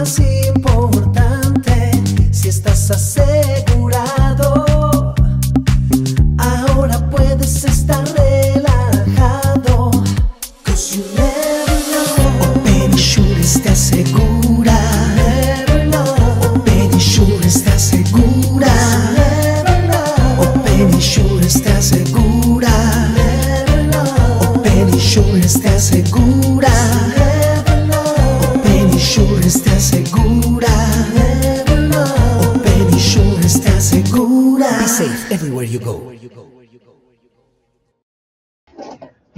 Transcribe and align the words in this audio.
más 0.00 0.18
importante, 0.18 1.90
si 2.32 2.48
estás 2.48 2.90
asegurado, 2.90 3.69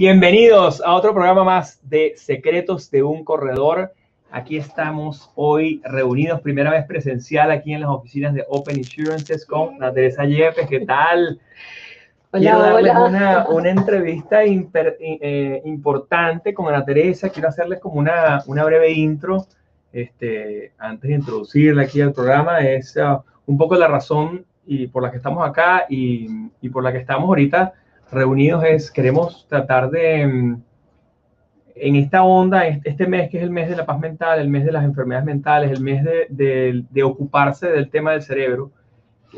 Bienvenidos 0.05 0.81
a 0.85 0.95
otro 0.95 1.13
programa 1.13 1.45
más 1.45 1.79
de 1.81 2.11
Secretos 2.17 2.91
de 2.91 3.03
un 3.03 3.23
Corredor. 3.23 3.93
Aquí 4.31 4.57
estamos 4.57 5.31
hoy 5.35 5.81
reunidos, 5.85 6.41
primera 6.41 6.71
vez 6.71 6.83
presencial 6.85 7.51
aquí 7.51 7.73
en 7.73 7.79
las 7.79 7.89
oficinas 7.89 8.33
de 8.33 8.43
Open 8.49 8.75
Insurances 8.75 9.45
con 9.45 9.79
la 9.79 9.93
Teresa 9.93 10.25
Yepes. 10.25 10.67
¿Qué 10.67 10.81
tal? 10.81 11.39
Quiero 12.33 12.57
Hola, 12.57 12.69
darles 12.73 12.91
hola. 12.91 13.05
Una, 13.05 13.47
una 13.47 13.69
entrevista 13.69 14.43
imper- 14.43 14.97
eh, 14.99 15.61
importante 15.63 16.53
con 16.53 16.67
Ana 16.67 16.83
Teresa. 16.83 17.29
Quiero 17.29 17.47
hacerles 17.47 17.79
como 17.79 17.95
una, 17.95 18.43
una 18.47 18.65
breve 18.65 18.91
intro 18.91 19.47
este, 19.93 20.73
antes 20.79 21.07
de 21.07 21.15
introducirla 21.15 21.83
aquí 21.83 22.01
al 22.01 22.11
programa. 22.11 22.59
Es 22.59 22.97
ah, 22.97 23.23
un 23.45 23.57
poco 23.57 23.75
la 23.75 23.87
razón 23.87 24.45
y 24.67 24.87
por 24.87 25.01
la 25.01 25.11
que 25.11 25.15
estamos 25.17 25.47
acá 25.47 25.85
y, 25.87 26.27
y 26.59 26.67
por 26.67 26.83
la 26.83 26.91
que 26.91 26.97
estamos 26.97 27.23
ahorita 27.29 27.75
reunidos 28.13 28.63
es, 28.65 28.91
queremos 28.91 29.47
tratar 29.47 29.89
de, 29.89 30.25
mm, 30.27 30.61
en 31.75 31.95
esta 31.95 32.23
onda, 32.23 32.67
este 32.67 32.89
este 32.91 33.07
mes 33.07 33.29
que 33.29 33.37
es 33.37 33.43
el 33.43 33.49
mes 33.49 33.69
de 33.69 33.75
la 33.75 33.85
paz 33.85 33.99
mental, 33.99 34.39
el 34.39 34.49
mes 34.49 34.65
de 34.65 34.71
las 34.71 34.83
enfermedades 34.83 35.25
mentales, 35.25 35.71
el 35.71 35.81
mes 35.81 36.03
de, 36.03 36.83
de- 36.89 37.03
ocuparse 37.03 37.67
del 37.67 37.89
tema 37.89 38.11
del 38.11 38.21
cerebro, 38.21 38.71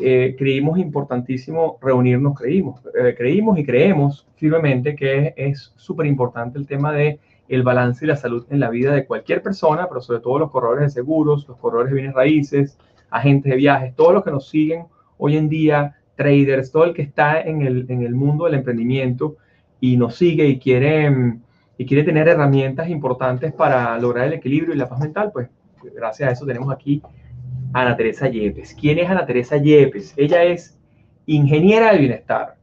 eh, 0.01 0.35
creímos 0.37 0.77
importantísimo 0.77 1.77
reunirnos, 1.81 2.37
creímos, 2.37 2.81
eh, 3.01 3.15
creímos 3.17 3.57
y 3.57 3.65
creemos 3.65 4.27
firmemente 4.35 4.95
que 4.95 5.33
es 5.37 5.71
súper 5.77 6.05
importante 6.07 6.59
el 6.59 6.67
tema 6.67 6.91
de 6.91 7.19
el 7.47 7.63
balance 7.63 8.03
y 8.03 8.07
la 8.07 8.17
salud 8.17 8.45
en 8.49 8.59
la 8.59 8.69
vida 8.69 8.91
de 8.93 9.05
cualquier 9.05 9.41
persona, 9.41 9.87
pero 9.87 10.01
sobre 10.01 10.19
todo 10.19 10.39
los 10.39 10.51
corredores 10.51 10.83
de 10.85 10.89
seguros, 10.89 11.47
los 11.47 11.57
corredores 11.57 11.91
de 11.91 11.95
bienes 11.95 12.15
raíces, 12.15 12.77
agentes 13.09 13.51
de 13.51 13.55
viajes, 13.57 13.95
todos 13.95 14.13
los 14.13 14.23
que 14.23 14.31
nos 14.31 14.49
siguen 14.49 14.85
hoy 15.17 15.37
en 15.37 15.47
día, 15.47 15.95
traders, 16.15 16.71
todo 16.71 16.85
el 16.85 16.93
que 16.93 17.01
está 17.01 17.41
en 17.41 17.61
el, 17.61 17.85
en 17.89 18.03
el 18.03 18.15
mundo 18.15 18.45
del 18.45 18.55
emprendimiento 18.55 19.37
y 19.79 19.97
nos 19.97 20.15
sigue 20.15 20.47
y 20.47 20.59
quiere, 20.59 21.37
y 21.77 21.85
quiere 21.85 22.03
tener 22.03 22.27
herramientas 22.27 22.89
importantes 22.89 23.53
para 23.53 23.97
lograr 23.99 24.27
el 24.27 24.33
equilibrio 24.33 24.73
y 24.73 24.77
la 24.77 24.89
paz 24.89 24.99
mental, 24.99 25.31
pues 25.31 25.49
gracias 25.95 26.29
a 26.29 26.31
eso 26.31 26.45
tenemos 26.45 26.71
aquí 26.71 27.01
a 27.73 27.81
Ana 27.81 27.95
Teresa 27.95 28.27
Yepes. 28.27 28.75
¿Quién 28.79 28.99
es 28.99 29.09
Ana 29.09 29.25
Teresa 29.25 29.57
Yepes? 29.57 30.13
Ella 30.17 30.43
es 30.43 30.77
ingeniera 31.25 31.91
del 31.91 31.99
bienestar. 31.99 32.55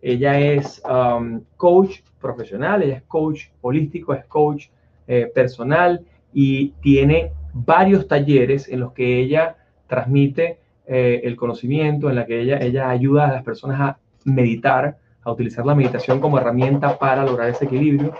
Ella 0.00 0.38
es 0.38 0.80
um, 0.88 1.40
coach 1.56 2.00
profesional, 2.20 2.82
ella 2.82 2.96
es 2.96 3.02
coach 3.02 3.46
holístico, 3.60 4.14
es 4.14 4.24
coach 4.26 4.66
eh, 5.06 5.30
personal 5.34 6.04
y 6.32 6.68
tiene 6.82 7.32
varios 7.52 8.06
talleres 8.06 8.68
en 8.68 8.80
los 8.80 8.92
que 8.92 9.18
ella 9.18 9.56
transmite 9.88 10.58
eh, 10.88 11.20
el 11.24 11.36
conocimiento, 11.36 12.08
en 12.08 12.16
la 12.16 12.26
que 12.26 12.40
ella, 12.40 12.58
ella 12.58 12.88
ayuda 12.88 13.28
a 13.28 13.32
las 13.32 13.44
personas 13.44 13.80
a 13.80 13.98
meditar, 14.24 14.98
a 15.22 15.32
utilizar 15.32 15.64
la 15.66 15.74
meditación 15.74 16.20
como 16.20 16.38
herramienta 16.38 16.98
para 16.98 17.24
lograr 17.24 17.50
ese 17.50 17.66
equilibrio. 17.66 18.14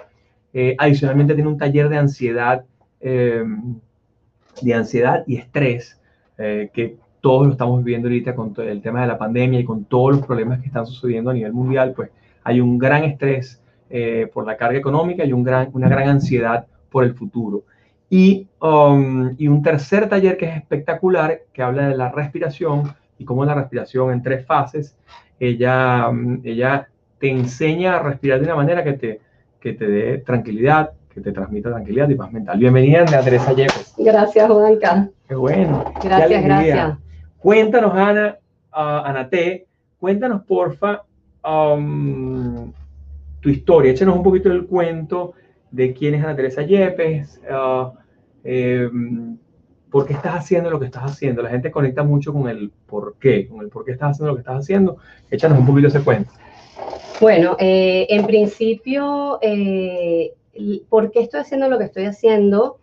Eh, 0.52 0.74
adicionalmente 0.78 1.34
tiene 1.34 1.48
un 1.48 1.58
taller 1.58 1.88
de 1.88 1.98
ansiedad, 1.98 2.64
eh, 3.00 3.44
de 4.60 4.74
ansiedad 4.74 5.24
y 5.26 5.36
estrés, 5.36 6.00
eh, 6.36 6.70
que 6.72 6.96
todos 7.20 7.46
lo 7.46 7.52
estamos 7.52 7.82
viviendo 7.84 8.08
ahorita 8.08 8.34
con 8.34 8.54
el 8.58 8.80
tema 8.80 9.02
de 9.02 9.08
la 9.08 9.18
pandemia 9.18 9.60
y 9.60 9.64
con 9.64 9.84
todos 9.84 10.16
los 10.16 10.26
problemas 10.26 10.60
que 10.60 10.66
están 10.66 10.86
sucediendo 10.86 11.30
a 11.30 11.34
nivel 11.34 11.52
mundial, 11.52 11.92
pues 11.94 12.10
hay 12.44 12.60
un 12.60 12.78
gran 12.78 13.04
estrés 13.04 13.60
por 14.34 14.46
la 14.46 14.56
carga 14.58 14.78
económica 14.78 15.24
y 15.24 15.32
un 15.32 15.42
gran, 15.42 15.70
una 15.72 15.88
gran 15.88 16.08
ansiedad 16.08 16.66
por 16.90 17.04
el 17.04 17.14
futuro. 17.14 17.64
Y, 18.10 18.48
um, 18.60 19.34
y 19.36 19.48
un 19.48 19.62
tercer 19.62 20.08
taller 20.08 20.36
que 20.36 20.46
es 20.46 20.56
espectacular, 20.56 21.41
que 21.52 21.62
habla 21.62 21.88
de 21.88 21.96
la 21.96 22.10
respiración 22.10 22.94
y 23.19 23.24
cómo 23.24 23.44
la 23.44 23.54
respiración 23.54 24.12
en 24.12 24.22
tres 24.22 24.46
fases, 24.46 24.96
ella, 25.38 26.08
um, 26.08 26.41
ella 26.44 26.88
te 27.19 27.30
enseña 27.30 27.96
a 27.96 28.02
respirar 28.02 28.38
de 28.38 28.46
una 28.46 28.56
manera 28.56 28.82
que 28.82 28.92
te, 28.94 29.20
que 29.60 29.72
te 29.74 29.88
dé 29.88 30.19
tranquilidad, 30.19 30.92
que 31.12 31.20
te 31.20 31.32
transmita 31.32 31.70
tranquilidad 31.70 32.08
y 32.08 32.14
paz 32.14 32.32
mental. 32.32 32.58
Bienvenida, 32.58 33.00
Ana 33.00 33.20
Teresa 33.20 33.52
Yepes. 33.52 33.94
Gracias, 33.98 34.50
Juanca. 34.50 35.08
Qué 35.28 35.34
bueno. 35.34 35.84
qué 36.00 36.08
Gracias, 36.08 36.30
alegría. 36.30 36.75
gracias. 36.75 36.98
Cuéntanos, 37.38 37.92
Ana, 37.94 38.38
uh, 38.72 39.04
Anate, 39.04 39.66
cuéntanos, 39.98 40.42
porfa, 40.44 41.02
um, 41.44 42.72
tu 43.40 43.48
historia. 43.48 43.92
Échanos 43.92 44.16
un 44.16 44.22
poquito 44.22 44.50
el 44.50 44.66
cuento 44.66 45.34
de 45.70 45.92
quién 45.92 46.14
es 46.14 46.25
Ana 46.25 46.36
Teresa 46.36 46.62
Yepes, 46.62 47.40
uh, 47.50 47.97
em, 48.44 49.37
por 49.91 50.06
qué 50.06 50.15
estás 50.15 50.34
haciendo 50.34 50.71
lo 50.71 50.78
que 50.78 50.87
estás 50.87 51.04
haciendo. 51.04 51.43
La 51.43 51.50
gente 51.50 51.71
conecta 51.71 52.03
mucho 52.03 52.32
con 52.32 52.49
el 52.49 52.71
por 52.87 53.16
qué, 53.19 53.49
con 53.49 53.60
el 53.60 53.69
por 53.69 53.84
qué 53.84 53.93
estás 53.93 54.12
haciendo 54.12 54.32
lo 54.32 54.37
que 54.37 54.41
estás 54.41 54.59
haciendo. 54.59 54.99
Échanos 55.31 55.59
un 55.59 55.66
poquito 55.66 55.88
ese 55.88 56.00
cuento. 56.00 56.31
Bueno, 57.21 57.56
eh, 57.59 58.06
en 58.10 58.26
principio, 58.26 59.38
eh, 59.43 60.34
¿por 60.88 61.10
qué 61.10 61.21
estoy 61.21 61.41
haciendo 61.41 61.69
lo 61.69 61.78
que 61.78 61.84
estoy 61.84 62.04
haciendo? 62.04 62.78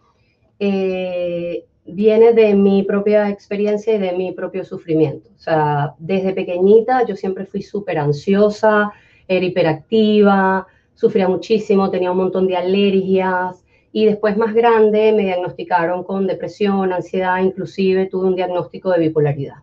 Eh, 0.60 1.66
viene 1.86 2.34
de 2.34 2.56
mi 2.56 2.84
propia 2.84 3.30
experiencia 3.30 3.96
y 3.96 4.00
de 4.00 4.12
mi 4.14 4.32
propio 4.32 4.66
sufrimiento. 4.66 5.30
O 5.36 5.40
sea, 5.40 5.94
desde 6.00 6.34
pequeñita 6.34 7.06
yo 7.06 7.16
siempre 7.16 7.46
fui 7.46 7.62
súper 7.62 8.00
ansiosa, 8.00 8.92
era 9.28 9.46
hiperactiva, 9.46 10.68
sufría 10.96 11.28
muchísimo, 11.28 11.90
tenía 11.92 12.12
un 12.12 12.18
montón 12.18 12.48
de 12.48 12.58
alergias 12.58 13.65
y 13.98 14.06
después 14.06 14.36
más 14.36 14.54
grande 14.54 15.14
me 15.14 15.24
diagnosticaron 15.24 16.04
con 16.04 16.28
depresión, 16.28 16.92
ansiedad, 16.92 17.42
inclusive 17.42 18.08
tuve 18.08 18.28
un 18.28 18.36
diagnóstico 18.36 18.92
de 18.92 19.00
bipolaridad. 19.00 19.60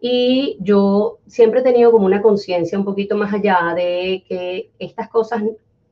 Y 0.00 0.56
yo 0.58 1.18
siempre 1.28 1.60
he 1.60 1.62
tenido 1.62 1.92
como 1.92 2.06
una 2.06 2.20
conciencia 2.20 2.76
un 2.76 2.84
poquito 2.84 3.16
más 3.16 3.32
allá 3.32 3.72
de 3.76 4.24
que 4.28 4.72
estas 4.80 5.08
cosas 5.08 5.44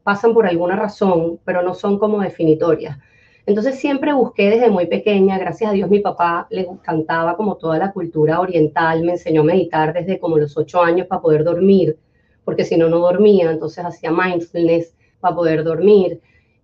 pasan 0.03 0.35
por 0.35 0.49
alguna 0.49 0.75
razón, 0.75 1.39
pero 1.45 1.63
no 1.63 1.75
son 1.75 2.01
como 2.01 2.21
definitorias. 2.21 2.99
Entonces 3.47 3.77
siempre 3.77 4.13
busqué 4.15 4.51
desde 4.51 4.69
muy 4.69 4.87
pequeña, 4.87 5.39
gracias 5.39 5.71
a 5.71 5.73
Dios 5.73 5.89
mi 5.89 6.01
papá 6.01 6.49
le 6.51 6.63
encantaba 6.63 7.37
como 7.37 7.57
toda 7.57 7.79
la 7.79 7.93
cultura 7.93 8.41
oriental, 8.41 9.05
me 9.05 9.13
enseñó 9.13 9.43
a 9.43 9.45
meditar 9.45 9.93
desde 9.93 10.19
como 10.19 10.39
los 10.39 10.57
ocho 10.57 10.83
años 10.83 11.07
para 11.07 11.23
poder 11.23 11.45
dormir, 11.45 11.97
porque 12.45 12.65
si 12.65 12.77
no, 12.77 12.89
no 12.89 12.99
dormía, 12.99 13.49
entonces 13.49 13.85
hacía 13.85 14.11
mindfulness 14.11 14.93
para 15.21 15.37
poder 15.37 15.63
dormir. 15.63 16.21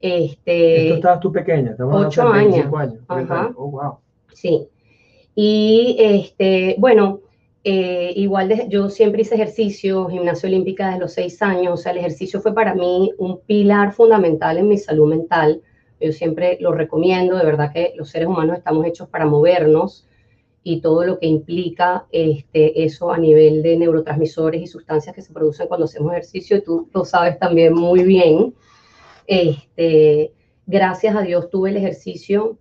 Este, 0.06 0.82
Esto 0.84 0.94
estabas 0.96 1.20
tú 1.20 1.32
pequeña, 1.32 1.72
estamos 1.72 2.06
ocho 2.06 2.24
de 2.24 2.38
25 2.38 2.76
años. 2.76 2.92
años. 2.94 3.06
30 3.08 3.34
Ajá. 3.34 3.42
años. 3.44 3.56
Oh, 3.58 3.70
wow. 3.70 3.98
Sí. 4.32 4.68
Y 5.34 5.96
este, 5.98 6.76
bueno, 6.78 7.20
eh, 7.64 8.12
igual 8.16 8.48
de- 8.48 8.66
yo 8.68 8.88
siempre 8.88 9.22
hice 9.22 9.34
ejercicio, 9.34 10.06
gimnasia 10.08 10.48
olímpica 10.48 10.86
desde 10.86 11.00
los 11.00 11.12
seis 11.12 11.42
años, 11.42 11.74
o 11.74 11.76
sea, 11.76 11.92
el 11.92 11.98
ejercicio 11.98 12.40
fue 12.40 12.54
para 12.54 12.74
mí 12.74 13.10
un 13.18 13.40
pilar 13.40 13.92
fundamental 13.92 14.58
en 14.58 14.68
mi 14.68 14.78
salud 14.78 15.08
mental. 15.08 15.60
Yo 16.00 16.12
siempre 16.12 16.58
lo 16.60 16.72
recomiendo, 16.72 17.36
de 17.36 17.44
verdad 17.44 17.72
que 17.72 17.92
los 17.96 18.10
seres 18.10 18.28
humanos 18.28 18.58
estamos 18.58 18.86
hechos 18.86 19.08
para 19.08 19.26
movernos 19.26 20.06
y 20.62 20.80
todo 20.80 21.04
lo 21.04 21.18
que 21.18 21.26
implica 21.26 22.06
este, 22.12 22.84
eso 22.84 23.10
a 23.12 23.18
nivel 23.18 23.62
de 23.62 23.76
neurotransmisores 23.78 24.60
y 24.62 24.66
sustancias 24.66 25.14
que 25.14 25.22
se 25.22 25.32
producen 25.32 25.68
cuando 25.68 25.84
hacemos 25.84 26.12
ejercicio, 26.12 26.56
y 26.56 26.62
tú 26.62 26.88
lo 26.92 27.04
sabes 27.04 27.38
también 27.38 27.72
muy 27.74 28.02
bien. 28.04 28.54
Este, 29.26 30.32
gracias 30.66 31.16
a 31.16 31.22
Dios 31.22 31.50
tuve 31.50 31.70
el 31.70 31.76
ejercicio 31.76 32.58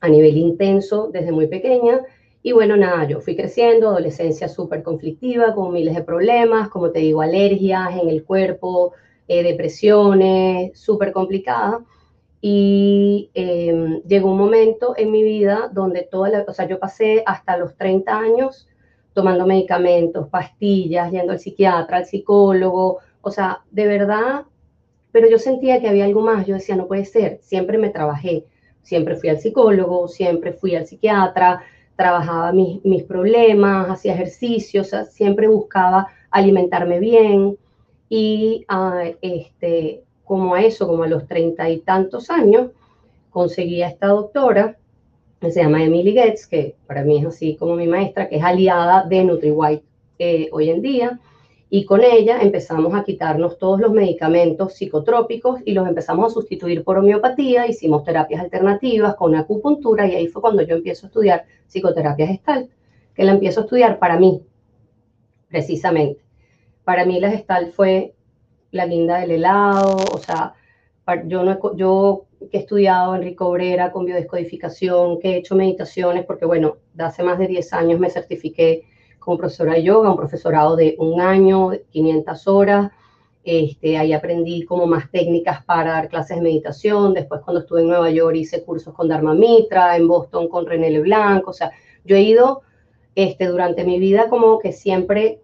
a 0.00 0.08
nivel 0.08 0.36
intenso 0.36 1.10
desde 1.12 1.32
muy 1.32 1.46
pequeña. 1.46 2.00
Y 2.42 2.52
bueno, 2.52 2.76
nada, 2.76 3.06
yo 3.06 3.20
fui 3.20 3.36
creciendo, 3.36 3.88
adolescencia 3.88 4.48
súper 4.48 4.82
conflictiva, 4.82 5.54
con 5.54 5.72
miles 5.72 5.94
de 5.94 6.02
problemas, 6.02 6.68
como 6.70 6.90
te 6.90 7.00
digo, 7.00 7.20
alergias 7.20 7.98
en 8.00 8.08
el 8.08 8.24
cuerpo, 8.24 8.94
eh, 9.28 9.42
depresiones, 9.42 10.78
súper 10.80 11.12
complicada. 11.12 11.84
Y 12.40 13.30
eh, 13.34 14.00
llegó 14.06 14.32
un 14.32 14.38
momento 14.38 14.94
en 14.96 15.10
mi 15.10 15.22
vida 15.22 15.70
donde 15.72 16.02
toda 16.02 16.30
la, 16.30 16.44
o 16.48 16.54
sea, 16.54 16.66
yo 16.66 16.78
pasé 16.78 17.22
hasta 17.26 17.58
los 17.58 17.76
30 17.76 18.18
años 18.18 18.66
tomando 19.12 19.46
medicamentos, 19.46 20.28
pastillas, 20.28 21.10
yendo 21.10 21.32
al 21.32 21.40
psiquiatra, 21.40 21.98
al 21.98 22.06
psicólogo, 22.06 22.98
o 23.20 23.30
sea, 23.30 23.62
de 23.70 23.86
verdad, 23.86 24.44
pero 25.12 25.28
yo 25.28 25.38
sentía 25.38 25.80
que 25.80 25.88
había 25.88 26.04
algo 26.04 26.20
más, 26.20 26.46
yo 26.46 26.54
decía, 26.54 26.76
no 26.76 26.86
puede 26.86 27.04
ser, 27.04 27.38
siempre 27.42 27.78
me 27.78 27.90
trabajé, 27.90 28.44
siempre 28.82 29.16
fui 29.16 29.28
al 29.28 29.40
psicólogo, 29.40 30.08
siempre 30.08 30.52
fui 30.52 30.74
al 30.74 30.86
psiquiatra, 30.86 31.62
trabajaba 31.96 32.52
mis, 32.52 32.84
mis 32.84 33.02
problemas, 33.02 33.90
hacía 33.90 34.14
ejercicios, 34.14 34.90
siempre 35.10 35.48
buscaba 35.48 36.08
alimentarme 36.30 36.98
bien 36.98 37.58
y 38.08 38.64
ah, 38.68 39.02
este, 39.20 40.02
como 40.24 40.54
a 40.54 40.62
eso, 40.62 40.86
como 40.86 41.02
a 41.02 41.08
los 41.08 41.26
treinta 41.26 41.68
y 41.68 41.80
tantos 41.80 42.30
años, 42.30 42.70
conseguí 43.30 43.82
a 43.82 43.88
esta 43.88 44.08
doctora, 44.08 44.76
que 45.40 45.50
se 45.50 45.62
llama 45.62 45.82
Emily 45.82 46.12
Getz, 46.12 46.46
que 46.46 46.74
para 46.86 47.02
mí 47.02 47.18
es 47.18 47.26
así 47.26 47.56
como 47.56 47.74
mi 47.74 47.86
maestra, 47.86 48.28
que 48.28 48.36
es 48.36 48.42
aliada 48.42 49.04
de 49.04 49.24
NutriWhite 49.24 49.84
eh, 50.18 50.48
hoy 50.52 50.70
en 50.70 50.82
día, 50.82 51.18
y 51.72 51.84
con 51.84 52.02
ella 52.02 52.40
empezamos 52.42 52.92
a 52.94 53.04
quitarnos 53.04 53.56
todos 53.56 53.80
los 53.80 53.92
medicamentos 53.92 54.74
psicotrópicos 54.74 55.60
y 55.64 55.72
los 55.72 55.86
empezamos 55.86 56.26
a 56.26 56.34
sustituir 56.34 56.82
por 56.82 56.98
homeopatía, 56.98 57.68
hicimos 57.68 58.02
terapias 58.02 58.40
alternativas 58.40 59.14
con 59.14 59.36
acupuntura 59.36 60.04
y 60.08 60.16
ahí 60.16 60.26
fue 60.26 60.42
cuando 60.42 60.62
yo 60.62 60.74
empiezo 60.74 61.06
a 61.06 61.08
estudiar 61.08 61.44
psicoterapia 61.68 62.26
gestal, 62.26 62.68
que 63.14 63.22
la 63.22 63.32
empiezo 63.32 63.60
a 63.60 63.64
estudiar 63.64 64.00
para 64.00 64.18
mí, 64.18 64.42
precisamente. 65.48 66.20
Para 66.82 67.04
mí 67.04 67.20
la 67.20 67.30
gestal 67.30 67.70
fue 67.70 68.14
la 68.72 68.86
guinda 68.86 69.20
del 69.20 69.30
helado, 69.30 69.96
o 70.12 70.18
sea, 70.18 70.54
yo, 71.26 71.44
no, 71.44 71.76
yo 71.76 72.24
que 72.50 72.58
he 72.58 72.60
estudiado 72.60 73.14
Enrique 73.14 73.44
Obrera 73.44 73.92
con 73.92 74.06
biodescodificación, 74.06 75.20
que 75.20 75.30
he 75.30 75.36
hecho 75.36 75.54
meditaciones, 75.54 76.24
porque 76.24 76.46
bueno, 76.46 76.78
hace 76.98 77.22
más 77.22 77.38
de 77.38 77.46
10 77.46 77.72
años 77.74 78.00
me 78.00 78.10
certifiqué 78.10 78.84
como 79.20 79.38
profesora 79.38 79.74
de 79.74 79.84
yoga, 79.84 80.10
un 80.10 80.16
profesorado 80.16 80.74
de 80.74 80.96
un 80.98 81.20
año, 81.20 81.70
500 81.90 82.48
horas. 82.48 82.90
Este, 83.44 83.96
ahí 83.96 84.12
aprendí 84.12 84.64
como 84.64 84.86
más 84.86 85.10
técnicas 85.10 85.64
para 85.64 85.92
dar 85.92 86.08
clases 86.08 86.36
de 86.36 86.42
meditación. 86.42 87.14
Después, 87.14 87.40
cuando 87.42 87.60
estuve 87.60 87.82
en 87.82 87.88
Nueva 87.88 88.10
York, 88.10 88.36
hice 88.36 88.64
cursos 88.64 88.92
con 88.92 89.08
Dharma 89.08 89.34
Mitra, 89.34 89.96
en 89.96 90.08
Boston 90.08 90.48
con 90.48 90.66
René 90.66 90.90
Leblanc. 90.90 91.46
O 91.46 91.52
sea, 91.52 91.70
yo 92.04 92.16
he 92.16 92.22
ido 92.22 92.62
este, 93.14 93.46
durante 93.46 93.84
mi 93.84 93.98
vida 93.98 94.28
como 94.28 94.58
que 94.58 94.72
siempre 94.72 95.40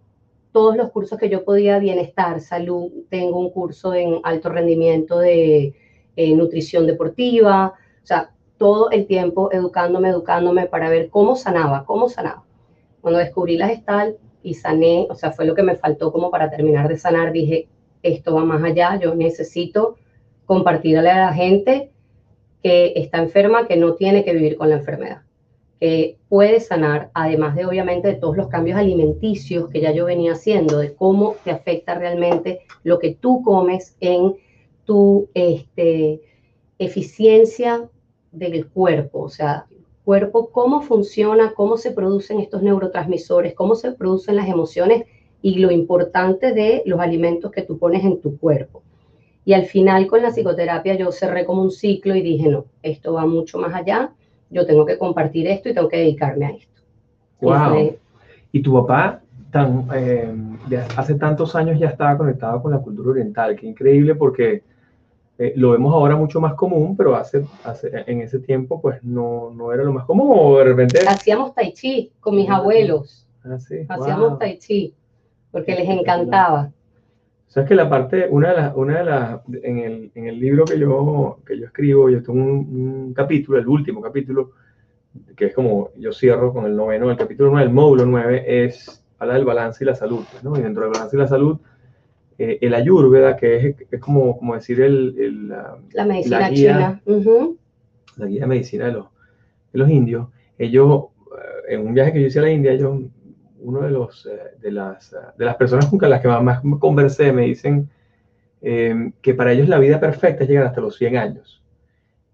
todos 0.52 0.76
los 0.76 0.90
cursos 0.90 1.18
que 1.18 1.28
yo 1.28 1.44
podía, 1.44 1.78
bienestar, 1.78 2.40
salud, 2.40 2.90
tengo 3.10 3.38
un 3.38 3.50
curso 3.50 3.92
en 3.92 4.20
alto 4.22 4.48
rendimiento 4.48 5.18
de 5.18 5.74
eh, 6.16 6.34
nutrición 6.34 6.86
deportiva, 6.86 7.74
o 8.02 8.06
sea, 8.06 8.30
todo 8.56 8.90
el 8.90 9.06
tiempo 9.06 9.52
educándome, 9.52 10.08
educándome 10.08 10.64
para 10.64 10.88
ver 10.88 11.10
cómo 11.10 11.36
sanaba, 11.36 11.84
cómo 11.84 12.08
sanaba. 12.08 12.45
Cuando 13.06 13.20
descubrí 13.20 13.56
la 13.56 13.68
gestal 13.68 14.16
y 14.42 14.54
sané, 14.54 15.06
o 15.08 15.14
sea, 15.14 15.30
fue 15.30 15.44
lo 15.44 15.54
que 15.54 15.62
me 15.62 15.76
faltó 15.76 16.10
como 16.10 16.28
para 16.28 16.50
terminar 16.50 16.88
de 16.88 16.98
sanar, 16.98 17.30
dije, 17.30 17.68
esto 18.02 18.34
va 18.34 18.44
más 18.44 18.60
allá, 18.64 18.98
yo 19.00 19.14
necesito 19.14 19.94
compartirle 20.44 21.08
a 21.10 21.26
la 21.26 21.32
gente 21.32 21.92
que 22.64 22.94
está 22.96 23.18
enferma, 23.18 23.68
que 23.68 23.76
no 23.76 23.94
tiene 23.94 24.24
que 24.24 24.32
vivir 24.32 24.56
con 24.56 24.70
la 24.70 24.78
enfermedad, 24.78 25.22
que 25.78 26.16
puede 26.28 26.58
sanar, 26.58 27.12
además 27.14 27.54
de 27.54 27.66
obviamente 27.66 28.08
de 28.08 28.14
todos 28.14 28.36
los 28.36 28.48
cambios 28.48 28.76
alimenticios 28.76 29.68
que 29.68 29.80
ya 29.80 29.92
yo 29.92 30.06
venía 30.06 30.32
haciendo, 30.32 30.78
de 30.78 30.92
cómo 30.92 31.36
te 31.44 31.52
afecta 31.52 31.94
realmente 31.94 32.62
lo 32.82 32.98
que 32.98 33.14
tú 33.14 33.40
comes 33.44 33.96
en 34.00 34.34
tu 34.84 35.28
este, 35.32 36.22
eficiencia 36.80 37.88
del 38.32 38.66
cuerpo, 38.66 39.20
o 39.20 39.28
sea, 39.28 39.66
cuerpo, 40.06 40.50
cómo 40.52 40.82
funciona, 40.82 41.52
cómo 41.52 41.76
se 41.76 41.90
producen 41.90 42.38
estos 42.38 42.62
neurotransmisores, 42.62 43.54
cómo 43.54 43.74
se 43.74 43.90
producen 43.90 44.36
las 44.36 44.48
emociones 44.48 45.02
y 45.42 45.58
lo 45.58 45.72
importante 45.72 46.54
de 46.54 46.84
los 46.86 47.00
alimentos 47.00 47.50
que 47.50 47.62
tú 47.62 47.76
pones 47.76 48.04
en 48.04 48.20
tu 48.20 48.38
cuerpo. 48.38 48.84
Y 49.44 49.52
al 49.52 49.66
final 49.66 50.06
con 50.06 50.22
la 50.22 50.30
psicoterapia 50.30 50.94
yo 50.94 51.10
cerré 51.10 51.44
como 51.44 51.60
un 51.60 51.72
ciclo 51.72 52.14
y 52.14 52.22
dije, 52.22 52.48
no, 52.48 52.66
esto 52.84 53.14
va 53.14 53.26
mucho 53.26 53.58
más 53.58 53.74
allá, 53.74 54.12
yo 54.48 54.64
tengo 54.64 54.86
que 54.86 54.96
compartir 54.96 55.48
esto 55.48 55.70
y 55.70 55.74
tengo 55.74 55.88
que 55.88 55.98
dedicarme 55.98 56.46
a 56.46 56.50
esto. 56.50 56.82
Wow. 57.40 57.96
Y, 58.52 58.62
tu 58.62 58.74
papá 58.74 59.22
tan, 59.50 59.88
eh, 59.92 60.32
hace 60.96 61.16
tantos 61.16 61.56
años 61.56 61.80
ya 61.80 61.88
estaba 61.88 62.16
conectado 62.16 62.62
con 62.62 62.70
la 62.70 62.78
cultura 62.78 63.10
oriental, 63.10 63.56
qué 63.56 63.66
increíble 63.66 64.14
porque 64.14 64.62
eh, 65.38 65.52
lo 65.56 65.72
vemos 65.72 65.92
ahora 65.92 66.16
mucho 66.16 66.40
más 66.40 66.54
común, 66.54 66.96
pero 66.96 67.14
hace, 67.14 67.44
hace, 67.64 67.90
en 68.06 68.22
ese 68.22 68.38
tiempo 68.38 68.80
pues 68.80 69.02
no, 69.04 69.52
no 69.54 69.72
era 69.72 69.84
lo 69.84 69.92
más 69.92 70.06
común 70.06 70.30
o 70.32 70.58
de 70.58 70.64
repente... 70.64 71.00
Hacíamos 71.06 71.54
tai 71.54 71.72
chi 71.72 72.10
con 72.20 72.36
mis 72.36 72.48
abuelos. 72.48 73.26
Ah, 73.44 73.58
sí. 73.58 73.84
Hacíamos 73.88 74.38
tai 74.38 74.58
chi 74.58 74.94
porque 75.50 75.74
les 75.74 75.88
encantaba. 75.88 76.70
O 77.48 77.50
sea, 77.50 77.62
es 77.62 77.68
que 77.68 77.74
la 77.74 77.88
parte, 77.88 78.26
una 78.30 78.50
de 78.50 78.56
las, 78.56 78.76
una 78.76 78.98
de 78.98 79.04
las, 79.04 79.40
en 79.62 79.78
el, 79.78 80.10
en 80.14 80.26
el 80.26 80.40
libro 80.40 80.64
que 80.64 80.78
yo, 80.78 81.38
que 81.46 81.58
yo 81.58 81.66
escribo, 81.66 82.10
yo 82.10 82.22
tengo 82.22 82.42
un, 82.42 83.14
capítulo, 83.14 83.58
el 83.58 83.68
último 83.68 84.00
capítulo, 84.00 84.52
que 85.36 85.46
es 85.46 85.54
como 85.54 85.90
yo 85.96 86.12
cierro 86.12 86.52
con 86.52 86.66
el 86.66 86.76
noveno, 86.76 87.10
el 87.10 87.16
capítulo 87.16 87.50
9, 87.50 87.66
el 87.66 87.72
módulo 87.72 88.04
9, 88.04 88.64
es, 88.64 89.02
habla 89.18 89.34
del 89.34 89.44
balance 89.44 89.84
y 89.84 89.86
la 89.86 89.94
salud, 89.94 90.24
¿no? 90.42 90.58
Y 90.58 90.62
dentro 90.62 90.82
del 90.82 90.92
balance 90.92 91.16
y 91.16 91.18
la 91.18 91.28
salud 91.28 91.58
eh, 92.38 92.58
el 92.60 92.74
ayurveda, 92.74 93.36
que 93.36 93.56
es, 93.56 93.76
es 93.90 94.00
como, 94.00 94.38
como, 94.38 94.54
decir 94.54 94.80
el, 94.82 95.48
la, 95.48 96.04
medicina 96.04 96.40
la 96.40 96.50
guía, 96.50 97.00
china. 97.04 97.52
La 98.16 98.26
guía 98.26 98.40
de 98.42 98.46
medicina 98.46 98.86
de 98.86 98.92
los, 98.92 99.06
de 99.72 99.78
los 99.78 99.88
indios. 99.88 100.28
Ellos, 100.58 101.04
eh, 101.68 101.74
en 101.74 101.86
un 101.86 101.94
viaje 101.94 102.12
que 102.12 102.20
yo 102.20 102.26
hice 102.26 102.38
a 102.38 102.42
la 102.42 102.50
India, 102.50 102.72
ellos, 102.72 103.00
uno 103.60 103.80
de, 103.80 103.90
los, 103.90 104.26
eh, 104.26 104.58
de, 104.60 104.70
las, 104.70 105.14
de 105.36 105.44
las 105.44 105.56
personas 105.56 105.86
con 105.86 106.10
las 106.10 106.20
que 106.20 106.28
más 106.28 106.60
conversé 106.78 107.32
me 107.32 107.42
dicen 107.42 107.88
que 108.60 109.34
para 109.34 109.52
ellos 109.52 109.68
la 109.68 109.78
vida 109.78 110.00
perfecta 110.00 110.42
es 110.42 110.50
llegar 110.50 110.66
hasta 110.66 110.80
los 110.80 110.96
100 110.96 111.16
años. 111.16 111.62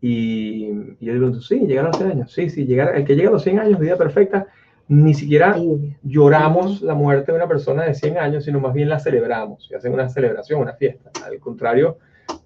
Y, 0.01 0.71
y 0.99 1.07
yo 1.07 1.13
digo, 1.13 1.35
sí, 1.43 1.61
llegar 1.67 1.85
a 1.85 1.89
los 1.89 1.99
100 1.99 2.11
años. 2.11 2.33
Sí, 2.33 2.49
sí, 2.49 2.65
llegar, 2.65 2.97
el 2.97 3.05
que 3.05 3.15
llega 3.15 3.29
a 3.29 3.33
los 3.33 3.43
100 3.43 3.59
años, 3.59 3.79
vida 3.79 3.99
perfecta, 3.99 4.47
ni 4.93 5.15
siquiera 5.15 5.57
lloramos 6.03 6.83
la 6.83 6.95
muerte 6.95 7.33
de 7.33 7.39
una 7.39 7.49
persona 7.49 7.85
de 7.85 7.95
100 7.95 8.19
años, 8.19 8.45
sino 8.45 8.61
más 8.61 8.75
bien 8.75 8.91
la 8.91 8.99
celebramos 8.99 9.67
y 9.71 9.75
hacen 9.75 9.95
una 9.95 10.11
celebración, 10.11 10.61
una 10.61 10.75
fiesta. 10.75 11.11
Al 11.25 11.39
contrario 11.39 11.97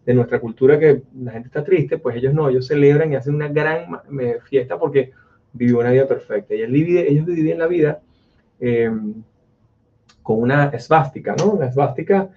de 0.04 0.14
nuestra 0.14 0.38
cultura 0.38 0.78
que 0.78 1.02
la 1.18 1.32
gente 1.32 1.48
está 1.48 1.64
triste, 1.64 1.98
pues 1.98 2.14
ellos 2.14 2.32
no, 2.32 2.48
ellos 2.48 2.68
celebran 2.68 3.12
y 3.12 3.16
hacen 3.16 3.34
una 3.34 3.48
gran 3.48 3.86
fiesta 4.44 4.78
porque 4.78 5.10
vivió 5.52 5.80
una 5.80 5.90
vida 5.90 6.06
perfecta. 6.06 6.54
Y 6.54 6.62
ellos 6.62 7.26
vivían 7.26 7.58
la 7.58 7.66
vida 7.66 8.00
eh, 8.60 8.92
con 10.22 10.40
una 10.40 10.66
esvástica, 10.66 11.34
¿no? 11.36 11.50
Una 11.54 11.66
esvástica 11.66 12.30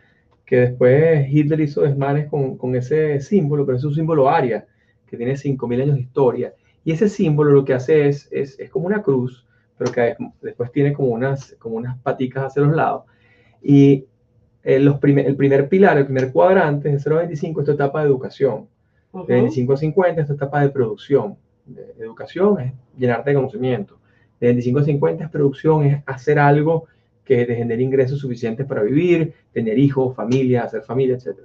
que 0.44 0.62
después 0.62 1.28
Hitler 1.30 1.60
hizo 1.60 1.82
desmanes 1.82 2.28
con, 2.30 2.58
con 2.58 2.76
ese 2.76 3.22
símbolo, 3.22 3.64
pero 3.64 3.78
es 3.78 3.84
un 3.84 3.94
símbolo 3.94 4.28
aria, 4.28 4.66
que 5.06 5.18
tiene 5.18 5.34
5.000 5.34 5.84
años 5.84 5.96
de 5.96 6.02
historia. 6.02 6.54
Y 6.84 6.94
ese 6.94 7.10
símbolo 7.10 7.52
lo 7.52 7.64
que 7.64 7.76
hace 7.76 8.08
es, 8.08 8.28
es, 8.32 8.60
es 8.60 8.72
como 8.72 8.88
una 8.88 9.04
cruz, 9.04 9.46
pero 9.80 9.94
que 9.94 10.16
después 10.42 10.72
tiene 10.74 10.92
como 10.92 11.08
unas, 11.08 11.56
como 11.58 11.78
unas 11.78 11.98
paticas 12.00 12.48
hacia 12.48 12.62
los 12.64 12.76
lados. 12.76 13.06
Y 13.64 14.06
eh, 14.62 14.78
los 14.78 15.00
el 15.02 15.38
primer 15.38 15.70
pilar, 15.70 15.98
el 15.98 16.04
primer 16.04 16.34
cuadrante, 16.34 16.90
de 16.90 17.00
0 17.00 17.16
a 17.16 17.20
25, 17.20 17.62
esta 17.62 17.72
etapa 17.72 18.02
de 18.02 18.08
educación. 18.08 18.68
De 19.26 19.34
25 19.36 19.74
a 19.74 19.78
50, 19.78 20.22
esta 20.22 20.34
etapa 20.34 20.62
de 20.62 20.70
producción. 20.70 21.38
De 21.66 21.94
educación 21.98 22.60
es 22.60 22.74
llenarte 22.98 23.30
de 23.30 23.38
conocimiento. 23.38 23.98
De 24.42 24.48
25 24.48 24.80
a 24.80 24.84
50 24.84 25.24
es 25.24 25.30
producción, 25.30 25.86
es 25.86 26.04
hacer 26.06 26.38
algo 26.40 26.88
que 27.24 27.46
te 27.46 27.56
genere 27.56 27.82
ingresos 27.82 28.20
suficientes 28.20 28.66
para 28.66 28.82
vivir, 28.82 29.34
tener 29.54 29.80
hijos, 29.80 30.14
familia, 30.14 30.64
hacer 30.64 30.82
familia, 30.82 31.16
etc. 31.16 31.38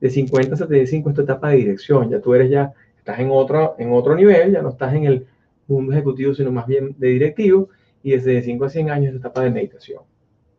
De 0.00 0.08
50 0.08 0.54
a 0.54 0.56
75 0.56 1.10
esta 1.10 1.22
etapa 1.22 1.50
de 1.50 1.56
dirección. 1.56 2.08
Ya 2.08 2.20
tú 2.20 2.34
eres 2.34 2.50
ya, 2.50 2.72
estás 2.96 3.20
en 3.20 3.28
otro, 3.30 3.74
en 3.78 3.92
otro 3.92 4.14
nivel, 4.14 4.50
ya 4.50 4.62
no 4.62 4.70
estás 4.70 4.94
en 4.94 5.04
el 5.04 5.26
mundo 5.68 5.92
ejecutivo, 5.92 6.32
sino 6.32 6.50
más 6.50 6.66
bien 6.66 6.94
de 6.96 7.08
directivo 7.08 7.68
y 8.02 8.12
desde 8.12 8.42
5 8.42 8.64
a 8.64 8.68
100 8.68 8.90
años 8.90 9.14
etapa 9.14 9.42
de 9.42 9.50
meditación. 9.50 10.02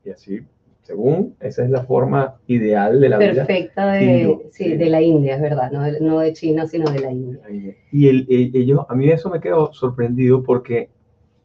Y 0.06 0.10
así, 0.10 0.42
según, 0.82 1.36
esa 1.40 1.64
es 1.64 1.70
la 1.70 1.84
forma 1.84 2.36
ideal 2.48 3.00
de 3.00 3.10
la 3.10 3.18
vida. 3.18 3.46
Perfecta 3.46 3.94
de, 3.94 4.50
sí, 4.52 4.76
de 4.76 4.90
la 4.90 5.02
India, 5.02 5.36
es 5.36 5.42
verdad, 5.42 5.72
no 5.72 5.84
de, 5.84 6.00
no 6.00 6.20
de, 6.20 6.34
China, 6.34 6.68
sino 6.68 6.92
de 6.92 7.00
la 7.00 7.12
India. 7.12 7.40
Y 7.92 8.08
el, 8.08 8.28
ellos, 8.30 8.82
a 8.88 8.96
mí 8.96 9.10
eso 9.10 9.30
me 9.30 9.40
quedó 9.40 9.74
sorprendido 9.74 10.44
porque 10.44 10.90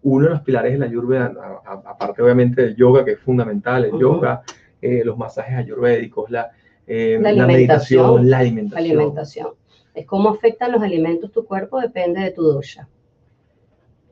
uno 0.02 0.26
de 0.26 0.31
los 0.31 0.43
pilares 0.43 0.73
de 0.73 0.78
la 0.78 0.87
Ayurveda, 0.87 1.33
aparte 1.64 2.23
obviamente 2.23 2.62
del 2.62 2.76
yoga, 2.76 3.05
que 3.05 3.12
es 3.12 3.21
fundamental, 3.21 3.85
el 3.85 3.99
yoga, 3.99 4.43
eh, 4.81 5.02
los 5.05 5.17
masajes 5.17 5.57
ayurvédicos, 5.57 6.31
la, 6.31 6.50
eh, 6.87 7.19
la, 7.21 7.47
meditación, 7.47 8.31
la 8.31 8.38
alimentación. 8.38 8.88
La 8.88 8.95
alimentación. 8.95 9.49
Es 9.95 10.07
cómo 10.07 10.31
afectan 10.31 10.73
los 10.73 10.83
alimentos 10.83 11.33
tu 11.33 11.45
cuerpo, 11.45 11.81
depende 11.81 12.21
de 12.21 12.31
tu 12.31 12.43
dosha 12.43 12.88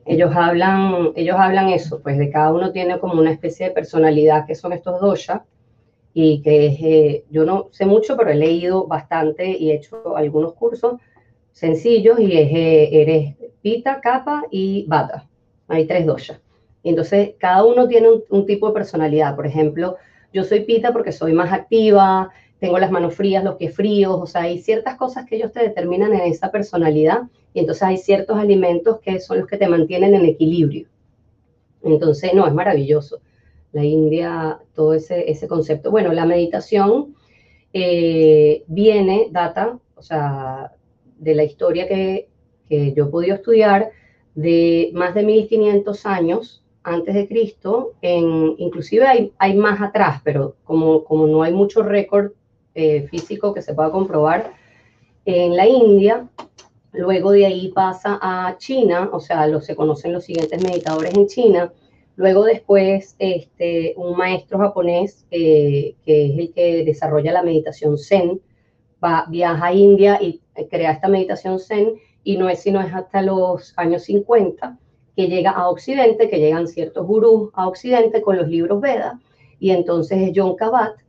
ellos 0.07 0.31
hablan, 0.35 1.11
ellos 1.15 1.35
hablan 1.37 1.69
eso, 1.69 2.01
pues 2.01 2.17
de 2.17 2.29
cada 2.29 2.53
uno 2.53 2.71
tiene 2.71 2.99
como 2.99 3.19
una 3.19 3.31
especie 3.31 3.67
de 3.67 3.73
personalidad 3.73 4.45
que 4.45 4.55
son 4.55 4.73
estos 4.73 5.01
dosha 5.01 5.43
y 6.13 6.41
que 6.41 6.65
eh, 6.67 7.25
yo 7.29 7.45
no 7.45 7.67
sé 7.71 7.85
mucho, 7.85 8.15
pero 8.17 8.31
he 8.31 8.35
leído 8.35 8.87
bastante 8.87 9.49
y 9.49 9.71
he 9.71 9.75
hecho 9.75 10.15
algunos 10.15 10.53
cursos 10.53 10.99
sencillos 11.51 12.19
y 12.19 12.37
es, 12.37 12.51
eh, 12.51 13.01
eres 13.01 13.35
pita, 13.61 13.99
capa 13.99 14.43
y 14.49 14.85
bata. 14.87 15.27
Hay 15.67 15.85
tres 15.85 16.05
doshas. 16.05 16.39
Entonces, 16.83 17.31
cada 17.37 17.65
uno 17.65 17.87
tiene 17.87 18.07
un, 18.29 18.45
tipo 18.45 18.67
de 18.67 18.73
personalidad. 18.73 19.35
Por 19.35 19.45
ejemplo, 19.45 19.97
yo 20.31 20.43
soy 20.43 20.61
pita 20.61 20.93
porque 20.93 21.11
soy 21.11 21.33
más 21.33 21.51
activa, 21.51 22.29
tengo 22.59 22.79
las 22.79 22.91
manos 22.91 23.15
frías, 23.15 23.43
los 23.43 23.55
pies 23.55 23.75
fríos, 23.75 24.17
o 24.19 24.25
sea, 24.25 24.43
hay 24.43 24.59
ciertas 24.59 24.95
cosas 24.95 25.25
que 25.25 25.35
ellos 25.35 25.51
te 25.51 25.61
determinan 25.61 26.13
en 26.13 26.21
esa 26.21 26.51
personalidad 26.51 27.23
y 27.53 27.59
entonces 27.59 27.83
hay 27.83 27.97
ciertos 27.97 28.37
alimentos 28.37 28.99
que 28.99 29.19
son 29.19 29.39
los 29.39 29.47
que 29.47 29.57
te 29.57 29.67
mantienen 29.67 30.15
en 30.15 30.25
equilibrio. 30.25 30.87
Entonces, 31.83 32.33
no, 32.33 32.47
es 32.47 32.53
maravilloso. 32.53 33.19
La 33.71 33.83
India, 33.83 34.59
todo 34.73 34.93
ese, 34.93 35.29
ese 35.29 35.47
concepto. 35.47 35.91
Bueno, 35.91 36.11
la 36.13 36.25
meditación 36.25 37.15
eh, 37.73 38.63
viene, 38.67 39.27
data, 39.31 39.79
o 39.95 40.01
sea, 40.01 40.71
de 41.17 41.35
la 41.35 41.43
historia 41.43 41.87
que, 41.87 42.29
que 42.67 42.93
yo 42.93 43.05
he 43.05 43.09
podido 43.09 43.35
estudiar, 43.35 43.91
de 44.35 44.91
más 44.93 45.13
de 45.15 45.23
1500 45.23 46.05
años 46.05 46.63
antes 46.83 47.15
de 47.15 47.27
Cristo, 47.27 47.93
en, 48.01 48.55
inclusive 48.57 49.05
hay, 49.05 49.33
hay 49.37 49.55
más 49.57 49.81
atrás, 49.81 50.21
pero 50.23 50.55
como, 50.63 51.03
como 51.03 51.27
no 51.27 51.43
hay 51.43 51.53
mucho 51.53 51.83
récord 51.83 52.31
eh, 52.77 53.07
físico 53.09 53.55
que 53.55 53.63
se 53.63 53.73
pueda 53.73 53.91
comprobar, 53.91 54.53
en 55.25 55.55
la 55.55 55.67
India, 55.67 56.29
luego 56.93 57.31
de 57.31 57.47
ahí 57.47 57.69
pasa 57.69 58.19
a 58.21 58.55
China, 58.59 59.09
o 59.11 59.19
sea, 59.19 59.47
lo, 59.47 59.61
se 59.61 59.75
conocen 59.75 60.13
los 60.13 60.25
siguientes 60.25 60.63
meditadores 60.63 61.15
en 61.15 61.25
China, 61.25 61.73
luego 62.17 62.43
después 62.43 63.15
este, 63.17 63.95
un 63.97 64.15
maestro 64.15 64.59
japonés, 64.59 65.25
eh, 65.31 65.95
que 66.05 66.25
es 66.27 66.37
el 66.37 66.53
que 66.53 66.83
desarrolla 66.85 67.33
la 67.33 67.41
meditación 67.41 67.97
Zen, 67.97 68.39
va, 69.03 69.25
viaja 69.27 69.65
a 69.65 69.73
India 69.73 70.19
y 70.21 70.39
crea 70.69 70.91
esta 70.91 71.07
meditación 71.07 71.59
Zen, 71.59 71.95
y 72.23 72.37
no 72.37 72.47
es 72.47 72.59
sino 72.59 72.79
es 72.79 72.93
hasta 72.93 73.23
los 73.23 73.73
años 73.75 74.03
50 74.03 74.77
que 75.15 75.27
llega 75.27 75.49
a 75.49 75.67
Occidente, 75.67 76.29
que 76.29 76.39
llegan 76.39 76.67
ciertos 76.67 77.07
gurús 77.07 77.49
a 77.53 77.67
Occidente 77.67 78.21
con 78.21 78.37
los 78.37 78.47
libros 78.47 78.79
Veda, 78.81 79.19
y 79.59 79.71
entonces 79.71 80.19
es 80.19 80.31
John 80.35 80.55
Kabat 80.55 81.06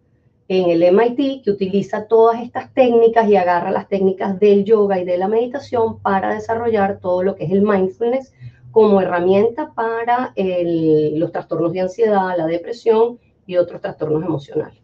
en 0.49 0.71
el 0.71 0.83
MIT 0.83 1.45
que 1.45 1.51
utiliza 1.51 2.07
todas 2.07 2.43
estas 2.43 2.73
técnicas 2.73 3.29
y 3.29 3.37
agarra 3.37 3.71
las 3.71 3.89
técnicas 3.89 4.41
del 4.41 4.65
yoga 4.65 4.99
y 4.99 5.05
de 5.05 5.19
la 5.19 5.29
meditación 5.29 6.01
para 6.01 6.35
desarrollar 6.35 6.99
todo 7.01 7.23
lo 7.23 7.37
que 7.37 7.45
es 7.45 7.53
el 7.53 7.63
mindfulness 7.63 8.33
como 8.71 9.01
herramienta 9.01 9.73
para 9.75 10.33
los 10.37 11.33
trastornos 11.33 11.73
de 11.73 11.83
ansiedad, 11.83 12.37
la 12.37 12.47
depresión 12.47 13.19
y 13.47 13.57
otros 13.57 13.81
trastornos 13.81 14.25
emocionales. 14.25 14.79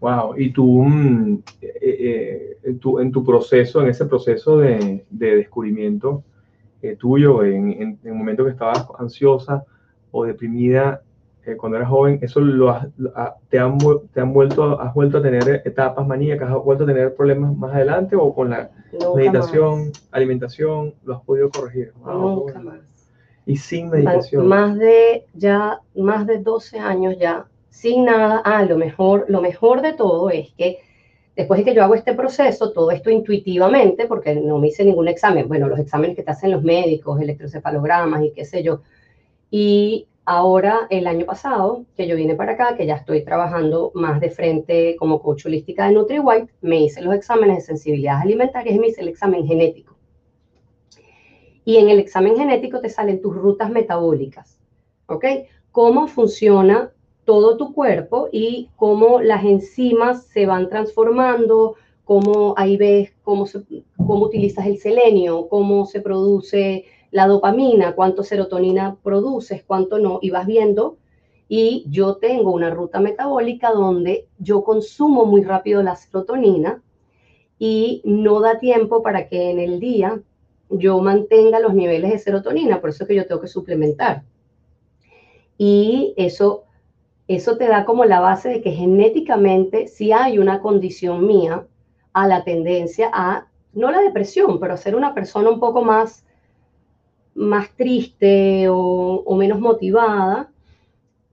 Wow, 0.00 0.34
y 0.36 0.50
tú, 0.52 0.82
mm, 0.82 1.42
eh, 1.60 1.70
eh, 1.80 2.56
en 2.64 3.12
tu 3.12 3.24
proceso, 3.24 3.80
en 3.80 3.88
ese 3.88 4.04
proceso 4.06 4.58
de, 4.58 5.04
de 5.08 5.36
descubrimiento, 5.36 6.24
eh, 6.82 6.96
tuyo 6.96 7.44
en, 7.44 7.70
en, 7.70 7.98
el 8.02 8.12
momento 8.12 8.44
que 8.44 8.50
estabas 8.50 8.84
ansiosa 8.98 9.64
o 10.10 10.24
deprimida 10.24 11.02
eh, 11.44 11.56
cuando 11.56 11.76
eras 11.76 11.88
joven, 11.88 12.18
eso 12.22 12.40
lo 12.40 12.78
te, 13.48 13.58
han, 13.58 13.78
te 14.12 14.20
han 14.20 14.32
vuelto, 14.32 14.80
has 14.80 14.94
vuelto 14.94 15.18
a 15.18 15.22
tener 15.22 15.62
etapas 15.64 16.06
maníacas, 16.06 16.50
has 16.50 16.62
vuelto 16.62 16.84
a 16.84 16.86
tener 16.86 17.14
problemas 17.14 17.56
más 17.56 17.74
adelante 17.74 18.16
o 18.16 18.32
con 18.34 18.50
la 18.50 18.70
meditación, 19.16 19.92
alimentación, 20.10 20.94
lo 21.04 21.16
has 21.16 21.22
podido 21.22 21.50
corregir. 21.50 21.92
Nunca 22.04 22.58
más. 22.60 22.80
Y 23.44 23.56
sin 23.56 23.90
meditación. 23.90 24.46
Más 24.46 24.78
de 24.78 25.26
ya, 25.34 25.80
más 25.96 26.26
de 26.26 26.38
12 26.38 26.78
años 26.78 27.16
ya, 27.18 27.46
sin 27.70 28.04
nada. 28.04 28.40
Ah, 28.44 28.64
lo 28.64 28.78
mejor, 28.78 29.24
lo 29.28 29.40
mejor 29.40 29.82
de 29.82 29.94
todo 29.94 30.30
es 30.30 30.52
que 30.56 30.78
Después 31.34 31.58
de 31.58 31.64
que 31.64 31.74
yo 31.74 31.82
hago 31.82 31.94
este 31.94 32.12
proceso, 32.12 32.72
todo 32.72 32.90
esto 32.90 33.08
intuitivamente, 33.08 34.06
porque 34.06 34.34
no 34.34 34.58
me 34.58 34.68
hice 34.68 34.84
ningún 34.84 35.08
examen, 35.08 35.48
bueno, 35.48 35.66
los 35.66 35.78
exámenes 35.78 36.14
que 36.14 36.22
te 36.22 36.30
hacen 36.30 36.50
los 36.50 36.62
médicos, 36.62 37.20
electrocefalogramas 37.20 38.22
y 38.24 38.32
qué 38.32 38.44
sé 38.44 38.62
yo. 38.62 38.82
Y 39.50 40.06
ahora, 40.24 40.86
el 40.90 41.06
año 41.06 41.26
pasado, 41.26 41.84
que 41.96 42.06
yo 42.06 42.16
vine 42.16 42.34
para 42.34 42.52
acá, 42.52 42.76
que 42.76 42.86
ya 42.86 42.96
estoy 42.96 43.24
trabajando 43.24 43.90
más 43.94 44.20
de 44.20 44.30
frente 44.30 44.96
como 44.98 45.20
coach 45.20 45.46
holística 45.46 45.86
de 45.86 45.94
NutriWhite, 45.94 46.52
me 46.60 46.82
hice 46.82 47.02
los 47.02 47.14
exámenes 47.14 47.56
de 47.56 47.62
sensibilidad 47.62 48.20
alimentaria 48.20 48.72
y 48.72 48.78
me 48.78 48.88
hice 48.88 49.00
el 49.00 49.08
examen 49.08 49.46
genético. 49.46 49.96
Y 51.64 51.76
en 51.76 51.88
el 51.88 51.98
examen 51.98 52.36
genético 52.36 52.80
te 52.80 52.88
salen 52.88 53.22
tus 53.22 53.34
rutas 53.34 53.70
metabólicas, 53.70 54.58
¿ok? 55.06 55.24
¿Cómo 55.70 56.08
funciona 56.08 56.92
todo 57.24 57.56
tu 57.56 57.72
cuerpo 57.72 58.28
y 58.32 58.68
cómo 58.76 59.20
las 59.20 59.44
enzimas 59.44 60.26
se 60.26 60.46
van 60.46 60.68
transformando, 60.68 61.76
cómo 62.04 62.54
ahí 62.56 62.76
ves 62.76 63.12
cómo, 63.22 63.46
cómo 63.96 64.24
utilizas 64.24 64.66
el 64.66 64.78
selenio, 64.78 65.48
cómo 65.48 65.86
se 65.86 66.00
produce 66.00 66.84
la 67.12 67.28
dopamina, 67.28 67.94
cuánto 67.94 68.24
serotonina 68.24 68.96
produces, 69.04 69.62
cuánto 69.64 70.00
no, 70.00 70.18
y 70.20 70.30
vas 70.30 70.46
viendo. 70.46 70.96
Y 71.48 71.84
yo 71.88 72.16
tengo 72.16 72.50
una 72.50 72.70
ruta 72.70 72.98
metabólica 72.98 73.70
donde 73.70 74.26
yo 74.38 74.64
consumo 74.64 75.24
muy 75.24 75.44
rápido 75.44 75.82
la 75.82 75.94
serotonina 75.94 76.82
y 77.58 78.02
no 78.04 78.40
da 78.40 78.58
tiempo 78.58 79.02
para 79.02 79.28
que 79.28 79.50
en 79.50 79.60
el 79.60 79.78
día 79.78 80.20
yo 80.70 80.98
mantenga 80.98 81.60
los 81.60 81.74
niveles 81.74 82.10
de 82.10 82.18
serotonina, 82.18 82.80
por 82.80 82.90
eso 82.90 83.04
es 83.04 83.08
que 83.08 83.14
yo 83.14 83.26
tengo 83.26 83.40
que 83.40 83.48
suplementar. 83.48 84.24
Y 85.56 86.14
eso 86.16 86.64
eso 87.28 87.56
te 87.56 87.68
da 87.68 87.84
como 87.84 88.04
la 88.04 88.20
base 88.20 88.48
de 88.48 88.62
que 88.62 88.72
genéticamente 88.72 89.86
si 89.86 90.12
hay 90.12 90.38
una 90.38 90.60
condición 90.60 91.26
mía 91.26 91.66
a 92.12 92.26
la 92.26 92.44
tendencia 92.44 93.10
a, 93.12 93.46
no 93.72 93.90
la 93.90 94.00
depresión, 94.00 94.60
pero 94.60 94.74
a 94.74 94.76
ser 94.76 94.94
una 94.96 95.14
persona 95.14 95.48
un 95.48 95.60
poco 95.60 95.82
más, 95.82 96.26
más 97.34 97.70
triste 97.76 98.66
o, 98.68 99.34
menos 99.36 99.60
motivada. 99.60 100.50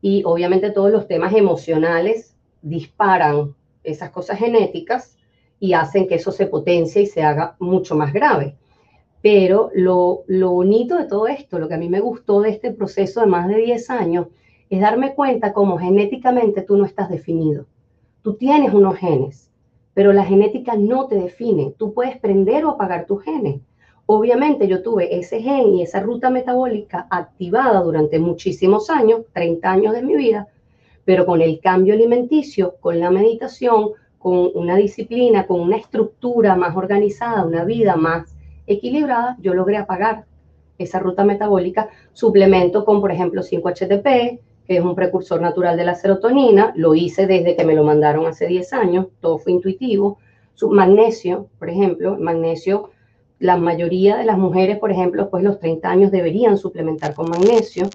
Y 0.01 0.24
obviamente 0.25 0.72
todos 0.72 0.91
los 0.91 1.08
temas 1.08 1.34
emocionales 1.34 2.36
disparan 2.62 3.56
esas 3.84 4.10
cosas 4.12 4.39
genéticas 4.39 5.18
y 5.60 5.74
hacen 5.74 6.08
que 6.08 6.15
eso 6.15 6.32
se 6.32 6.48
potencie 6.48 7.01
y 7.01 7.08
se 7.08 7.22
haga 7.24 7.56
mucho 7.60 7.96
más 7.96 8.13
grave. 8.13 8.56
Pero 9.22 9.70
lo, 9.74 10.24
lo 10.27 10.51
bonito 10.51 10.96
de 10.98 11.06
todo 11.06 11.27
esto, 11.27 11.60
lo 11.60 11.68
que 11.68 11.74
a 11.74 11.79
mí 11.79 11.89
me 11.89 12.00
gustó 12.00 12.41
de 12.41 12.51
este 12.51 12.72
proceso 12.72 13.20
de 13.20 13.27
más 13.27 13.50
de 13.50 13.58
10 13.58 13.89
años, 13.89 14.27
es 14.70 14.79
darme 14.79 15.15
cuenta 15.15 15.51
cómo 15.51 15.77
genéticamente 15.77 16.62
tú 16.62 16.77
no 16.77 16.86
estás 16.86 17.10
definido. 17.10 17.65
Tú 18.22 18.36
tienes 18.36 18.74
unos 18.74 18.96
genes, 18.98 19.51
pero 19.94 20.13
la 20.13 20.24
genética 20.24 20.75
no 20.77 21.08
te 21.08 21.15
define. 21.15 21.74
Tú 21.77 21.94
puedes 21.94 22.18
prender 22.20 22.65
o 22.65 22.70
apagar 22.70 23.06
tus 23.06 23.24
genes. 23.24 23.62
Obviamente 24.12 24.68
yo 24.68 24.82
tuve 24.82 25.20
ese 25.20 25.39
gen 25.39 25.75
y 25.75 25.84
esa 25.84 26.00
ruta 26.00 26.32
metabólica 26.32 27.06
activada 27.12 27.80
durante 27.82 28.18
muchísimos 28.18 28.89
años, 28.89 29.22
30 29.34 29.72
años 29.72 29.94
de 29.94 30.01
mi 30.01 30.16
vida, 30.16 30.48
pero 31.06 31.28
con 31.28 31.42
el 31.42 31.60
cambio 31.60 31.94
alimenticio, 31.94 32.74
con 32.80 33.00
la 33.00 33.12
meditación, 33.12 33.92
con 34.18 34.50
una 34.56 34.75
disciplina, 34.78 35.46
con 35.46 35.60
una 35.62 35.78
estructura 35.78 36.56
más 36.56 36.75
organizada, 36.75 37.46
una 37.46 37.63
vida 37.66 37.98
más 37.98 38.36
equilibrada, 38.66 39.38
yo 39.42 39.54
logré 39.54 39.78
apagar 39.78 40.25
esa 40.80 40.98
ruta 40.98 41.24
metabólica, 41.24 41.89
suplemento 42.12 42.86
con, 42.86 43.01
por 43.01 43.12
ejemplo, 43.12 43.44
5-HTP, 43.44 44.39
que 44.66 44.78
es 44.78 44.82
un 44.82 44.96
precursor 44.96 45.39
natural 45.39 45.78
de 45.78 45.86
la 45.86 45.94
serotonina, 45.94 46.74
lo 46.75 46.96
hice 46.96 47.28
desde 47.28 47.56
que 47.56 47.63
me 47.63 47.75
lo 47.75 47.84
mandaron 47.84 48.25
hace 48.25 48.48
10 48.48 48.74
años, 48.74 49.06
todo 49.22 49.38
fue 49.38 49.51
intuitivo. 49.51 50.18
Magnesio, 50.62 51.48
por 51.60 51.70
ejemplo, 51.70 52.18
magnesio, 52.20 52.89
la 53.39 53.58
mayoría 53.58 54.17
de 54.17 54.25
las 54.25 54.38
mujeres, 54.38 54.77
por 54.79 54.91
ejemplo, 54.91 55.29
de 55.31 55.43
los 55.43 55.60
30 55.60 55.89
años 55.89 56.12
deberían 56.12 56.58
suplementar 56.58 57.13
con 57.13 57.29
magnesio, 57.29 57.89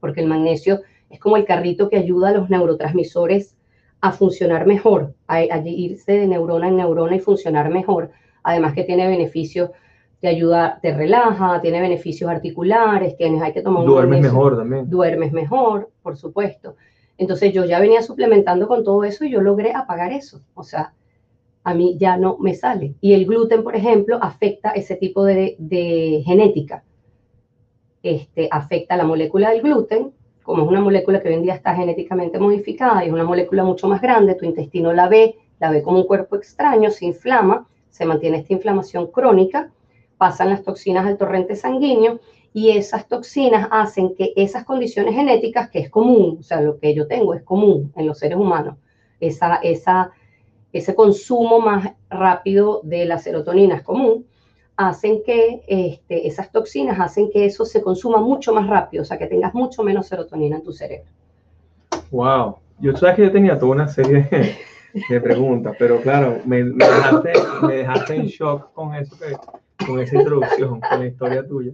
porque 0.00 0.20
el 0.20 0.26
magnesio 0.26 0.80
es 1.10 1.20
como 1.20 1.36
el 1.36 1.44
carrito 1.44 1.88
que 1.88 1.98
ayuda 1.98 2.30
a 2.30 2.32
los 2.32 2.50
neurotransmisores 2.50 3.56
a 4.00 4.12
funcionar 4.12 4.66
mejor, 4.66 5.14
a, 5.26 5.36
a 5.36 5.58
irse 5.66 6.12
de 6.12 6.26
neurona 6.26 6.68
en 6.68 6.76
neurona 6.76 7.16
y 7.16 7.20
funcionar 7.20 7.70
mejor. 7.70 8.10
Además 8.42 8.74
que 8.74 8.84
tiene 8.84 9.06
beneficios 9.06 9.70
te 10.24 10.28
ayuda, 10.28 10.78
te 10.80 10.94
relaja, 10.94 11.60
tiene 11.60 11.82
beneficios 11.82 12.30
articulares, 12.30 13.14
tienes, 13.14 13.42
hay 13.42 13.52
que 13.52 13.60
tomar 13.60 13.84
Duermes 13.84 14.22
mejor 14.22 14.56
también. 14.56 14.88
Duermes 14.88 15.32
mejor, 15.32 15.90
por 16.02 16.16
supuesto. 16.16 16.76
Entonces 17.18 17.52
yo 17.52 17.66
ya 17.66 17.78
venía 17.78 18.00
suplementando 18.00 18.66
con 18.66 18.82
todo 18.84 19.04
eso 19.04 19.26
y 19.26 19.30
yo 19.30 19.42
logré 19.42 19.74
apagar 19.74 20.12
eso. 20.12 20.40
O 20.54 20.62
sea, 20.62 20.94
a 21.64 21.74
mí 21.74 21.96
ya 21.98 22.16
no 22.16 22.38
me 22.38 22.54
sale. 22.54 22.94
Y 23.00 23.14
el 23.14 23.26
gluten, 23.26 23.64
por 23.64 23.74
ejemplo, 23.74 24.18
afecta 24.22 24.70
ese 24.70 24.96
tipo 24.96 25.24
de, 25.24 25.56
de 25.58 26.22
genética. 26.24 26.84
Este, 28.02 28.48
afecta 28.50 28.96
la 28.96 29.04
molécula 29.04 29.50
del 29.50 29.62
gluten, 29.62 30.12
como 30.42 30.64
es 30.64 30.68
una 30.68 30.80
molécula 30.80 31.22
que 31.22 31.28
hoy 31.28 31.34
en 31.34 31.42
día 31.42 31.54
está 31.54 31.74
genéticamente 31.74 32.38
modificada 32.38 33.02
y 33.02 33.08
es 33.08 33.12
una 33.12 33.24
molécula 33.24 33.64
mucho 33.64 33.88
más 33.88 34.02
grande, 34.02 34.34
tu 34.34 34.44
intestino 34.44 34.92
la 34.92 35.08
ve, 35.08 35.36
la 35.58 35.70
ve 35.70 35.82
como 35.82 35.98
un 35.98 36.06
cuerpo 36.06 36.36
extraño, 36.36 36.90
se 36.90 37.06
inflama, 37.06 37.66
se 37.88 38.04
mantiene 38.04 38.38
esta 38.38 38.52
inflamación 38.52 39.06
crónica 39.06 39.70
pasan 40.16 40.50
las 40.50 40.62
toxinas 40.62 41.06
al 41.06 41.18
torrente 41.18 41.56
sanguíneo 41.56 42.20
y 42.52 42.70
esas 42.70 43.08
toxinas 43.08 43.68
hacen 43.70 44.14
que 44.14 44.32
esas 44.36 44.64
condiciones 44.64 45.14
genéticas, 45.14 45.68
que 45.70 45.80
es 45.80 45.90
común, 45.90 46.38
o 46.40 46.42
sea, 46.42 46.60
lo 46.60 46.78
que 46.78 46.94
yo 46.94 47.06
tengo 47.06 47.34
es 47.34 47.42
común 47.42 47.92
en 47.96 48.06
los 48.06 48.18
seres 48.18 48.38
humanos, 48.38 48.76
esa, 49.20 49.56
esa, 49.56 50.12
ese 50.78 50.94
consumo 50.94 51.60
más 51.60 51.92
rápido 52.10 52.80
de 52.82 53.06
la 53.06 53.18
serotonina 53.18 53.76
es 53.76 53.82
común, 53.82 54.26
hacen 54.76 55.22
que 55.24 55.62
este, 55.68 56.26
esas 56.26 56.50
toxinas 56.50 56.98
hacen 57.00 57.30
que 57.30 57.46
eso 57.46 57.64
se 57.64 57.80
consuma 57.80 58.20
mucho 58.20 58.52
más 58.52 58.66
rápido, 58.66 59.02
o 59.02 59.04
sea, 59.06 59.16
que 59.16 59.26
tengas 59.26 59.54
mucho 59.54 59.82
menos 59.82 60.06
serotonina 60.08 60.56
en 60.56 60.62
tu 60.62 60.72
cerebro. 60.72 61.08
Wow, 62.10 62.58
yo 62.80 62.96
sabes 62.96 63.16
que 63.16 63.22
yo 63.22 63.32
tenía 63.32 63.58
toda 63.58 63.72
una 63.72 63.88
serie 63.88 64.28
de 65.08 65.20
preguntas, 65.20 65.76
pero 65.78 66.00
claro, 66.00 66.40
me, 66.44 66.64
me, 66.64 66.84
dejaste, 66.84 67.32
me 67.62 67.74
dejaste 67.76 68.14
en 68.16 68.26
shock 68.26 68.72
con 68.72 68.94
eso 68.96 69.16
que, 69.16 69.86
con 69.86 70.00
esa 70.00 70.16
introducción, 70.16 70.80
con 70.80 71.00
la 71.00 71.06
historia 71.06 71.46
tuya. 71.46 71.72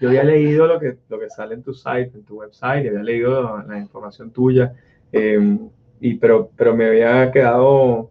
Yo 0.00 0.08
había 0.08 0.24
leído 0.24 0.66
lo 0.66 0.80
que, 0.80 0.96
lo 1.08 1.20
que 1.20 1.30
sale 1.30 1.54
en 1.54 1.62
tu 1.62 1.72
site, 1.72 2.10
en 2.14 2.24
tu 2.24 2.40
website, 2.40 2.88
había 2.88 3.02
leído 3.02 3.62
la 3.62 3.78
información 3.78 4.32
tuya, 4.32 4.72
eh, 5.12 5.58
y, 6.00 6.14
pero, 6.14 6.50
pero 6.56 6.74
me 6.74 6.86
había 6.86 7.30
quedado, 7.30 8.10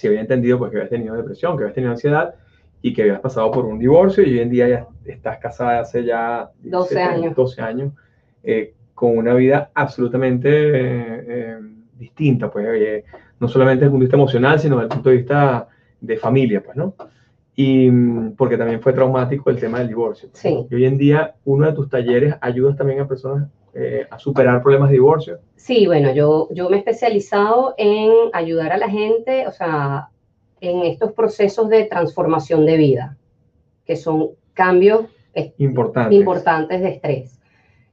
si 0.00 0.08
había 0.08 0.20
entendido, 0.20 0.58
pues 0.58 0.70
que 0.70 0.78
habías 0.78 0.90
tenido 0.90 1.14
depresión, 1.14 1.56
que 1.56 1.64
habías 1.64 1.74
tenido 1.74 1.92
ansiedad 1.92 2.34
y 2.82 2.94
que 2.94 3.02
habías 3.02 3.20
pasado 3.20 3.50
por 3.50 3.66
un 3.66 3.78
divorcio 3.78 4.24
y 4.24 4.32
hoy 4.32 4.40
en 4.40 4.50
día 4.50 4.68
ya 4.68 4.86
estás 5.04 5.38
casada 5.38 5.80
hace 5.80 6.04
ya 6.04 6.50
12 6.62 7.00
años, 7.00 7.36
12 7.36 7.60
años 7.60 7.92
eh, 8.42 8.72
con 8.94 9.18
una 9.18 9.34
vida 9.34 9.70
absolutamente 9.74 10.48
eh, 10.48 11.24
eh, 11.28 11.58
distinta, 11.98 12.50
pues 12.50 13.04
no 13.38 13.48
solamente 13.48 13.84
desde 13.84 13.86
el 13.86 13.90
punto 13.90 14.00
de 14.00 14.06
vista 14.06 14.16
emocional, 14.16 14.58
sino 14.58 14.76
desde 14.76 14.84
el 14.84 14.94
punto 14.94 15.10
de 15.10 15.16
vista 15.16 15.68
de 16.00 16.16
familia, 16.16 16.62
pues, 16.62 16.76
¿no? 16.76 16.94
Y 17.60 17.90
mm, 17.90 18.36
porque 18.36 18.56
también 18.56 18.80
fue 18.80 18.92
traumático 18.92 19.50
el 19.50 19.58
tema 19.58 19.78
del 19.78 19.88
divorcio. 19.88 20.30
Sí. 20.32 20.66
Y 20.70 20.74
hoy 20.74 20.84
en 20.84 20.96
día, 20.96 21.34
uno 21.44 21.66
de 21.66 21.72
tus 21.72 21.88
talleres 21.88 22.34
ayudas 22.40 22.76
también 22.76 23.00
a 23.00 23.08
personas 23.08 23.48
a 24.10 24.18
superar 24.18 24.62
problemas 24.62 24.88
de 24.88 24.94
divorcio. 24.94 25.38
Sí, 25.54 25.86
bueno, 25.86 26.12
yo, 26.12 26.48
yo 26.50 26.68
me 26.68 26.76
he 26.76 26.78
especializado 26.80 27.74
en 27.78 28.10
ayudar 28.32 28.72
a 28.72 28.76
la 28.76 28.88
gente, 28.88 29.46
o 29.46 29.52
sea, 29.52 30.08
en 30.60 30.82
estos 30.82 31.12
procesos 31.12 31.68
de 31.68 31.84
transformación 31.84 32.66
de 32.66 32.76
vida, 32.76 33.16
que 33.84 33.94
son 33.94 34.30
cambios 34.54 35.04
importantes, 35.58 36.18
importantes 36.18 36.80
de 36.80 36.88
estrés. 36.88 37.40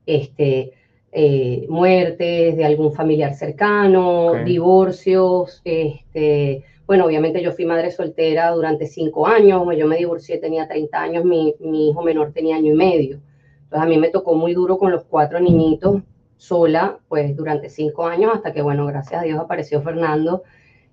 Este, 0.05 0.73
eh, 1.11 1.65
muertes 1.69 2.57
de 2.57 2.65
algún 2.65 2.93
familiar 2.93 3.33
cercano, 3.33 4.33
divorcios, 4.45 5.61
este, 5.63 6.63
bueno, 6.87 7.05
obviamente 7.05 7.43
yo 7.43 7.51
fui 7.51 7.65
madre 7.65 7.91
soltera 7.91 8.49
durante 8.51 8.87
cinco 8.87 9.27
años, 9.27 9.61
yo 9.77 9.87
me 9.87 9.97
divorcié, 9.97 10.37
tenía 10.37 10.67
30 10.67 10.97
años, 10.99 11.25
mi, 11.25 11.53
mi, 11.59 11.89
hijo 11.89 12.01
menor 12.01 12.31
tenía 12.31 12.55
año 12.55 12.73
y 12.73 12.77
medio. 12.77 13.19
Entonces 13.63 13.81
a 13.81 13.85
mí 13.85 13.97
me 13.97 14.09
tocó 14.09 14.35
muy 14.35 14.53
duro 14.53 14.77
con 14.77 14.93
los 14.93 15.03
cuatro 15.03 15.41
niñitos 15.41 16.01
sola, 16.37 16.97
pues 17.09 17.35
durante 17.35 17.69
cinco 17.69 18.05
años, 18.05 18.31
hasta 18.33 18.53
que, 18.53 18.61
bueno, 18.61 18.85
gracias 18.85 19.21
a 19.21 19.25
Dios 19.25 19.37
apareció 19.37 19.81
Fernando 19.81 20.43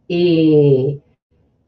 y, 0.08 1.00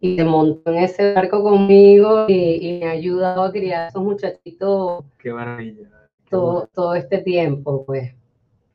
y 0.00 0.16
se 0.16 0.25
montó 0.25 0.73
en 0.73 0.78
ese 0.78 1.14
barco 1.14 1.45
conmigo 1.45 2.26
y, 2.28 2.80
me 2.80 2.88
ha 2.88 2.90
ayudado 2.90 3.45
a 3.45 3.52
criar 3.52 3.85
a 3.85 3.88
esos 3.88 4.02
muchachitos. 4.02 5.04
Qué 5.18 5.33
maravilla. 5.33 5.88
todo, 6.28 6.68
todo 6.75 6.97
este 6.97 7.18
tiempo, 7.18 7.85
pues. 7.87 8.12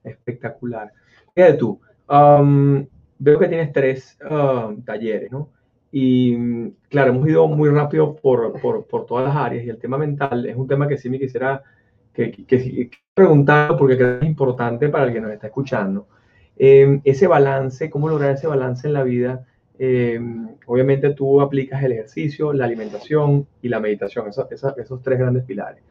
Espectacular. 0.06 0.94
Fíjate 1.36 1.56
tú, 1.56 1.82
um, 2.10 2.86
veo 3.22 3.40
que 3.40 3.48
tienes 3.48 3.72
tres 3.72 4.18
um, 4.30 4.82
talleres, 4.84 5.32
¿no? 5.32 5.50
Y 5.92 6.72
claro, 6.90 7.12
hemos 7.12 7.28
ido 7.28 7.48
muy 7.48 7.70
rápido 7.70 8.16
por, 8.16 8.60
por, 8.62 8.86
por, 8.88 9.06
todas 9.06 9.26
las 9.26 9.36
áreas 9.36 9.66
y 9.66 9.70
el 9.70 9.78
tema 9.78 9.98
mental 9.98 10.46
es 10.46 10.56
un 10.56 10.68
tema 10.68 10.88
que 10.88 10.98
sí 10.98 11.10
me 11.10 11.20
quisiera 11.20 11.64
que, 12.14 12.32
que, 12.32 12.90
preguntar 13.14 13.76
porque 13.78 13.98
creo 13.98 14.20
que 14.20 14.26
es 14.26 14.32
importante 14.32 14.88
para 14.90 15.06
el 15.06 15.14
que 15.14 15.22
nos 15.22 15.32
está 15.32 15.48
escuchando. 15.48 16.08
Eh, 16.58 17.02
ese 17.04 17.28
balance, 17.28 17.90
cómo 17.90 18.08
lograr 18.08 18.32
ese 18.32 18.48
balance 18.48 18.88
en 18.88 18.94
la 18.94 19.04
vida 19.04 19.46
eh, 19.84 20.20
obviamente 20.68 21.12
tú 21.16 21.42
aplicas 21.42 21.82
el 21.82 21.94
ejercicio, 21.94 22.54
la 22.54 22.66
alimentación 22.66 23.48
y 23.64 23.68
la 23.68 23.80
meditación, 23.80 24.28
esos 24.30 25.02
tres 25.02 25.18
grandes 25.18 25.44
pilares. 25.44 25.82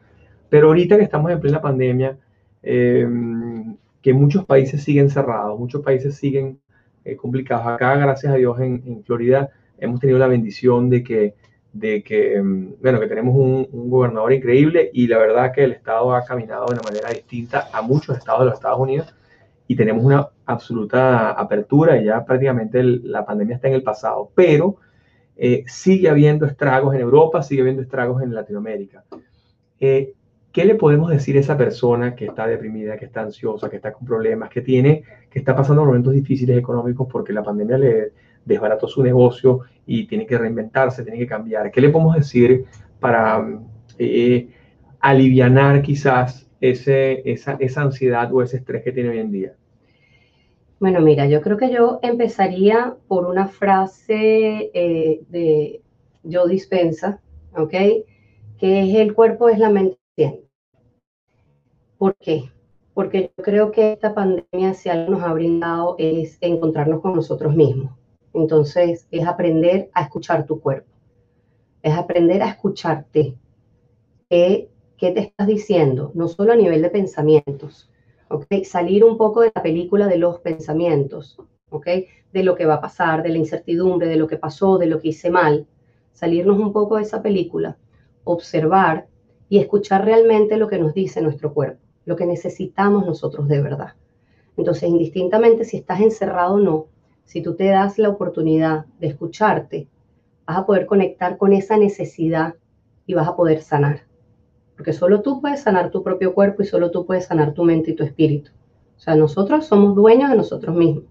Pero 0.49 0.67
ahorita 0.67 0.95
que 0.95 1.03
estamos 1.03 1.29
en 1.29 1.41
plena 1.41 1.61
pandemia, 1.61 2.17
eh, 2.63 3.05
que 4.01 4.13
muchos 4.13 4.45
países 4.45 4.81
siguen 4.81 5.09
cerrados, 5.09 5.59
muchos 5.59 5.81
países 5.81 6.15
siguen 6.15 6.61
eh, 7.03 7.15
complicados. 7.15 7.67
Acá, 7.67 7.95
gracias 7.95 8.33
a 8.33 8.37
Dios, 8.37 8.59
en, 8.59 9.03
Florida 9.03 9.49
hemos 9.77 9.99
tenido 9.99 10.19
la 10.19 10.27
bendición 10.27 10.89
de 10.89 11.03
que, 11.03 11.35
de 11.73 12.03
que 12.03 12.41
mm, 12.41 12.75
bueno, 12.81 12.99
que 12.99 13.07
tenemos 13.07 13.35
un, 13.35 13.89
gobernador 13.89 14.33
increíble 14.33 14.89
y 14.93 15.07
la 15.07 15.17
verdad 15.17 15.51
que 15.51 15.63
el 15.63 15.71
Estado 15.71 16.13
ha 16.13 16.23
caminado 16.23 16.67
de 16.67 16.73
una 16.73 16.83
manera 16.83 17.09
distinta 17.09 17.67
a 17.73 17.81
muchos 17.81 18.17
estados 18.17 18.41
de 18.41 18.45
los 18.45 18.53
Estados 18.55 18.79
Unidos 18.79 19.15
y 19.67 19.75
tenemos 19.75 20.03
una 20.03 20.27
absoluta 20.45 21.31
apertura 21.31 21.97
y 21.97 22.05
ya 22.05 22.23
prácticamente 22.25 22.83
la 22.83 23.25
pandemia 23.25 23.55
está 23.55 23.67
en 23.69 23.75
el 23.75 23.83
pasado, 23.83 24.29
pero 24.35 24.77
eh, 25.35 25.63
sigue 25.65 26.09
habiendo 26.09 26.45
estragos 26.45 26.93
en 26.93 27.01
Europa, 27.01 27.41
sigue 27.41 27.61
habiendo 27.61 27.81
estragos 27.81 28.21
en 28.21 28.33
Latinoamérica. 28.33 29.03
Eh, 29.79 30.13
¿Qué 30.51 30.65
le 30.65 30.75
podemos 30.75 31.09
decir 31.09 31.37
a 31.37 31.39
esa 31.39 31.57
persona 31.57 32.13
que 32.13 32.25
está 32.25 32.45
deprimida, 32.45 32.97
que 32.97 33.05
está 33.05 33.21
ansiosa, 33.21 33.69
que 33.69 33.77
está 33.77 33.93
con 33.93 34.05
problemas, 34.05 34.49
que 34.49 34.61
tiene, 34.61 35.03
que 35.29 35.39
está 35.39 35.55
pasando 35.55 35.85
momentos 35.85 36.13
difíciles 36.13 36.57
económicos 36.57 37.07
porque 37.09 37.31
la 37.31 37.41
pandemia 37.41 37.77
le 37.77 38.11
desbarató 38.43 38.87
su 38.87 39.01
negocio 39.01 39.61
y 39.85 40.07
tiene 40.07 40.25
que 40.25 40.37
reinventarse, 40.37 41.03
tiene 41.03 41.19
que 41.19 41.27
cambiar? 41.27 41.71
¿Qué 41.71 41.79
le 41.79 41.89
podemos 41.89 42.15
decir 42.15 42.65
para 42.99 43.47
eh, 43.97 44.49
aliviar 44.99 45.81
quizás 45.81 46.49
ese, 46.59 47.21
esa, 47.31 47.55
esa 47.59 47.81
ansiedad 47.81 48.33
o 48.33 48.41
ese 48.41 48.57
estrés 48.57 48.83
que 48.83 48.91
tiene 48.91 49.09
hoy 49.09 49.19
en 49.19 49.31
día? 49.31 49.53
Bueno, 50.81 50.99
mira, 50.99 51.27
yo 51.27 51.41
creo 51.41 51.57
que 51.57 51.71
yo 51.71 51.99
empezaría 52.01 52.95
por 53.07 53.25
una 53.25 53.47
frase 53.47 54.71
eh, 54.73 55.21
de 55.29 55.81
Joe 56.29 56.49
Dispensa, 56.49 57.21
¿ok? 57.55 57.71
Que 58.57 58.89
es 58.89 58.95
el 58.95 59.13
cuerpo 59.13 59.47
es 59.47 59.59
la 59.59 59.69
mente. 59.69 60.00
¿Por 61.97 62.15
qué? 62.15 62.51
Porque 62.93 63.31
yo 63.37 63.43
creo 63.43 63.71
que 63.71 63.93
esta 63.93 64.13
pandemia, 64.13 64.73
si 64.73 64.89
algo 64.89 65.11
nos 65.11 65.23
ha 65.23 65.33
brindado, 65.33 65.95
es 65.97 66.37
encontrarnos 66.41 67.01
con 67.01 67.13
nosotros 67.13 67.55
mismos. 67.55 67.93
Entonces, 68.33 69.07
es 69.11 69.27
aprender 69.27 69.89
a 69.93 70.03
escuchar 70.03 70.45
tu 70.45 70.59
cuerpo. 70.59 70.89
Es 71.81 71.93
aprender 71.93 72.41
a 72.41 72.49
escucharte. 72.49 73.35
¿Qué, 74.29 74.69
te 74.97 75.19
estás 75.19 75.47
diciendo? 75.47 76.11
No 76.13 76.27
solo 76.27 76.53
a 76.53 76.55
nivel 76.55 76.81
de 76.81 76.89
pensamientos, 76.89 77.87
Salir 78.63 79.03
un 79.03 79.17
poco 79.17 79.41
de 79.41 79.51
la 79.53 79.61
película 79.61 80.07
de 80.07 80.17
los 80.17 80.39
pensamientos. 80.39 81.37
De 82.31 82.43
lo 82.43 82.55
que 82.55 82.65
va 82.65 82.75
a 82.75 82.81
pasar, 82.81 83.23
de 83.23 83.29
la 83.29 83.37
incertidumbre, 83.37 84.07
de 84.07 84.15
lo 84.15 84.25
que 84.27 84.37
pasó, 84.37 84.77
de 84.77 84.85
lo 84.85 84.99
que 84.99 85.09
hice 85.09 85.29
mal. 85.29 85.67
Salirnos 86.13 86.57
un 86.57 86.71
poco 86.71 86.95
de 86.95 87.03
esa 87.03 87.21
película, 87.21 87.77
observar 88.23 89.07
y 89.51 89.59
escuchar 89.59 90.03
realmente 90.03 90.57
lo 90.57 90.67
que 90.67 90.79
nos 90.79 90.95
dice 90.95 91.21
nuestro 91.21 91.53
cuerpo, 91.53 91.79
lo 92.05 92.15
que 92.15 92.25
necesitamos 92.25 93.05
nosotros 93.05 93.47
de 93.47 93.61
verdad. 93.61 93.93
Entonces, 94.57 94.89
indistintamente 94.89 95.63
si 95.63 95.77
estás 95.77 96.01
encerrado 96.01 96.55
o 96.55 96.59
no, 96.59 96.87
si 97.25 97.43
tú 97.43 97.53
te 97.53 97.67
das 97.67 97.99
la 97.99 98.09
oportunidad 98.09 98.85
de 98.99 99.07
escucharte, 99.07 99.87
vas 100.47 100.57
a 100.57 100.65
poder 100.65 100.87
conectar 100.87 101.37
con 101.37 101.53
esa 101.53 101.77
necesidad 101.77 102.55
y 103.05 103.13
vas 103.13 103.27
a 103.27 103.35
poder 103.35 103.61
sanar 103.61 104.09
porque 104.81 104.93
solo 104.93 105.21
tú 105.21 105.39
puedes 105.39 105.61
sanar 105.61 105.91
tu 105.91 106.01
propio 106.01 106.33
cuerpo 106.33 106.63
y 106.63 106.65
solo 106.65 106.89
tú 106.89 107.05
puedes 107.05 107.25
sanar 107.27 107.53
tu 107.53 107.63
mente 107.63 107.91
y 107.91 107.95
tu 107.95 108.03
espíritu. 108.03 108.49
O 108.97 108.99
sea, 108.99 109.13
nosotros 109.13 109.67
somos 109.67 109.93
dueños 109.93 110.31
de 110.31 110.35
nosotros 110.35 110.75
mismos. 110.75 111.03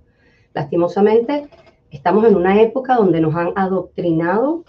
Lastimosamente, 0.54 1.48
estamos 1.92 2.24
en 2.24 2.34
una 2.34 2.60
época 2.60 2.96
donde 2.96 3.20
nos 3.20 3.32
han 3.36 3.52
adoctrinado 3.54 4.64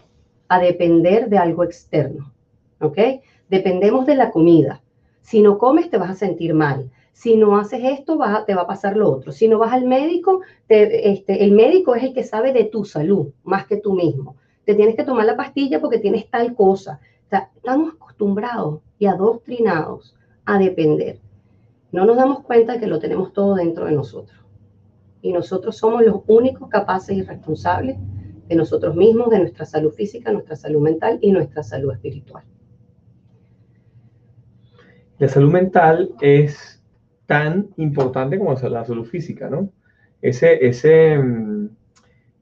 a 0.49 0.59
depender 0.59 1.29
de 1.29 1.39
algo 1.39 1.63
externo, 1.63 2.31
¿ok? 2.79 2.99
Dependemos 3.51 4.05
de 4.05 4.15
la 4.15 4.31
comida. 4.31 4.81
Si 5.19 5.41
no 5.41 5.57
comes, 5.57 5.89
te 5.89 5.97
vas 5.97 6.11
a 6.11 6.15
sentir 6.15 6.53
mal. 6.53 6.89
Si 7.11 7.35
no 7.35 7.57
haces 7.57 7.81
esto, 7.83 8.17
te 8.47 8.55
va 8.55 8.61
a 8.61 8.65
pasar 8.65 8.95
lo 8.95 9.11
otro. 9.11 9.33
Si 9.33 9.49
no 9.49 9.59
vas 9.59 9.73
al 9.73 9.83
médico, 9.83 10.39
este, 10.69 11.43
el 11.43 11.51
médico 11.51 11.93
es 11.93 12.03
el 12.03 12.13
que 12.13 12.23
sabe 12.23 12.53
de 12.53 12.63
tu 12.63 12.85
salud 12.85 13.33
más 13.43 13.67
que 13.67 13.75
tú 13.75 13.91
mismo. 13.91 14.37
Te 14.63 14.73
tienes 14.73 14.95
que 14.95 15.03
tomar 15.03 15.25
la 15.25 15.35
pastilla 15.35 15.81
porque 15.81 15.99
tienes 15.99 16.29
tal 16.29 16.55
cosa. 16.55 17.01
Estamos 17.29 17.93
acostumbrados 17.95 18.79
y 18.97 19.07
adoctrinados 19.07 20.15
a 20.45 20.57
depender. 20.57 21.19
No 21.91 22.05
nos 22.05 22.15
damos 22.15 22.39
cuenta 22.43 22.79
que 22.79 22.87
lo 22.87 22.99
tenemos 22.99 23.33
todo 23.33 23.55
dentro 23.55 23.83
de 23.83 23.91
nosotros. 23.91 24.39
Y 25.21 25.33
nosotros 25.33 25.75
somos 25.75 26.05
los 26.05 26.21
únicos 26.25 26.69
capaces 26.69 27.17
y 27.17 27.21
responsables 27.21 27.97
de 28.47 28.55
nosotros 28.55 28.95
mismos, 28.95 29.29
de 29.29 29.39
nuestra 29.39 29.65
salud 29.65 29.91
física, 29.91 30.31
nuestra 30.31 30.55
salud 30.55 30.79
mental 30.79 31.19
y 31.21 31.33
nuestra 31.33 31.63
salud 31.63 31.91
espiritual. 31.91 32.45
La 35.21 35.27
salud 35.27 35.51
mental 35.51 36.09
es 36.19 36.81
tan 37.27 37.67
importante 37.77 38.39
como 38.39 38.55
la 38.55 38.83
salud 38.83 39.05
física, 39.05 39.51
¿no? 39.51 39.69
Ese, 40.19 40.65
ese, 40.65 41.19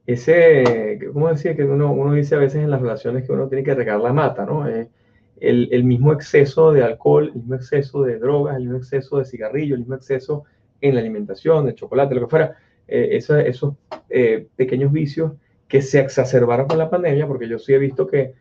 ese, 0.05 0.97
¿cómo 1.11 1.27
decía? 1.27 1.57
Que 1.57 1.65
uno, 1.65 1.91
uno 1.91 2.13
dice 2.13 2.35
a 2.35 2.37
veces 2.37 2.63
en 2.63 2.69
las 2.69 2.79
relaciones 2.79 3.25
que 3.25 3.33
uno 3.33 3.49
tiene 3.49 3.65
que 3.65 3.75
regar 3.75 3.99
la 3.99 4.13
mata, 4.13 4.45
¿no? 4.45 4.65
Eh, 4.65 4.87
el, 5.41 5.83
mismo 5.83 6.13
exceso 6.13 6.71
de 6.71 6.81
alcohol, 6.81 7.27
el 7.27 7.41
mismo 7.41 7.55
exceso 7.55 8.01
de 8.03 8.17
drogas, 8.17 8.55
el 8.55 8.63
mismo 8.63 8.77
exceso 8.77 9.17
de 9.17 9.25
cigarrillo, 9.25 9.75
el 9.75 9.81
mismo 9.81 9.95
exceso 9.95 10.45
en 10.79 10.95
la 10.95 11.01
alimentación, 11.01 11.65
de 11.65 11.75
chocolate, 11.75 12.15
lo 12.15 12.21
que 12.21 12.27
fuera, 12.27 12.55
eh, 12.87 13.09
esos, 13.11 13.73
eh, 14.09 14.47
pequeños 14.55 14.93
vicios 14.93 15.33
que 15.67 15.81
se 15.81 15.99
exacerbaron 15.99 16.65
con 16.65 16.77
la 16.77 16.89
pandemia, 16.89 17.27
porque 17.27 17.49
yo 17.49 17.59
sí 17.59 17.73
he 17.73 17.77
visto 17.77 18.07
que, 18.07 18.35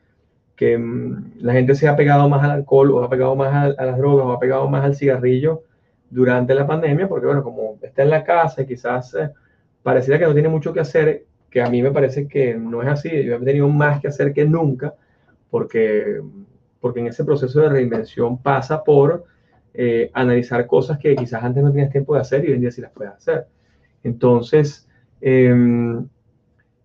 que 0.59 0.77
mm, 0.77 1.35
la 1.39 1.53
gente 1.53 1.75
se 1.77 1.89
ha 1.89 1.97
pegado 1.97 2.29
más 2.29 2.43
al 2.43 2.51
alcohol 2.51 2.91
o 2.91 3.05
ha 3.05 3.09
pegado 3.09 3.37
más 3.37 3.77
a, 3.79 3.85
las 3.85 3.97
drogas 3.97 4.27
o 4.27 4.33
ha 4.33 4.41
pegado 4.41 4.69
más 4.69 4.85
al 4.85 4.97
cigarrillo 4.97 5.63
durante 6.11 6.53
la 6.55 6.67
pandemia, 6.67 7.09
porque 7.09 7.27
bueno, 7.27 7.45
como 7.45 7.79
está 7.81 8.03
en 8.03 8.11
la 8.11 8.25
casa 8.25 8.63
y 8.63 8.67
quizás 8.67 9.15
eh, 9.15 9.31
pareciera 9.85 10.19
que 10.19 10.27
no 10.27 10.33
tiene 10.35 10.49
mucho 10.49 10.73
que 10.73 10.81
hacer, 10.81 11.25
que 11.49 11.63
a 11.63 11.71
mí 11.71 11.81
me 11.81 11.93
parece 11.93 12.27
que 12.27 12.55
no 12.57 12.83
es 12.83 12.89
así. 12.89 13.09
Yo 13.25 13.37
he 13.37 13.45
tenido 13.45 13.69
más 13.69 14.01
que 14.01 14.09
hacer 14.09 14.33
que 14.33 14.45
nunca, 14.45 14.95
porque, 15.49 16.21
porque 16.81 17.01
en 17.01 17.07
ese 17.07 17.25
proceso 17.25 17.61
de 17.61 17.69
reinvención 17.69 18.43
pasa 18.43 18.83
por 18.83 19.27
eh, 19.75 20.11
analizar 20.13 20.67
cosas 20.67 20.99
que 20.99 21.15
quizás 21.15 21.45
antes 21.45 21.63
no 21.63 21.71
tenías 21.71 21.93
tiempo 21.93 22.15
de 22.15 22.21
hacer 22.21 22.45
y 22.45 22.49
hoy 22.49 22.55
en 22.55 22.63
día 22.63 22.73
sí 22.73 22.81
las 22.81 22.91
puedes 22.91 23.13
hacer. 23.15 23.47
Entonces, 24.03 24.89
em, 25.21 26.09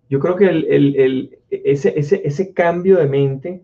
yo 0.08 0.20
creo 0.20 0.36
que 0.36 0.46
el, 0.46 0.64
el, 0.96 1.38
ese, 1.64 1.98
ese, 1.98 2.22
ese, 2.24 2.52
cambio 2.52 2.98
de 2.98 3.06
mente 3.06 3.62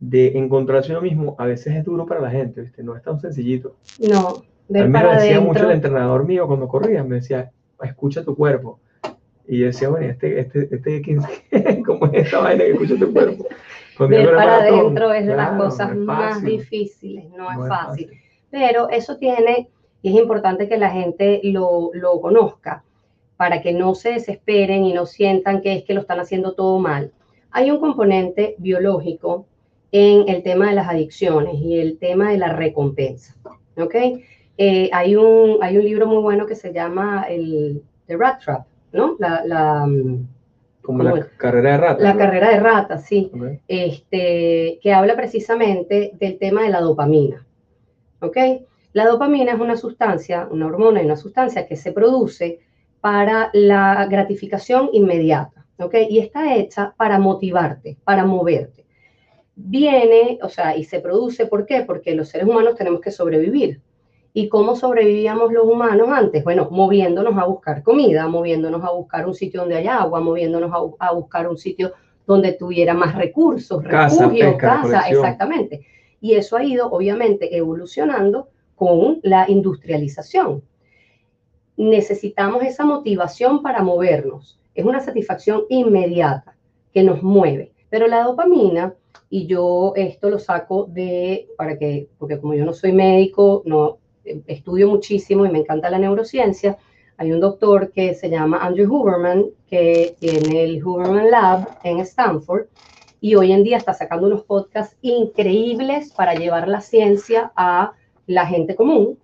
de 0.00 0.38
encontrarse 0.38 0.92
uno 0.92 1.00
mismo 1.00 1.36
a 1.38 1.46
veces 1.46 1.74
es 1.74 1.84
duro 1.84 2.06
para 2.06 2.20
la 2.20 2.30
gente, 2.30 2.62
¿viste? 2.62 2.82
No 2.82 2.96
es 2.96 3.02
tan 3.02 3.20
sencillito. 3.20 3.76
No, 3.98 4.28
a 4.28 4.82
mí 4.82 4.88
me 4.88 5.02
lo 5.02 5.12
decía 5.12 5.40
mucho 5.40 5.64
el 5.64 5.72
entrenador 5.72 6.26
mío 6.26 6.46
cuando 6.46 6.68
corría, 6.68 7.02
me 7.04 7.16
decía, 7.16 7.50
escucha 7.82 8.24
tu 8.24 8.34
cuerpo. 8.34 8.80
Y 9.46 9.58
yo 9.58 9.66
decía, 9.66 9.88
bueno, 9.88 10.06
este, 10.06 10.40
este, 10.40 10.68
este, 10.74 11.82
¿cómo 11.86 12.06
es 12.06 12.24
esta 12.24 12.40
vaina 12.40 12.64
que 12.64 12.72
escucha 12.72 12.96
tu 12.96 13.12
cuerpo? 13.12 13.46
Ver 14.08 14.34
para 14.34 14.56
adentro 14.56 15.12
es 15.12 15.26
de 15.26 15.36
las 15.36 15.56
cosas 15.56 15.94
más 15.94 16.42
difíciles, 16.42 17.30
no, 17.30 17.50
es, 17.50 17.68
fácil. 17.68 18.10
Pero 18.50 18.88
eso 18.88 19.16
tiene, 19.18 19.68
y 20.02 20.10
es 20.10 20.20
importante 20.20 20.68
que 20.68 20.76
la 20.76 20.90
gente 20.90 21.40
lo, 21.44 21.90
lo 21.92 22.20
conozca, 22.20 22.83
para 23.36 23.62
que 23.62 23.72
no 23.72 23.94
se 23.94 24.12
desesperen 24.12 24.84
y 24.84 24.92
no 24.92 25.06
sientan 25.06 25.60
que 25.60 25.74
es 25.74 25.84
que 25.84 25.94
lo 25.94 26.00
están 26.00 26.20
haciendo 26.20 26.52
todo 26.52 26.78
mal. 26.78 27.12
Hay 27.50 27.70
un 27.70 27.78
componente 27.78 28.54
biológico 28.58 29.46
en 29.92 30.28
el 30.28 30.42
tema 30.42 30.68
de 30.68 30.74
las 30.74 30.88
adicciones 30.88 31.54
y 31.60 31.78
el 31.78 31.98
tema 31.98 32.30
de 32.30 32.38
la 32.38 32.52
recompensa. 32.52 33.34
¿Ok? 33.76 33.94
Eh, 34.56 34.88
hay, 34.92 35.16
un, 35.16 35.58
hay 35.62 35.76
un 35.76 35.84
libro 35.84 36.06
muy 36.06 36.22
bueno 36.22 36.46
que 36.46 36.54
se 36.54 36.72
llama 36.72 37.26
el 37.28 37.82
The 38.06 38.16
Rat 38.16 38.42
Trap, 38.44 38.66
¿no? 38.92 39.16
La, 39.18 39.86
mm, 39.86 40.26
como 40.82 41.02
la 41.02 41.26
carrera 41.36 41.72
de 41.72 41.78
rata. 41.78 42.02
La 42.02 42.16
carrera 42.16 42.50
de 42.50 42.60
rata, 42.60 42.98
sí. 42.98 43.32
Este, 43.66 44.78
que 44.82 44.92
habla 44.92 45.16
precisamente 45.16 46.12
del 46.14 46.38
tema 46.38 46.62
de 46.62 46.70
la 46.70 46.80
dopamina. 46.80 47.44
¿Ok? 48.20 48.36
La 48.92 49.06
dopamina 49.06 49.52
es 49.52 49.60
una 49.60 49.76
sustancia, 49.76 50.46
una 50.50 50.66
hormona 50.66 51.02
y 51.02 51.06
una 51.06 51.16
sustancia 51.16 51.66
que 51.66 51.76
se 51.76 51.92
produce 51.92 52.60
para 53.04 53.50
la 53.52 54.06
gratificación 54.06 54.88
inmediata. 54.94 55.66
¿Ok? 55.78 55.94
Y 56.08 56.20
está 56.20 56.54
hecha 56.54 56.94
para 56.96 57.18
motivarte, 57.18 57.98
para 58.02 58.24
moverte. 58.24 58.86
Viene, 59.54 60.38
o 60.40 60.48
sea, 60.48 60.74
y 60.74 60.84
se 60.84 61.00
produce, 61.00 61.44
¿por 61.44 61.66
qué? 61.66 61.82
Porque 61.82 62.14
los 62.14 62.30
seres 62.30 62.48
humanos 62.48 62.76
tenemos 62.76 63.02
que 63.02 63.10
sobrevivir. 63.10 63.82
¿Y 64.32 64.48
cómo 64.48 64.74
sobrevivíamos 64.74 65.52
los 65.52 65.66
humanos 65.66 66.08
antes? 66.10 66.42
Bueno, 66.44 66.68
moviéndonos 66.70 67.36
a 67.36 67.44
buscar 67.44 67.82
comida, 67.82 68.26
moviéndonos 68.26 68.82
a 68.82 68.92
buscar 68.92 69.26
un 69.26 69.34
sitio 69.34 69.60
donde 69.60 69.76
haya 69.76 69.98
agua, 69.98 70.20
moviéndonos 70.20 70.72
a, 70.98 71.12
buscar 71.12 71.46
un 71.46 71.58
sitio 71.58 71.92
donde 72.26 72.52
tuviera 72.52 72.94
más 72.94 73.14
recursos, 73.16 73.84
refugio, 73.84 74.56
casa, 74.56 75.10
exactamente. 75.10 75.86
Y 76.22 76.36
eso 76.36 76.56
ha 76.56 76.64
ido, 76.64 76.90
obviamente, 76.90 77.54
evolucionando 77.54 78.48
con 78.74 79.20
la 79.22 79.44
industrialización. 79.46 80.62
Necesitamos 81.76 82.62
esa 82.62 82.84
motivación 82.84 83.62
para 83.62 83.82
movernos. 83.82 84.58
Es 84.74 84.84
una 84.84 85.00
satisfacción 85.00 85.64
inmediata 85.68 86.56
que 86.92 87.02
nos 87.02 87.22
mueve. 87.22 87.72
Pero 87.90 88.06
la 88.06 88.22
dopamina, 88.22 88.94
y 89.30 89.46
yo 89.46 89.92
esto 89.96 90.30
lo 90.30 90.38
saco 90.38 90.86
de, 90.88 91.48
para 91.56 91.78
que, 91.78 92.08
porque 92.18 92.38
como 92.38 92.54
yo 92.54 92.64
no 92.64 92.72
soy 92.72 92.92
médico, 92.92 93.62
no, 93.64 93.98
estudio 94.46 94.88
muchísimo 94.88 95.44
y 95.44 95.50
me 95.50 95.60
encanta 95.60 95.90
la 95.90 95.98
neurociencia, 95.98 96.78
hay 97.16 97.32
un 97.32 97.40
doctor 97.40 97.92
que 97.92 98.14
se 98.14 98.28
llama 98.28 98.58
Andrew 98.58 98.92
Huberman, 98.92 99.46
que 99.68 100.16
tiene 100.18 100.64
el 100.64 100.84
Huberman 100.84 101.30
Lab 101.30 101.78
en 101.84 102.00
Stanford, 102.00 102.66
y 103.20 103.36
hoy 103.36 103.52
en 103.52 103.62
día 103.62 103.76
está 103.76 103.94
sacando 103.94 104.26
unos 104.26 104.42
podcasts 104.42 104.96
increíbles 105.00 106.12
para 106.12 106.34
llevar 106.34 106.68
la 106.68 106.80
ciencia 106.80 107.52
a 107.56 107.92
la 108.26 108.46
gente 108.46 108.74
común. 108.74 109.18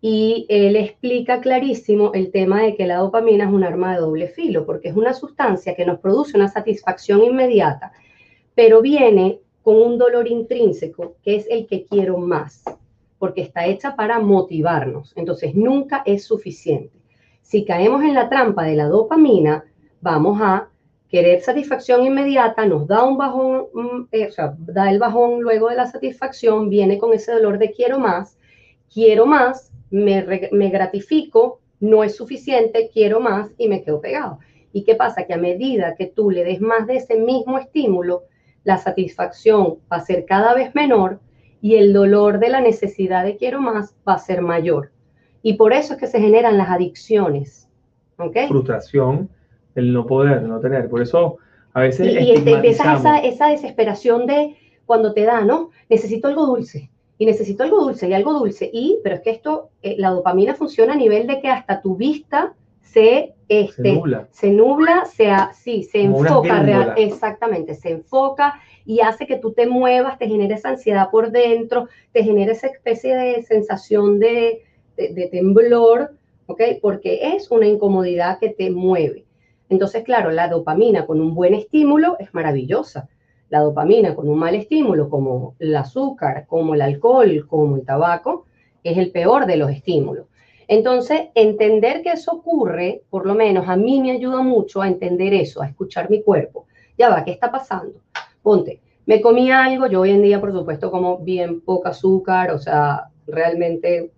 Y 0.00 0.46
él 0.48 0.76
explica 0.76 1.40
clarísimo 1.40 2.12
el 2.14 2.30
tema 2.30 2.62
de 2.62 2.74
que 2.74 2.86
la 2.86 2.96
dopamina 2.96 3.44
es 3.44 3.52
un 3.52 3.64
arma 3.64 3.94
de 3.94 4.00
doble 4.00 4.28
filo, 4.28 4.64
porque 4.64 4.88
es 4.88 4.96
una 4.96 5.12
sustancia 5.12 5.74
que 5.74 5.84
nos 5.84 6.00
produce 6.00 6.36
una 6.36 6.48
satisfacción 6.48 7.22
inmediata, 7.22 7.92
pero 8.54 8.80
viene 8.80 9.40
con 9.62 9.76
un 9.76 9.98
dolor 9.98 10.26
intrínseco, 10.26 11.16
que 11.22 11.36
es 11.36 11.46
el 11.50 11.66
que 11.66 11.84
quiero 11.84 12.16
más 12.16 12.64
porque 13.20 13.42
está 13.42 13.66
hecha 13.66 13.94
para 13.94 14.18
motivarnos. 14.18 15.12
Entonces, 15.14 15.54
nunca 15.54 16.02
es 16.06 16.24
suficiente. 16.24 16.98
Si 17.42 17.66
caemos 17.66 18.02
en 18.02 18.14
la 18.14 18.30
trampa 18.30 18.64
de 18.64 18.74
la 18.74 18.86
dopamina, 18.86 19.62
vamos 20.00 20.40
a 20.40 20.70
querer 21.10 21.42
satisfacción 21.42 22.06
inmediata, 22.06 22.64
nos 22.64 22.86
da 22.86 23.04
un 23.04 23.18
bajón, 23.18 23.66
mm, 23.74 24.08
eh, 24.12 24.26
o 24.26 24.30
sea, 24.30 24.54
da 24.58 24.90
el 24.90 24.98
bajón 24.98 25.42
luego 25.42 25.68
de 25.68 25.76
la 25.76 25.86
satisfacción, 25.86 26.70
viene 26.70 26.96
con 26.96 27.12
ese 27.12 27.32
dolor 27.32 27.58
de 27.58 27.72
quiero 27.72 27.98
más, 27.98 28.38
quiero 28.92 29.26
más, 29.26 29.69
me, 29.90 30.48
me 30.52 30.70
gratifico, 30.70 31.60
no 31.80 32.04
es 32.04 32.16
suficiente, 32.16 32.90
quiero 32.92 33.20
más 33.20 33.50
y 33.58 33.68
me 33.68 33.82
quedo 33.82 34.00
pegado. 34.00 34.38
¿Y 34.72 34.84
qué 34.84 34.94
pasa? 34.94 35.24
Que 35.26 35.34
a 35.34 35.38
medida 35.38 35.94
que 35.96 36.06
tú 36.06 36.30
le 36.30 36.44
des 36.44 36.60
más 36.60 36.86
de 36.86 36.96
ese 36.96 37.16
mismo 37.16 37.58
estímulo, 37.58 38.24
la 38.64 38.78
satisfacción 38.78 39.78
va 39.90 39.96
a 39.96 40.04
ser 40.04 40.24
cada 40.26 40.54
vez 40.54 40.74
menor 40.74 41.20
y 41.60 41.76
el 41.76 41.92
dolor 41.92 42.38
de 42.38 42.50
la 42.50 42.60
necesidad 42.60 43.24
de 43.24 43.36
quiero 43.36 43.60
más 43.60 43.96
va 44.08 44.14
a 44.14 44.18
ser 44.18 44.42
mayor. 44.42 44.92
Y 45.42 45.54
por 45.54 45.72
eso 45.72 45.94
es 45.94 46.00
que 46.00 46.06
se 46.06 46.20
generan 46.20 46.58
las 46.58 46.68
adicciones. 46.68 47.68
¿okay? 48.18 48.48
Frustración, 48.48 49.28
el 49.74 49.92
no 49.92 50.06
poder, 50.06 50.42
no 50.42 50.60
tener. 50.60 50.88
Por 50.88 51.02
eso 51.02 51.38
a 51.72 51.80
veces... 51.80 52.06
Y, 52.06 52.18
y 52.18 52.30
empiezas 52.32 53.00
esa, 53.00 53.18
esa 53.18 53.48
desesperación 53.48 54.26
de 54.26 54.56
cuando 54.84 55.12
te 55.14 55.24
da, 55.24 55.42
¿no? 55.42 55.70
Necesito 55.88 56.28
algo 56.28 56.46
dulce. 56.46 56.90
Y 57.20 57.26
necesito 57.26 57.64
algo 57.64 57.82
dulce 57.82 58.08
y 58.08 58.14
algo 58.14 58.32
dulce. 58.32 58.70
Y, 58.72 58.98
pero 59.04 59.16
es 59.16 59.20
que 59.20 59.28
esto, 59.28 59.68
eh, 59.82 59.94
la 59.98 60.08
dopamina 60.08 60.54
funciona 60.54 60.94
a 60.94 60.96
nivel 60.96 61.26
de 61.26 61.42
que 61.42 61.48
hasta 61.48 61.82
tu 61.82 61.94
vista 61.94 62.54
se, 62.80 63.34
este, 63.46 63.82
se 63.82 63.92
nubla, 63.92 64.28
se, 64.30 64.50
nubla, 64.50 65.04
se, 65.04 65.30
sí, 65.52 65.82
se 65.82 66.00
enfoca 66.00 66.62
real, 66.62 66.94
exactamente, 66.96 67.74
se 67.74 67.90
enfoca 67.90 68.54
y 68.86 69.00
hace 69.00 69.26
que 69.26 69.36
tú 69.36 69.52
te 69.52 69.66
muevas, 69.66 70.18
te 70.18 70.28
genere 70.28 70.54
esa 70.54 70.70
ansiedad 70.70 71.10
por 71.10 71.30
dentro, 71.30 71.88
te 72.12 72.24
genere 72.24 72.52
esa 72.52 72.68
especie 72.68 73.14
de 73.14 73.42
sensación 73.42 74.18
de, 74.18 74.62
de, 74.96 75.28
temblor, 75.30 76.14
¿ok? 76.46 76.62
Porque 76.80 77.34
es 77.34 77.50
una 77.50 77.66
incomodidad 77.66 78.38
que 78.38 78.48
te 78.48 78.70
mueve. 78.70 79.26
Entonces, 79.68 80.04
claro, 80.04 80.30
la 80.30 80.48
dopamina 80.48 81.04
con 81.04 81.20
un 81.20 81.34
buen 81.34 81.52
estímulo 81.52 82.16
es 82.18 82.32
maravillosa. 82.32 83.10
La 83.50 83.60
dopamina 83.60 84.14
con 84.14 84.28
un 84.28 84.38
mal 84.38 84.54
estímulo, 84.54 85.10
como 85.10 85.54
el 85.58 85.76
azúcar, 85.76 86.46
como 86.46 86.74
el 86.74 86.82
alcohol, 86.82 87.46
como 87.46 87.76
el 87.76 87.84
tabaco, 87.84 88.46
es 88.82 88.96
el 88.96 89.10
peor 89.10 89.46
de 89.46 89.56
los 89.56 89.70
estímulos. 89.70 90.26
Entonces, 90.68 91.28
entender 91.34 92.00
que 92.02 92.12
eso 92.12 92.32
ocurre, 92.32 93.02
por 93.10 93.26
lo 93.26 93.34
menos 93.34 93.68
a 93.68 93.76
mí 93.76 94.00
me 94.00 94.12
ayuda 94.12 94.40
mucho 94.40 94.80
a 94.80 94.88
entender 94.88 95.34
eso, 95.34 95.60
a 95.60 95.66
escuchar 95.66 96.08
mi 96.08 96.22
cuerpo. 96.22 96.66
Ya 96.96 97.08
va, 97.08 97.24
¿qué 97.24 97.32
está 97.32 97.50
pasando? 97.50 98.00
Ponte, 98.40 98.80
me 99.06 99.20
comí 99.20 99.50
algo, 99.50 99.88
yo 99.88 100.02
hoy 100.02 100.10
en 100.10 100.22
día, 100.22 100.40
por 100.40 100.52
supuesto, 100.52 100.90
como 100.92 101.18
bien 101.18 101.60
poca 101.60 101.88
azúcar, 101.88 102.52
o 102.52 102.58
sea, 102.60 103.08
realmente 103.26 104.12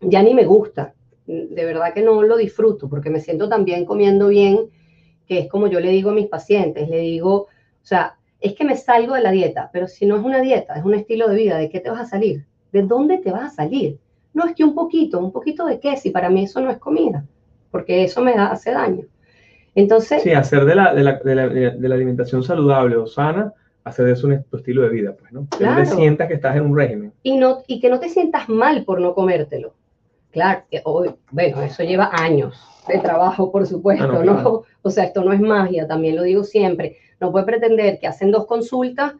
ya 0.00 0.22
ni 0.22 0.34
me 0.34 0.44
gusta. 0.44 0.94
De 1.26 1.64
verdad 1.64 1.92
que 1.92 2.02
no 2.02 2.22
lo 2.22 2.36
disfruto 2.36 2.88
porque 2.88 3.10
me 3.10 3.18
siento 3.18 3.48
también 3.48 3.84
comiendo 3.84 4.28
bien, 4.28 4.70
que 5.26 5.40
es 5.40 5.48
como 5.48 5.66
yo 5.66 5.80
le 5.80 5.90
digo 5.90 6.10
a 6.10 6.14
mis 6.14 6.28
pacientes, 6.28 6.88
le 6.88 7.00
digo, 7.00 7.34
o 7.34 7.48
sea, 7.82 8.16
es 8.46 8.54
que 8.54 8.64
me 8.64 8.76
salgo 8.76 9.14
de 9.14 9.22
la 9.22 9.30
dieta, 9.30 9.70
pero 9.72 9.86
si 9.86 10.06
no 10.06 10.16
es 10.16 10.24
una 10.24 10.40
dieta, 10.40 10.74
es 10.74 10.84
un 10.84 10.94
estilo 10.94 11.28
de 11.28 11.36
vida, 11.36 11.58
¿de 11.58 11.70
qué 11.70 11.80
te 11.80 11.90
vas 11.90 12.00
a 12.00 12.06
salir? 12.06 12.44
¿De 12.72 12.82
dónde 12.82 13.18
te 13.18 13.30
vas 13.30 13.52
a 13.52 13.54
salir? 13.54 13.98
No 14.34 14.46
es 14.46 14.54
que 14.54 14.64
un 14.64 14.74
poquito, 14.74 15.18
un 15.18 15.32
poquito 15.32 15.66
de 15.66 15.80
qué, 15.80 15.96
si 15.96 16.10
para 16.10 16.28
mí 16.28 16.44
eso 16.44 16.60
no 16.60 16.70
es 16.70 16.78
comida, 16.78 17.24
porque 17.70 18.04
eso 18.04 18.22
me 18.22 18.34
da, 18.34 18.48
hace 18.48 18.72
daño. 18.72 19.04
Entonces... 19.74 20.22
Sí, 20.22 20.32
hacer 20.32 20.64
de 20.64 20.74
la, 20.74 20.94
de 20.94 21.02
la, 21.02 21.18
de 21.18 21.34
la, 21.34 21.48
de 21.48 21.88
la 21.88 21.94
alimentación 21.94 22.42
saludable 22.42 22.96
o 22.96 23.06
sana 23.06 23.52
hacer 23.86 24.04
de 24.04 24.12
eso 24.12 24.26
un, 24.26 24.42
tu 24.42 24.56
estilo 24.56 24.82
de 24.82 24.88
vida, 24.88 25.14
pues, 25.16 25.32
¿no? 25.32 25.46
Que 25.56 25.64
no 25.64 25.76
te 25.76 25.86
sientas 25.86 26.26
que 26.26 26.34
estás 26.34 26.56
en 26.56 26.64
un 26.64 26.76
régimen. 26.76 27.12
Y, 27.22 27.38
no, 27.38 27.62
y 27.68 27.80
que 27.80 27.88
no 27.88 28.00
te 28.00 28.08
sientas 28.08 28.48
mal 28.48 28.84
por 28.84 29.00
no 29.00 29.14
comértelo. 29.14 29.74
Claro, 30.36 30.64
hoy, 30.84 31.14
bueno, 31.30 31.62
eso 31.62 31.82
lleva 31.82 32.10
años 32.12 32.62
de 32.86 32.98
trabajo, 32.98 33.50
por 33.50 33.66
supuesto, 33.66 34.04
ah, 34.04 34.22
no, 34.22 34.64
O 34.82 34.90
sea, 34.90 35.04
esto 35.04 35.24
no 35.24 35.32
es 35.32 35.40
magia, 35.40 35.86
también 35.86 36.14
lo 36.14 36.24
digo 36.24 36.44
siempre. 36.44 36.98
No 37.18 37.32
puede 37.32 37.46
pretender 37.46 37.98
que 37.98 38.06
hacen 38.06 38.30
dos 38.30 38.44
consultas, 38.44 39.14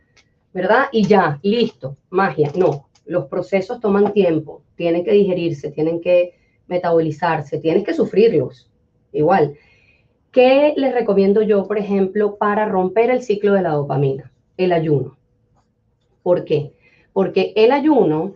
¿verdad? 0.52 0.88
Y 0.92 1.06
ya, 1.06 1.40
listo, 1.42 1.96
magia. 2.10 2.52
No, 2.54 2.90
los 3.06 3.28
procesos 3.28 3.80
toman 3.80 4.12
tiempo, 4.12 4.60
tienen 4.74 5.04
que 5.04 5.12
digerirse, 5.12 5.70
tienen 5.70 6.02
que 6.02 6.34
metabolizarse, 6.66 7.60
tienes 7.60 7.84
que 7.84 7.94
sufrirlos, 7.94 8.70
igual. 9.12 9.54
¿Qué 10.32 10.74
les 10.76 10.92
recomiendo 10.92 11.40
yo, 11.40 11.66
por 11.66 11.78
ejemplo, 11.78 12.36
para 12.36 12.66
romper 12.66 13.08
el 13.08 13.22
ciclo 13.22 13.54
de 13.54 13.62
la 13.62 13.70
dopamina? 13.70 14.30
el 14.56 14.72
ayuno. 14.72 15.16
¿Por 16.22 16.44
qué? 16.44 16.72
Porque 17.12 17.52
el 17.56 17.72
ayuno 17.72 18.34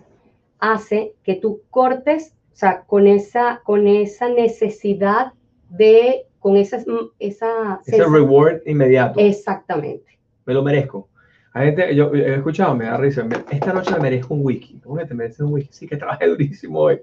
hace 0.59 1.15
que 1.23 1.35
tú 1.35 1.63
cortes, 1.71 2.35
o 2.53 2.57
sea, 2.57 2.83
con 2.83 3.07
esa, 3.07 3.61
con 3.65 3.87
esa 3.87 4.29
necesidad 4.29 5.33
de 5.69 6.27
con 6.39 6.57
esa, 6.57 6.79
esa 7.19 7.81
Ese 7.87 8.05
reward 8.05 8.63
inmediato. 8.67 9.21
Exactamente. 9.21 10.19
Me 10.47 10.55
lo 10.55 10.63
merezco. 10.63 11.09
Hay 11.53 11.67
gente, 11.67 11.95
yo 11.95 12.15
he 12.15 12.35
escuchado, 12.37 12.75
me 12.75 12.87
da 12.87 12.97
risa. 12.97 13.25
me- 13.25 13.45
Esta 13.51 13.73
noche 13.73 13.93
me 13.95 14.01
merezco 14.01 14.35
un 14.35 14.45
wiki. 14.45 14.79
¿Cómo 14.81 14.97
que 14.97 15.05
te 15.05 15.15
mereces 15.15 15.41
un 15.41 15.53
wiki? 15.53 15.69
Sí, 15.73 15.87
que 15.87 15.97
trabajé 15.97 16.27
durísimo 16.29 16.79
hoy. 16.81 17.01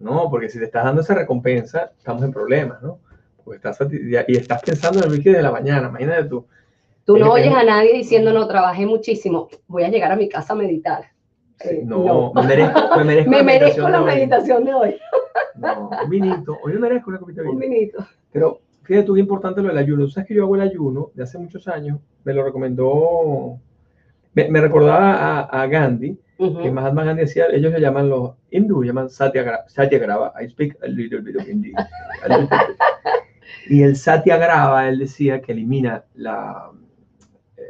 No, 0.00 0.28
porque 0.30 0.48
si 0.48 0.58
te 0.58 0.66
estás 0.66 0.84
dando 0.84 1.00
esa 1.00 1.14
recompensa, 1.14 1.92
estamos 1.96 2.22
en 2.22 2.32
problemas, 2.32 2.82
¿no? 2.82 2.98
Porque 3.44 3.56
estás 3.56 3.78
y 3.90 4.36
estás 4.36 4.62
pensando 4.62 4.98
en 4.98 5.06
el 5.06 5.12
wiki 5.12 5.30
de 5.30 5.42
la 5.42 5.50
mañana. 5.50 5.88
Imagínate 5.88 6.24
tú. 6.24 6.46
Tú 7.04 7.16
no 7.16 7.26
Es- 7.26 7.32
oyes 7.32 7.48
es- 7.48 7.54
a 7.56 7.64
nadie 7.64 7.94
diciendo, 7.94 8.32
no, 8.34 8.46
trabajé 8.46 8.84
muchísimo, 8.84 9.48
voy 9.66 9.84
a 9.84 9.88
llegar 9.88 10.12
a 10.12 10.16
mi 10.16 10.28
casa 10.28 10.52
a 10.52 10.56
meditar. 10.56 11.04
Sí, 11.60 11.80
no, 11.84 12.32
me 12.34 12.42
merezco, 12.46 12.80
me 12.98 13.04
merezco 13.04 13.30
Me 13.30 13.36
la 13.38 13.42
merezco 13.42 13.82
meditación 13.82 13.92
la 13.92 13.98
de 13.98 14.04
hoy. 14.04 14.14
meditación 14.14 14.64
de 14.64 14.74
hoy. 14.74 14.96
No, 15.56 15.90
un 16.04 16.10
vinito. 16.10 16.58
Hoy 16.62 16.72
me 16.74 16.78
merezco 16.80 17.10
una 17.10 17.18
copita 17.18 17.42
de 17.42 17.48
Un 17.48 17.58
vino. 17.58 17.72
minuto. 17.72 18.06
Pero 18.32 18.60
fíjate 18.84 19.06
tú 19.06 19.14
qué 19.14 19.20
importante 19.20 19.60
lo 19.62 19.68
del 19.68 19.78
ayuno. 19.78 20.04
Tú 20.04 20.10
sabes 20.10 20.28
que 20.28 20.34
yo 20.34 20.44
hago 20.44 20.54
el 20.54 20.60
ayuno 20.62 21.10
de 21.14 21.22
hace 21.24 21.36
muchos 21.38 21.66
años. 21.68 21.98
Me 22.24 22.32
lo 22.32 22.44
recomendó, 22.44 23.58
me, 24.34 24.48
me 24.48 24.60
recordaba 24.60 25.40
a, 25.40 25.62
a 25.62 25.66
Gandhi, 25.66 26.16
Ujú. 26.38 26.62
que 26.62 26.70
Mahatma 26.70 27.02
Gandhi 27.04 27.22
decía, 27.22 27.46
ellos 27.52 27.72
se 27.72 27.80
llaman 27.80 28.08
los 28.08 28.32
hindú, 28.50 28.84
llaman 28.84 29.08
satyagra- 29.08 29.64
satyagrava. 29.66 30.32
I 30.40 30.48
speak 30.48 30.76
a 30.84 30.86
little 30.86 31.20
bit 31.20 31.36
of 31.36 31.48
Hindi. 31.48 31.72
Y 33.70 33.82
el 33.82 33.96
satyagrava, 33.96 34.88
él 34.88 34.98
decía 34.98 35.40
que 35.40 35.52
elimina 35.52 36.04
la... 36.14 36.70
eh, 37.56 37.62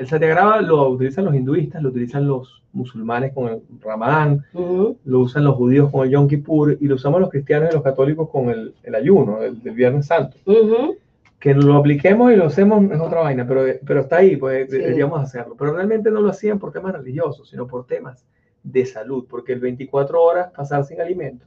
el 0.00 0.06
satyagrava 0.06 0.60
lo 0.62 0.88
utilizan 0.90 1.24
los 1.26 1.34
hinduistas, 1.34 1.82
lo 1.82 1.88
utilizan 1.90 2.26
los 2.26 2.62
musulmanes 2.78 3.32
con 3.34 3.48
el 3.48 3.60
ramadán, 3.82 4.44
Ujú. 4.54 4.96
lo 5.04 5.20
usan 5.20 5.44
los 5.44 5.56
judíos 5.56 5.90
con 5.90 6.04
el 6.06 6.10
Yom 6.12 6.28
Kippur 6.28 6.76
y 6.80 6.86
lo 6.86 6.94
usamos 6.94 7.20
los 7.20 7.28
cristianos 7.30 7.68
y 7.70 7.74
los 7.74 7.82
católicos 7.82 8.30
con 8.30 8.48
el, 8.48 8.74
el 8.82 8.94
ayuno 8.94 9.42
el, 9.42 9.62
del 9.62 9.74
Viernes 9.74 10.06
Santo. 10.06 10.36
Ujú. 10.46 10.96
Que 11.38 11.54
lo 11.54 11.76
apliquemos 11.76 12.32
y 12.32 12.36
lo 12.36 12.46
hacemos 12.46 12.90
es 12.90 13.00
otra 13.00 13.20
vaina, 13.20 13.46
pero, 13.46 13.62
pero 13.86 14.00
está 14.00 14.16
ahí, 14.16 14.36
pues 14.36 14.70
Sí. 14.70 14.78
deberíamos 14.78 15.20
hacerlo. 15.22 15.54
Pero 15.58 15.74
realmente 15.74 16.10
no 16.10 16.20
lo 16.20 16.30
hacían 16.30 16.58
por 16.58 16.72
temas 16.72 16.92
religiosos, 16.94 17.48
sino 17.50 17.66
por 17.66 17.86
temas 17.86 18.24
de 18.64 18.84
salud, 18.86 19.24
porque 19.30 19.52
el 19.52 19.60
24 19.60 20.20
horas 20.20 20.50
pasar 20.56 20.84
sin 20.84 21.00
alimento 21.00 21.46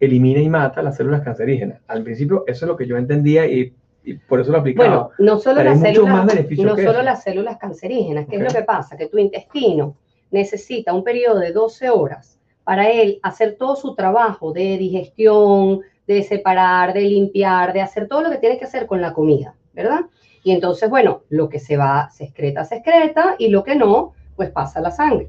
elimina 0.00 0.40
y 0.40 0.48
mata 0.48 0.82
las 0.82 0.96
células 0.96 1.22
cancerígenas. 1.22 1.80
Al 1.86 2.02
principio 2.02 2.44
eso 2.46 2.64
es 2.64 2.68
lo 2.68 2.76
que 2.76 2.86
yo 2.86 2.96
entendía 2.96 3.46
y, 3.46 3.72
y 4.04 4.14
por 4.14 4.40
eso 4.40 4.52
lo 4.52 4.58
aplicaba. 4.58 4.88
Bueno, 4.88 5.10
no 5.18 5.38
solo, 5.38 5.62
las 5.62 5.80
células, 5.80 6.26
no 6.26 6.76
solo 6.76 6.90
eso. 6.90 7.02
las 7.02 7.22
células 7.22 7.56
cancerígenas, 7.58 8.26
¿qué 8.28 8.36
Ok. 8.36 8.42
es 8.42 8.52
lo 8.52 8.58
que 8.60 8.64
pasa? 8.66 8.96
Que 8.96 9.06
tu 9.08 9.18
intestino 9.18 9.94
necesita 10.30 10.92
un 10.92 11.04
periodo 11.04 11.38
de 11.38 11.52
12 11.52 11.90
horas 11.90 12.40
para 12.64 12.90
él 12.90 13.20
hacer 13.22 13.56
todo 13.56 13.76
su 13.76 13.94
trabajo 13.94 14.52
de 14.52 14.76
digestión, 14.76 15.82
de 16.06 16.22
separar, 16.22 16.92
de 16.92 17.02
limpiar, 17.02 17.72
de 17.72 17.80
hacer 17.80 18.08
todo 18.08 18.22
lo 18.22 18.30
que 18.30 18.38
tiene 18.38 18.58
que 18.58 18.64
hacer 18.64 18.86
con 18.86 19.00
la 19.00 19.12
comida, 19.12 19.54
¿verdad? 19.72 20.00
Y 20.42 20.52
entonces, 20.52 20.88
bueno, 20.88 21.22
lo 21.28 21.48
que 21.48 21.58
se 21.58 21.76
va, 21.76 22.10
se 22.10 22.24
excreta, 22.24 22.64
se 22.64 22.76
excreta, 22.76 23.34
y 23.38 23.48
lo 23.48 23.64
que 23.64 23.74
no, 23.74 24.14
pues 24.36 24.50
pasa 24.50 24.80
la 24.80 24.90
sangre. 24.90 25.28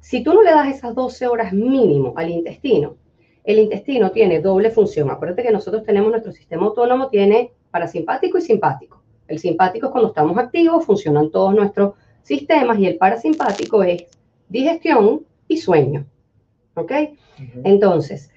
Si 0.00 0.22
tú 0.22 0.34
no 0.34 0.42
le 0.42 0.50
das 0.50 0.68
esas 0.68 0.94
12 0.94 1.26
horas 1.26 1.52
mínimo 1.52 2.12
al 2.16 2.30
intestino, 2.30 2.96
el 3.44 3.58
intestino 3.58 4.10
tiene 4.10 4.40
doble 4.40 4.70
función. 4.70 5.10
Acuérdate 5.10 5.42
que 5.42 5.52
nosotros 5.52 5.84
tenemos 5.84 6.10
nuestro 6.10 6.32
sistema 6.32 6.66
autónomo, 6.66 7.08
tiene 7.08 7.52
parasimpático 7.70 8.38
y 8.38 8.42
simpático. 8.42 9.02
El 9.28 9.38
simpático 9.38 9.86
es 9.86 9.92
cuando 9.92 10.08
estamos 10.08 10.36
activos, 10.38 10.84
funcionan 10.84 11.30
todos 11.30 11.54
nuestros 11.54 11.94
sistemas 12.24 12.78
y 12.80 12.86
el 12.86 12.96
parasimpático 12.96 13.84
es 13.84 14.06
digestión 14.48 15.24
y 15.46 15.58
sueño. 15.58 16.04
¿Ok? 16.74 16.92
Entonces, 17.62 18.30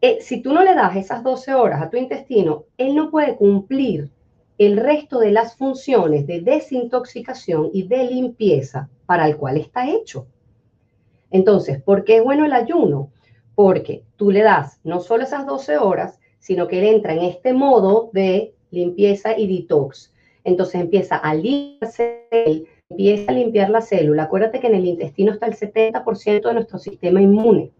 eh, 0.00 0.18
si 0.20 0.40
tú 0.40 0.52
no 0.52 0.62
le 0.62 0.74
das 0.74 0.94
esas 0.96 1.24
12 1.24 1.54
horas 1.54 1.82
a 1.82 1.90
tu 1.90 1.96
intestino, 1.96 2.64
él 2.78 2.94
no 2.94 3.10
puede 3.10 3.34
cumplir 3.34 4.10
el 4.58 4.76
resto 4.76 5.18
de 5.18 5.32
las 5.32 5.56
funciones 5.56 6.26
de 6.26 6.40
desintoxicación 6.40 7.70
y 7.72 7.88
de 7.88 8.04
limpieza 8.04 8.88
para 9.06 9.26
el 9.26 9.36
cual 9.36 9.56
está 9.56 9.90
hecho. 9.90 10.26
Entonces, 11.30 11.82
¿por 11.82 12.04
qué 12.04 12.18
es 12.18 12.24
bueno 12.24 12.44
el 12.44 12.52
ayuno? 12.52 13.10
Porque 13.54 14.04
tú 14.16 14.30
le 14.30 14.42
das 14.42 14.78
no 14.84 15.00
solo 15.00 15.24
esas 15.24 15.46
12 15.46 15.78
horas, 15.78 16.20
sino 16.38 16.68
que 16.68 16.78
él 16.78 16.94
entra 16.94 17.14
en 17.14 17.22
este 17.22 17.52
modo 17.52 18.10
de 18.12 18.54
limpieza 18.70 19.36
y 19.38 19.46
detox. 19.46 20.12
Entonces 20.44 20.80
empieza 20.80 21.16
a 21.16 21.34
limpiarse, 21.34 22.66
empieza 22.92 23.32
a 23.32 23.34
limpiar 23.34 23.70
la 23.70 23.80
célula. 23.80 24.24
Acuérdate 24.24 24.60
que 24.60 24.66
en 24.66 24.74
el 24.74 24.86
intestino 24.86 25.32
está 25.32 25.46
el 25.46 25.54
70% 25.54 26.48
de 26.48 26.54
nuestro 26.54 26.78
sistema 26.78 27.20
inmune. 27.20 27.72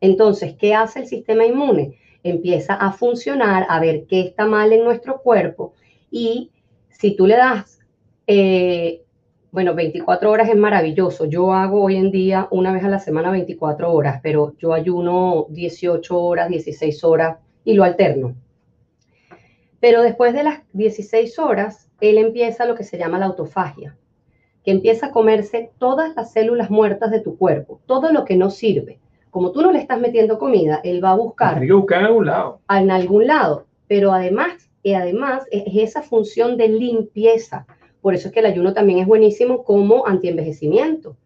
Entonces, 0.00 0.54
¿qué 0.58 0.74
hace 0.74 1.00
el 1.00 1.06
sistema 1.06 1.46
inmune? 1.46 1.98
Empieza 2.22 2.74
a 2.74 2.92
funcionar, 2.92 3.66
a 3.68 3.80
ver 3.80 4.06
qué 4.06 4.20
está 4.20 4.46
mal 4.46 4.72
en 4.72 4.84
nuestro 4.84 5.20
cuerpo 5.20 5.74
y 6.10 6.50
si 6.88 7.16
tú 7.16 7.26
le 7.26 7.36
das, 7.36 7.80
eh, 8.26 9.02
bueno, 9.52 9.74
24 9.74 10.30
horas 10.30 10.48
es 10.48 10.56
maravilloso. 10.56 11.24
Yo 11.24 11.52
hago 11.52 11.82
hoy 11.82 11.96
en 11.96 12.10
día 12.10 12.48
una 12.50 12.72
vez 12.72 12.84
a 12.84 12.88
la 12.88 12.98
semana 12.98 13.30
24 13.30 13.92
horas, 13.92 14.20
pero 14.22 14.54
yo 14.58 14.72
ayuno 14.72 15.46
18 15.50 16.18
horas, 16.18 16.48
16 16.48 17.04
horas 17.04 17.38
y 17.64 17.74
lo 17.74 17.84
alterno. 17.84 18.34
Pero 19.80 20.02
después 20.02 20.34
de 20.34 20.42
las 20.42 20.60
16 20.74 21.38
horas, 21.38 21.88
él 22.00 22.18
empieza 22.18 22.66
lo 22.66 22.74
que 22.74 22.84
se 22.84 22.98
llama 22.98 23.18
la 23.18 23.26
autofagia, 23.26 23.96
que 24.64 24.70
empieza 24.70 25.06
a 25.06 25.10
comerse 25.10 25.70
todas 25.78 26.14
las 26.16 26.32
células 26.32 26.70
muertas 26.70 27.10
de 27.10 27.20
tu 27.20 27.36
cuerpo, 27.36 27.80
todo 27.86 28.12
lo 28.12 28.24
que 28.24 28.36
no 28.36 28.50
sirve. 28.50 28.98
Como 29.30 29.52
tú 29.52 29.62
no 29.62 29.72
le 29.72 29.78
estás 29.78 30.00
metiendo 30.00 30.38
comida, 30.38 30.80
él 30.82 31.02
va 31.02 31.10
a 31.12 31.16
buscar 31.16 31.52
Tiene 31.52 31.68
que 31.68 31.72
buscar 31.72 32.00
en 32.00 32.06
algún 32.06 32.26
lado. 32.26 32.60
en 32.68 32.90
algún 32.90 33.26
lado, 33.26 33.66
pero 33.86 34.12
además, 34.12 34.70
y 34.82 34.94
además 34.94 35.44
es 35.50 35.64
esa 35.74 36.02
función 36.02 36.56
de 36.56 36.68
limpieza. 36.68 37.66
Por 38.00 38.14
eso 38.14 38.28
es 38.28 38.34
que 38.34 38.40
el 38.40 38.46
ayuno 38.46 38.72
también 38.72 38.98
es 38.98 39.06
buenísimo 39.06 39.62
como 39.62 40.06
antienvejecimiento, 40.06 41.16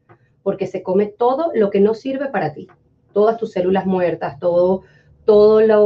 porque 0.42 0.66
se 0.66 0.82
come 0.82 1.06
todo 1.06 1.50
lo 1.54 1.70
que 1.70 1.80
no 1.80 1.94
sirve 1.94 2.26
para 2.26 2.52
ti, 2.52 2.68
todas 3.12 3.36
tus 3.38 3.52
células 3.52 3.86
muertas, 3.86 4.38
todo, 4.38 4.82
todas 5.24 5.66
las 5.66 5.80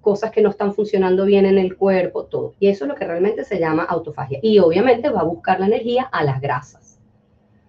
cosas 0.00 0.30
que 0.30 0.42
no 0.42 0.50
están 0.50 0.74
funcionando 0.74 1.24
bien 1.24 1.46
en 1.46 1.58
el 1.58 1.76
cuerpo, 1.76 2.26
todo. 2.26 2.54
Y 2.60 2.68
eso 2.68 2.84
es 2.84 2.88
lo 2.88 2.94
que 2.94 3.06
realmente 3.06 3.44
se 3.44 3.58
llama 3.58 3.84
autofagia. 3.84 4.38
Y 4.42 4.58
obviamente 4.58 5.08
va 5.08 5.20
a 5.20 5.24
buscar 5.24 5.58
la 5.58 5.66
energía 5.66 6.04
a 6.04 6.22
las 6.22 6.40
grasas. 6.40 6.83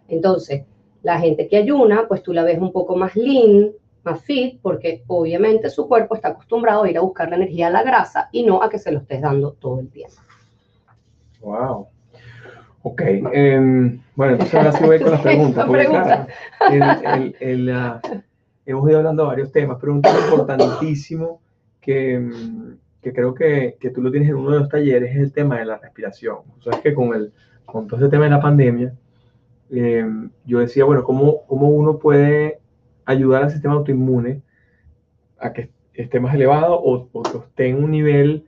Entonces, 0.07 0.63
la 1.03 1.19
gente 1.19 1.47
que 1.47 1.57
ayuna, 1.57 2.07
pues 2.07 2.23
tú 2.23 2.33
la 2.33 2.43
ves 2.43 2.59
un 2.59 2.71
poco 2.71 2.95
más 2.95 3.15
lean, 3.15 3.71
más 4.03 4.21
fit, 4.23 4.59
porque 4.61 5.03
obviamente 5.07 5.69
su 5.69 5.87
cuerpo 5.87 6.15
está 6.15 6.29
acostumbrado 6.29 6.83
a 6.83 6.89
ir 6.89 6.97
a 6.97 7.01
buscar 7.01 7.29
la 7.29 7.35
energía 7.37 7.67
a 7.67 7.71
la 7.71 7.83
grasa 7.83 8.29
y 8.31 8.43
no 8.43 8.61
a 8.61 8.69
que 8.69 8.77
se 8.79 8.91
lo 8.91 8.99
estés 8.99 9.21
dando 9.21 9.53
todo 9.53 9.79
el 9.79 9.89
tiempo. 9.89 10.15
Wow. 11.41 11.87
Ok. 12.83 13.01
em, 13.33 13.99
bueno, 14.15 14.33
entonces 14.33 14.55
ahora 14.55 14.71
sí 14.73 14.83
voy 14.83 14.99
con 14.99 15.11
las 15.11 15.21
preguntas. 15.23 15.65
Porque, 15.65 15.85
claro, 15.85 16.27
el- 16.71 16.81
el- 16.81 17.35
el, 17.39 17.69
ah, 17.71 17.99
hemos 18.65 18.89
ido 18.89 18.99
hablando 18.99 19.23
de 19.23 19.27
varios 19.29 19.51
temas, 19.51 19.77
pero 19.81 19.93
un 19.93 20.01
tema 20.01 20.19
importantísimo 20.19 21.41
que, 21.81 22.19
mm, 22.19 22.77
que 23.01 23.13
creo 23.13 23.33
que, 23.33 23.77
que 23.79 23.89
tú 23.89 24.01
lo 24.01 24.11
tienes 24.11 24.29
en 24.29 24.35
uno 24.35 24.51
de 24.51 24.59
los 24.59 24.69
talleres 24.69 25.11
es 25.15 25.17
el 25.17 25.31
tema 25.33 25.57
de 25.59 25.65
la 25.65 25.77
respiración. 25.77 26.37
O 26.59 26.61
sea, 26.61 26.73
es 26.73 26.79
que 26.81 26.93
con, 26.93 27.13
el, 27.13 27.31
con 27.65 27.87
todo 27.87 27.99
ese 27.99 28.09
tema 28.09 28.25
de 28.25 28.31
la 28.31 28.39
pandemia, 28.41 28.93
em, 29.71 30.29
yo 30.45 30.59
decía, 30.59 30.85
bueno, 30.85 31.03
¿cómo, 31.03 31.45
¿cómo 31.47 31.69
uno 31.69 31.99
puede 31.99 32.59
ayudar 33.05 33.43
al 33.43 33.51
sistema 33.51 33.75
autoinmune 33.75 34.41
a 35.39 35.53
que 35.53 35.69
esté 35.93 36.19
más 36.19 36.35
elevado 36.35 36.75
o, 36.81 37.09
o 37.11 37.23
que 37.23 37.37
esté 37.37 37.67
en 37.69 37.83
un 37.83 37.91
nivel 37.91 38.45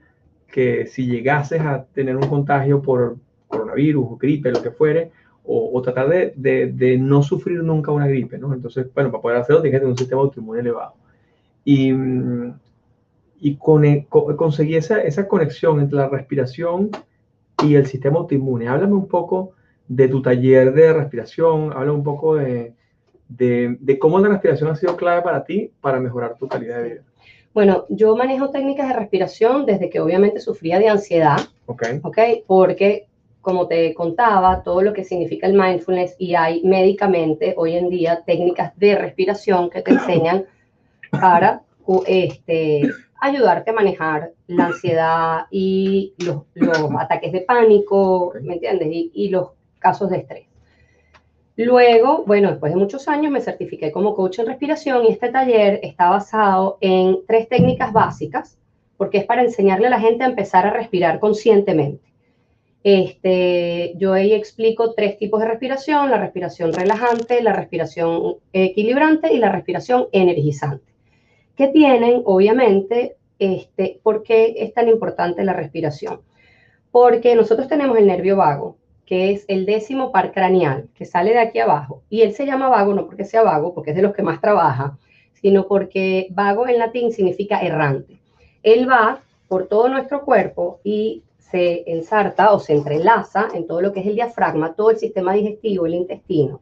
que 0.48 0.86
si 0.86 1.06
llegases 1.06 1.60
a 1.60 1.84
tener 1.86 2.16
un 2.16 2.26
contagio 2.28 2.82
por 2.82 3.16
coronavirus 3.48 4.06
o 4.10 4.16
gripe, 4.16 4.50
lo 4.50 4.62
que 4.62 4.70
fuere, 4.70 5.10
o, 5.44 5.70
o 5.74 5.82
tratar 5.82 6.08
de, 6.08 6.32
de- 6.36 6.72
de 6.72 6.98
no 6.98 7.22
sufrir 7.22 7.62
nunca 7.62 7.92
una 7.92 8.06
gripe, 8.06 8.38
¿no? 8.38 8.52
Entonces, 8.54 8.86
bueno, 8.94 9.10
para 9.10 9.22
poder 9.22 9.38
hacerlo 9.38 9.62
tienes 9.62 9.76
que 9.76 9.80
tener 9.80 9.92
un 9.92 9.98
sistema 9.98 10.20
autoinmune 10.22 10.60
elevado. 10.60 10.94
Y, 11.64 11.92
mm, 11.92 12.54
y 13.40 13.56
con, 13.56 13.84
co- 14.08 14.36
conseguí 14.36 14.76
esa, 14.76 15.00
esa 15.02 15.28
conexión 15.28 15.80
entre 15.80 15.98
la 15.98 16.08
respiración 16.08 16.90
y 17.64 17.74
el 17.76 17.86
sistema 17.86 18.18
autoinmune. 18.18 18.68
Háblame 18.68 18.94
un 18.94 19.08
poco 19.08 19.52
de 19.88 20.08
tu 20.08 20.22
taller 20.22 20.72
de 20.72 20.92
respiración, 20.92 21.72
háblame 21.72 21.92
un 21.92 22.04
poco 22.04 22.36
de, 22.36 22.74
de, 23.28 23.76
de 23.80 23.98
cómo 23.98 24.18
la 24.18 24.28
respiración 24.28 24.70
ha 24.70 24.76
sido 24.76 24.96
clave 24.96 25.22
para 25.22 25.44
ti 25.44 25.72
para 25.80 25.98
mejorar 25.98 26.36
tu 26.36 26.46
calidad 26.46 26.82
de 26.82 26.88
vida. 26.88 27.02
Bueno, 27.54 27.86
yo 27.88 28.14
manejo 28.14 28.50
técnicas 28.50 28.88
de 28.88 28.94
respiración 28.94 29.66
desde 29.66 29.90
que 29.90 30.00
obviamente 30.00 30.40
sufría 30.40 30.78
de 30.78 30.88
ansiedad, 30.88 31.38
¿Ok? 31.66 31.82
¿ok? 32.02 32.18
Porque, 32.46 33.08
como 33.40 33.66
te 33.66 33.94
contaba, 33.94 34.62
todo 34.62 34.82
lo 34.82 34.92
que 34.92 35.04
significa 35.04 35.46
el 35.46 35.54
mindfulness 35.54 36.14
y 36.18 36.34
hay 36.34 36.62
médicamente 36.62 37.54
hoy 37.56 37.76
en 37.76 37.88
día 37.88 38.22
técnicas 38.24 38.76
de 38.76 38.96
respiración 38.96 39.70
que 39.70 39.82
te 39.82 39.92
enseñan 39.92 40.44
para 41.10 41.62
este, 42.06 42.82
ayudarte 43.20 43.70
a 43.70 43.74
manejar 43.74 44.32
la 44.46 44.66
ansiedad 44.66 45.46
y 45.50 46.14
los, 46.18 46.42
los 46.54 46.90
ataques 46.98 47.32
de 47.32 47.40
pánico, 47.40 48.34
¿me 48.42 48.54
entiendes? 48.54 48.88
Y, 48.92 49.10
y 49.14 49.30
los 49.30 49.48
casos 49.78 50.10
de 50.10 50.18
estrés. 50.18 50.46
Luego, 51.56 52.24
bueno, 52.24 52.50
después 52.50 52.72
de 52.72 52.78
muchos 52.78 53.08
años 53.08 53.32
me 53.32 53.40
certifiqué 53.40 53.90
como 53.90 54.14
coach 54.14 54.38
en 54.38 54.46
respiración 54.46 55.04
y 55.04 55.08
este 55.08 55.30
taller 55.30 55.80
está 55.82 56.08
basado 56.08 56.78
en 56.80 57.18
tres 57.26 57.48
técnicas 57.48 57.92
básicas 57.92 58.58
porque 58.98 59.18
es 59.18 59.24
para 59.24 59.42
enseñarle 59.42 59.86
a 59.86 59.90
la 59.90 60.00
gente 60.00 60.24
a 60.24 60.28
empezar 60.28 60.66
a 60.66 60.70
respirar 60.70 61.20
conscientemente. 61.20 62.06
Este, 62.84 63.94
yo 63.96 64.12
ahí 64.12 64.32
explico 64.32 64.92
tres 64.94 65.18
tipos 65.18 65.40
de 65.40 65.48
respiración, 65.48 66.10
la 66.10 66.18
respiración 66.18 66.72
relajante, 66.72 67.42
la 67.42 67.52
respiración 67.52 68.36
equilibrante 68.52 69.32
y 69.32 69.38
la 69.38 69.50
respiración 69.50 70.06
energizante, 70.12 70.92
que 71.56 71.68
tienen, 71.68 72.22
obviamente, 72.24 73.16
este, 73.38 74.00
¿por 74.02 74.22
qué 74.22 74.54
es 74.58 74.74
tan 74.74 74.88
importante 74.88 75.44
la 75.44 75.52
respiración? 75.54 76.20
Porque 76.90 77.34
nosotros 77.34 77.68
tenemos 77.68 77.98
el 77.98 78.06
nervio 78.06 78.36
vago, 78.36 78.76
que 79.08 79.32
es 79.32 79.46
el 79.48 79.64
décimo 79.64 80.12
par 80.12 80.32
craneal, 80.32 80.90
que 80.94 81.06
sale 81.06 81.30
de 81.30 81.38
aquí 81.38 81.60
abajo, 81.60 82.02
y 82.10 82.20
él 82.20 82.34
se 82.34 82.44
llama 82.44 82.68
vago 82.68 82.92
no 82.92 83.06
porque 83.06 83.24
sea 83.24 83.42
vago, 83.42 83.72
porque 83.72 83.90
es 83.90 83.96
de 83.96 84.02
los 84.02 84.14
que 84.14 84.22
más 84.22 84.38
trabaja, 84.38 84.98
sino 85.32 85.66
porque 85.66 86.26
vago 86.30 86.68
en 86.68 86.78
latín 86.78 87.10
significa 87.10 87.62
errante. 87.62 88.20
Él 88.62 88.86
va 88.86 89.22
por 89.48 89.66
todo 89.66 89.88
nuestro 89.88 90.26
cuerpo 90.26 90.80
y 90.84 91.22
se 91.38 91.90
ensarta 91.90 92.52
o 92.52 92.58
se 92.58 92.74
entrelaza 92.74 93.48
en 93.54 93.66
todo 93.66 93.80
lo 93.80 93.94
que 93.94 94.00
es 94.00 94.06
el 94.06 94.14
diafragma, 94.14 94.74
todo 94.74 94.90
el 94.90 94.98
sistema 94.98 95.32
digestivo, 95.32 95.86
el 95.86 95.94
intestino. 95.94 96.60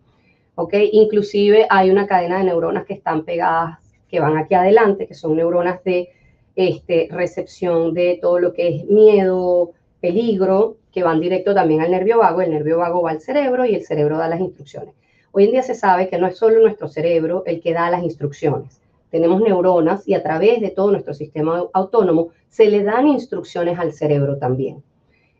¿ok? 0.55 0.75
Inclusive 0.93 1.67
hay 1.69 1.91
una 1.91 2.07
cadena 2.07 2.39
de 2.39 2.45
neuronas 2.45 2.87
que 2.87 2.95
están 2.95 3.25
pegadas, 3.25 3.79
que 4.09 4.21
van 4.21 4.37
aquí 4.37 4.55
adelante, 4.55 5.09
que 5.09 5.15
son 5.15 5.35
neuronas 5.35 5.83
de 5.83 6.11
este, 6.55 7.09
recepción 7.11 7.93
de 7.93 8.21
todo 8.23 8.39
lo 8.39 8.53
que 8.53 8.69
es 8.69 8.85
miedo, 8.85 9.73
peligro, 10.07 10.77
que 10.93 11.03
van 11.03 11.21
directo 11.21 11.53
también 11.53 11.81
al 11.81 11.91
nervio 11.91 12.19
vago. 12.19 12.41
El 12.41 12.53
nervio 12.53 12.79
vago 12.79 13.03
va 13.03 13.11
al 13.11 13.21
cerebro 13.21 13.65
y 13.65 13.75
el 13.75 13.85
cerebro 13.85 14.19
da 14.19 14.29
las 14.29 14.39
instrucciones. 14.39 14.95
Hoy 15.33 15.47
en 15.47 15.51
día 15.51 15.63
se 15.63 15.75
sabe 15.75 16.09
que 16.09 16.17
no 16.17 16.29
es 16.29 16.39
solo 16.39 16.61
nuestro 16.61 16.87
cerebro 16.87 17.43
el 17.45 17.61
que 17.61 17.73
da 17.73 17.91
las 17.91 18.05
instrucciones. 18.05 18.81
Tenemos 19.11 19.41
neuronas 19.41 20.07
y 20.07 20.15
a 20.15 20.23
través 20.23 20.61
de 20.61 20.71
todo 20.71 20.93
nuestro 20.93 21.13
sistema 21.13 21.65
autónomo 21.73 22.29
se 22.49 22.67
le 22.67 22.85
dan 22.85 23.09
instrucciones 23.09 23.81
al 23.81 23.93
cerebro 23.93 24.39
también. 24.39 24.85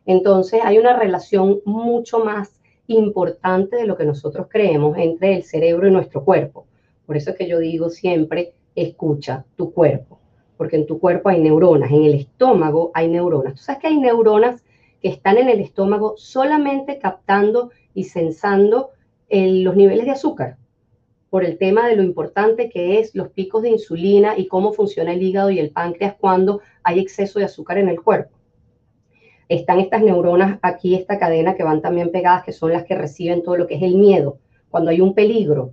Entonces 0.05 0.59
hay 0.63 0.79
una 0.79 0.99
relación 0.99 1.61
mucho 1.63 2.19
más 2.19 2.59
importante 2.87 3.77
de 3.77 3.87
lo 3.87 3.95
que 3.95 4.05
nosotros 4.05 4.47
creemos 4.49 4.97
entre 4.97 5.33
el 5.37 5.43
cerebro 5.43 5.87
y 5.87 5.91
nuestro 5.91 6.25
cuerpo. 6.25 6.65
Por 7.05 7.15
eso 7.15 7.29
es 7.29 7.37
que 7.37 7.47
yo 7.47 7.59
digo 7.59 7.89
siempre, 7.89 8.53
escucha 8.75 9.45
tu 9.55 9.71
cuerpo, 9.71 10.19
porque 10.57 10.75
en 10.75 10.87
tu 10.87 10.99
cuerpo 10.99 11.29
hay 11.29 11.39
neuronas, 11.41 11.91
en 11.91 12.03
el 12.03 12.13
estómago 12.15 12.91
hay 12.93 13.07
neuronas. 13.07 13.55
Tú 13.55 13.61
sabes 13.61 13.81
que 13.81 13.87
hay 13.87 13.97
neuronas 13.99 14.63
que 15.01 15.09
están 15.09 15.37
en 15.37 15.49
el 15.49 15.59
estómago 15.59 16.15
solamente 16.17 16.99
captando 16.99 17.71
y 17.93 18.05
sensando 18.05 18.91
los 19.29 19.75
niveles 19.75 20.05
de 20.05 20.11
azúcar 20.11 20.57
por 21.29 21.43
el 21.43 21.57
tema 21.57 21.87
de 21.87 21.95
lo 21.95 22.03
importante 22.03 22.69
que 22.69 22.99
es 22.99 23.13
los 23.13 23.29
picos 23.29 23.61
de 23.61 23.69
insulina 23.69 24.37
y 24.37 24.47
cómo 24.47 24.73
funciona 24.73 25.13
el 25.13 25.21
hígado 25.21 25.49
y 25.51 25.59
el 25.59 25.71
páncreas 25.71 26.15
cuando 26.19 26.61
hay 26.83 26.99
exceso 26.99 27.39
de 27.39 27.45
azúcar 27.45 27.77
en 27.77 27.89
el 27.89 28.01
cuerpo. 28.01 28.35
Están 29.49 29.79
estas 29.79 30.01
neuronas 30.01 30.59
aquí, 30.61 30.95
esta 30.95 31.19
cadena 31.19 31.55
que 31.55 31.63
van 31.63 31.81
también 31.81 32.11
pegadas, 32.11 32.43
que 32.43 32.51
son 32.51 32.73
las 32.73 32.83
que 32.83 32.95
reciben 32.95 33.43
todo 33.43 33.57
lo 33.57 33.67
que 33.67 33.75
es 33.75 33.81
el 33.81 33.95
miedo, 33.95 34.39
cuando 34.69 34.91
hay 34.91 35.01
un 35.01 35.13
peligro. 35.13 35.71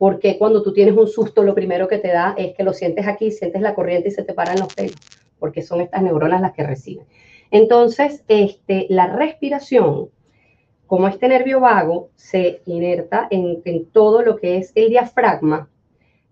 Porque 0.00 0.38
cuando 0.38 0.62
tú 0.62 0.72
tienes 0.72 0.96
un 0.96 1.08
susto, 1.08 1.42
lo 1.42 1.54
primero 1.54 1.86
que 1.86 1.98
te 1.98 2.08
da 2.08 2.34
es 2.38 2.54
que 2.54 2.62
lo 2.62 2.72
sientes 2.72 3.06
aquí, 3.06 3.30
sientes 3.30 3.60
la 3.60 3.74
corriente 3.74 4.08
y 4.08 4.12
se 4.12 4.24
te 4.24 4.32
paran 4.32 4.58
los 4.58 4.72
pelos, 4.72 4.96
porque 5.38 5.60
son 5.60 5.82
estas 5.82 6.02
neuronas 6.02 6.40
las 6.40 6.54
que 6.54 6.62
reciben. 6.62 7.04
Entonces, 7.50 8.24
este, 8.26 8.86
la 8.88 9.08
respiración 9.08 10.08
como 10.86 11.06
este 11.06 11.28
nervio 11.28 11.60
vago 11.60 12.08
se 12.16 12.62
inerta 12.64 13.28
en, 13.30 13.62
todo 13.92 14.22
lo 14.22 14.36
que 14.36 14.56
es 14.56 14.72
el 14.74 14.88
diafragma, 14.88 15.68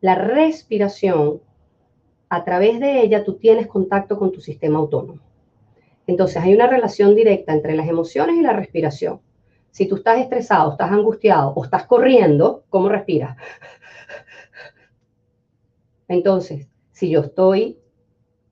la 0.01 0.15
respiración, 0.15 1.43
a 2.31 2.45
través 2.47 2.81
de 2.81 3.03
ella 3.03 3.23
tú 3.23 3.35
tienes 3.35 3.67
contacto 3.67 4.19
con 4.19 4.33
tu 4.33 4.41
sistema 4.41 4.79
autónomo. 4.79 5.21
Entonces 6.07 6.39
hay 6.43 6.55
una 6.55 6.69
relación 6.69 7.15
directa 7.15 7.53
entre 7.53 7.77
las 7.77 7.87
emociones 7.87 8.37
y 8.39 8.41
la 8.41 8.55
respiración. 8.55 9.21
Si 9.79 9.87
tú 9.87 9.95
estás 9.95 10.19
estresado, 10.19 10.73
estás 10.73 10.91
angustiado 10.91 11.51
o 11.51 11.63
estás 11.63 11.87
corriendo, 11.87 12.65
¿cómo 12.69 12.89
respiras? 12.89 13.37
Entonces, 16.09 16.67
si 16.91 17.11
yo 17.11 17.21
estoy 17.21 17.79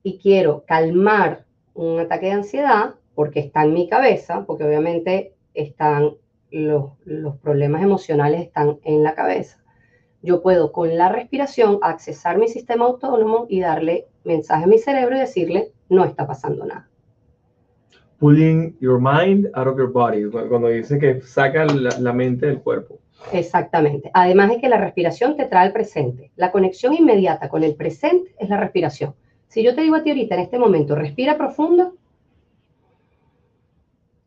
y 0.03 0.19
quiero 0.19 0.63
calmar 0.65 1.43
un 1.73 1.99
ataque 1.99 2.27
de 2.27 2.31
ansiedad, 2.31 2.95
porque 3.13 3.41
está 3.41 3.65
en 3.65 3.73
mi 3.73 3.89
cabeza, 3.89 4.45
porque 4.45 4.63
obviamente 4.63 5.33
están 5.53 6.13
los, 6.49 6.91
problemas 7.41 7.83
emocionales 7.83 8.43
están 8.43 8.79
en 8.85 9.03
la 9.03 9.13
cabeza. 9.13 9.61
Yo 10.21 10.41
puedo 10.41 10.71
con 10.71 10.95
la 10.97 11.09
respiración 11.09 11.79
accesar 11.81 12.37
mi 12.37 12.47
sistema 12.47 12.85
autónomo 12.85 13.47
y 13.49 13.59
darle 13.59 14.07
mensaje 14.23 14.63
a 14.63 14.67
mi 14.67 14.77
cerebro 14.77 15.17
y 15.17 15.19
decirle, 15.19 15.73
no 15.89 16.05
está 16.05 16.25
pasando 16.25 16.65
nada. 16.65 16.86
Pulling 18.19 18.75
your 18.79 18.99
mind 18.99 19.47
out 19.53 19.67
of 19.67 19.77
your 19.77 19.91
body, 19.91 20.25
cuando 20.29 20.69
dice 20.69 20.97
que 20.97 21.21
saca 21.21 21.65
la, 21.65 22.13
mente 22.13 22.47
del 22.47 22.59
cuerpo. 22.59 22.99
Exactamente. 23.31 24.09
Además 24.13 24.49
de 24.49 24.59
que 24.59 24.69
la 24.69 24.77
respiración 24.77 25.37
te 25.37 25.45
trae 25.45 25.67
al 25.67 25.73
presente. 25.73 26.31
La 26.35 26.51
conexión 26.51 26.93
inmediata 26.93 27.49
con 27.49 27.63
el 27.63 27.75
presente 27.75 28.33
es 28.39 28.49
la 28.49 28.57
respiración. 28.57 29.13
Si 29.47 29.63
yo 29.63 29.75
te 29.75 29.81
digo 29.81 29.95
a 29.95 30.03
ti 30.03 30.09
ahorita 30.09 30.35
en 30.35 30.41
este 30.41 30.57
momento, 30.57 30.95
respira 30.95 31.37
profundo, 31.37 31.93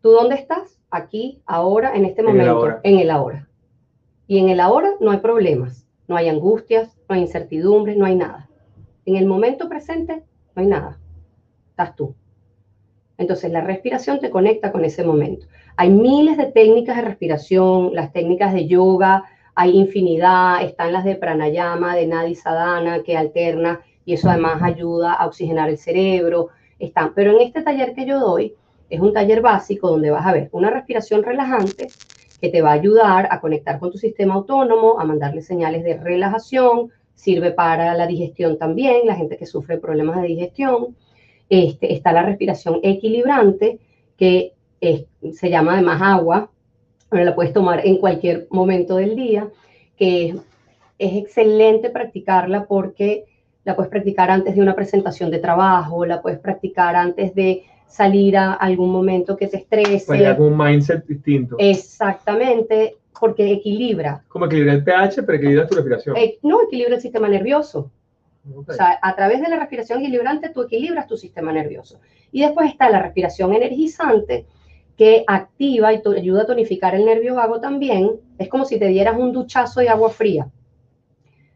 ¿tú 0.01 0.11
dónde 0.11 0.37
estás? 0.37 0.81
aquí, 0.91 1.41
ahora, 1.47 1.95
en 1.95 2.05
este 2.05 2.23
momento, 2.23 2.81
en 2.83 2.99
el 2.99 3.11
ahora. 3.11 3.49
Y 4.27 4.39
en 4.39 4.49
el 4.49 4.61
ahora 4.61 4.91
no 5.01 5.11
hay 5.11 5.19
problemas, 5.19 5.87
no 6.09 6.17
hay 6.17 6.29
angustias, 6.29 6.97
no 7.09 7.15
hay 7.15 7.23
incertidumbre, 7.23 7.97
no 7.97 8.05
hay 8.05 8.17
nada. 8.17 8.49
En 9.05 9.17
el 9.17 9.27
momento 9.27 9.69
presente 9.69 10.23
no 10.55 10.63
hay 10.63 10.67
nada. 10.67 10.99
Estás 11.71 11.97
tú. 11.97 12.15
Entonces 13.21 13.53
la 13.53 13.61
respiración 13.61 14.19
te 14.19 14.31
conecta 14.31 14.73
con 14.73 14.83
ese 14.83 15.05
momento. 15.05 15.47
Hay 15.77 15.91
miles 15.91 16.39
de 16.39 16.47
técnicas 16.47 16.97
de 16.97 17.03
respiración, 17.03 17.95
las 17.95 18.15
técnicas 18.15 18.55
de 18.55 18.67
yoga, 18.67 19.25
hay 19.55 19.77
infinidad, 19.77 20.63
están 20.63 20.95
las 20.95 21.05
de 21.05 21.17
pranayama, 21.17 21.95
de 21.95 22.07
nadi 22.07 22.35
sadhana, 22.35 23.03
que 23.03 23.19
alterna 23.19 23.83
y 24.07 24.15
eso 24.15 24.31
además 24.31 24.63
ayuda 24.63 25.13
a 25.13 25.27
oxigenar 25.27 25.69
el 25.69 25.77
cerebro. 25.77 26.49
Están, 26.79 27.13
pero 27.15 27.33
en 27.33 27.43
este 27.43 27.61
taller 27.61 27.93
que 27.95 28.07
yo 28.07 28.19
doy, 28.19 28.55
es 28.89 29.01
un 29.01 29.13
taller 29.13 29.43
básico 29.43 29.91
donde 29.91 30.11
vas 30.11 30.27
a 30.27 30.33
ver 30.33 30.49
una 30.53 30.71
respiración 30.71 31.23
relajante 31.23 31.89
que 32.41 32.49
te 32.49 32.63
va 32.63 32.71
a 32.71 32.81
ayudar 32.81 33.29
a 33.31 33.39
conectar 33.39 33.79
con 33.79 33.93
tu 33.93 33.99
sistema 33.99 34.33
autónomo, 34.33 34.99
a 34.99 35.05
mandarle 35.05 35.43
señales 35.43 35.85
de 35.85 35.99
relajación, 35.99 36.91
sirve 37.15 37.51
para 37.51 37.95
la 37.95 38.07
digestión 38.07 38.57
también, 38.57 39.07
la 39.07 39.15
gente 39.15 39.37
que 39.37 39.45
sufre 39.45 39.77
problemas 39.77 40.23
de 40.23 40.29
digestión. 40.29 40.97
Este, 41.51 41.93
está 41.93 42.13
la 42.13 42.23
respiración 42.23 42.81
equilibrante, 42.83 43.79
que 44.17 44.55
se 45.35 45.51
llama 45.51 45.75
además 45.75 46.01
agua, 46.01 46.51
la 47.11 47.35
puedes 47.35 47.53
tomar 47.53 47.85
en 47.85 47.99
cualquier 47.99 48.47
momento 48.51 48.97
del 48.97 49.17
día, 49.17 49.49
que 49.97 50.37
es 50.99 51.17
excelente 51.17 51.91
practicarla 51.91 52.65
porque 52.67 53.25
la 53.65 53.75
puedes 53.77 53.91
practicar 53.91 54.31
antes 54.31 54.55
de 54.55 54.63
una 54.63 54.75
presentación 54.75 55.31
de 55.31 55.39
trabajo, 55.39 56.07
la 56.07 56.23
puedes 56.23 56.39
practicar 56.39 56.97
antes 56.97 57.35
de 57.35 57.65
salir 57.89 58.37
a 58.37 58.53
algún 58.53 58.91
momento 58.91 59.37
que 59.37 59.49
te 59.49 59.59
estrese. 59.59 60.05
Pues 60.07 60.25
algún 60.25 60.57
mindset 60.57 61.05
distinto. 61.07 61.57
Exactamente, 61.59 62.97
porque 63.19 63.53
equilibra. 63.53 64.23
Como 64.29 64.47
equilibra 64.47 64.75
el 64.75 64.85
pH, 64.85 65.23
pero 65.25 65.39
equilibra 65.39 65.67
tu 65.67 65.75
respiración. 65.75 66.17
Eh, 66.17 66.39
no, 66.43 66.63
equilibra 66.63 66.95
el 66.95 67.01
sistema 67.03 67.29
nervioso. 67.29 67.91
O 68.55 68.73
sea, 68.73 68.99
a 69.03 69.15
través 69.15 69.41
de 69.41 69.49
la 69.49 69.59
respiración 69.59 70.01
equilibrante 70.01 70.49
tú 70.49 70.63
equilibras 70.63 71.07
tu 71.07 71.17
sistema 71.17 71.53
nervioso. 71.53 72.01
Y 72.33 72.43
después 72.43 72.71
está 72.71 72.89
la 72.89 73.03
respiración 73.03 73.55
energizante 73.55 74.47
que 74.97 75.25
activa 75.27 75.93
y 75.93 76.03
ayuda 76.17 76.43
a 76.43 76.47
tonificar 76.47 76.95
el 76.95 77.05
nervio 77.05 77.35
vago 77.35 77.61
también. 77.61 78.21
Es 78.39 78.49
como 78.49 78.65
si 78.65 78.79
te 78.79 78.87
dieras 78.87 79.19
un 79.19 79.33
duchazo 79.33 79.81
de 79.81 79.89
agua 79.89 80.11
fría. 80.11 80.49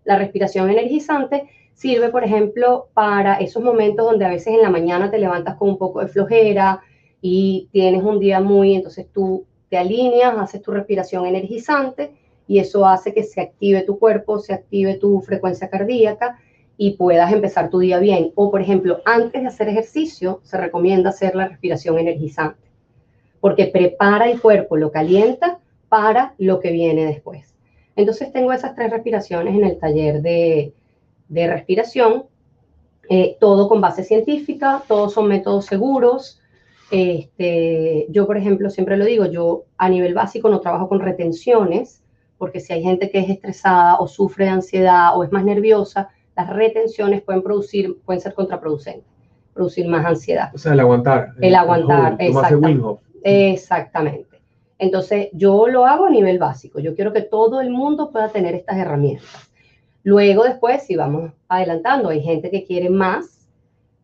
La 0.05 0.19
respiración 0.19 0.71
energizante 0.71 1.49
Sirve, 1.75 2.09
por 2.11 2.23
ejemplo, 2.23 2.89
para 2.95 3.35
esos 3.35 3.63
momentos 3.63 4.07
donde 4.07 4.25
a 4.25 4.31
veces 4.31 4.55
en 4.55 4.63
la 4.63 4.71
mañana 4.71 5.11
te 5.11 5.19
levantas 5.19 5.57
con 5.57 5.71
un 5.71 5.79
poco 5.79 6.01
de 6.01 6.07
flojera 6.07 6.81
y 7.21 7.69
tienes 7.73 8.03
un 8.05 8.21
día 8.21 8.41
muy, 8.41 8.77
entonces 8.77 9.09
tú 9.13 9.45
te 9.69 9.77
alineas, 9.77 10.37
haces 10.39 10.63
tu 10.63 10.71
respiración 10.71 11.27
energizante 11.27 12.13
y 12.47 12.61
eso 12.61 12.87
hace 12.87 13.13
que 13.13 13.25
se 13.25 13.41
active 13.41 13.83
tu 13.83 13.99
cuerpo, 13.99 14.39
se 14.39 14.55
active 14.55 14.95
tu 14.95 15.21
frecuencia 15.21 15.69
cardíaca 15.69 16.39
y 16.77 16.97
puedas 16.97 17.33
empezar 17.33 17.71
tu 17.71 17.79
día 17.79 17.99
bien. 17.99 18.33
O, 18.35 18.51
por 18.51 18.61
ejemplo, 18.61 19.01
antes 19.05 19.43
de 19.43 19.49
hacer 19.49 19.69
ejercicio, 19.69 20.41
se 20.43 20.57
recomienda 20.59 21.11
hacer 21.11 21.35
la 21.35 21.49
respiración 21.49 21.99
energizante, 21.99 22.69
porque 23.41 23.67
prepara 23.67 24.31
el 24.31 24.41
cuerpo, 24.41 24.77
lo 24.77 24.91
calienta 24.91 25.59
para 25.89 26.35
lo 26.39 26.61
que 26.61 26.73
viene 26.73 27.07
después. 27.07 27.55
Entonces 27.97 28.33
tengo 28.33 28.53
esas 28.53 28.75
tres 28.75 28.91
respiraciones 28.91 29.55
en 29.55 29.65
el 29.65 29.79
taller 29.79 30.21
de, 30.21 30.73
de 31.29 31.47
respiración, 31.47 32.25
eh, 33.09 33.37
todo 33.39 33.69
con 33.69 33.81
base 33.81 34.03
científica, 34.03 34.83
todos 34.89 35.13
son 35.13 35.29
métodos 35.29 35.67
seguros. 35.67 36.41
Este, 36.91 38.07
yo, 38.09 38.27
por 38.27 38.37
ejemplo, 38.37 38.71
siempre 38.71 38.97
lo 38.97 39.05
digo, 39.05 39.27
yo 39.27 39.65
a 39.77 39.89
nivel 39.89 40.15
básico 40.15 40.49
no 40.49 40.61
trabajo 40.61 40.89
con 40.89 41.01
retenciones, 41.01 42.03
porque 42.39 42.61
si 42.61 42.73
hay 42.73 42.83
gente 42.83 43.11
que 43.11 43.21
es 43.21 43.31
estresada 43.31 43.99
o 43.99 44.09
sufre 44.09 44.47
de 44.47 44.51
ansiedad 44.51 45.17
o 45.17 45.23
es 45.23 45.31
más 45.31 45.45
nerviosa, 45.45 46.11
las 46.37 46.51
retenciones 46.51 47.23
pueden 47.23 47.43
producir, 47.43 47.99
pueden 48.05 48.21
ser 48.21 48.35
contraproducentes. 48.35 49.05
producir 49.53 49.87
más 49.87 50.05
ansiedad. 50.05 50.51
O 50.53 50.59
sea, 50.59 50.73
el 50.73 50.81
aguantar. 50.81 51.29
El 51.41 51.55
aguantar, 51.55 52.17
el 52.19 52.33
tomarse 52.33 52.55
exacta- 52.55 52.67
Wim 52.67 52.85
Hof. 52.85 53.01
Exactamente. 53.23 54.41
Entonces, 54.79 55.29
yo 55.33 55.69
lo 55.69 55.87
hago 55.87 56.07
a 56.07 56.11
nivel 56.11 56.39
básico. 56.41 56.81
Yo 56.81 56.95
quiero 56.97 57.13
que 57.13 57.23
todo 57.23 57.61
el 57.61 57.71
mundo 57.71 58.11
pueda 58.11 58.29
tener 58.31 58.57
estas 58.57 58.77
herramientas. 58.79 59.51
Luego, 60.03 60.43
después, 60.43 60.83
si 60.83 60.97
vamos 60.97 61.31
adelantando, 61.49 62.09
hay 62.09 62.21
gente 62.21 62.51
que 62.51 62.65
quiere 62.65 62.91
más. 62.91 63.49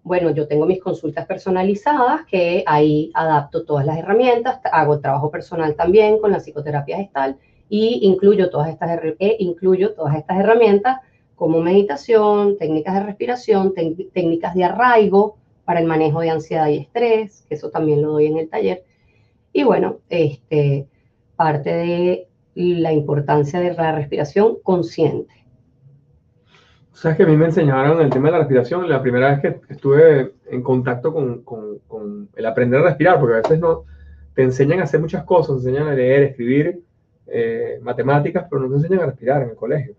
Bueno, 0.04 0.30
yo 0.30 0.46
tengo 0.46 0.66
mis 0.66 0.80
consultas 0.80 1.26
personalizadas 1.26 2.24
que 2.26 2.62
ahí 2.66 3.10
adapto 3.14 3.64
todas 3.64 3.84
las 3.84 3.98
herramientas, 3.98 4.60
hago 4.72 5.00
trabajo 5.00 5.30
personal 5.30 5.74
también 5.74 6.18
con 6.20 6.30
la 6.30 6.38
psicoterapia 6.38 6.96
gestal 6.96 7.36
y 7.68 8.00
incluyo 8.02 8.50
todas 8.50 8.68
estas, 8.70 9.00
e 9.18 9.36
incluyo 9.40 9.94
todas 9.94 10.14
estas 10.16 10.38
herramientas 10.38 11.00
como 11.40 11.62
meditación, 11.62 12.58
técnicas 12.58 12.92
de 12.96 13.02
respiración, 13.02 13.72
técnicas 13.72 14.54
de 14.54 14.64
arraigo 14.64 15.38
para 15.64 15.80
el 15.80 15.86
manejo 15.86 16.20
de 16.20 16.28
ansiedad 16.28 16.68
y 16.68 16.76
estrés, 16.76 17.46
que 17.48 17.54
eso 17.54 17.70
también 17.70 18.02
lo 18.02 18.10
doy 18.12 18.26
en 18.26 18.36
el 18.36 18.50
taller. 18.50 18.84
Y 19.50 19.62
bueno, 19.62 20.00
este, 20.10 20.86
parte 21.36 21.70
de 21.70 22.28
la 22.54 22.92
importancia 22.92 23.58
de 23.58 23.72
la 23.72 23.92
respiración 23.92 24.58
consciente. 24.62 25.32
Sabes 26.92 27.16
que 27.16 27.22
a 27.22 27.26
mí 27.26 27.38
me 27.38 27.46
enseñaron 27.46 28.02
el 28.02 28.10
tema 28.10 28.26
de 28.28 28.32
la 28.32 28.38
respiración 28.40 28.86
la 28.86 29.00
primera 29.00 29.30
vez 29.30 29.40
que 29.40 29.72
estuve 29.72 30.34
en 30.50 30.62
contacto 30.62 31.10
con, 31.14 31.42
con- 31.42 31.78
con 31.88 32.28
el 32.36 32.44
aprender 32.44 32.80
a 32.80 32.84
respirar, 32.84 33.18
porque 33.18 33.36
a 33.36 33.38
veces 33.38 33.58
no 33.58 33.84
te 34.34 34.42
enseñan 34.42 34.80
a 34.80 34.82
hacer 34.82 35.00
muchas 35.00 35.24
cosas, 35.24 35.62
te 35.62 35.70
enseñan 35.70 35.88
a 35.88 35.94
leer, 35.94 36.22
escribir, 36.24 36.82
eh, 37.28 37.78
matemáticas, 37.80 38.46
pero 38.50 38.60
no 38.60 38.68
te 38.68 38.74
enseñan 38.74 39.00
a 39.00 39.06
respirar 39.06 39.42
en 39.42 39.48
el 39.48 39.56
colegio. 39.56 39.94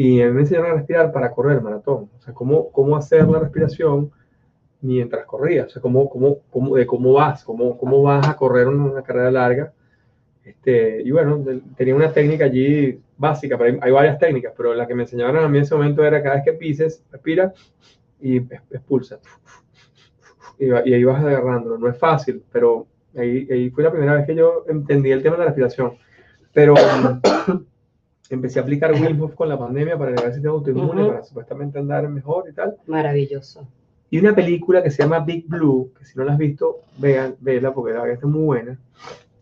Y 0.00 0.22
a 0.22 0.26
mí 0.26 0.32
me 0.32 0.40
enseñaron 0.42 0.70
a 0.70 0.74
respirar 0.74 1.10
para 1.10 1.32
correr 1.32 1.60
maratón, 1.60 2.08
o 2.16 2.22
sea, 2.22 2.32
cómo, 2.32 2.70
cómo 2.70 2.96
hacer 2.96 3.26
la 3.26 3.40
respiración 3.40 4.12
mientras 4.80 5.24
corrías, 5.26 5.66
o 5.66 5.70
sea, 5.70 5.82
cómo, 5.82 6.08
cómo, 6.08 6.38
cómo, 6.52 6.76
de 6.76 6.86
cómo 6.86 7.14
vas, 7.14 7.42
cómo, 7.42 7.76
cómo 7.76 8.00
vas 8.02 8.28
a 8.28 8.36
correr 8.36 8.68
una, 8.68 8.84
una 8.84 9.02
carrera 9.02 9.32
larga. 9.32 9.72
Este, 10.44 11.02
y 11.02 11.10
bueno, 11.10 11.38
de- 11.38 11.60
tenía 11.76 11.96
una 11.96 12.12
técnica 12.12 12.44
allí 12.44 13.00
básica, 13.16 13.58
pero 13.58 13.72
hay, 13.72 13.78
hay 13.82 13.90
varias 13.90 14.20
técnicas, 14.20 14.52
pero 14.56 14.72
la 14.72 14.86
que 14.86 14.94
me 14.94 15.02
enseñaron 15.02 15.44
a 15.44 15.48
mí 15.48 15.58
en 15.58 15.64
ese 15.64 15.74
momento 15.74 16.04
era 16.04 16.22
cada 16.22 16.36
vez 16.36 16.44
que 16.44 16.52
pises, 16.52 17.02
respira 17.10 17.52
y 18.20 18.36
expulsa. 18.70 19.18
Y, 20.60 20.66
y 20.66 20.94
ahí 20.94 21.02
vas 21.02 21.24
agarrándolo. 21.24 21.76
No 21.76 21.88
es 21.88 21.98
fácil, 21.98 22.40
pero 22.52 22.86
ahí, 23.16 23.48
ahí 23.50 23.68
fue 23.70 23.82
la 23.82 23.90
primera 23.90 24.14
vez 24.14 24.26
que 24.26 24.36
yo 24.36 24.64
entendí 24.68 25.10
el 25.10 25.24
tema 25.24 25.34
de 25.34 25.40
la 25.40 25.46
respiración. 25.46 25.94
Pero 26.52 26.74
empecé 28.30 28.58
a 28.58 28.62
aplicar 28.62 28.92
Wim 28.92 29.20
Hof 29.22 29.34
con 29.34 29.48
la 29.48 29.58
pandemia 29.58 29.96
para 29.96 30.10
el 30.12 30.18
sistema 30.32 30.54
autoinmune, 30.54 31.02
Ujú. 31.02 31.10
para 31.10 31.24
supuestamente 31.24 31.78
andar 31.78 32.08
mejor 32.08 32.44
y 32.50 32.52
tal. 32.52 32.76
Maravilloso. 32.86 33.66
Y 34.10 34.18
una 34.18 34.34
película 34.34 34.82
que 34.82 34.90
se 34.90 35.02
llama 35.02 35.20
Big 35.20 35.46
Blue, 35.46 35.92
que 35.98 36.04
si 36.04 36.18
no 36.18 36.24
la 36.24 36.32
has 36.32 36.38
visto, 36.38 36.80
vean, 36.98 37.36
vela 37.40 37.72
porque 37.72 37.92
la 37.92 38.00
verdad 38.00 38.14
está 38.14 38.26
muy 38.26 38.44
buena. 38.44 38.78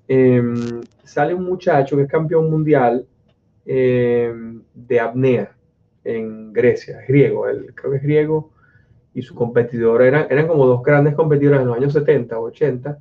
Em, 0.09 0.81
sale 1.05 1.35
un 1.35 1.45
muchacho 1.45 1.97
que 1.97 2.03
es 2.03 2.09
campeón 2.09 2.51
mundial 2.51 3.07
em, 3.65 4.63
de 4.75 5.01
apnea 5.01 5.57
en 6.05 6.53
Grecia, 6.53 7.01
es 7.01 7.09
griego, 7.09 7.49
él 7.49 7.73
creo 7.75 7.91
que 7.91 7.97
es 7.99 8.03
griego, 8.03 8.51
y 9.13 9.23
su 9.23 9.35
competidor 9.35 10.03
eran, 10.03 10.27
eran 10.31 10.47
como 10.47 10.67
dos 10.67 10.83
grandes 10.83 11.15
competidores 11.15 11.61
en 11.63 11.67
los 11.69 11.77
años 11.77 11.93
70 11.93 12.39
o 12.39 12.43
80 12.45 12.99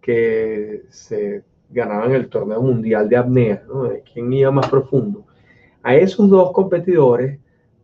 que 0.00 0.82
se 0.90 1.42
ganaban 1.70 2.12
el 2.12 2.28
torneo 2.28 2.60
mundial 2.60 3.08
de 3.08 3.16
apnea, 3.16 3.62
¿no? 3.66 3.90
Quién 4.12 4.32
iba 4.32 4.50
más 4.50 4.68
profundo. 4.68 5.23
A 5.84 5.94
esos 5.94 6.28
dos 6.28 6.52
competidores, 6.52 7.38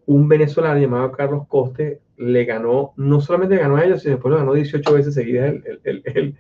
un 0.07 0.27
venezolano 0.27 0.81
llamado 0.81 1.13
Carlos 1.13 1.47
Coste 1.47 2.01
le 2.17 2.45
ganó, 2.45 2.93
no 2.97 3.21
solamente 3.21 3.57
ganó 3.57 3.77
a 3.77 3.85
ellos, 3.85 4.03
sino 4.03 4.15
después 4.15 4.33
lo 4.33 4.39
ganó 4.39 4.55
18 4.55 4.93
veces 4.93 5.15
seguidas 5.15 5.51
el, 5.51 5.65
el, 5.67 5.81
el, 5.85 6.03
el, 6.05 6.37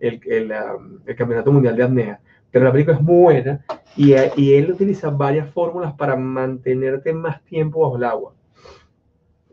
el, 0.00 0.20
el, 0.32 0.52
um, 0.52 0.98
el 1.06 1.14
campeonato 1.14 1.52
mundial 1.52 1.76
de 1.76 1.82
apnea. 1.82 2.20
Pero 2.50 2.64
la 2.64 2.72
película 2.72 2.96
es 2.96 3.02
muy 3.02 3.20
buena 3.22 3.64
y, 3.96 4.14
y 4.36 4.54
él 4.54 4.70
utiliza 4.70 5.10
varias 5.10 5.50
fórmulas 5.50 5.92
para 5.94 6.16
mantenerte 6.16 7.12
más 7.12 7.42
tiempo 7.44 7.80
bajo 7.80 7.96
el 7.96 8.04
agua, 8.04 8.34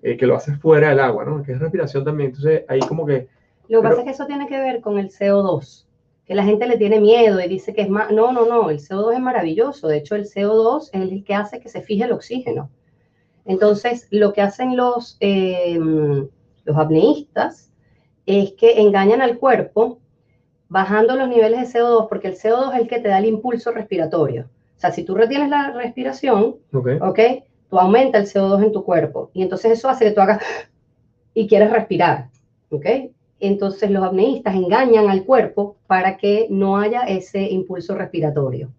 eh, 0.01 0.17
que 0.17 0.27
lo 0.27 0.35
haces 0.35 0.59
fuera 0.59 0.89
del 0.89 0.99
agua, 0.99 1.25
¿no? 1.25 1.43
Que 1.43 1.51
es 1.53 1.59
respiración 1.59 2.03
también. 2.03 2.29
Entonces 2.29 2.63
ahí 2.67 2.79
como 2.79 3.05
que 3.05 3.27
Lo 3.67 3.81
que 3.81 3.87
pasa 3.87 3.99
es 4.01 4.05
que 4.05 4.11
eso 4.11 4.25
tiene 4.25 4.47
que 4.47 4.59
ver 4.59 4.81
con 4.81 4.97
el 4.97 5.09
CO2, 5.09 5.85
que 6.31 6.35
la 6.35 6.45
gente 6.45 6.65
le 6.65 6.77
tiene 6.77 7.01
miedo 7.01 7.41
y 7.41 7.47
dice 7.49 7.73
que 7.73 7.81
es 7.81 7.89
más... 7.89 8.09
No, 8.09 8.31
no, 8.31 8.45
no, 8.45 8.69
el 8.69 8.79
CO2 8.79 9.15
es 9.15 9.19
maravilloso. 9.19 9.89
De 9.89 9.97
hecho, 9.97 10.15
el 10.15 10.23
CO2 10.23 10.89
es 10.93 11.01
el 11.01 11.25
que 11.25 11.35
hace 11.35 11.59
que 11.59 11.67
se 11.67 11.81
fije 11.81 12.05
el 12.05 12.13
oxígeno. 12.13 12.69
Entonces, 13.43 14.07
lo 14.11 14.31
que 14.31 14.39
hacen 14.39 14.77
los, 14.77 15.17
eh, 15.19 15.77
los 15.77 16.77
apneístas 16.77 17.69
es 18.25 18.53
que 18.53 18.79
engañan 18.79 19.21
al 19.21 19.39
cuerpo 19.39 19.99
bajando 20.69 21.17
los 21.17 21.27
niveles 21.27 21.73
de 21.73 21.79
CO2, 21.81 22.07
porque 22.07 22.29
el 22.29 22.37
CO2 22.37 22.75
es 22.75 22.79
el 22.79 22.87
que 22.87 22.99
te 22.99 23.09
da 23.09 23.17
el 23.17 23.25
impulso 23.25 23.73
respiratorio. 23.73 24.43
O 24.77 24.79
sea, 24.79 24.93
si 24.93 25.03
tú 25.03 25.15
retienes 25.15 25.49
la 25.49 25.71
respiración, 25.71 26.55
ok, 26.71 26.87
¿ok? 27.01 27.19
Tú 27.69 27.77
aumenta 27.77 28.19
el 28.19 28.25
CO2 28.25 28.63
en 28.63 28.71
tu 28.71 28.85
cuerpo 28.85 29.31
y 29.33 29.41
entonces 29.41 29.73
eso 29.73 29.89
hace 29.89 30.05
que 30.05 30.11
tú 30.11 30.21
hagas 30.21 30.41
y 31.33 31.45
quieres 31.49 31.71
respirar, 31.71 32.29
¿ok? 32.69 32.85
Entonces 33.41 33.91
los 33.91 34.03
apneístas 34.03 34.55
engañan 34.55 35.09
al 35.09 35.23
cuerpo 35.23 35.75
para 35.87 36.17
que 36.17 36.47
no 36.49 36.77
haya 36.77 37.01
ese 37.01 37.41
impulso 37.49 37.95
respiratorio 37.95 38.71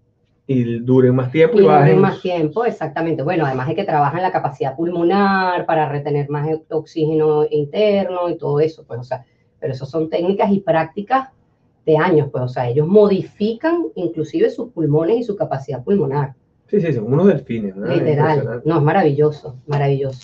y 0.47 0.81
duren 0.81 1.15
más 1.15 1.31
tiempo 1.31 1.57
y 1.59 1.61
y, 1.61 1.65
duren 1.65 2.01
más 2.01 2.21
tiempo, 2.21 2.65
exactamente. 2.65 3.23
Bueno, 3.23 3.47
además 3.47 3.69
de 3.69 3.75
que 3.75 3.85
trabajan 3.85 4.23
la 4.23 4.33
capacidad 4.33 4.77
pulmonar 4.77 5.67
para 5.67 5.89
retener 5.89 6.29
más 6.29 6.49
oxígeno 6.69 7.47
interno 7.51 8.29
y 8.29 8.37
todo 8.37 8.61
eso, 8.61 8.85
pues, 8.85 9.01
o 9.01 9.05
sea, 9.05 9.25
pero 9.61 9.73
eso 9.73 9.87
son 9.87 10.11
técnicas 10.11 10.51
y 10.51 10.61
prácticas 10.61 11.29
de 11.87 11.97
años, 11.97 12.29
pues, 12.31 12.45
o 12.45 12.49
sea, 12.49 12.69
ellos 12.69 12.87
modifican 12.87 13.87
inclusive 13.95 14.51
sus 14.51 14.71
pulmones 14.71 15.19
y 15.19 15.23
su 15.25 15.37
capacidad 15.37 15.83
pulmonar, 15.83 16.35
Sí, 16.69 16.81
sí, 16.81 16.91
son 16.91 17.13
unos 17.13 17.27
delfines. 17.27 17.77
¿no? 17.77 17.87
literal. 17.87 18.63
No, 18.65 18.79
es 18.79 18.83
maravilloso, 18.83 19.57
maravilloso. 19.67 20.21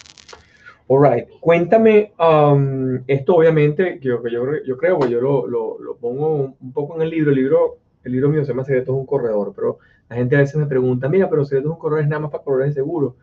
All 0.91 1.03
right. 1.03 1.28
Cuéntame, 1.41 2.12
um, 2.18 3.01
esto 3.07 3.36
obviamente, 3.36 3.99
que 4.01 4.09
yo, 4.09 4.26
yo, 4.26 4.64
yo 4.64 4.76
creo 4.78 4.99
que 4.99 5.11
yo 5.11 5.20
lo, 5.20 5.47
lo, 5.47 5.78
lo 5.78 5.97
pongo 5.97 6.55
un, 6.59 6.72
poco 6.72 6.97
en 6.97 7.03
el 7.03 7.11
libro. 7.11 7.30
El 7.30 7.36
libro, 7.36 7.76
el 8.05 8.12
libro 8.12 8.30
mío 8.30 8.43
se 8.43 8.53
llama 8.53 8.64
Secretos 8.64 8.95
de 8.95 9.01
un 9.01 9.07
Corredor, 9.07 9.53
pero 9.55 9.78
la 10.09 10.16
gente 10.16 10.36
a 10.36 10.41
veces 10.41 10.57
me 10.57 10.66
pregunta, 10.66 11.09
mira, 11.09 11.28
pero 11.28 11.45
Secretos 11.45 11.68
de 11.70 11.74
un 11.74 11.78
Corredor 11.78 12.05
es 12.05 12.09
nada 12.09 12.22
más 12.22 12.30
para 12.30 12.43
corredores 12.43 12.74
seguros. 12.74 13.14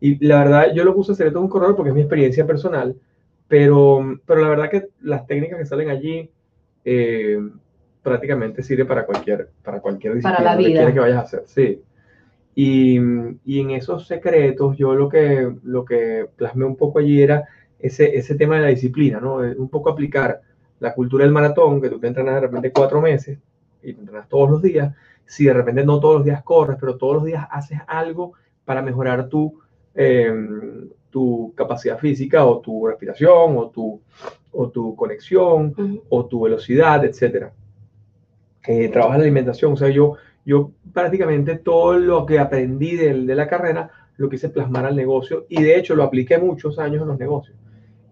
Y 0.00 0.24
la 0.26 0.42
verdad, 0.42 0.74
yo 0.74 0.82
lo 0.84 0.94
puse 0.94 1.14
Secretos 1.14 1.40
de 1.40 1.44
un 1.44 1.50
Corredor 1.50 1.76
porque 1.76 1.90
es 1.90 1.94
mi 1.94 2.00
experiencia 2.00 2.44
personal, 2.44 2.96
pero, 3.46 4.18
pero 4.26 4.40
la 4.40 4.48
verdad 4.48 4.68
que 4.68 4.88
las 5.02 5.24
técnicas 5.28 5.58
que 5.58 5.66
salen 5.66 5.90
allí 5.90 6.28
eh, 6.84 7.38
prácticamente 8.02 8.64
sirve 8.64 8.84
para 8.84 9.06
cualquier, 9.06 9.48
para 9.62 9.80
cualquier 9.80 10.20
Para 10.20 10.38
disciplina 10.38 10.50
la 10.50 10.56
que 10.56 10.68
vida. 10.68 10.92
que 10.92 10.98
vayas 10.98 11.18
a 11.18 11.20
hacer. 11.20 11.42
Sí. 11.46 11.80
Y, 12.54 12.98
y 13.44 13.60
en 13.60 13.70
esos 13.70 14.06
secretos, 14.06 14.76
yo 14.76 14.94
lo 14.94 15.08
que, 15.08 15.50
lo 15.62 15.84
que 15.84 16.26
plasmé 16.36 16.64
un 16.64 16.76
poco 16.76 16.98
allí 16.98 17.22
era 17.22 17.44
ese, 17.78 18.16
ese 18.16 18.34
tema 18.34 18.56
de 18.56 18.62
la 18.62 18.68
disciplina, 18.68 19.20
¿no? 19.20 19.36
Un 19.36 19.68
poco 19.68 19.90
aplicar 19.90 20.40
la 20.80 20.94
cultura 20.94 21.24
del 21.24 21.32
maratón, 21.32 21.80
que 21.80 21.88
tú 21.88 21.98
te 21.98 22.08
entrenas 22.08 22.34
de 22.34 22.40
repente 22.40 22.72
cuatro 22.72 23.00
meses 23.00 23.38
y 23.82 23.94
te 23.94 24.00
entrenas 24.00 24.28
todos 24.28 24.50
los 24.50 24.62
días. 24.62 24.94
Si 25.24 25.44
de 25.44 25.52
repente 25.54 25.84
no 25.84 25.98
todos 26.00 26.16
los 26.16 26.24
días 26.24 26.42
corres, 26.42 26.76
pero 26.78 26.96
todos 26.96 27.14
los 27.14 27.24
días 27.24 27.46
haces 27.50 27.78
algo 27.86 28.34
para 28.64 28.82
mejorar 28.82 29.28
tu, 29.28 29.60
eh, 29.94 30.32
tu 31.10 31.52
capacidad 31.54 31.98
física 31.98 32.44
o 32.44 32.58
tu 32.60 32.86
respiración 32.86 33.56
o 33.56 33.68
tu, 33.68 34.00
o 34.52 34.68
tu 34.68 34.96
conexión 34.96 35.74
Ujú. 35.76 36.02
o 36.08 36.26
tu 36.26 36.40
velocidad, 36.42 37.04
etcétera. 37.04 37.52
Eh, 38.66 38.88
trabajas 38.88 39.18
la 39.18 39.24
alimentación, 39.24 39.72
o 39.72 39.76
sea, 39.76 39.88
yo, 39.88 40.16
yo 40.44 40.72
prácticamente 40.92 41.56
todo 41.56 41.98
lo 41.98 42.26
que 42.26 42.38
aprendí 42.38 42.96
de, 42.96 43.14
la 43.14 43.48
carrera 43.48 43.90
lo 44.16 44.28
quise 44.28 44.48
plasmar 44.48 44.86
al 44.86 44.96
negocio 44.96 45.46
y 45.48 45.62
de 45.62 45.78
hecho 45.78 45.94
lo 45.94 46.02
apliqué 46.02 46.38
muchos 46.38 46.78
años 46.78 47.02
en 47.02 47.08
los 47.08 47.18
negocios. 47.18 47.56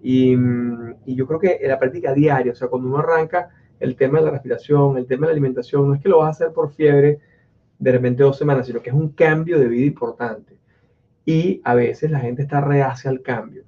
Y, 0.03 0.37
mm, 0.37 0.95
yo 1.07 1.27
creo 1.27 1.39
que 1.39 1.59
en 1.61 1.69
la 1.69 1.79
práctica 1.79 2.15
diaria, 2.15 2.53
o 2.53 2.55
sea, 2.55 2.69
cuando 2.69 2.89
uno 2.89 2.99
arranca 2.99 3.51
el 3.79 3.97
tema 3.97 4.19
de 4.19 4.27
la 4.27 4.31
respiración, 4.33 4.97
el 4.97 5.07
tema 5.07 5.27
de 5.27 5.33
la 5.33 5.33
alimentación, 5.33 5.89
no 5.89 5.95
es 5.95 6.01
que 6.01 6.09
lo 6.09 6.19
vas 6.19 6.29
a 6.29 6.31
hacer 6.31 6.55
por 6.55 6.73
fiebre 6.73 7.19
de 7.79 7.93
repente 7.93 8.23
dos 8.23 8.39
semanas, 8.39 8.67
sino 8.67 8.81
que 8.81 8.91
es 8.91 8.97
un 8.97 9.11
cambio 9.11 9.59
de 9.59 9.69
vida 9.69 9.87
importante. 9.87 10.59
Y 11.25 11.61
a 11.65 11.75
veces 11.75 12.11
la 12.11 12.21
gente 12.21 12.43
está 12.43 12.61
reacia 12.61 13.11
al 13.11 13.23
cambio. 13.23 13.65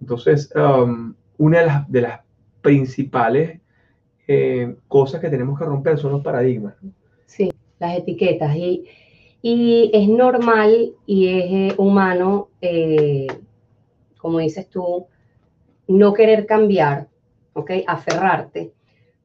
Entonces, 0.00 0.52
um, 0.56 1.14
una 1.38 1.86
de 1.88 2.00
las, 2.00 2.20
principales 2.64 3.60
eh, 4.26 4.74
cosas 4.88 5.20
que 5.20 5.28
tenemos 5.28 5.58
que 5.58 5.66
romper 5.66 5.98
son 5.98 6.12
los 6.12 6.22
paradigmas. 6.22 6.74
Las 7.84 7.98
etiquetas. 7.98 8.56
Y, 8.56 8.84
y 9.42 9.90
es 9.92 10.08
normal 10.08 10.94
y 11.04 11.28
es 11.28 11.44
eh, 11.50 11.74
humano, 11.76 12.48
eh, 12.62 13.26
como 14.16 14.38
dices 14.38 14.68
tú, 14.70 15.06
no 15.86 16.14
querer 16.14 16.46
cambiar, 16.46 17.08
¿ok? 17.52 17.70
Aferrarte, 17.86 18.72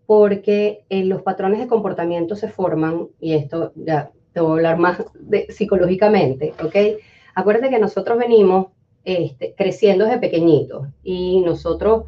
porque 0.06 0.84
eh, 0.90 1.06
los 1.06 1.22
patrones 1.22 1.60
de 1.60 1.68
comportamiento 1.68 2.36
se 2.36 2.50
forman, 2.50 3.08
y 3.22 3.34
esto 3.34 3.72
ya 3.76 4.12
te 4.34 4.42
voy 4.42 4.50
a 4.50 4.54
hablar 4.56 4.78
más 4.78 5.06
de, 5.14 5.48
psicológicamente, 5.50 6.54
¿ok? 6.62 7.00
Acuérdate 7.36 7.70
que 7.70 7.80
nosotros 7.80 8.18
venimos 8.18 8.68
este, 9.06 9.54
creciendo 9.56 10.04
desde 10.04 10.20
pequeñitos 10.20 10.88
y 11.02 11.40
nosotros 11.42 12.04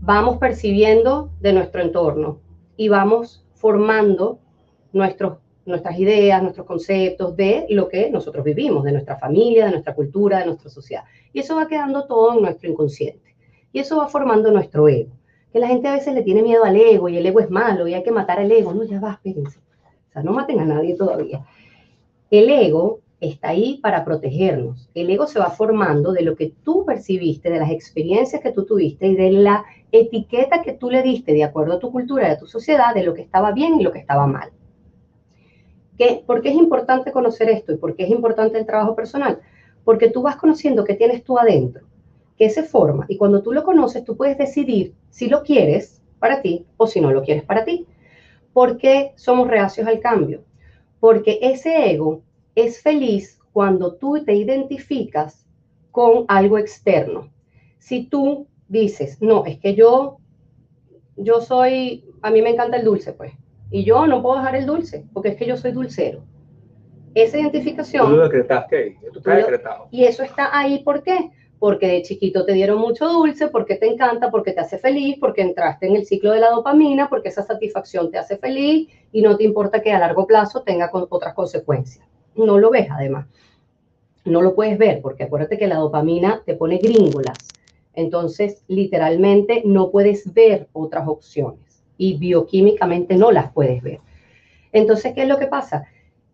vamos 0.00 0.38
percibiendo 0.38 1.30
de 1.40 1.52
nuestro 1.52 1.82
entorno 1.82 2.38
y 2.76 2.88
vamos 2.88 3.44
formando 3.54 4.38
nuestros, 4.92 5.38
nuestras 5.68 5.98
ideas, 5.98 6.42
nuestros 6.42 6.66
conceptos 6.66 7.36
de 7.36 7.66
lo 7.70 7.88
que 7.88 8.10
nosotros 8.10 8.44
vivimos, 8.44 8.84
de 8.84 8.92
nuestra 8.92 9.16
familia, 9.16 9.66
de 9.66 9.72
nuestra 9.72 9.94
cultura, 9.94 10.40
de 10.40 10.46
nuestra 10.46 10.70
sociedad. 10.70 11.04
Y 11.32 11.40
eso 11.40 11.56
va 11.56 11.68
quedando 11.68 12.06
todo 12.06 12.34
en 12.34 12.42
nuestro 12.42 12.68
inconsciente. 12.68 13.34
Y 13.72 13.78
eso 13.78 13.98
va 13.98 14.08
formando 14.08 14.50
nuestro 14.50 14.88
ego. 14.88 15.12
Que 15.52 15.60
la 15.60 15.68
gente 15.68 15.88
a 15.88 15.92
veces 15.92 16.14
le 16.14 16.22
tiene 16.22 16.42
miedo 16.42 16.64
al 16.64 16.76
ego 16.76 17.08
y 17.08 17.16
el 17.16 17.26
ego 17.26 17.40
es 17.40 17.50
malo 17.50 17.86
y 17.86 17.94
hay 17.94 18.02
que 18.02 18.10
matar 18.10 18.38
al 18.38 18.50
ego. 18.50 18.74
No, 18.74 18.84
ya 18.84 19.00
va, 19.00 19.12
espérense. 19.12 19.58
O 19.58 20.12
sea, 20.12 20.22
no 20.22 20.32
maten 20.32 20.60
a 20.60 20.64
nadie 20.64 20.94
todavía. 20.94 21.44
El 22.30 22.50
ego 22.50 23.00
está 23.20 23.48
ahí 23.48 23.78
para 23.82 24.04
protegernos. 24.04 24.88
El 24.94 25.10
ego 25.10 25.26
se 25.26 25.38
va 25.38 25.50
formando 25.50 26.12
de 26.12 26.22
lo 26.22 26.36
que 26.36 26.52
tú 26.62 26.84
percibiste, 26.84 27.50
de 27.50 27.58
las 27.58 27.70
experiencias 27.70 28.42
que 28.42 28.52
tú 28.52 28.64
tuviste 28.64 29.06
y 29.06 29.16
de 29.16 29.30
la 29.32 29.64
etiqueta 29.90 30.62
que 30.62 30.74
tú 30.74 30.90
le 30.90 31.02
diste 31.02 31.32
de 31.32 31.44
acuerdo 31.44 31.74
a 31.74 31.78
tu 31.78 31.90
cultura, 31.90 32.30
a 32.30 32.38
tu 32.38 32.46
sociedad, 32.46 32.94
de 32.94 33.02
lo 33.02 33.14
que 33.14 33.22
estaba 33.22 33.52
bien 33.52 33.80
y 33.80 33.82
lo 33.82 33.92
que 33.92 33.98
estaba 33.98 34.26
mal. 34.26 34.50
¿Qué? 35.98 36.22
¿Por 36.24 36.40
qué 36.40 36.50
es 36.50 36.54
importante 36.54 37.12
conocer 37.12 37.50
esto 37.50 37.72
y 37.72 37.76
por 37.76 37.96
qué 37.96 38.04
es 38.04 38.10
importante 38.10 38.56
el 38.56 38.66
trabajo 38.66 38.94
personal? 38.94 39.40
Porque 39.84 40.08
tú 40.08 40.22
vas 40.22 40.36
conociendo 40.36 40.84
qué 40.84 40.94
tienes 40.94 41.24
tú 41.24 41.38
adentro, 41.38 41.86
qué 42.36 42.48
se 42.48 42.62
forma 42.62 43.04
y 43.08 43.16
cuando 43.16 43.42
tú 43.42 43.52
lo 43.52 43.64
conoces 43.64 44.04
tú 44.04 44.16
puedes 44.16 44.38
decidir 44.38 44.94
si 45.10 45.28
lo 45.28 45.42
quieres 45.42 46.00
para 46.20 46.40
ti 46.40 46.66
o 46.76 46.86
si 46.86 47.00
no 47.00 47.10
lo 47.10 47.22
quieres 47.22 47.42
para 47.42 47.64
ti. 47.64 47.86
¿Por 48.52 48.78
qué 48.78 49.12
somos 49.16 49.48
reacios 49.48 49.86
al 49.86 50.00
cambio? 50.00 50.44
Porque 51.00 51.38
ese 51.42 51.90
ego 51.90 52.22
es 52.54 52.80
feliz 52.80 53.38
cuando 53.52 53.94
tú 53.94 54.24
te 54.24 54.34
identificas 54.34 55.44
con 55.90 56.24
algo 56.28 56.58
externo. 56.58 57.28
Si 57.78 58.06
tú 58.06 58.46
dices, 58.68 59.20
no, 59.20 59.44
es 59.46 59.58
que 59.58 59.74
yo, 59.74 60.18
yo 61.16 61.40
soy, 61.40 62.04
a 62.22 62.30
mí 62.30 62.42
me 62.42 62.50
encanta 62.50 62.76
el 62.76 62.84
dulce, 62.84 63.12
pues, 63.12 63.32
y 63.70 63.84
yo 63.84 64.06
no 64.06 64.22
puedo 64.22 64.36
dejar 64.36 64.56
el 64.56 64.66
dulce, 64.66 65.04
porque 65.12 65.30
es 65.30 65.36
que 65.36 65.46
yo 65.46 65.56
soy 65.56 65.72
dulcero. 65.72 66.24
Esa 67.14 67.38
identificación... 67.38 68.06
Tú 68.06 68.16
lo 68.16 68.24
decretaste 68.24 68.98
tú 69.12 69.18
estás 69.18 69.36
decretado. 69.36 69.88
Y 69.90 70.04
eso 70.04 70.22
está 70.22 70.56
ahí, 70.56 70.82
¿por 70.82 71.02
qué? 71.02 71.30
Porque 71.58 71.88
de 71.88 72.02
chiquito 72.02 72.44
te 72.44 72.52
dieron 72.52 72.78
mucho 72.78 73.08
dulce, 73.08 73.48
porque 73.48 73.76
te 73.76 73.86
encanta, 73.86 74.30
porque 74.30 74.52
te 74.52 74.60
hace 74.60 74.78
feliz, 74.78 75.16
porque 75.18 75.42
entraste 75.42 75.86
en 75.86 75.96
el 75.96 76.06
ciclo 76.06 76.32
de 76.32 76.40
la 76.40 76.50
dopamina, 76.50 77.08
porque 77.08 77.30
esa 77.30 77.42
satisfacción 77.42 78.10
te 78.10 78.18
hace 78.18 78.36
feliz 78.36 78.88
y 79.10 79.22
no 79.22 79.36
te 79.36 79.44
importa 79.44 79.82
que 79.82 79.92
a 79.92 79.98
largo 79.98 80.26
plazo 80.26 80.62
tenga 80.62 80.90
otras 80.92 81.34
consecuencias. 81.34 82.06
No 82.36 82.58
lo 82.58 82.70
ves 82.70 82.88
además. 82.90 83.26
No 84.24 84.42
lo 84.42 84.54
puedes 84.54 84.78
ver, 84.78 85.00
porque 85.00 85.24
acuérdate 85.24 85.58
que 85.58 85.66
la 85.66 85.76
dopamina 85.76 86.42
te 86.44 86.54
pone 86.54 86.78
gringolas 86.78 87.38
entonces, 87.98 88.62
literalmente 88.68 89.62
no 89.64 89.90
puedes 89.90 90.32
ver 90.32 90.68
otras 90.72 91.08
opciones 91.08 91.67
y 91.98 92.16
bioquímicamente 92.16 93.16
no 93.16 93.30
las 93.30 93.52
puedes 93.52 93.82
ver. 93.82 94.00
Entonces, 94.72 95.12
¿qué 95.14 95.22
es 95.22 95.28
lo 95.28 95.38
que 95.38 95.48
pasa? 95.48 95.86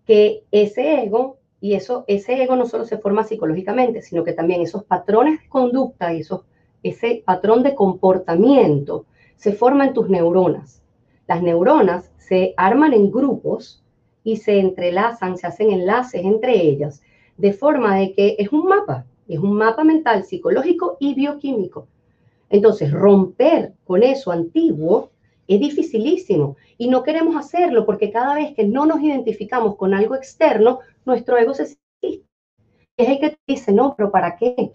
Que 0.06 0.44
ese 0.50 1.02
ego, 1.02 1.38
y 1.60 1.74
eso, 1.74 2.04
ese 2.06 2.42
ego 2.42 2.54
no 2.54 2.66
solo 2.66 2.84
se 2.84 2.98
forma 2.98 3.24
psicológicamente, 3.24 4.02
sino 4.02 4.22
que 4.22 4.34
también 4.34 4.60
esos 4.60 4.84
patrones 4.84 5.40
de 5.40 5.48
conducta 5.48 6.12
y 6.12 6.20
esos, 6.20 6.42
ese 6.82 7.22
patrón 7.24 7.62
de 7.62 7.74
comportamiento 7.74 9.06
se 9.36 9.52
forma 9.52 9.86
en 9.86 9.94
tus 9.94 10.08
neuronas. 10.08 10.82
Las 11.26 11.42
neuronas 11.42 12.10
se 12.18 12.52
arman 12.56 12.92
en 12.92 13.10
grupos 13.10 13.82
y 14.22 14.36
se 14.36 14.58
entrelazan, 14.58 15.38
se 15.38 15.46
hacen 15.46 15.70
enlaces 15.70 16.22
entre 16.24 16.60
ellas, 16.60 17.02
de 17.36 17.52
forma 17.52 17.96
de 17.96 18.12
que 18.12 18.36
es 18.38 18.52
un 18.52 18.66
mapa, 18.66 19.06
es 19.26 19.38
un 19.38 19.54
mapa 19.54 19.84
mental, 19.84 20.24
psicológico 20.24 20.96
y 21.00 21.14
bioquímico. 21.14 21.86
Entonces, 22.50 22.92
romper 22.92 23.72
con 23.84 24.02
eso 24.02 24.30
antiguo 24.30 25.10
es 25.46 25.60
dificilísimo 25.60 26.56
y 26.78 26.88
no 26.88 27.02
queremos 27.02 27.36
hacerlo 27.36 27.86
porque 27.86 28.10
cada 28.10 28.34
vez 28.34 28.54
que 28.54 28.64
no 28.64 28.86
nos 28.86 29.00
identificamos 29.00 29.76
con 29.76 29.94
algo 29.94 30.14
externo, 30.14 30.80
nuestro 31.04 31.36
ego 31.38 31.54
se 31.54 31.66
siente. 31.66 32.26
Es 32.96 33.08
el 33.08 33.18
que 33.18 33.30
te 33.30 33.38
dice, 33.46 33.72
no, 33.72 33.94
pero 33.96 34.10
¿para 34.10 34.36
qué? 34.36 34.72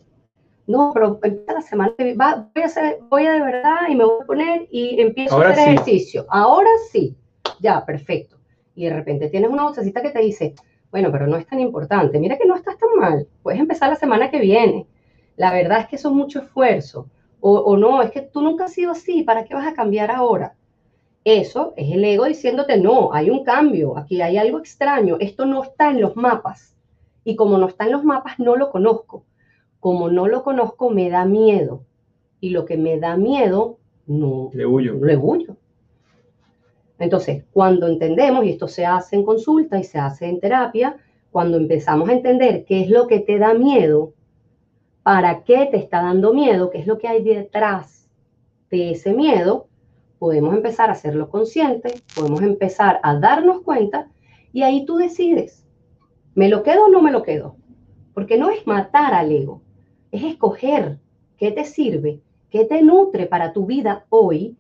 No, 0.68 0.92
pero 0.94 1.20
la 1.48 1.62
semana 1.62 1.94
va, 2.20 2.50
voy, 2.54 2.64
a 2.64 2.66
hacer, 2.68 3.00
voy 3.10 3.26
a 3.26 3.34
de 3.34 3.42
verdad 3.42 3.88
y 3.90 3.96
me 3.96 4.04
voy 4.04 4.22
a 4.22 4.26
poner 4.26 4.68
y 4.70 5.02
empiezo 5.02 5.42
a 5.42 5.50
hacer 5.50 5.70
ejercicio. 5.70 6.26
Ahora 6.30 6.70
sí, 6.92 7.16
ya, 7.60 7.84
perfecto. 7.86 8.38
Y 8.76 8.86
de 8.86 8.94
repente 8.94 9.30
tienes 9.30 9.50
una 9.50 9.64
vocecita 9.64 10.02
que 10.02 10.12
te 10.12 10.20
dice, 10.20 10.54
bueno, 10.92 11.12
pero 11.12 11.28
no 11.28 11.38
es 11.38 11.48
tan 11.48 11.60
importante. 11.60 12.20
Mira 12.20 12.38
que 12.38 12.46
no 12.46 12.56
estás 12.56 12.78
tan 12.78 12.90
mal. 12.98 13.28
Puedes 13.42 13.60
empezar 13.60 13.90
la 13.90 13.96
semana 13.96 14.30
que 14.30 14.40
viene. 14.40 14.88
La 15.38 15.52
verdad 15.52 15.82
es 15.82 15.88
que 15.88 15.96
eso 15.96 16.10
es 16.10 16.16
mucho 16.16 16.40
esfuerzo. 16.40 17.10
O, 17.42 17.78
no, 17.78 18.02
es 18.02 18.12
que 18.12 18.22
tú 18.22 18.42
nunca 18.42 18.66
has 18.66 18.74
sido 18.74 18.92
así. 18.92 19.24
¿Para 19.24 19.46
qué 19.46 19.54
vas 19.54 19.68
a 19.68 19.74
cambiar 19.74 20.12
ahora? 20.12 20.56
Eso 21.24 21.74
es 21.76 21.92
el 21.92 22.04
ego 22.04 22.26
diciéndote, 22.26 22.78
no, 22.78 23.14
hay 23.14 23.30
un 23.30 23.44
cambio, 23.44 23.98
aquí 23.98 24.22
hay 24.22 24.38
algo 24.38 24.60
extraño, 24.60 25.18
esto 25.20 25.46
no 25.46 25.64
está 25.64 25.90
en 25.92 26.02
los 26.02 26.16
mapas. 26.16 26.76
Y 27.24 27.36
como 27.36 27.58
no 27.58 27.68
está 27.68 27.86
en 27.86 27.92
los 27.92 28.04
mapas, 28.04 28.40
no 28.40 28.56
lo 28.56 28.72
conozco. 28.72 29.26
Como 29.80 30.10
no 30.10 30.28
lo 30.28 30.44
conozco, 30.44 30.90
me 30.90 31.10
da 31.10 31.26
miedo. 31.26 31.84
Y 32.40 32.52
lo 32.52 32.66
que 32.66 32.78
me 32.78 33.00
da 33.00 33.18
miedo, 33.18 33.78
no. 34.08 34.50
Le 34.54 34.66
huyo. 34.66 34.94
Le 34.96 35.16
huyo. 35.18 35.56
Entonces, 36.98 37.46
cuando 37.52 37.88
entendemos, 37.88 38.44
y 38.46 38.50
esto 38.50 38.68
se 38.68 38.86
hace 38.86 39.16
en 39.16 39.24
consulta 39.24 39.78
y 39.78 39.84
se 39.84 40.00
hace 40.00 40.28
en 40.28 40.40
terapia, 40.40 40.98
cuando 41.32 41.58
empezamos 41.58 42.10
a 42.10 42.14
entender 42.14 42.66
qué 42.66 42.82
es 42.82 42.90
lo 42.90 43.08
que 43.08 43.20
te 43.20 43.38
da 43.38 43.54
miedo, 43.54 44.14
para 45.04 45.44
qué 45.44 45.68
te 45.72 45.78
está 45.78 46.02
dando 46.02 46.34
miedo, 46.34 46.70
qué 46.70 46.80
es 46.80 46.88
lo 46.88 46.98
que 46.98 47.08
hay 47.08 47.24
detrás 47.24 48.10
de 48.70 48.92
ese 48.92 49.14
miedo, 49.14 49.68
podemos 50.20 50.54
empezar 50.54 50.90
a 50.90 50.94
hacerlo 50.94 51.30
consciente, 51.30 51.94
podemos 52.16 52.42
empezar 52.42 53.00
a 53.04 53.18
darnos 53.18 53.62
cuenta 53.62 54.08
y 54.52 54.64
ahí 54.64 54.86
tú 54.86 54.98
decides, 54.98 55.66
¿me 56.36 56.50
lo 56.50 56.62
quedo 56.62 56.86
o 56.86 56.90
no 56.90 57.02
me 57.02 57.12
lo 57.12 57.24
quedo? 57.24 57.56
Porque 58.14 58.38
no 58.38 58.50
es 58.50 58.68
matar 58.68 59.14
al 59.14 59.32
ego, 59.32 59.62
es 60.12 60.24
escoger 60.24 61.00
qué 61.38 61.52
te 61.52 61.64
sirve, 61.66 62.22
qué 62.50 62.66
te 62.66 62.82
nutre 62.82 63.26
para 63.26 63.54
tu 63.54 63.66
vida 63.66 64.06
hoy 64.10 64.58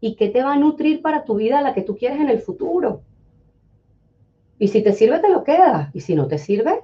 y 0.00 0.14
qué 0.16 0.28
te 0.28 0.42
va 0.42 0.52
a 0.52 0.58
nutrir 0.58 1.02
para 1.02 1.24
tu 1.24 1.36
vida 1.36 1.62
la 1.62 1.74
que 1.74 1.82
tú 1.82 1.96
quieres 1.96 2.20
en 2.20 2.28
el 2.28 2.40
futuro. 2.40 3.02
Y 4.58 4.68
si 4.68 4.82
te 4.82 4.92
sirve, 4.92 5.20
te 5.20 5.30
lo 5.30 5.44
quedas. 5.44 5.94
Y 5.94 6.00
si 6.00 6.14
no 6.14 6.26
te 6.26 6.38
sirve, 6.38 6.82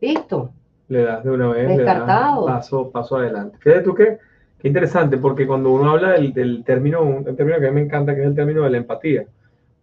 listo. 0.00 0.52
Le 0.88 1.02
das 1.02 1.24
de 1.24 1.30
una 1.30 1.48
vez, 1.48 1.68
Descartado. 1.68 2.46
paso, 2.46 2.90
paso 2.90 3.16
adelante. 3.16 3.58
Fíjate 3.58 3.82
tú 3.82 3.94
qué, 3.94 4.18
qué 4.58 4.68
interesante, 4.68 5.18
porque 5.18 5.46
cuando 5.46 5.70
uno 5.72 5.90
habla 5.90 6.12
del, 6.12 6.32
del 6.32 6.64
término, 6.64 7.02
un 7.02 7.24
término 7.36 7.58
que 7.58 7.66
a 7.66 7.70
mí 7.70 7.74
me 7.76 7.86
encanta, 7.86 8.14
que 8.14 8.22
es 8.22 8.26
el 8.26 8.34
término 8.34 8.62
de 8.62 8.70
la 8.70 8.78
empatía. 8.78 9.26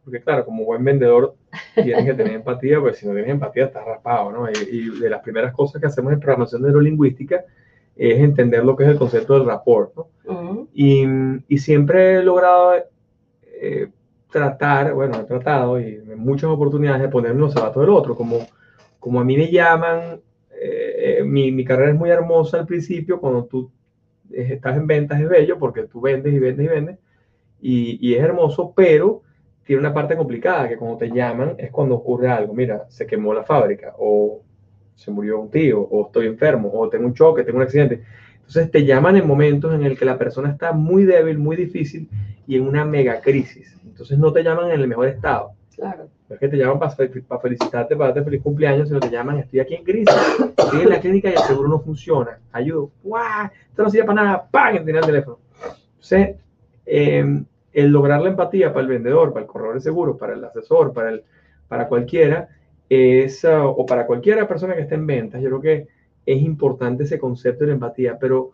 Porque 0.03 0.21
claro, 0.21 0.45
como 0.45 0.65
buen 0.65 0.83
vendedor 0.83 1.35
tienes 1.73 2.05
que 2.05 2.13
tener 2.13 2.33
empatía, 2.33 2.79
pues 2.79 2.97
si 2.97 3.07
no 3.07 3.13
tienes 3.13 3.31
empatía 3.31 3.65
estás 3.65 3.85
raspado, 3.85 4.31
¿no? 4.31 4.49
Y, 4.49 4.53
y 4.69 4.99
de 4.99 5.09
las 5.09 5.21
primeras 5.21 5.53
cosas 5.53 5.81
que 5.81 5.87
hacemos 5.87 6.13
en 6.13 6.19
programación 6.19 6.61
neurolingüística 6.61 7.43
es 7.95 8.19
entender 8.19 8.63
lo 8.63 8.75
que 8.75 8.83
es 8.83 8.89
el 8.89 8.97
concepto 8.97 9.35
del 9.35 9.45
rapport. 9.45 9.93
¿no? 9.95 10.67
y, 10.73 11.05
y, 11.47 11.57
siempre 11.57 12.15
he 12.15 12.23
logrado 12.23 12.73
eh, 13.61 13.87
tratar, 14.29 14.93
bueno, 14.93 15.19
he 15.19 15.23
tratado 15.23 15.79
y 15.79 15.95
en 15.95 16.19
muchas 16.19 16.49
oportunidades 16.49 17.01
de 17.03 17.09
ponerme 17.09 17.39
los 17.39 17.53
zapatos 17.53 17.81
del 17.81 17.89
otro, 17.89 18.15
como, 18.15 18.39
como 18.99 19.21
a 19.21 19.23
mí 19.23 19.37
me 19.37 19.49
llaman, 19.49 20.19
eh, 20.59 21.23
mi, 21.25 21.51
mi, 21.51 21.63
carrera 21.63 21.91
es 21.91 21.97
muy 21.97 22.09
hermosa 22.09 22.59
al 22.59 22.65
principio, 22.65 23.19
cuando 23.19 23.45
tú 23.45 23.71
estás 24.35 24.77
en 24.77 24.87
ventas 24.87 25.19
es 25.21 25.29
bello 25.29 25.57
porque 25.57 25.83
tú 25.83 26.01
vendes 26.01 26.33
y 26.33 26.39
vendes 26.39 26.65
y 26.65 26.69
vendes 26.69 26.99
y, 27.61 28.09
y 28.09 28.15
es 28.15 28.23
hermoso, 28.23 28.73
pero 28.75 29.21
tiene 29.63 29.79
una 29.79 29.93
parte 29.93 30.15
complicada 30.15 30.69
que 30.69 30.77
cuando 30.77 30.97
te 30.97 31.09
llaman 31.09 31.55
es 31.57 31.71
cuando 31.71 31.95
ocurre 31.95 32.29
algo, 32.29 32.53
mira, 32.53 32.85
se 32.89 33.07
quemó 33.07 33.33
la 33.33 33.43
fábrica 33.43 33.93
o 33.97 34.41
se 34.95 35.11
murió 35.11 35.39
un 35.39 35.51
tío, 35.51 35.81
o 35.81 36.07
estoy 36.07 36.27
enfermo, 36.27 36.71
o 36.73 36.89
tengo 36.89 37.05
un 37.05 37.13
choque, 37.13 37.43
tengo 37.43 37.57
un 37.57 37.63
accidente. 37.63 38.03
Entonces 38.35 38.71
te 38.71 38.85
llaman 38.85 39.17
en 39.17 39.27
momentos 39.27 39.73
en 39.73 39.83
el 39.83 39.97
que 39.97 40.05
la 40.05 40.17
persona 40.17 40.51
está 40.51 40.71
muy 40.71 41.03
débil, 41.03 41.37
muy 41.37 41.55
difícil 41.55 42.09
y 42.47 42.55
en 42.55 42.67
una 42.67 42.85
mega 42.85 43.19
crisis. 43.19 43.75
Entonces 43.83 44.17
no 44.17 44.31
te 44.31 44.43
llaman 44.43 44.71
en 44.71 44.81
el 44.81 44.87
mejor 44.87 45.07
estado. 45.07 45.51
Claro. 45.75 46.09
No 46.27 46.33
es 46.33 46.39
que 46.39 46.47
te 46.47 46.57
llaman 46.57 46.79
para, 46.79 46.91
felicitarte, 47.39 47.95
para 47.95 48.09
darte 48.09 48.23
feliz 48.23 48.41
cumpleaños, 48.41 48.87
sino 48.87 48.99
te 48.99 49.11
llaman, 49.11 49.37
estoy 49.39 49.59
aquí 49.59 49.75
en 49.75 49.83
crisis, 49.83 50.15
estoy 50.57 50.81
en 50.81 50.89
la 50.89 50.99
clínica 50.99 51.29
y 51.29 51.33
el 51.33 51.39
seguro 51.39 51.69
no 51.69 51.79
funciona. 51.79 52.39
Ayudo. 52.51 52.89
¡Guau! 53.03 53.49
Esto 53.69 53.83
no 53.83 53.89
sirve 53.89 54.05
para 54.05 54.23
nada. 54.23 54.47
¡Pam! 54.49 54.77
En 54.77 54.89
el 54.89 55.01
teléfono. 55.01 55.37
Entonces, 55.95 56.35
eh, 56.85 57.43
el 57.73 57.91
lograr 57.91 58.21
la 58.21 58.29
empatía 58.29 58.69
para 58.73 58.83
el 58.83 58.87
vendedor, 58.87 59.33
para 59.33 59.45
el 59.45 59.51
corredor 59.51 59.75
de 59.75 59.81
seguros, 59.81 60.17
para 60.17 60.33
el 60.33 60.43
asesor, 60.43 60.93
para, 60.93 61.09
el, 61.09 61.23
para 61.67 61.87
cualquiera, 61.87 62.47
uh, 62.89 63.65
o 63.65 63.85
para 63.85 64.07
cualquier 64.07 64.47
persona 64.47 64.75
que 64.75 64.81
esté 64.81 64.95
en 64.95 65.05
ventas, 65.05 65.41
yo 65.41 65.49
creo 65.49 65.61
que 65.61 65.87
es 66.25 66.41
importante 66.41 67.03
ese 67.03 67.19
concepto 67.19 67.65
de 67.65 67.67
la 67.67 67.73
empatía, 67.73 68.17
pero 68.17 68.51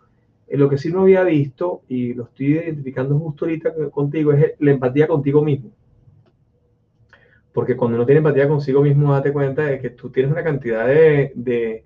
en 0.48 0.60
lo 0.60 0.68
que 0.68 0.78
sí 0.78 0.92
no 0.92 1.02
había 1.02 1.24
visto, 1.24 1.84
y 1.88 2.14
lo 2.16 2.26
estoy 2.26 2.58
identificando 2.58 3.18
justo 3.18 3.46
ahorita 3.46 3.72
contigo, 3.92 4.34
es 4.34 4.54
la 4.60 4.72
empatía 4.72 5.08
contigo 5.08 5.44
mismo. 5.44 5.70
Porque 7.54 7.76
cuando 7.76 7.98
uno 7.98 8.06
tiene 8.06 8.20
empatía 8.20 8.48
consigo 8.48 8.82
mismo, 8.82 9.14
date 9.14 9.34
cuenta 9.34 9.64
de 9.64 9.80
que 9.80 9.90
tú 9.90 10.10
tienes 10.10 10.32
una 10.32 10.44
cantidad 10.44 10.88
de, 10.88 11.32
de, 11.36 11.84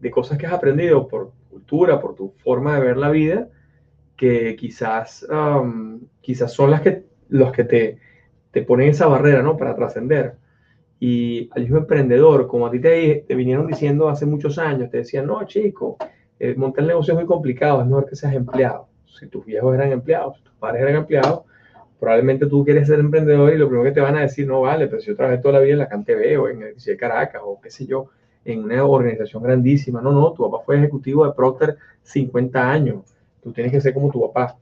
de 0.00 0.10
cosas 0.10 0.38
que 0.38 0.46
has 0.46 0.52
aprendido 0.52 1.06
por 1.06 1.32
cultura, 1.50 2.00
por 2.00 2.14
tu 2.14 2.34
forma 2.42 2.74
de 2.74 2.84
ver 2.84 2.96
la 2.96 3.10
vida, 3.10 3.48
que 4.16 4.56
quizás, 4.56 5.26
um, 5.30 6.00
quizás 6.20 6.52
son 6.52 6.70
las 6.70 6.80
que, 6.80 7.04
los 7.28 7.52
que 7.52 7.64
te, 7.64 7.98
te 8.50 8.62
ponen 8.62 8.88
esa 8.88 9.06
barrera, 9.06 9.42
¿no? 9.42 9.56
Para 9.56 9.74
trascender. 9.76 10.36
Y 11.00 11.48
al 11.52 11.62
mismo 11.62 11.78
emprendedor, 11.78 12.46
como 12.46 12.66
a 12.66 12.70
ti 12.70 12.80
te, 12.80 13.24
te, 13.26 13.34
vinieron 13.34 13.66
diciendo 13.66 14.08
hace 14.08 14.26
muchos 14.26 14.58
años, 14.58 14.90
te 14.90 14.98
decían, 14.98 15.26
no, 15.26 15.44
chico, 15.44 15.96
eh, 16.38 16.54
montar 16.56 16.82
el 16.82 16.88
negocio 16.88 17.12
es 17.12 17.18
muy 17.18 17.26
complicado, 17.26 17.80
es 17.80 17.86
mejor 17.86 18.06
que 18.08 18.16
seas 18.16 18.34
empleado. 18.34 18.88
Si 19.06 19.26
tus 19.28 19.44
viejos 19.44 19.74
eran 19.74 19.92
empleados, 19.92 20.42
tus 20.42 20.54
padres 20.54 20.82
eran 20.82 20.96
empleados, 20.96 21.42
probablemente 21.98 22.46
tú 22.46 22.64
quieres 22.64 22.88
ser 22.88 23.00
emprendedor 23.00 23.52
y 23.52 23.58
lo 23.58 23.68
primero 23.68 23.84
que 23.84 23.92
te 23.92 24.00
van 24.00 24.16
a 24.16 24.22
decir, 24.22 24.46
no 24.46 24.60
vale, 24.62 24.86
pero 24.86 25.00
si 25.00 25.08
yo 25.08 25.16
trabajé 25.16 25.38
toda 25.38 25.54
la 25.54 25.60
vida 25.60 25.72
en 25.74 25.78
la 25.78 25.88
CanTV 25.88 26.40
o 26.40 26.48
en 26.48 26.62
el 26.62 26.76
de 26.76 26.96
Caracas 26.96 27.42
o 27.44 27.60
qué 27.60 27.70
sé 27.70 27.86
yo, 27.86 28.10
en 28.44 28.64
una 28.64 28.84
organización 28.84 29.42
grandísima. 29.42 30.00
No, 30.00 30.12
no, 30.12 30.32
tu 30.32 30.48
papá 30.50 30.64
fue 30.64 30.76
ejecutivo 30.76 31.24
de 31.24 31.32
Procter 31.32 31.76
50 32.02 32.70
años. 32.70 33.14
Tú 33.42 33.52
tienes 33.52 33.72
que 33.72 33.80
ser 33.80 33.94
como 33.94 34.10
tu 34.10 34.20
papá. 34.20 34.56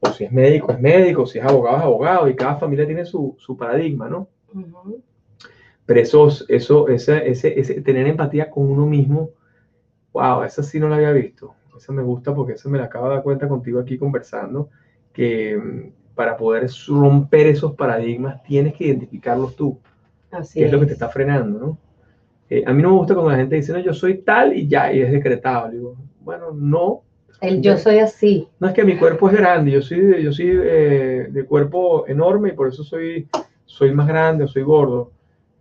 O 0.00 0.08
si 0.10 0.24
es 0.24 0.32
médico, 0.32 0.72
es 0.72 0.80
médico, 0.80 1.26
si 1.26 1.38
es 1.38 1.44
abogado, 1.44 1.78
es 1.78 1.82
abogado. 1.84 2.28
Y 2.28 2.36
cada 2.36 2.56
familia 2.56 2.86
tiene 2.86 3.04
su, 3.04 3.36
su 3.38 3.56
paradigma, 3.56 4.08
¿no? 4.08 4.28
Pero 5.86 6.00
eso, 6.00 6.28
eso 6.48 6.88
ese, 6.88 7.28
ese, 7.30 7.58
ese, 7.58 7.80
tener 7.80 8.06
empatía 8.06 8.50
con 8.50 8.70
uno 8.70 8.86
mismo, 8.86 9.30
wow, 10.12 10.42
esa 10.42 10.62
sí 10.62 10.78
no 10.78 10.88
la 10.88 10.96
había 10.96 11.12
visto. 11.12 11.54
Esa 11.76 11.92
me 11.92 12.02
gusta 12.02 12.34
porque 12.34 12.52
eso 12.52 12.68
me 12.68 12.78
la 12.78 12.84
acabo 12.84 13.08
de 13.08 13.14
dar 13.14 13.22
cuenta 13.22 13.48
contigo 13.48 13.80
aquí 13.80 13.98
conversando, 13.98 14.68
que 15.12 15.92
para 16.14 16.36
poder 16.36 16.68
romper 16.88 17.46
esos 17.46 17.74
paradigmas 17.74 18.42
tienes 18.42 18.74
que 18.74 18.84
identificarlos 18.84 19.56
tú. 19.56 19.78
Así 20.30 20.60
qué 20.60 20.66
es. 20.66 20.72
lo 20.72 20.80
que 20.80 20.86
te 20.86 20.92
está 20.92 21.08
frenando, 21.08 21.58
¿no? 21.58 21.78
Eh, 22.48 22.64
a 22.66 22.72
mí 22.74 22.82
no 22.82 22.90
me 22.90 22.96
gusta 22.96 23.14
cuando 23.14 23.30
la 23.30 23.38
gente 23.38 23.56
dice, 23.56 23.72
no, 23.72 23.78
yo 23.78 23.94
soy 23.94 24.18
tal 24.18 24.54
y 24.54 24.68
ya, 24.68 24.92
y 24.92 25.00
es 25.00 25.10
decretado. 25.10 25.70
digo, 25.70 25.96
bueno, 26.20 26.52
no. 26.52 27.02
El 27.40 27.62
yo 27.62 27.78
soy 27.78 27.98
así. 27.98 28.46
No 28.60 28.68
es 28.68 28.74
que 28.74 28.84
mi 28.84 28.96
cuerpo 28.96 29.30
es 29.30 29.36
grande, 29.36 29.70
yo 29.70 29.80
soy, 29.80 30.22
yo 30.22 30.32
soy 30.32 30.50
eh, 30.62 31.28
de 31.30 31.44
cuerpo 31.44 32.06
enorme 32.06 32.50
y 32.50 32.52
por 32.52 32.68
eso 32.68 32.84
soy, 32.84 33.26
soy 33.64 33.92
más 33.92 34.06
grande 34.06 34.44
o 34.44 34.48
soy 34.48 34.62
gordo. 34.64 35.12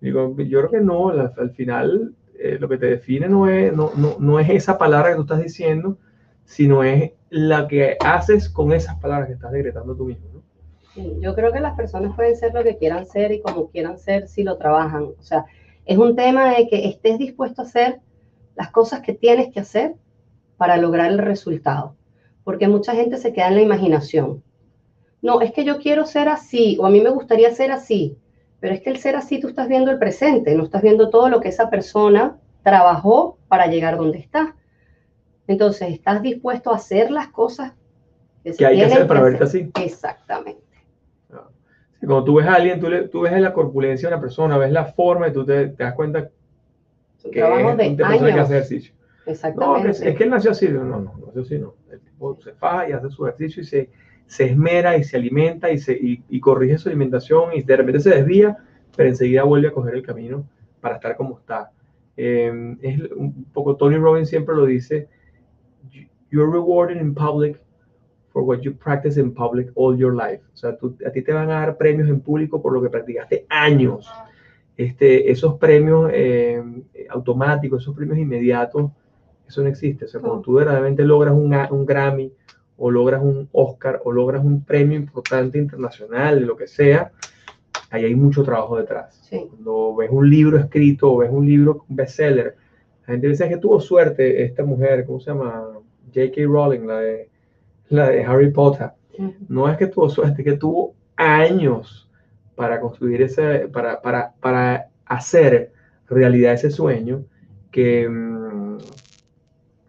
Digo, 0.01 0.35
yo 0.37 0.59
creo 0.59 0.69
que 0.69 0.81
no, 0.81 1.09
al, 1.09 1.51
final 1.51 2.13
eh, 2.37 2.57
lo 2.59 2.67
que 2.67 2.77
te 2.77 2.87
define 2.87 3.29
no 3.29 3.47
es, 3.47 3.73
no, 3.73 3.91
no, 3.95 4.17
no, 4.19 4.39
es 4.39 4.49
esa 4.49 4.77
palabra 4.77 5.11
que 5.11 5.15
tú 5.15 5.21
estás 5.21 5.41
diciendo, 5.41 5.97
sino 6.43 6.83
es 6.83 7.11
la 7.29 7.67
que 7.67 7.95
haces 8.03 8.49
con 8.49 8.73
esas 8.73 8.99
palabras 8.99 9.27
que 9.27 9.35
estás 9.35 9.53
decretando 9.53 9.95
tú 9.95 10.05
mismo. 10.05 10.30
Yo 10.95 11.35
creo 11.35 11.51
que 11.51 11.59
las 11.59 11.75
personas 11.75 12.15
pueden 12.15 12.35
ser 12.35 12.53
lo 12.53 12.63
que 12.63 12.77
quieran 12.77 13.05
ser 13.05 13.31
y 13.31 13.41
como 13.41 13.69
quieran 13.69 13.97
ser 13.97 14.27
si 14.27 14.43
lo 14.43 14.57
trabajan. 14.57 15.03
O 15.03 15.23
sea, 15.23 15.45
es 15.85 15.97
un 15.97 16.15
tema 16.15 16.53
de 16.53 16.67
que 16.67 16.87
estés 16.87 17.17
dispuesto 17.17 17.61
a 17.61 17.65
hacer 17.65 18.01
las 18.55 18.71
cosas 18.71 19.01
que 19.01 19.13
tienes 19.13 19.53
que 19.53 19.61
hacer 19.61 19.95
para 20.57 20.77
lograr 20.77 21.11
el 21.11 21.17
resultado. 21.17 21.95
Porque 22.43 22.67
mucha 22.67 22.93
gente 22.93 23.17
se 23.17 23.33
queda 23.33 23.47
en 23.47 23.55
la 23.55 23.61
imaginación. 23.61 24.43
No, 25.21 25.41
es 25.41 25.51
que 25.53 25.63
yo 25.63 25.77
quiero 25.79 26.05
ser 26.05 26.27
así 26.27 26.77
o 26.79 26.85
a 26.85 26.89
mí 26.89 26.99
me 26.99 27.09
gustaría 27.09 27.53
ser 27.53 27.71
así. 27.71 28.17
Pero 28.59 28.73
es 28.73 28.81
que 28.81 28.89
el 28.89 28.97
ser 28.97 29.15
así 29.15 29.39
tú 29.39 29.47
estás 29.47 29.67
viendo 29.67 29.91
el 29.91 29.99
presente, 29.99 30.53
no 30.55 30.63
estás 30.63 30.81
viendo 30.81 31.09
todo 31.09 31.29
lo 31.29 31.39
que 31.41 31.49
esa 31.49 31.69
persona 31.69 32.37
trabajó 32.63 33.37
para 33.47 33.67
llegar 33.67 33.97
donde 33.97 34.19
está. 34.19 34.55
Entonces, 35.47 35.89
¿estás 35.89 36.21
dispuesto 36.21 36.71
a 36.71 36.75
hacer 36.75 37.11
las 37.11 37.27
cosas 37.29 37.73
que, 38.43 38.53
que 38.53 38.65
hay 38.65 38.77
que 38.77 38.85
hacer 38.85 39.07
para 39.07 39.21
verte 39.21 39.43
así? 39.43 39.71
Exactamente. 39.79 40.70
Cuando 42.01 42.23
tú 42.23 42.35
ves 42.35 42.47
a 42.47 42.55
alguien, 42.55 42.79
tú, 42.79 42.89
le, 42.89 43.07
tú 43.07 43.21
ves 43.21 43.39
la 43.39 43.53
corpulencia 43.53 44.09
de 44.09 44.15
una 44.15 44.21
persona, 44.21 44.57
ves 44.57 44.71
la 44.71 44.85
forma 44.85 45.27
y 45.27 45.33
tú 45.33 45.45
te, 45.45 45.69
te 45.69 45.83
das 45.83 45.93
cuenta 45.93 46.29
que 47.31 47.39
es 47.39 47.45
una 47.45 47.77
persona 47.77 48.33
que 48.33 48.39
hace 48.39 48.53
ejercicio. 48.55 48.93
Exactamente. 49.25 49.83
No, 49.83 49.89
es, 49.91 50.15
que 50.15 50.23
él 50.23 50.29
nació 50.29 50.51
así. 50.51 50.67
No, 50.69 50.83
no, 50.83 50.99
no 50.99 51.13
nació 51.27 51.41
así, 51.41 51.59
no. 51.59 51.75
El 51.91 51.99
tipo 51.99 52.39
se 52.41 52.53
faja 52.53 52.89
y 52.89 52.93
hace 52.93 53.09
su 53.09 53.27
ejercicio 53.27 53.61
y 53.61 53.65
se, 53.65 53.89
se 54.25 54.45
esmera 54.45 54.97
y 54.97 55.03
se 55.03 55.17
alimenta 55.17 55.71
y, 55.71 55.77
se, 55.77 55.93
y, 55.93 56.23
y, 56.27 56.39
corrige 56.39 56.79
su 56.79 56.89
alimentación 56.89 57.53
y 57.53 57.61
de 57.61 57.77
repente 57.77 57.99
se 57.99 58.09
desvía, 58.09 58.57
pero 58.95 59.09
enseguida 59.09 59.43
vuelve 59.43 59.67
a 59.67 59.71
coger 59.71 59.95
el 59.95 60.03
camino 60.03 60.43
para 60.79 60.95
estar 60.95 61.15
como 61.15 61.37
está. 61.37 61.71
Eh, 62.17 62.75
es 62.81 62.99
un 63.11 63.45
poco, 63.53 63.75
Tony 63.75 63.97
Robbins 63.97 64.29
siempre 64.29 64.55
lo 64.55 64.65
dice, 64.65 65.07
you're 66.29 66.51
rewarded 66.51 66.99
in 66.99 67.13
public 67.13 67.59
for 68.31 68.43
what 68.43 68.61
you 68.61 68.73
practice 68.73 69.17
in 69.17 69.33
public 69.33 69.69
all 69.75 69.97
your 69.97 70.15
life. 70.15 70.41
O 70.53 70.57
sea, 70.57 70.77
tú, 70.77 70.95
a 71.05 71.11
ti 71.11 71.21
te 71.21 71.33
van 71.33 71.49
a 71.49 71.59
dar 71.59 71.77
premios 71.77 72.09
en 72.09 72.21
público 72.21 72.61
por 72.61 72.73
lo 72.73 72.81
que 72.81 72.89
practicaste 72.89 73.45
años. 73.49 74.09
Este, 74.77 75.29
esos 75.29 75.57
premios 75.57 76.09
eh, 76.13 76.63
automáticos, 77.09 77.81
esos 77.81 77.95
premios 77.95 78.17
inmediatos, 78.17 78.91
eso 79.47 79.61
no 79.61 79.67
existe. 79.67 80.05
O 80.05 80.07
sea, 80.07 80.21
cuando 80.21 80.41
tú 80.41 80.53
verdaderamente 80.53 81.03
logras 81.03 81.33
un, 81.33 81.53
un, 81.53 81.85
Grammy 81.85 82.31
o 82.77 82.89
logras 82.89 83.21
un 83.21 83.49
Oscar 83.51 84.01
o 84.05 84.11
logras 84.11 84.43
un 84.43 84.63
premio 84.63 84.97
importante 84.97 85.57
internacional, 85.57 86.41
lo 86.45 86.55
que 86.55 86.67
sea, 86.67 87.11
ahí 87.89 88.05
hay 88.05 88.15
mucho 88.15 88.43
trabajo 88.43 88.77
detrás. 88.77 89.19
Sí. 89.29 89.45
Cuando 89.49 89.95
ves 89.97 90.09
un 90.09 90.29
libro 90.29 90.57
escrito 90.57 91.13
o 91.13 91.17
ves 91.17 91.29
un 91.29 91.45
libro 91.45 91.85
bestseller, 91.89 92.55
la 93.05 93.13
gente 93.13 93.27
dice 93.27 93.49
que 93.49 93.57
tuvo 93.57 93.81
suerte 93.81 94.43
esta 94.43 94.63
mujer, 94.63 95.05
¿cómo 95.05 95.19
se 95.19 95.31
llama? 95.31 95.67
J.K. 96.13 96.41
Rowling, 96.45 96.87
la 96.87 96.99
de 96.99 97.29
la 97.91 98.09
de 98.09 98.23
Harry 98.23 98.51
Potter, 98.51 98.91
no 99.47 99.69
es 99.69 99.77
que 99.77 99.87
tuvo 99.87 100.09
suerte, 100.09 100.43
que 100.43 100.53
tuvo 100.53 100.95
años 101.15 102.09
para 102.55 102.79
construir 102.79 103.21
ese, 103.21 103.67
para, 103.67 104.01
para, 104.01 104.33
para 104.39 104.87
hacer 105.05 105.71
realidad 106.07 106.53
ese 106.53 106.71
sueño 106.71 107.25
que, 107.69 108.07
mm, 108.07 108.77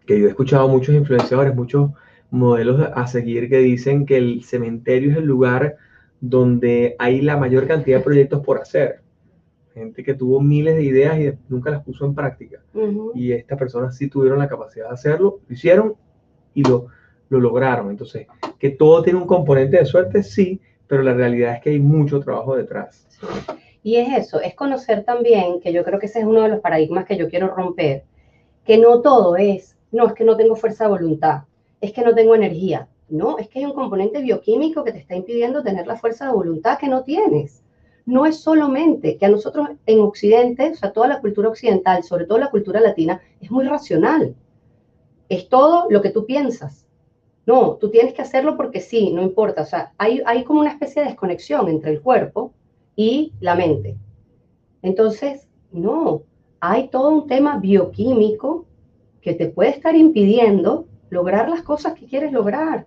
que 0.05 0.19
yo 0.19 0.27
he 0.27 0.29
escuchado 0.29 0.67
muchos 0.67 0.95
influenciadores, 0.95 1.55
muchos 1.55 1.91
modelos 2.29 2.89
a 2.93 3.07
seguir 3.07 3.49
que 3.49 3.59
dicen 3.59 4.05
que 4.05 4.17
el 4.17 4.43
cementerio 4.43 5.11
es 5.11 5.17
el 5.17 5.25
lugar 5.25 5.75
donde 6.19 6.95
hay 6.99 7.21
la 7.21 7.37
mayor 7.37 7.67
cantidad 7.67 7.97
de 7.97 8.03
proyectos 8.05 8.41
por 8.43 8.59
hacer. 8.59 9.01
Gente 9.73 10.03
que 10.03 10.13
tuvo 10.13 10.39
miles 10.39 10.75
de 10.75 10.83
ideas 10.83 11.19
y 11.19 11.31
nunca 11.49 11.71
las 11.71 11.83
puso 11.83 12.05
en 12.05 12.13
práctica. 12.13 12.61
Y 13.15 13.31
estas 13.31 13.57
personas 13.57 13.97
sí 13.97 14.07
tuvieron 14.07 14.37
la 14.37 14.47
capacidad 14.47 14.87
de 14.87 14.93
hacerlo, 14.93 15.39
lo 15.47 15.53
hicieron 15.53 15.95
y 16.53 16.63
lo, 16.63 16.87
lo 17.29 17.39
lograron. 17.39 17.89
Entonces, 17.89 18.27
que 18.59 18.69
todo 18.69 19.03
tiene 19.03 19.19
un 19.19 19.27
componente 19.27 19.77
de 19.77 19.85
suerte, 19.85 20.23
sí, 20.23 20.59
pero 20.87 21.03
la 21.03 21.13
realidad 21.13 21.55
es 21.55 21.61
que 21.61 21.71
hay 21.71 21.79
mucho 21.79 22.19
trabajo 22.19 22.55
detrás. 22.55 23.07
Y 23.81 23.97
es 23.97 24.17
eso, 24.17 24.39
es 24.39 24.55
conocer 24.55 25.03
también, 25.03 25.59
que 25.59 25.73
yo 25.73 25.83
creo 25.83 25.99
que 25.99 26.05
ese 26.05 26.19
es 26.19 26.25
uno 26.25 26.41
de 26.41 26.49
los 26.49 26.59
paradigmas 26.59 27.05
que 27.05 27.17
yo 27.17 27.29
quiero 27.29 27.47
romper, 27.47 28.03
que 28.63 28.77
no 28.77 29.01
todo 29.01 29.35
es, 29.35 29.75
no, 29.91 30.07
es 30.07 30.13
que 30.13 30.23
no 30.23 30.37
tengo 30.37 30.55
fuerza 30.55 30.85
de 30.85 30.91
voluntad, 30.91 31.41
es 31.81 31.91
que 31.91 32.01
no 32.01 32.13
tengo 32.15 32.35
energía. 32.35 32.87
No, 33.09 33.37
es 33.37 33.49
que 33.49 33.59
hay 33.59 33.65
un 33.65 33.73
componente 33.73 34.21
bioquímico 34.21 34.83
que 34.83 34.93
te 34.93 34.99
está 34.99 35.15
impidiendo 35.15 35.61
tener 35.61 35.85
la 35.85 35.97
fuerza 35.97 36.25
de 36.25 36.33
voluntad 36.33 36.79
que 36.79 36.87
no 36.87 37.03
tienes. 37.03 37.61
No 38.05 38.25
es 38.25 38.37
solamente 38.37 39.17
que 39.17 39.25
a 39.25 39.29
nosotros 39.29 39.69
en 39.85 39.99
Occidente, 39.99 40.71
o 40.71 40.75
sea, 40.75 40.93
toda 40.93 41.07
la 41.07 41.19
cultura 41.19 41.49
occidental, 41.49 42.03
sobre 42.03 42.25
todo 42.25 42.37
la 42.37 42.49
cultura 42.49 42.79
latina, 42.79 43.21
es 43.39 43.51
muy 43.51 43.65
racional. 43.65 44.35
Es 45.29 45.49
todo 45.49 45.87
lo 45.89 46.01
que 46.01 46.09
tú 46.09 46.25
piensas 46.25 46.82
no, 47.45 47.77
tú 47.79 47.89
tienes 47.89 48.13
que 48.13 48.21
hacerlo 48.21 48.55
porque 48.55 48.79
sí, 48.79 49.11
no 49.11 49.21
importa. 49.21 49.63
O 49.63 49.65
sea, 49.65 49.91
hay, 49.97 50.21
hay 50.25 50.43
como 50.43 50.61
una 50.61 50.71
especie 50.71 51.01
de 51.01 51.09
desconexión 51.09 51.67
entre 51.67 51.91
el 51.91 52.01
cuerpo 52.01 52.53
y 52.95 53.33
la 53.39 53.55
mente. 53.55 53.97
Entonces, 54.81 55.47
no, 55.71 56.23
hay 56.59 56.87
todo 56.87 57.09
un 57.09 57.27
tema 57.27 57.57
bioquímico 57.57 58.65
que 59.21 59.33
te 59.33 59.47
puede 59.49 59.71
estar 59.71 59.95
impidiendo 59.95 60.85
lograr 61.09 61.49
las 61.49 61.61
cosas 61.61 61.93
que 61.93 62.05
quieres 62.05 62.31
lograr. 62.31 62.85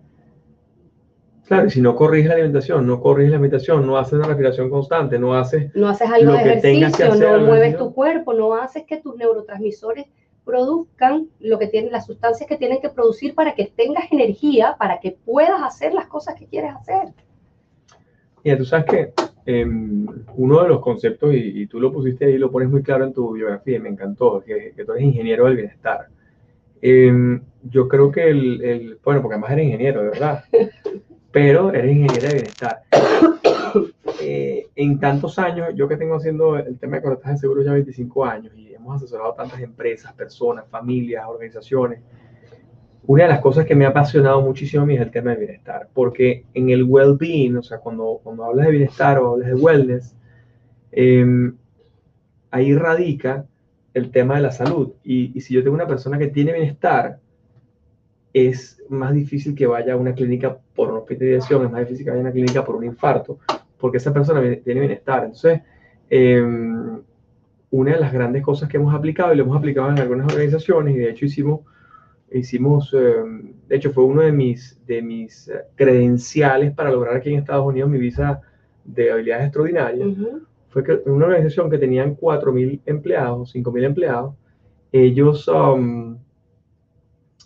Claro, 1.46 1.68
y 1.68 1.70
si 1.70 1.80
no 1.80 1.94
corriges 1.94 2.28
la 2.28 2.34
alimentación, 2.34 2.86
no 2.86 3.00
corriges 3.00 3.30
la 3.30 3.36
alimentación, 3.36 3.86
no 3.86 3.96
haces 3.96 4.14
una 4.14 4.26
respiración 4.26 4.68
constante, 4.68 5.16
no 5.16 5.34
haces, 5.34 5.72
no 5.76 5.88
haces 5.88 6.10
algo 6.10 6.32
de 6.32 6.38
ejercicio, 6.38 7.14
no 7.14 7.46
mueves 7.46 7.76
tu 7.76 7.94
cuerpo, 7.94 8.32
no 8.32 8.54
haces 8.54 8.84
que 8.84 8.96
tus 8.96 9.16
neurotransmisores 9.16 10.06
produzcan 10.46 11.28
lo 11.40 11.58
que 11.58 11.66
tienen, 11.66 11.90
las 11.92 12.06
sustancias 12.06 12.48
que 12.48 12.56
tienen 12.56 12.80
que 12.80 12.88
producir 12.88 13.34
para 13.34 13.54
que 13.54 13.66
tengas 13.66 14.10
energía, 14.12 14.76
para 14.78 15.00
que 15.00 15.18
puedas 15.24 15.60
hacer 15.62 15.92
las 15.92 16.06
cosas 16.06 16.36
que 16.36 16.46
quieres 16.46 16.72
hacer. 16.72 17.08
Y 18.44 18.56
tú 18.56 18.64
sabes 18.64 18.86
que 18.86 19.12
em, 19.44 20.06
uno 20.36 20.62
de 20.62 20.68
los 20.68 20.80
conceptos, 20.80 21.34
y, 21.34 21.66
tú 21.66 21.80
lo 21.80 21.92
pusiste 21.92 22.26
ahí, 22.26 22.38
lo 22.38 22.52
pones 22.52 22.70
muy 22.70 22.82
claro 22.82 23.04
en 23.04 23.12
tu 23.12 23.32
biografía, 23.32 23.76
y 23.76 23.80
me 23.80 23.88
encantó, 23.88 24.42
que, 24.46 24.72
tú 24.86 24.92
eres 24.92 25.04
ingeniero 25.04 25.46
del 25.46 25.56
bienestar. 25.56 26.06
Em, 26.80 27.42
yo 27.64 27.88
creo 27.88 28.12
que 28.12 28.30
el, 28.30 28.62
el, 28.62 28.98
bueno, 29.02 29.20
porque 29.22 29.34
además 29.34 29.50
eres 29.50 29.64
ingeniero, 29.64 30.02
de 30.02 30.10
verdad, 30.10 30.44
pero 31.32 31.72
eres 31.72 31.90
ingeniero 31.90 32.28
de 32.28 32.34
bienestar. 32.34 32.82
Eh, 34.22 34.68
en 34.74 34.98
tantos 34.98 35.38
años, 35.38 35.68
yo 35.74 35.86
que 35.86 35.98
tengo 35.98 36.16
haciendo 36.16 36.56
el 36.56 36.78
tema 36.78 36.96
de 36.96 37.02
corretaje 37.02 37.32
de 37.32 37.38
seguros 37.38 37.66
ya 37.66 37.72
25 37.72 38.24
años 38.24 38.52
y 38.56 38.65
hemos 38.86 39.02
asesorado 39.02 39.34
tantas 39.34 39.60
empresas, 39.60 40.12
personas, 40.12 40.66
familias, 40.68 41.24
organizaciones, 41.28 42.00
una 43.08 43.24
de 43.24 43.28
las 43.28 43.40
cosas 43.40 43.66
que 43.66 43.74
me 43.74 43.84
ha 43.84 43.88
apasionado 43.88 44.40
muchísimo 44.40 44.82
a 44.82 44.86
mí 44.86 44.94
es 44.94 45.00
el 45.00 45.10
tema 45.10 45.30
del 45.30 45.40
bienestar, 45.40 45.88
porque 45.94 46.44
en 46.54 46.70
el 46.70 46.84
well-being, 46.84 47.56
o 47.56 47.62
sea, 47.62 47.78
cuando, 47.78 48.20
cuando 48.22 48.44
hablas 48.44 48.66
de 48.66 48.72
bienestar 48.72 49.18
o 49.18 49.32
hablas 49.32 49.48
de 49.48 49.54
wellness, 49.54 50.16
eh, 50.90 51.52
ahí 52.50 52.74
radica 52.74 53.46
el 53.94 54.10
tema 54.10 54.36
de 54.36 54.42
la 54.42 54.50
salud. 54.50 54.94
Y, 55.04 55.30
y, 55.38 55.40
si 55.40 55.54
yo 55.54 55.62
tengo 55.62 55.74
una 55.74 55.86
persona 55.86 56.18
que 56.18 56.28
tiene 56.28 56.52
bienestar, 56.52 57.20
es 58.32 58.82
más 58.88 59.14
difícil 59.14 59.54
que 59.54 59.66
vaya 59.66 59.94
a 59.94 59.96
una 59.96 60.12
clínica 60.12 60.58
por 60.74 60.90
una 60.90 60.98
hospitalización, 60.98 61.64
es 61.64 61.70
más 61.70 61.80
difícil 61.80 62.04
que 62.04 62.10
vaya 62.10 62.22
a 62.22 62.24
una 62.24 62.32
clínica 62.32 62.64
por 62.64 62.74
un 62.76 62.84
infarto, 62.84 63.38
porque 63.78 63.98
esa 63.98 64.12
persona 64.12 64.40
tiene 64.64 64.80
bienestar. 64.80 65.24
Entonces, 65.24 65.60
em, 66.10 67.02
una 67.76 67.92
de 67.92 68.00
las 68.00 68.12
grandes 68.12 68.42
cosas 68.42 68.68
que 68.68 68.76
hemos 68.76 68.94
aplicado, 68.94 69.32
y 69.32 69.36
lo 69.36 69.44
hemos 69.44 69.56
aplicado 69.56 69.90
en 69.90 69.98
algunas 69.98 70.32
organizaciones, 70.32 70.94
y 70.94 70.98
de 70.98 71.10
hecho 71.10 71.26
hicimos, 71.26 71.60
hicimos 72.32 72.94
em, 72.94 73.52
de 73.68 73.76
hecho 73.76 73.92
fue 73.92 74.04
uno 74.04 74.22
de 74.22 74.32
mis, 74.32 74.80
de 74.86 75.02
mis 75.02 75.50
credenciales 75.74 76.72
para 76.72 76.90
lograr 76.90 77.16
aquí 77.16 77.30
en 77.32 77.38
Estados 77.38 77.66
Unidos 77.66 77.90
mi 77.90 77.98
visa 77.98 78.40
de 78.84 79.10
habilidades 79.10 79.46
extraordinarias, 79.46 80.08
fue 80.68 80.84
que 80.84 81.00
una 81.06 81.26
organización 81.26 81.70
que 81.70 81.78
tenían 81.78 82.16
4.000 82.16 82.80
empleados, 82.86 83.54
5.000 83.54 83.84
empleados, 83.84 84.34
ellos, 84.92 85.48
um, 85.48 86.16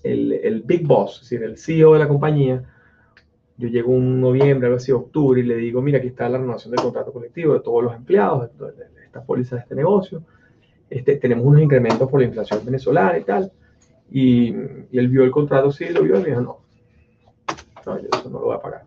el, 0.03 0.33
el, 0.33 0.63
Big 0.63 0.87
Boss, 0.87 1.17
es 1.23 1.31
decir, 1.31 1.43
el 1.43 1.57
CEO 1.57 1.95
de 1.95 1.99
la 1.99 2.09
compañía, 2.09 2.63
yo 3.57 3.69
llego 3.69 3.93
un 3.93 4.21
noviembre, 4.21 4.67
algo 4.67 4.79
así, 4.79 4.91
octubre, 4.91 5.41
y 5.41 5.45
le 5.45 5.57
digo, 5.57 5.83
mira, 5.83 5.99
aquí 5.99 6.09
está 6.09 6.29
la 6.29 6.39
renovación 6.39 6.73
del 6.73 6.81
contrato 6.81 7.13
colectivo 7.13 7.53
de 7.55 7.61
todos 7.61 7.85
los 7.85 7.95
empleados, 7.95 8.51
de, 8.59 9.00
esta 9.11 9.23
póliza 9.23 9.57
de 9.57 9.63
este 9.63 9.75
negocio, 9.75 10.23
este, 10.89 11.17
tenemos 11.17 11.45
unos 11.45 11.61
incrementos 11.61 12.09
por 12.09 12.21
la 12.21 12.27
inflación 12.27 12.65
venezolana 12.65 13.19
y 13.19 13.25
tal, 13.25 13.53
y, 14.11 14.49
él 14.51 15.09
vio 15.09 15.25
el 15.25 15.31
contrato, 15.31 15.71
sí, 15.71 15.89
lo 15.89 16.03
vio, 16.03 16.17
y 16.17 16.23
me 16.23 16.29
dijo, 16.29 16.41
no, 16.41 16.59
no, 17.87 17.99
yo 17.99 18.09
eso 18.13 18.31
no 18.31 18.41
lo 18.41 18.47
voy 18.47 18.57
a 18.57 18.61
pagar. 18.61 18.85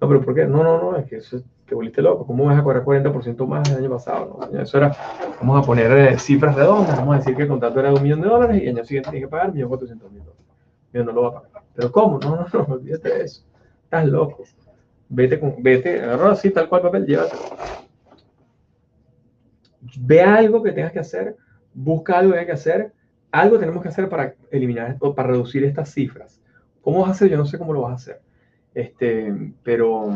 No, 0.00 0.08
pero 0.08 0.20
¿por 0.22 0.34
qué? 0.34 0.44
No, 0.44 0.62
no, 0.62 0.80
no, 0.80 0.96
es 0.96 1.06
que 1.06 1.16
eso 1.16 1.40
te 1.66 1.74
volviste 1.74 2.02
loco, 2.02 2.26
¿cómo 2.26 2.44
vas 2.44 2.58
a 2.58 2.62
cobrar 2.62 2.84
40% 2.84 3.46
más 3.46 3.68
del 3.68 3.78
año 3.78 3.90
pasado? 3.90 4.38
No, 4.52 4.60
eso 4.60 4.76
era, 4.76 4.94
vamos 5.40 5.62
a 5.62 5.66
poner 5.66 5.90
eh, 5.92 6.18
cifras 6.18 6.56
redondas, 6.56 6.96
vamos 6.96 7.14
a 7.14 7.18
decir 7.18 7.36
que 7.36 7.42
el 7.42 7.48
contrato 7.48 7.78
era 7.78 7.90
de 7.90 7.94
un 7.94 8.02
millón 8.02 8.20
de 8.20 8.28
dólares 8.28 8.62
y 8.62 8.66
el 8.66 8.76
año 8.76 8.84
siguiente 8.84 9.10
tiene 9.10 9.26
que 9.26 9.30
pagar 9.30 9.52
1.400.000 9.52 9.98
dólares. 9.98 10.34
Yo 10.92 11.04
no 11.04 11.12
lo 11.12 11.22
va 11.22 11.28
a 11.28 11.42
pagar. 11.42 11.62
¿Pero 11.74 11.92
cómo? 11.92 12.18
No, 12.18 12.36
no, 12.36 12.46
no, 12.52 12.74
olvídate 12.74 13.08
de 13.08 13.24
eso. 13.24 13.42
Estás 13.84 14.06
loco. 14.06 14.44
Vete, 15.08 15.38
con, 15.38 15.56
vete, 15.58 16.02
agarra 16.02 16.32
así, 16.32 16.50
tal 16.50 16.68
cual 16.68 16.82
papel, 16.82 17.06
llévatelo. 17.06 17.42
Ve 19.98 20.22
algo 20.22 20.62
que 20.62 20.72
tengas 20.72 20.92
que 20.92 21.00
hacer, 21.00 21.36
busca 21.72 22.18
algo 22.18 22.32
que 22.32 22.38
tengas 22.38 22.46
que 22.46 22.70
hacer, 22.70 22.92
algo 23.30 23.58
tenemos 23.58 23.82
que 23.82 23.88
hacer 23.88 24.08
para 24.08 24.34
eliminar, 24.50 24.96
o 25.00 25.14
para 25.14 25.28
reducir 25.28 25.64
estas 25.64 25.92
cifras. 25.92 26.40
¿Cómo 26.80 27.00
vas 27.00 27.08
a 27.08 27.12
hacer? 27.12 27.30
Yo 27.30 27.36
no 27.36 27.46
sé 27.46 27.58
cómo 27.58 27.72
lo 27.72 27.82
vas 27.82 27.92
a 27.92 27.94
hacer 27.94 28.20
este, 28.74 29.32
pero, 29.62 30.10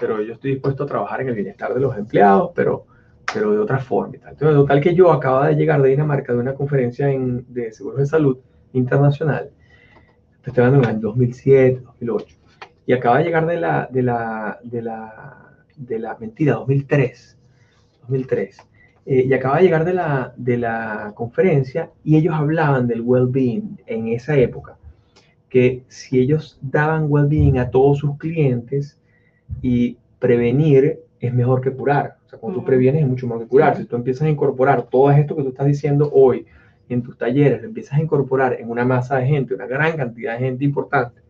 pero 0.00 0.22
yo 0.22 0.32
estoy 0.32 0.52
dispuesto 0.52 0.84
a 0.84 0.86
trabajar 0.86 1.20
en 1.20 1.28
el 1.28 1.34
bienestar 1.34 1.74
de 1.74 1.80
los 1.80 1.96
empleados, 1.96 2.52
pero, 2.54 2.86
pero 3.32 3.52
de 3.52 3.58
otra 3.58 3.78
forma. 3.78 4.16
Y 4.16 4.18
tal. 4.18 4.32
Entonces, 4.32 4.56
total 4.56 4.80
que 4.80 4.94
yo 4.94 5.12
acababa 5.12 5.48
de 5.48 5.56
llegar 5.56 5.82
de 5.82 5.90
Dinamarca 5.90 6.32
de 6.32 6.38
una 6.38 6.54
conferencia 6.54 7.10
en, 7.10 7.44
de 7.52 7.70
seguros 7.72 8.00
de 8.00 8.06
salud 8.06 8.38
internacional, 8.72 9.50
estoy 10.44 10.64
hablando 10.64 10.88
en 10.88 10.94
el 10.96 11.00
2007, 11.00 11.82
2008, 11.84 12.36
y 12.86 12.92
acaba 12.94 13.18
de 13.18 13.24
llegar 13.24 13.46
de 13.46 13.60
la, 13.60 13.88
de 13.90 14.02
la, 14.02 14.58
de 14.62 14.82
la, 14.82 15.56
de 15.76 15.98
la 15.98 16.16
mentira, 16.18 16.54
2003, 16.54 17.36
2003. 18.00 18.58
Eh, 19.10 19.24
y 19.26 19.32
acaba 19.32 19.56
de 19.56 19.62
llegar 19.62 19.86
de 19.86 19.94
la, 19.94 20.34
de 20.36 20.58
la 20.58 21.12
conferencia 21.14 21.90
y 22.04 22.16
ellos 22.16 22.34
hablaban 22.34 22.86
del 22.86 23.00
well-being 23.00 23.78
en 23.86 24.08
esa 24.08 24.36
época 24.36 24.76
que 25.48 25.82
si 25.88 26.18
ellos 26.18 26.58
daban 26.60 27.06
well-being 27.08 27.56
a 27.56 27.70
todos 27.70 28.00
sus 28.00 28.18
clientes 28.18 29.00
y 29.62 29.96
prevenir 30.18 31.00
es 31.20 31.32
mejor 31.32 31.62
que 31.62 31.72
curar. 31.72 32.18
O 32.26 32.28
sea, 32.28 32.38
cuando 32.38 32.60
tú 32.60 32.66
previenes 32.66 33.00
es 33.00 33.08
mucho 33.08 33.26
mejor 33.26 33.44
que 33.44 33.48
curar. 33.48 33.78
Si 33.78 33.86
tú 33.86 33.96
empiezas 33.96 34.26
a 34.26 34.28
incorporar 34.28 34.82
todo 34.82 35.10
esto 35.10 35.34
que 35.34 35.42
tú 35.42 35.48
estás 35.48 35.66
diciendo 35.66 36.10
hoy 36.12 36.44
en 36.90 37.02
tus 37.02 37.16
talleres, 37.16 37.62
lo 37.62 37.68
empiezas 37.68 37.98
a 37.98 38.02
incorporar 38.02 38.60
en 38.60 38.68
una 38.68 38.84
masa 38.84 39.16
de 39.16 39.26
gente, 39.26 39.54
una 39.54 39.66
gran 39.66 39.96
cantidad 39.96 40.34
de 40.34 40.40
gente 40.40 40.66
importante, 40.66 41.22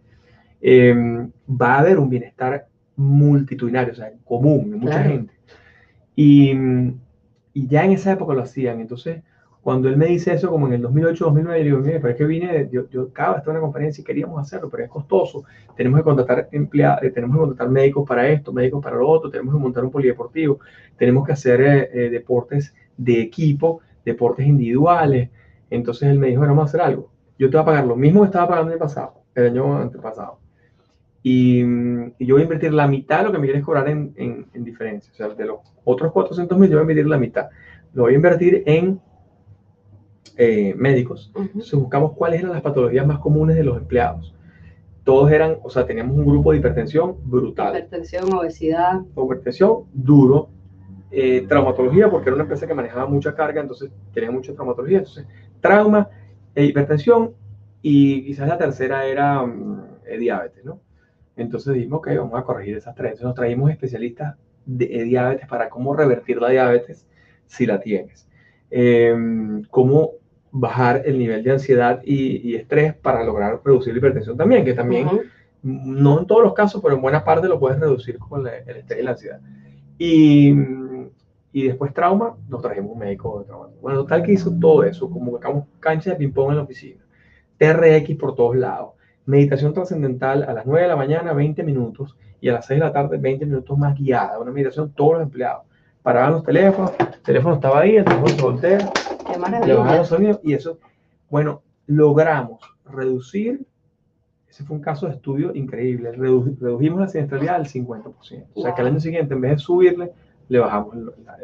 em, 0.60 1.30
va 1.48 1.76
a 1.76 1.78
haber 1.78 2.00
un 2.00 2.10
bienestar 2.10 2.66
multitudinario, 2.96 3.92
o 3.92 3.96
sea, 3.96 4.10
común, 4.24 4.72
de 4.72 4.76
mucha 4.78 5.04
gente. 5.04 5.32
Y, 6.16 6.52
y 7.58 7.66
ya 7.66 7.84
en 7.84 7.90
esa 7.90 8.12
época 8.12 8.34
lo 8.34 8.42
hacían. 8.42 8.80
Entonces, 8.80 9.24
cuando 9.62 9.88
él 9.88 9.96
me 9.96 10.06
dice 10.06 10.32
eso, 10.32 10.48
como 10.48 10.68
en 10.68 10.74
el 10.74 10.82
2008, 10.82 11.24
2009, 11.24 11.58
yo 11.58 11.64
digo, 11.64 11.78
mire, 11.80 11.98
pero 11.98 12.12
es 12.12 12.16
que 12.16 12.24
vine, 12.24 12.68
yo, 12.70 12.88
yo 12.88 13.08
acabo 13.10 13.32
de 13.32 13.38
estar 13.38 13.50
en 13.50 13.56
una 13.56 13.66
conferencia 13.66 14.00
y 14.00 14.04
queríamos 14.04 14.40
hacerlo, 14.40 14.70
pero 14.70 14.84
es 14.84 14.88
costoso. 14.88 15.42
Tenemos 15.76 15.98
que 15.98 16.04
contratar 16.04 16.48
empleados, 16.52 17.02
eh, 17.02 17.10
tenemos 17.10 17.34
que 17.34 17.40
contratar 17.40 17.68
médicos 17.68 18.06
para 18.06 18.28
esto, 18.28 18.52
médicos 18.52 18.80
para 18.80 18.96
lo 18.96 19.08
otro, 19.08 19.28
tenemos 19.28 19.52
que 19.52 19.60
montar 19.60 19.84
un 19.84 19.90
polideportivo, 19.90 20.60
tenemos 20.96 21.26
que 21.26 21.32
hacer 21.32 21.60
eh, 21.60 21.90
eh, 21.92 22.10
deportes 22.10 22.72
de 22.96 23.20
equipo, 23.22 23.80
deportes 24.04 24.46
individuales. 24.46 25.30
Entonces 25.68 26.10
él 26.10 26.20
me 26.20 26.28
dijo, 26.28 26.38
bueno, 26.38 26.54
vamos 26.54 26.68
a 26.68 26.76
hacer 26.76 26.80
algo. 26.80 27.10
Yo 27.40 27.50
te 27.50 27.56
voy 27.56 27.62
a 27.62 27.66
pagar 27.66 27.86
lo 27.86 27.96
mismo 27.96 28.20
que 28.20 28.26
estaba 28.26 28.46
pagando 28.46 28.72
el 28.72 28.78
pasado, 28.78 29.14
el 29.34 29.46
año 29.46 29.78
antepasado. 29.78 30.38
Y, 31.28 31.60
y, 32.18 32.26
yo 32.26 32.36
voy 32.36 32.40
a 32.40 32.44
invertir 32.44 32.72
la 32.72 32.88
mitad 32.88 33.18
de 33.18 33.24
lo 33.24 33.32
que 33.32 33.38
me 33.38 33.46
quieres 33.46 33.62
cobrar 33.62 33.86
en, 33.88 34.14
en, 34.16 34.46
en 34.54 34.64
diferencia. 34.64 35.12
O 35.12 35.14
sea, 35.14 35.28
de 35.28 35.44
los 35.44 35.58
otros 35.84 36.10
400 36.10 36.56
mil, 36.58 36.70
yo 36.70 36.76
voy 36.76 36.80
a 36.80 36.84
invertir 36.84 37.06
la 37.06 37.18
mitad. 37.18 37.48
Lo 37.92 38.04
voy 38.04 38.14
a 38.14 38.16
invertir 38.16 38.62
en 38.64 38.98
eh, 40.38 40.72
médicos. 40.74 41.30
Entonces 41.36 41.74
buscamos 41.74 42.12
cuáles 42.12 42.40
eran 42.40 42.52
las 42.52 42.62
patologías 42.62 43.06
más 43.06 43.18
comunes 43.18 43.56
de 43.56 43.64
los 43.64 43.76
empleados. 43.76 44.34
Todos 45.04 45.30
eran, 45.30 45.58
o 45.62 45.68
sea, 45.68 45.84
teníamos 45.84 46.16
un 46.16 46.24
grupo 46.24 46.52
de 46.52 46.58
hipertensión 46.58 47.16
brutal. 47.24 47.76
Hipertensión, 47.76 48.32
obesidad. 48.32 49.00
Hipertensión, 49.14 49.84
duro. 49.92 50.48
Eh, 51.10 51.44
traumatología, 51.46 52.10
porque 52.10 52.30
era 52.30 52.36
una 52.36 52.44
empresa 52.44 52.66
que 52.66 52.74
manejaba 52.74 53.06
mucha 53.06 53.34
carga, 53.34 53.60
entonces 53.60 53.90
tenía 54.14 54.30
mucha 54.30 54.54
traumatología. 54.54 54.98
Entonces, 54.98 55.26
trauma, 55.60 56.08
e 56.54 56.64
hipertensión 56.64 57.32
y 57.82 58.24
quizás 58.24 58.48
la 58.48 58.56
tercera 58.56 59.06
era 59.06 59.44
mm, 59.44 59.84
eh, 60.06 60.18
diabetes, 60.18 60.64
¿no? 60.64 60.80
Entonces 61.38 61.74
dijimos, 61.74 61.98
ok, 61.98 62.08
vamos 62.16 62.38
a 62.38 62.44
corregir 62.44 62.76
esas 62.76 62.94
tres. 62.94 63.20
Nos 63.22 63.34
traímos 63.34 63.70
especialistas 63.70 64.36
de 64.66 65.04
diabetes 65.04 65.46
para 65.46 65.70
cómo 65.70 65.94
revertir 65.94 66.40
la 66.40 66.50
diabetes 66.50 67.06
si 67.46 67.64
la 67.64 67.80
tienes. 67.80 68.28
Em, 68.70 69.62
cómo 69.70 70.12
bajar 70.50 71.02
el 71.04 71.18
nivel 71.18 71.42
de 71.42 71.52
ansiedad 71.52 72.00
y, 72.04 72.54
estrés 72.54 72.94
para 72.94 73.22
lograr 73.22 73.60
reducir 73.64 73.92
la 73.92 73.98
hipertensión 73.98 74.36
también, 74.36 74.64
que 74.64 74.74
también, 74.74 75.06
no 75.62 76.20
en 76.20 76.26
todos 76.26 76.42
los 76.42 76.54
casos, 76.54 76.82
pero 76.82 76.96
en 76.96 77.02
buena 77.02 77.24
parte 77.24 77.48
lo 77.48 77.60
puedes 77.60 77.78
reducir 77.78 78.18
con 78.18 78.46
el 78.46 78.76
estrés 78.76 79.00
y 79.00 79.02
la 79.02 79.10
ansiedad. 79.12 79.40
Y, 79.96 80.54
y 81.52 81.66
después 81.66 81.94
trauma, 81.94 82.36
nos 82.48 82.62
trajimos 82.62 82.92
un 82.92 82.98
médico 82.98 83.40
de 83.40 83.46
trauma. 83.46 83.68
Bueno, 83.80 84.00
total 84.00 84.22
que 84.22 84.32
hizo 84.32 84.52
todo 84.58 84.84
eso, 84.84 85.08
como 85.08 85.32
que 85.32 85.38
sacamos 85.38 85.64
cancha 85.80 86.10
de 86.10 86.16
ping-pong 86.16 86.50
en 86.50 86.56
la 86.56 86.62
oficina, 86.62 87.04
TRX 87.58 88.16
por 88.16 88.34
todos 88.34 88.56
lados, 88.56 88.92
meditación 89.28 89.74
trascendental 89.74 90.42
a 90.42 90.54
las 90.54 90.64
9 90.64 90.82
de 90.82 90.88
la 90.88 90.96
mañana, 90.96 91.34
20 91.34 91.62
minutos, 91.62 92.16
y 92.40 92.48
a 92.48 92.54
las 92.54 92.66
6 92.66 92.80
de 92.80 92.86
la 92.86 92.92
tarde, 92.94 93.18
20 93.18 93.44
minutos 93.44 93.76
más 93.76 93.94
guiada, 93.94 94.38
una 94.38 94.50
meditación 94.50 94.90
todos 94.92 95.14
los 95.14 95.22
empleados. 95.22 95.64
Paraban 96.02 96.32
los 96.32 96.44
teléfonos, 96.44 96.92
el 96.98 97.20
teléfono 97.20 97.56
estaba 97.56 97.80
ahí, 97.80 97.96
el 97.96 98.06
teléfono 98.06 98.28
se 98.28 98.42
voltea, 98.42 98.90
y 100.42 100.54
eso, 100.54 100.78
bueno, 101.28 101.60
logramos 101.86 102.60
reducir, 102.86 103.66
ese 104.48 104.64
fue 104.64 104.76
un 104.76 104.82
caso 104.82 105.06
de 105.06 105.12
estudio 105.12 105.54
increíble, 105.54 106.12
redujimos 106.12 107.00
la 107.00 107.08
siniestralidad 107.08 107.56
al 107.56 107.66
50%. 107.66 108.46
O 108.54 108.62
sea 108.62 108.74
que 108.74 108.80
al 108.80 108.86
año 108.86 109.00
siguiente, 109.00 109.34
en 109.34 109.42
vez 109.42 109.50
de 109.50 109.58
subirle, 109.58 110.10
le 110.48 110.58
bajamos 110.58 110.96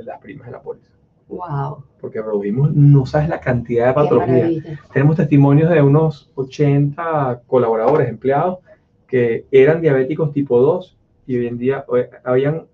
las 0.02 0.20
primas 0.20 0.46
de 0.46 0.52
la 0.52 0.62
póliza. 0.62 0.93
Wow. 1.28 1.84
Porque 2.00 2.20
redujimos, 2.20 2.74
no 2.74 3.06
sabes 3.06 3.28
la 3.28 3.40
cantidad 3.40 3.88
de 3.88 3.94
patologías. 3.94 4.78
Tenemos 4.92 5.16
testimonios 5.16 5.70
de 5.70 5.80
unos 5.80 6.30
80 6.34 7.42
colaboradores, 7.46 8.08
empleados, 8.08 8.58
que 9.06 9.46
eran 9.50 9.80
diabéticos 9.80 10.32
tipo 10.32 10.60
2 10.60 10.96
y 11.26 11.38
hoy 11.38 11.46
en 11.46 11.58
día 11.58 11.84
eh, 11.96 12.10
habían, 12.24 12.66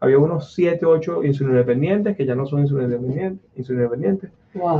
había 0.00 0.18
unos 0.18 0.52
7, 0.54 0.84
8 0.84 1.24
insulinodependientes 1.24 2.16
que 2.16 2.26
ya 2.26 2.34
no 2.34 2.46
son 2.46 2.60
insulinodependientes, 2.60 3.48
insulinodependientes 3.56 4.30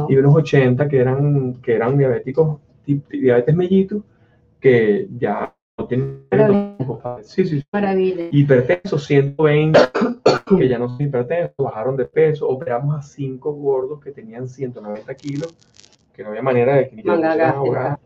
y 0.09 0.17
unos 0.17 0.35
80 0.35 0.89
que 0.89 0.99
eran, 0.99 1.55
que 1.63 1.75
eran 1.75 1.97
diabéticos, 1.99 2.59
diabetes 2.87 3.55
mellitus, 3.55 4.03
que 4.61 5.09
ya 5.19 5.55
no 5.79 5.87
tienen... 5.87 6.25
Sí, 7.23 7.45
sí, 7.45 7.63
Maravilla. 7.73 8.25
Hipertensos, 8.31 9.05
120, 9.05 9.79
que 10.47 10.69
ya 10.69 10.79
no 10.79 10.89
son 10.89 11.01
hipertensos, 11.01 11.55
bajaron 11.57 11.97
de 11.97 12.05
peso. 12.05 12.49
Operamos 12.49 12.97
a 12.97 13.03
5 13.03 13.53
gordos 13.53 14.01
que 14.03 14.13
tenían 14.13 14.49
190 14.49 15.15
kilos, 15.15 15.55
que 16.15 16.23
no 16.23 16.31
había 16.31 16.43
manera 16.43 16.77
de 16.77 16.89
que 16.89 16.97
ni 16.97 17.03
Manga, 17.03 17.99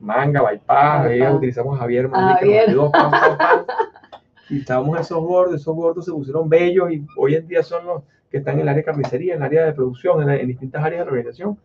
Manga, 0.00 0.42
bypass, 0.42 1.34
utilizamos 1.34 1.76
a 1.76 1.80
Javier, 1.80 2.08
Javier. 2.10 2.70
y 4.50 4.58
estábamos 4.58 4.98
esos 4.98 5.22
gordos, 5.22 5.60
esos 5.60 5.74
gordos 5.74 6.04
se 6.04 6.12
pusieron 6.12 6.48
bellos 6.48 6.90
y 6.90 7.06
hoy 7.16 7.34
en 7.34 7.46
día 7.46 7.62
son 7.62 7.86
los 7.86 8.02
que 8.30 8.38
están 8.38 8.54
en 8.54 8.60
el 8.60 8.68
área 8.68 8.78
de 8.78 8.84
carnicería, 8.84 9.34
en 9.34 9.40
el 9.40 9.46
área 9.46 9.64
de 9.66 9.72
producción, 9.72 10.28
en, 10.28 10.46
distintas 10.46 10.82
áreas 10.82 11.00
de 11.00 11.04
la 11.04 11.10
organización, 11.10 11.58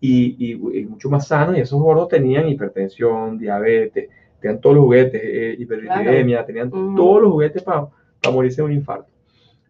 y, 0.00 0.54
mucho 0.88 1.08
más 1.08 1.28
sanos, 1.28 1.56
y 1.56 1.60
esos 1.60 1.80
gordos 1.80 2.08
tenían 2.08 2.48
hipertensión, 2.48 3.38
diabetes, 3.38 4.10
tenían 4.40 4.60
todos 4.60 4.76
los 4.76 4.84
juguetes, 4.84 5.20
eh, 5.24 5.56
hiperlipidemia, 5.58 6.44
tenían 6.44 6.70
todos 6.70 7.22
los 7.22 7.32
juguetes 7.32 7.62
para 7.62 7.88
morirse 8.30 8.62
de 8.62 8.66
un 8.66 8.72
infarto. 8.72 9.11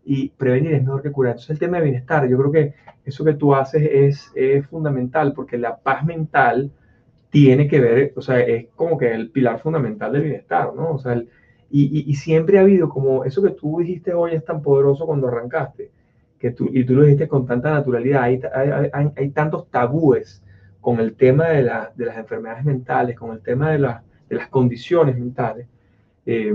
Y 0.05 0.31
prevenir 0.31 0.75
es 0.75 0.83
mejor 0.83 1.03
que 1.03 1.13
curar. 1.13 1.33
Entonces 1.33 1.51
el 1.51 1.59
tema 1.59 1.79
de 1.79 1.85
bienestar, 1.85 2.29
yo 2.29 2.39
creo 2.39 2.53
que 2.53 2.75
eso 3.05 3.25
que 3.25 3.35
tú 3.35 3.55
haces 3.55 3.83
es, 3.91 4.33
es 4.35 4.67
fundamental, 4.67 5.33
porque 5.33 5.59
la 5.59 5.77
paz 5.77 6.05
mental 6.05 6.71
tiene 7.31 7.67
que 7.67 7.81
ver, 7.81 8.13
o 8.15 8.21
sea, 8.21 8.41
es 8.41 8.67
como 8.77 8.99
que 8.99 9.13
el 9.13 9.31
pilar 9.31 9.59
fundamental 9.61 10.13
del 10.13 10.23
bienestar, 10.23 10.75
¿no? 10.75 10.93
O 10.93 10.99
sea, 10.99 11.21
y, 11.71 12.11
y, 12.11 12.15
siempre 12.17 12.59
ha 12.59 12.61
habido 12.61 12.91
como 12.91 13.25
eso 13.25 13.43
que 13.43 13.53
tú 13.53 13.79
dijiste 13.79 14.13
hoy 14.13 14.35
es 14.35 14.45
tan 14.45 14.61
poderoso 14.61 15.07
cuando 15.07 15.29
arrancaste, 15.29 15.91
que 16.39 16.51
tú, 16.51 16.69
y 16.71 16.85
tú 16.85 16.95
lo 16.95 17.05
dijiste 17.05 17.29
con 17.29 17.47
tanta 17.47 17.73
naturalidad, 17.73 18.25
hay, 18.25 18.39
hay, 18.93 19.11
hay, 19.17 19.31
tantos 19.31 19.71
tabúes 19.71 20.43
con 20.83 21.01
el 21.01 21.15
tema 21.17 21.49
de, 21.49 21.63
la, 21.63 21.91
de, 21.97 22.05
las 22.05 22.19
enfermedades 22.19 22.67
mentales, 22.67 23.17
con 23.17 23.33
el 23.33 23.41
tema 23.41 23.71
de, 23.71 23.79
la, 23.79 24.05
de 24.29 24.37
las 24.37 24.49
condiciones 24.49 25.17
mentales, 25.19 25.67
eh, 26.27 26.55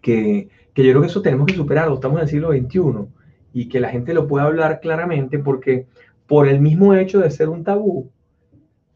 que, 0.00 0.48
que, 0.76 0.84
yo 0.84 0.92
creo 0.92 1.00
que 1.00 1.08
eso 1.08 1.22
tenemos 1.22 1.46
que 1.46 1.54
superarlo, 1.54 1.94
estamos 1.94 2.18
en 2.18 2.22
el 2.22 2.28
siglo 2.28 2.52
XXI, 2.52 3.08
y 3.52 3.68
que 3.68 3.80
la 3.80 3.88
gente 3.88 4.14
lo 4.14 4.28
pueda 4.28 4.44
hablar 4.44 4.80
claramente 4.80 5.38
porque 5.38 5.86
por 6.28 6.46
el 6.46 6.60
mismo 6.60 6.94
hecho 6.94 7.20
de 7.20 7.30
ser 7.30 7.48
un 7.48 7.64
tabú, 7.64 8.10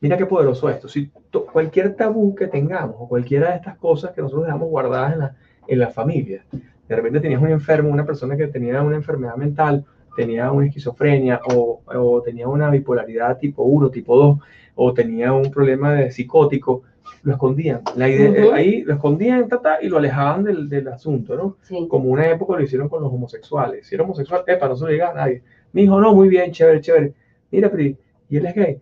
Mira 0.01 0.17
qué 0.17 0.25
poderoso 0.25 0.69
esto. 0.71 0.89
Si 0.89 1.11
cualquier 1.53 1.95
tabú 1.95 2.35
que 2.35 2.47
tengamos 2.47 2.97
o 2.99 3.09
cualquiera 3.09 3.51
de 3.51 3.57
estas 3.57 3.77
cosas 3.77 4.13
que 4.13 4.23
nosotros 4.23 4.47
dejamos 4.47 4.69
guardadas 4.71 5.13
en 5.13 5.19
la, 5.19 5.37
en 5.67 5.79
la 5.79 5.91
familia, 5.91 6.45
de 6.89 6.97
repente 6.97 7.21
tenías 7.21 7.43
un 7.43 7.51
enfermo, 7.51 7.91
una 7.91 8.07
persona 8.07 8.37
que 8.37 8.47
tenía 8.47 8.81
una 8.83 8.97
enfermedad 8.97 9.37
mental, 9.37 9.85
tenía 10.17 10.51
una 10.51 10.67
esquizofrenia 10.67 11.41
o, 11.55 12.23
tenía 12.25 12.49
una 12.49 12.71
bipolaridad 12.71 13.39
tipo 13.39 13.63
1, 13.63 13.91
tipo 13.91 14.17
2, 14.17 14.39
o 14.75 14.95
tenía 14.95 15.33
un 15.33 15.51
problema 15.51 15.93
de 15.93 16.11
psicótico, 16.11 16.83
lo 17.23 17.33
escondían. 17.33 17.83
La 17.97 18.09
idea, 18.09 18.55
Ahí 18.55 18.83
lo 18.83 18.95
escondían 18.95 19.49
y 19.83 19.89
lo 19.89 19.99
alejaban 19.99 20.45
del, 20.45 20.69
del 20.69 20.89
asunto, 20.89 21.37
¿no? 21.37 21.89
Como 21.89 22.11
una 22.11 22.29
época 22.29 22.57
lo 22.57 22.63
hicieron 22.63 22.89
con 22.89 23.03
los 23.03 23.13
homosexuales. 23.13 23.87
Si 23.87 23.95
era 23.95 24.05
homosexual, 24.05 24.45
epa, 24.47 24.69
no 24.69 24.77
se 24.77 24.91
lo 24.91 25.09
a 25.09 25.15
nadie. 25.15 25.43
Mi 25.73 25.83
hijo, 25.83 26.01
no, 26.01 26.15
muy 26.15 26.29
bien, 26.29 26.51
chévere, 26.51 26.81
chévere. 26.81 27.15
Mira, 27.51 27.71
pero, 27.71 27.83
¿y 28.29 28.37
él 28.37 28.47
es 28.47 28.55
gay? 28.55 28.81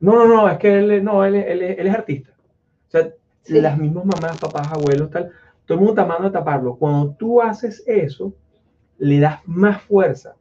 No, 0.00 0.12
no, 0.12 0.26
no, 0.26 0.48
es 0.48 0.58
que 0.58 0.78
él, 0.78 1.02
no, 1.04 1.24
él, 1.24 1.36
él, 1.36 1.62
él 1.62 1.86
es 1.86 1.94
artista. 1.94 2.30
O 2.88 2.90
sea, 2.90 3.10
las 3.48 3.78
mismas 3.78 4.04
mamás, 4.04 4.38
papás, 4.38 4.70
abuelos, 4.72 5.10
tal, 5.10 5.30
todo 5.64 5.78
el 5.78 5.84
mundo 5.84 5.92
está 5.92 6.04
mandando 6.04 6.28
a 6.28 6.40
taparlo. 6.40 6.76
Cuando 6.76 7.14
tú 7.14 7.40
haces 7.40 7.82
eso, 7.86 8.34
le 8.98 9.20
das 9.20 9.40
más 9.46 9.82
fuerza, 9.82 10.36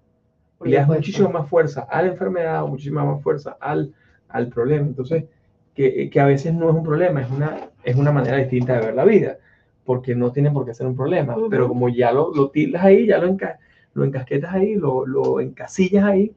le 0.63 0.77
das 0.77 0.87
muchísimo 0.87 1.29
más 1.29 1.49
fuerza 1.49 1.81
a 1.89 2.01
la 2.01 2.09
enfermedad, 2.09 2.65
muchísima 2.65 3.05
más 3.05 3.21
fuerza 3.21 3.57
al, 3.59 3.93
al 4.27 4.47
problema. 4.49 4.87
Entonces, 4.87 5.25
que, 5.75 6.09
que, 6.09 6.19
a 6.19 6.25
veces 6.25 6.53
no 6.53 6.69
es 6.69 6.75
un 6.75 6.83
problema, 6.83 7.21
es 7.21 7.29
una, 7.29 7.57
es 7.83 7.95
una 7.95 8.11
manera 8.11 8.37
distinta 8.37 8.73
de 8.73 8.85
ver 8.85 8.95
la 8.95 9.03
vida, 9.03 9.37
porque 9.83 10.15
no 10.15 10.31
tiene 10.31 10.49
por 10.49 10.65
qué 10.65 10.73
ser 10.73 10.87
un 10.87 10.95
problema. 10.95 11.35
Pero 11.49 11.67
como 11.67 11.89
ya 11.89 12.11
lo, 12.11 12.33
lo 12.33 12.49
tildas 12.49 12.83
ahí, 12.83 13.07
ya 13.07 13.17
lo, 13.17 13.27
enca, 13.27 13.59
lo 13.93 14.05
encasquetas 14.05 14.53
ahí, 14.53 14.75
lo, 14.75 15.05
lo 15.05 15.39
encasillas 15.41 16.05
ahí, 16.05 16.33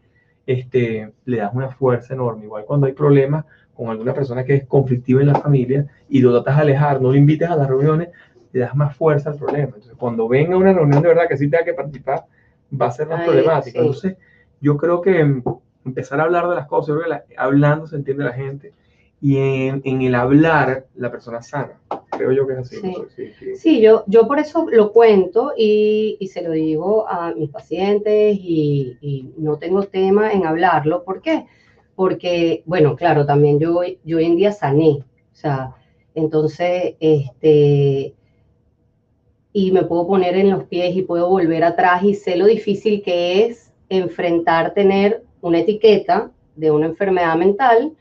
este, 0.47 1.13
le 1.25 1.37
das 1.39 1.55
una 1.55 1.71
fuerza 1.71 2.15
enorme. 2.15 2.45
Igual 2.45 2.65
cuando 2.65 2.87
hay 2.87 2.93
problemas 2.93 3.45
con 3.75 3.89
alguna 3.89 4.13
persona 4.13 4.45
que 4.45 4.55
es 4.55 4.67
conflictiva 4.67 5.21
en 5.21 5.29
la 5.29 5.37
familia 5.37 5.87
y 6.09 6.21
lo 6.21 6.33
tratas 6.33 6.57
de 6.57 6.63
alejar, 6.63 7.01
no 7.01 7.11
lo 7.11 7.15
invites 7.15 7.49
a 7.49 7.55
las 7.55 7.69
reuniones, 7.69 8.09
le 8.53 8.61
das 8.61 8.75
más 8.75 8.97
fuerza 8.97 9.31
al 9.31 9.37
problema. 9.37 9.67
Entonces, 9.67 9.95
cuando 9.97 10.27
venga 10.27 10.57
una 10.57 10.73
reunión 10.73 11.01
de 11.01 11.09
verdad 11.09 11.29
que 11.29 11.37
sí 11.37 11.49
tenga 11.49 11.65
que 11.65 11.75
participar, 11.75 12.25
va 12.73 12.87
a 12.87 12.91
ser 12.91 13.07
más 13.07 13.25
problemático. 13.25 13.79
Entonces, 13.79 14.17
yo 14.61 14.77
creo 14.77 15.01
que 15.01 15.43
empezar 15.85 16.19
a 16.21 16.25
hablar 16.25 16.49
de 16.49 16.57
las 16.57 16.67
cosas, 16.67 16.97
hablando 17.37 17.87
se 17.87 17.97
entiende 17.97 18.25
la 18.25 18.33
gente 18.33 18.73
y 19.21 19.37
en, 19.37 19.83
en, 19.85 20.03
el 20.03 20.15
hablar 20.15 20.87
la 20.95 21.11
persona 21.11 21.43
sana. 21.43 21.73
Creo 22.11 22.33
yo 22.33 22.47
que 22.47 22.53
es 22.55 22.59
así. 22.61 22.81
Sí, 23.57 23.81
yo, 23.81 24.05
yo 24.07 24.29
por 24.29 24.39
eso 24.39 24.67
lo 24.71 24.93
cuento 24.93 25.53
y, 25.57 26.17
y 26.21 26.29
se 26.29 26.43
lo 26.43 26.53
digo 26.53 27.09
a 27.09 27.35
mis 27.35 27.51
pacientes 27.51 28.39
y, 28.41 28.97
y, 29.01 29.35
no 29.37 29.59
tengo 29.59 29.83
tema 29.85 30.33
en 30.33 30.47
hablarlo. 30.47 31.05
¿Por 31.05 31.21
qué? 31.21 31.47
Porque, 31.97 32.63
bueno, 32.65 32.95
claro, 32.95 33.27
también 33.27 33.59
yo, 33.59 33.81
yo 34.05 34.19
hoy 34.19 34.25
en 34.25 34.37
día 34.37 34.53
sané. 34.53 35.01
O 35.33 35.37
sea, 35.37 35.75
entonces, 36.15 36.95
este, 37.01 38.15
y 39.53 39.73
me 39.73 39.83
puedo 39.83 40.07
poner 40.07 40.37
en 40.37 40.51
los 40.51 40.65
pies 40.65 40.95
y 40.95 41.03
puedo 41.03 41.29
volver 41.29 41.65
atrás 41.65 42.05
y 42.05 42.15
sé 42.15 42.37
lo 42.37 42.47
difícil 42.47 43.03
que 43.03 43.47
es 43.47 43.73
enfrentar 43.89 44.75
tener 44.75 45.25
una 45.41 45.59
etiqueta 45.59 46.31
de 46.55 46.71
una 46.71 46.87
enfermedad 46.87 47.37
mental 47.37 47.93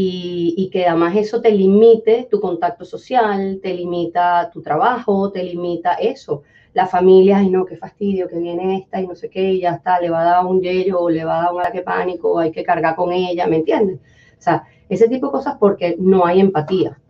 y, 0.00 0.70
que 0.70 0.86
además 0.86 1.16
eso 1.16 1.40
te 1.40 1.50
limite 1.50 2.28
tu 2.30 2.40
contacto 2.40 2.84
social, 2.84 3.58
te 3.62 3.74
limita 3.74 4.48
tu 4.52 4.62
trabajo, 4.62 5.32
te 5.32 5.42
limita 5.42 5.94
eso. 5.94 6.42
La 6.72 6.86
familia, 6.86 7.38
ay 7.38 7.50
no, 7.50 7.64
qué 7.64 7.76
fastidio, 7.76 8.28
que 8.28 8.38
viene 8.38 8.78
esta 8.78 9.00
y 9.00 9.06
no 9.08 9.16
sé 9.16 9.28
qué, 9.28 9.52
y 9.54 9.60
ya 9.60 9.70
está, 9.70 10.00
le 10.00 10.10
va 10.10 10.20
a 10.20 10.24
dar 10.24 10.46
un 10.46 10.60
yello 10.60 11.08
le 11.08 11.24
va 11.24 11.38
a 11.38 11.42
dar 11.44 11.54
un 11.54 11.60
ataque 11.60 11.82
pánico, 11.82 12.38
hay 12.38 12.52
que 12.52 12.62
cargar 12.62 12.94
con 12.94 13.12
ella, 13.12 13.46
¿me 13.48 13.56
entiendes? 13.56 13.98
O 14.38 14.42
sea, 14.42 14.64
ese 14.88 15.08
tipo 15.08 15.26
de 15.26 15.32
cosas 15.32 15.56
porque 15.58 15.96
no 15.98 16.24
hay 16.24 16.40
empatía, 16.40 17.00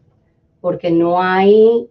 porque 0.61 0.91
no 0.91 1.21
hay 1.21 1.89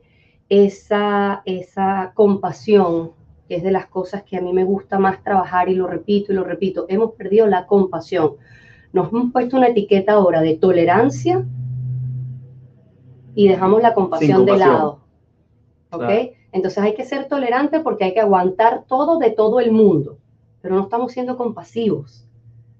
esa, 0.49 1.43
esa 1.45 2.11
compasión, 2.15 3.11
que 3.47 3.57
es 3.57 3.63
de 3.63 3.71
las 3.71 3.85
cosas 3.85 4.23
que 4.23 4.37
a 4.37 4.41
mí 4.41 4.51
me 4.51 4.63
gusta 4.63 4.97
más 4.97 5.23
trabajar 5.23 5.69
y 5.69 5.75
lo 5.75 5.85
repito 5.87 6.31
y 6.31 6.35
lo 6.35 6.43
repito, 6.43 6.85
hemos 6.89 7.11
perdido 7.13 7.45
la 7.45 7.67
compasión 7.67 8.37
nos 8.97 9.13
hemos 9.13 9.31
puesto 9.31 9.57
una 9.57 9.67
etiqueta 9.67 10.13
ahora 10.13 10.41
de 10.41 10.55
tolerancia 10.55 11.45
y 13.35 13.47
dejamos 13.47 13.81
la 13.81 13.93
compasión, 13.93 14.45
de 14.45 14.57
lado. 14.57 14.99
¿Ok? 15.91 16.09
Entonces 16.51 16.83
hay 16.83 16.95
que 16.95 17.05
ser 17.05 17.27
tolerante 17.27 17.79
porque 17.81 18.05
hay 18.05 18.13
que 18.13 18.19
aguantar 18.19 18.85
todo 18.87 19.19
de 19.19 19.29
todo 19.29 19.59
el 19.59 19.71
mundo, 19.71 20.17
pero 20.61 20.75
no 20.75 20.83
estamos 20.83 21.11
siendo 21.11 21.37
compasivos. 21.37 22.27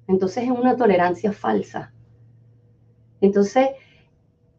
Entonces 0.08 0.46
es 0.46 0.50
una 0.50 0.76
tolerancia 0.76 1.32
falsa. 1.32 1.94
Entonces, 3.22 3.70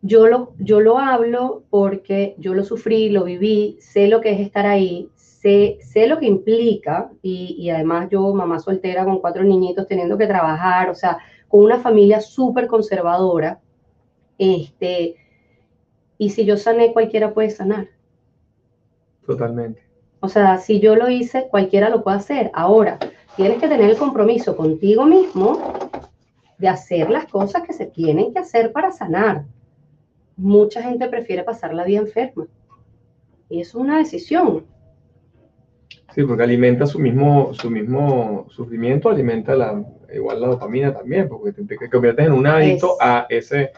yo 0.01 0.29
lo, 0.29 0.53
yo 0.59 0.81
lo 0.81 0.99
hablo 0.99 1.65
porque 1.71 2.37
yo 2.39 2.55
lo 2.55 2.65
sufrí, 2.65 3.09
lo 3.09 3.25
viví, 3.25 3.79
sé 3.81 4.07
lo 4.07 4.21
que 4.21 4.31
es 4.33 4.41
estar 4.41 4.67
ahí, 4.67 5.09
sé, 5.17 5.79
sé 5.83 6.07
lo 6.07 6.19
que 6.19 6.27
implica 6.27 7.11
y, 7.23 7.57
y 7.59 7.71
además 7.71 8.09
yo, 8.11 8.33
mamá 8.33 8.61
soltera 8.61 9.05
con 9.05 9.19
cuatro 9.19 9.43
niñitos, 9.43 9.89
teniendo 9.89 10.17
que 10.17 10.27
trabajar, 10.27 10.91
o 10.91 10.95
sea, 10.95 11.19
con 11.49 11.65
una 11.65 11.79
familia 11.81 12.21
súper 12.21 12.67
conservadora, 12.67 13.61
este, 14.39 15.17
y 16.19 16.31
si 16.31 16.45
yo 16.45 16.57
sané, 16.57 16.93
cualquiera 16.93 17.33
puede 17.33 17.51
sanar. 17.51 17.89
Totalmente. 19.27 19.83
O 20.21 20.29
sea, 20.29 20.59
si 20.59 20.81
yo 20.81 20.97
lo 20.97 21.09
hice, 21.09 21.49
cualquiera 21.49 21.89
lo 21.89 22.03
puede 22.03 22.19
hacer. 22.19 22.51
Ahora, 22.55 22.99
tienes 23.37 23.61
que 23.61 23.69
tener 23.69 23.89
el 23.91 23.97
compromiso 23.97 24.57
contigo 24.57 25.05
mismo 25.05 25.75
de 26.59 26.69
hacer 26.69 27.09
las 27.09 27.27
cosas 27.27 27.63
que 27.63 27.73
se 27.73 27.87
tienen 27.87 28.33
que 28.33 28.41
hacer 28.41 28.73
para 28.73 28.91
sanar. 28.91 29.45
Mucha 30.37 30.83
gente 30.83 31.09
prefiere 31.09 31.45
pasar 31.45 31.73
la 31.73 31.85
vida 31.85 32.01
enferma. 32.01 32.47
Y 33.49 33.61
eso 33.61 33.79
es 33.79 33.85
una 33.85 33.99
decisión. 33.99 34.67
Sí, 36.15 36.25
porque 36.25 36.43
alimenta 36.43 36.87
su 36.87 36.99
mismo, 36.99 37.53
su 37.53 37.71
mismo 37.71 38.47
sufrimiento, 38.51 39.11
alimenta 39.11 39.55
la, 39.55 39.85
igual 40.13 40.41
la 40.41 40.49
dopamina 40.49 40.93
también, 40.93 41.29
porque 41.29 41.53
te, 41.53 41.91
conviertes 41.91 42.27
en 42.27 42.33
un 42.33 42.47
adicto 42.47 42.97
a, 43.01 43.27
ese, 43.29 43.73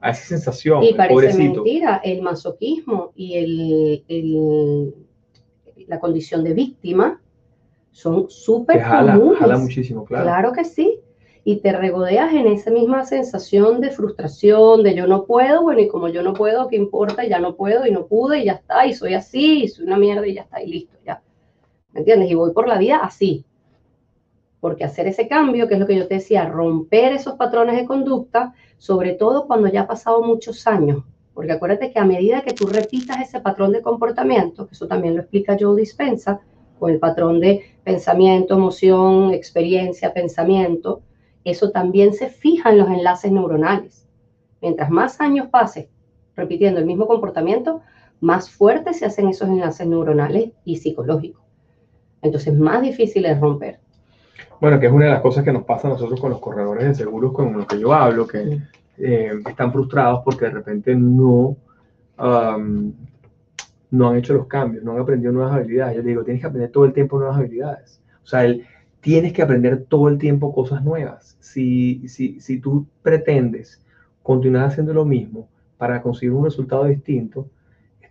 a 0.00 0.10
esa 0.10 0.24
sensación. 0.24 0.84
Y 0.84 0.94
parece 0.94 1.36
mentira, 1.36 2.00
el 2.04 2.22
masoquismo 2.22 3.12
y 3.16 3.34
el, 3.34 4.04
el, 4.08 4.94
la 5.88 5.98
condición 5.98 6.44
de 6.44 6.54
víctima 6.54 7.20
son 7.90 8.30
súper 8.30 8.82
comunes. 8.82 9.38
Jala 9.38 9.58
muchísimo, 9.58 10.04
claro. 10.04 10.24
Claro 10.24 10.52
que 10.52 10.64
sí. 10.64 11.00
Y 11.44 11.56
te 11.56 11.72
regodeas 11.72 12.32
en 12.32 12.46
esa 12.46 12.70
misma 12.70 13.04
sensación 13.04 13.80
de 13.80 13.90
frustración, 13.90 14.84
de 14.84 14.94
yo 14.94 15.08
no 15.08 15.24
puedo, 15.24 15.62
bueno, 15.62 15.80
y 15.80 15.88
como 15.88 16.08
yo 16.08 16.22
no 16.22 16.34
puedo, 16.34 16.68
¿qué 16.68 16.76
importa? 16.76 17.26
Ya 17.26 17.40
no 17.40 17.56
puedo 17.56 17.84
y 17.84 17.90
no 17.90 18.06
pude 18.06 18.38
y 18.38 18.44
ya 18.44 18.52
está, 18.52 18.86
y 18.86 18.94
soy 18.94 19.14
así, 19.14 19.64
y 19.64 19.68
soy 19.68 19.86
una 19.86 19.98
mierda 19.98 20.24
y 20.24 20.34
ya 20.34 20.42
está, 20.42 20.62
y 20.62 20.68
listo, 20.68 20.96
ya. 21.04 21.20
¿Me 21.92 22.00
entiendes? 22.00 22.30
Y 22.30 22.34
voy 22.34 22.52
por 22.52 22.68
la 22.68 22.78
vida 22.78 22.98
así, 22.98 23.44
porque 24.60 24.84
hacer 24.84 25.06
ese 25.08 25.28
cambio, 25.28 25.68
que 25.68 25.74
es 25.74 25.80
lo 25.80 25.86
que 25.86 25.96
yo 25.96 26.06
te 26.06 26.14
decía, 26.14 26.46
romper 26.46 27.12
esos 27.12 27.34
patrones 27.34 27.76
de 27.76 27.84
conducta, 27.84 28.54
sobre 28.78 29.12
todo 29.12 29.46
cuando 29.46 29.68
ya 29.68 29.82
ha 29.82 29.86
pasado 29.86 30.22
muchos 30.22 30.66
años, 30.66 31.04
porque 31.34 31.52
acuérdate 31.52 31.92
que 31.92 31.98
a 31.98 32.04
medida 32.04 32.42
que 32.42 32.54
tú 32.54 32.66
repitas 32.66 33.20
ese 33.20 33.40
patrón 33.40 33.72
de 33.72 33.82
comportamiento, 33.82 34.66
que 34.66 34.74
eso 34.74 34.86
también 34.86 35.14
lo 35.14 35.22
explica 35.22 35.56
Joe 35.58 35.76
Dispensa, 35.76 36.40
con 36.78 36.90
el 36.90 36.98
patrón 36.98 37.40
de 37.40 37.76
pensamiento, 37.84 38.54
emoción, 38.54 39.32
experiencia, 39.32 40.12
pensamiento, 40.12 41.02
eso 41.44 41.70
también 41.70 42.12
se 42.12 42.28
fija 42.28 42.70
en 42.70 42.78
los 42.78 42.88
enlaces 42.88 43.30
neuronales. 43.30 44.08
Mientras 44.60 44.90
más 44.90 45.20
años 45.20 45.48
pases 45.48 45.88
repitiendo 46.34 46.80
el 46.80 46.86
mismo 46.86 47.06
comportamiento, 47.06 47.82
más 48.20 48.50
fuertes 48.50 48.98
se 48.98 49.06
hacen 49.06 49.28
esos 49.28 49.48
enlaces 49.48 49.86
neuronales 49.86 50.52
y 50.64 50.76
psicológicos. 50.76 51.41
Entonces, 52.22 52.56
más 52.56 52.82
difícil 52.82 53.26
es 53.26 53.38
romper. 53.38 53.78
Bueno, 54.60 54.78
que 54.78 54.86
es 54.86 54.92
una 54.92 55.06
de 55.06 55.10
las 55.10 55.20
cosas 55.20 55.44
que 55.44 55.52
nos 55.52 55.64
pasa 55.64 55.88
a 55.88 55.90
nosotros 55.90 56.20
con 56.20 56.30
los 56.30 56.38
corredores 56.38 56.86
de 56.86 56.94
seguros 56.94 57.32
con 57.32 57.52
los 57.52 57.66
que 57.66 57.80
yo 57.80 57.92
hablo, 57.92 58.26
que 58.28 58.60
eh, 58.96 59.32
están 59.48 59.72
frustrados 59.72 60.20
porque 60.24 60.44
de 60.44 60.52
repente 60.52 60.94
no, 60.94 61.56
no 63.90 64.08
han 64.08 64.16
hecho 64.16 64.34
los 64.34 64.46
cambios, 64.46 64.84
no 64.84 64.92
han 64.92 65.00
aprendido 65.00 65.32
nuevas 65.32 65.56
habilidades. 65.56 65.96
Yo 65.96 66.02
digo, 66.02 66.22
tienes 66.22 66.40
que 66.40 66.46
aprender 66.46 66.70
todo 66.70 66.84
el 66.84 66.92
tiempo 66.92 67.18
nuevas 67.18 67.38
habilidades. 67.38 68.00
O 68.22 68.26
sea, 68.26 68.44
el, 68.44 68.64
tienes 69.00 69.32
que 69.32 69.42
aprender 69.42 69.84
todo 69.88 70.08
el 70.08 70.16
tiempo 70.16 70.54
cosas 70.54 70.84
nuevas. 70.84 71.36
Si, 71.40 72.06
si, 72.08 72.40
si 72.40 72.60
tú 72.60 72.86
pretendes 73.02 73.84
continuar 74.22 74.66
haciendo 74.66 74.94
lo 74.94 75.04
mismo 75.04 75.48
para 75.76 76.00
conseguir 76.00 76.32
un 76.32 76.44
resultado 76.44 76.84
distinto, 76.84 77.48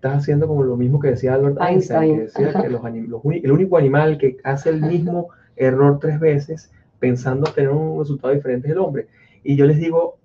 estás 0.02 0.18
haciendo 0.18 0.48
como 0.48 0.64
lo 0.64 0.76
mismo 0.76 1.00
que 1.00 1.10
decía 1.10 1.36
Albert 1.36 1.62
Einstein, 1.62 2.16
que 2.16 2.22
decía 2.24 2.60
que 2.60 2.70
los 2.70 2.82
los 3.08 3.22
el 3.24 3.52
único 3.52 3.78
animal 3.78 4.18
que 4.18 4.38
hace 4.44 4.72
el 4.72 4.82
mismo 4.82 5.30
error 5.56 6.00
tres 6.00 6.20
veces 6.20 6.72
pensando 6.98 7.52
tener 7.52 7.70
un 7.70 8.00
resultado 8.00 8.34
diferente 8.34 8.68
es 8.68 8.74
el 8.74 8.80
hombre. 8.80 9.08
Y 9.44 9.56
yo 9.56 9.68
les 9.68 9.78
digo, 9.78 10.18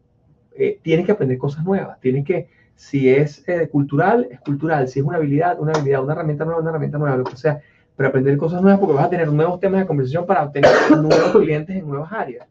eh, 0.55 0.81
tienes 0.83 1.05
que 1.05 1.13
aprender 1.13 1.37
cosas 1.37 1.63
nuevas, 1.63 2.01
tienes 2.01 2.25
que, 2.25 2.49
si 2.75 3.11
es 3.11 3.47
eh, 3.47 3.69
cultural, 3.69 4.27
es 4.31 4.41
cultural, 4.41 4.89
si 4.89 5.01
es 5.01 5.05
una 5.05 5.19
habilidad, 5.19 5.61
una 5.61 5.73
habilidad, 5.73 6.03
una 6.03 6.15
herramienta 6.15 6.47
nueva, 6.47 6.61
una 6.61 6.71
herramienta 6.71 6.97
nueva, 6.97 7.17
lo 7.19 7.25
que 7.25 7.37
sea, 7.37 7.61
pero 7.97 8.09
aprender 8.09 8.39
cosas 8.39 8.63
nuevas 8.63 8.81
porque 8.81 8.95
vas 8.95 9.05
a 9.05 9.11
tener 9.11 9.31
nuevos 9.31 9.61
temas 9.61 9.81
de 9.81 9.87
conversación 9.87 10.25
para 10.25 10.45
obtener 10.45 10.71
nuevos 10.91 11.33
clientes 11.33 11.77
en 11.77 11.87
nuevas 11.87 12.11
áreas. 12.11 12.49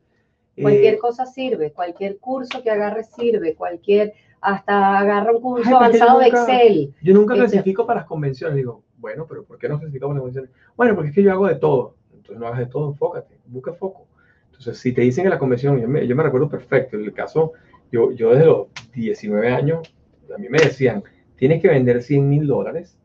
Cualquier 0.61 0.93
eh, 0.93 0.99
cosa 0.99 1.25
sirve, 1.25 1.71
cualquier 1.71 2.17
curso 2.19 2.61
que 2.61 2.69
agarres 2.69 3.07
sirve, 3.07 3.55
cualquier, 3.55 4.13
hasta 4.45 4.99
agarra 4.99 5.31
un 5.31 5.41
curso 5.41 5.75
avanzado 5.75 6.19
de 6.19 6.27
Excel. 6.27 6.93
Yo 7.01 7.13
nunca 7.13 7.33
este 7.33 7.45
clasifico 7.45 7.85
para 7.85 8.01
las 8.01 8.07
convenciones, 8.07 8.55
digo, 8.55 8.83
bueno, 8.97 9.25
pero 9.27 9.43
¿por 9.43 9.57
qué 9.57 9.67
no 9.67 9.79
clasifico 9.79 10.07
para 10.07 10.15
las 10.15 10.21
convenciones? 10.21 10.51
Bueno, 10.75 10.95
porque 10.95 11.09
es 11.09 11.15
que 11.15 11.23
yo 11.23 11.31
hago 11.31 11.47
de 11.47 11.55
todo, 11.55 11.95
entonces 12.11 12.37
no 12.37 12.47
hagas 12.47 12.59
de 12.59 12.65
todo, 12.67 12.89
enfócate, 12.89 13.39
busca 13.47 13.73
foco. 13.73 14.07
Entonces, 14.45 14.77
si 14.77 14.93
te 14.93 15.01
dicen 15.01 15.23
que 15.23 15.29
la 15.29 15.39
convención, 15.39 15.79
yo 15.79 15.87
me, 15.87 16.07
yo 16.07 16.15
me 16.15 16.23
recuerdo 16.23 16.47
perfecto, 16.47 16.95
en 16.95 17.05
el 17.05 17.13
caso, 17.13 17.53
yo, 17.91 18.11
yo 18.11 18.31
desde 18.31 18.45
los 18.45 18.67
19 18.93 19.49
años, 19.49 19.93
a 20.33 20.37
mí 20.37 20.47
me 20.47 20.59
decían, 20.59 21.03
tienes 21.35 21.61
que 21.61 21.67
vender 21.67 22.03
100 22.03 22.29
mil 22.29 22.47
dólares 22.47 22.97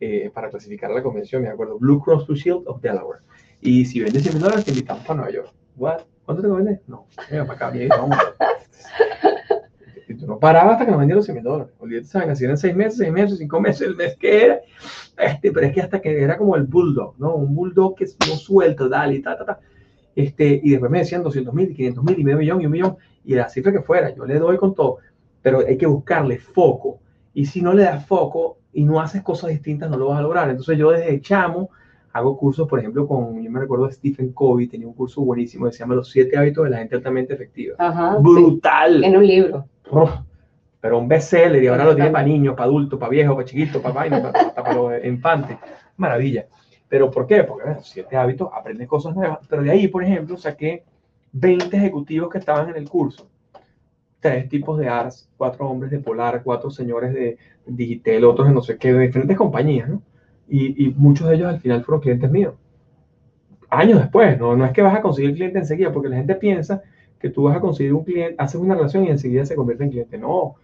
eh, 0.00 0.30
para 0.32 0.48
clasificar 0.48 0.90
la 0.90 1.02
convención, 1.02 1.42
me 1.42 1.48
acuerdo, 1.48 1.78
Blue 1.78 2.00
Cross 2.00 2.26
Blue 2.26 2.36
Shield 2.36 2.66
of 2.66 2.80
Delaware. 2.80 3.20
Y 3.60 3.84
si 3.84 4.00
vendes 4.00 4.22
100 4.22 4.34
mil 4.34 4.42
dólares, 4.42 4.64
te 4.64 4.70
invitamos 4.70 5.08
a 5.08 5.14
Nueva 5.14 5.30
York. 5.30 5.52
What? 5.76 6.00
¿Cuánto 6.24 6.42
te 6.42 6.48
vendes? 6.48 6.80
No, 6.86 7.06
venga 7.30 7.44
para 7.44 7.56
acá, 7.56 7.70
bien, 7.70 7.88
vamos. 7.88 8.16
Y 10.22 10.24
tú 10.24 10.26
no 10.26 10.38
parabas 10.38 10.74
hasta 10.74 10.84
que 10.84 10.90
nos 10.90 11.00
vendieron 11.00 11.18
los 11.18 11.24
100 11.24 11.34
mil 11.34 11.44
dólares. 11.44 11.72
Olvídate, 11.78 12.06
¿saben? 12.06 12.36
Eran 12.38 12.56
6 12.56 12.76
meses, 12.76 12.98
6 12.98 13.12
meses, 13.12 13.38
5 13.38 13.60
meses, 13.60 13.86
el 13.86 13.96
mes 13.96 14.16
que 14.16 14.44
era. 14.44 14.60
Este, 15.18 15.50
pero 15.50 15.66
es 15.66 15.72
que 15.72 15.80
hasta 15.80 16.00
que 16.00 16.22
era 16.22 16.36
como 16.36 16.54
el 16.54 16.64
bulldog, 16.64 17.14
¿no? 17.18 17.34
Un 17.34 17.54
bulldog 17.54 17.96
que 17.96 18.06
no 18.28 18.36
suelto, 18.36 18.88
dale, 18.88 19.20
ta, 19.20 19.36
ta, 19.36 19.44
ta. 19.44 19.60
Este, 20.14 20.60
y 20.62 20.70
después 20.70 20.92
me 20.92 20.98
decían 20.98 21.22
200 21.22 21.54
mil, 21.54 21.74
500 21.74 22.04
mil, 22.04 22.18
y 22.18 22.24
medio 22.24 22.38
millón, 22.38 22.60
y 22.60 22.66
un 22.66 22.72
millón, 22.72 22.96
y 23.24 23.34
la 23.34 23.48
cifra 23.48 23.72
que 23.72 23.80
fuera, 23.80 24.14
yo 24.14 24.26
le 24.26 24.38
doy 24.38 24.58
con 24.58 24.74
todo, 24.74 24.98
pero 25.40 25.60
hay 25.60 25.78
que 25.78 25.86
buscarle 25.86 26.38
foco. 26.38 27.00
Y 27.34 27.46
si 27.46 27.62
no 27.62 27.72
le 27.72 27.84
das 27.84 28.06
foco 28.06 28.58
y 28.72 28.84
no 28.84 29.00
haces 29.00 29.22
cosas 29.22 29.50
distintas, 29.50 29.88
no 29.90 29.96
lo 29.96 30.08
vas 30.08 30.18
a 30.18 30.22
lograr. 30.22 30.50
Entonces 30.50 30.76
yo 30.76 30.90
desde 30.90 31.20
chamo 31.20 31.70
hago 32.12 32.36
cursos, 32.36 32.68
por 32.68 32.78
ejemplo, 32.78 33.06
con, 33.06 33.42
yo 33.42 33.50
me 33.50 33.60
recuerdo 33.60 33.90
Stephen 33.90 34.32
Covey, 34.32 34.66
tenía 34.66 34.86
un 34.86 34.94
curso 34.94 35.22
buenísimo 35.22 35.66
que 35.66 35.72
se 35.72 35.78
llama 35.78 35.94
Los 35.94 36.10
siete 36.10 36.36
hábitos 36.36 36.64
de 36.64 36.70
la 36.70 36.78
gente 36.78 36.96
altamente 36.96 37.34
efectiva. 37.34 37.76
Brutal. 38.20 39.02
En 39.02 39.16
un 39.16 39.26
libro. 39.26 39.66
pero 40.80 40.98
un 40.98 41.08
bestseller 41.08 41.62
y 41.62 41.66
ahora 41.68 41.84
lo 41.84 41.94
tiene 41.94 42.10
para 42.10 42.26
niños, 42.26 42.54
para 42.54 42.64
adultos, 42.64 42.98
para 42.98 43.10
viejos, 43.10 43.34
para 43.34 43.46
chiquitos, 43.46 43.80
para 43.80 43.94
vainas, 43.94 44.20
para, 44.20 44.54
para, 44.54 44.74
los 44.74 45.04
infantes. 45.04 45.56
Maravilla. 45.96 46.46
¿Pero 46.88 47.10
por 47.10 47.26
qué? 47.26 47.44
Porque 47.44 47.64
bueno, 47.64 47.80
siete 47.82 48.16
hábitos, 48.16 48.50
aprendes 48.52 48.88
cosas 48.88 49.14
nuevas. 49.14 49.38
Pero 49.48 49.62
de 49.62 49.70
ahí, 49.70 49.88
por 49.88 50.04
ejemplo, 50.04 50.36
saqué 50.36 50.84
20 51.32 51.74
ejecutivos 51.74 52.30
que 52.30 52.38
estaban 52.38 52.68
en 52.68 52.76
el 52.76 52.88
curso. 52.88 53.28
Tres 54.20 54.48
tipos 54.48 54.78
de 54.78 54.88
ARS, 54.88 55.28
cuatro 55.36 55.68
hombres 55.68 55.90
de 55.90 55.98
Polar, 55.98 56.42
cuatro 56.44 56.70
señores 56.70 57.14
de 57.14 57.38
Digitel, 57.66 58.24
otros 58.24 58.48
de 58.48 58.54
no 58.54 58.60
sé 58.60 58.76
qué, 58.76 58.92
de 58.92 59.06
diferentes 59.06 59.36
compañías, 59.36 59.88
¿no? 59.88 60.02
Y, 60.52 60.86
y 60.86 60.94
muchos 60.94 61.28
de 61.28 61.36
ellos 61.36 61.48
al 61.48 61.60
final 61.60 61.82
fueron 61.82 62.02
clientes 62.02 62.30
míos. 62.30 62.54
Años 63.70 64.00
después, 64.00 64.38
¿no? 64.38 64.54
no 64.54 64.66
es 64.66 64.72
que 64.72 64.82
vas 64.82 64.94
a 64.94 65.00
conseguir 65.00 65.34
cliente 65.34 65.58
enseguida, 65.58 65.92
porque 65.92 66.10
la 66.10 66.16
gente 66.16 66.34
piensa 66.34 66.82
que 67.18 67.30
tú 67.30 67.44
vas 67.44 67.56
a 67.56 67.60
conseguir 67.60 67.94
un 67.94 68.04
cliente, 68.04 68.34
haces 68.38 68.60
una 68.60 68.74
relación 68.74 69.04
y 69.04 69.08
enseguida 69.08 69.46
se 69.46 69.56
convierte 69.56 69.84
en 69.84 69.90
cliente. 69.90 70.18
No, 70.18 70.56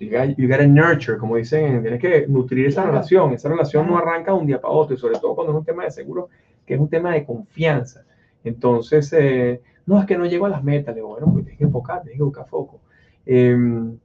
You 0.00 0.48
gotta, 0.48 0.66
nurture, 0.66 1.18
como 1.18 1.36
dicen, 1.36 1.82
tienes 1.82 2.00
que 2.00 2.26
nutrir 2.28 2.66
esa 2.66 2.84
relación. 2.84 3.32
Esa 3.32 3.48
relación 3.48 3.86
no 3.88 3.98
arranca 3.98 4.32
de 4.32 4.38
un 4.38 4.46
día 4.46 4.60
para 4.60 4.72
otro, 4.72 4.94
y 4.94 4.98
sobre 4.98 5.18
todo 5.18 5.34
cuando 5.34 5.52
es 5.52 5.58
un 5.58 5.64
tema 5.64 5.84
de 5.84 5.90
seguro, 5.90 6.28
que 6.64 6.74
es 6.74 6.80
un 6.80 6.88
tema 6.88 7.12
de 7.12 7.24
confianza. 7.24 8.04
Entonces, 8.44 9.12
eh, 9.12 9.60
no, 9.86 9.98
es 9.98 10.06
que 10.06 10.16
no 10.16 10.26
llego 10.26 10.46
a 10.46 10.50
las 10.50 10.62
metas. 10.62 10.94
Le 10.94 11.00
digo, 11.00 11.08
bueno, 11.08 11.32
pues 11.32 11.44
tienes 11.44 11.58
que 11.58 11.64
enfocar, 11.64 12.02
tienes 12.02 12.16
que 12.16 12.22
buscar 12.22 12.46
foco. 12.46 12.80
Em, 13.26 13.98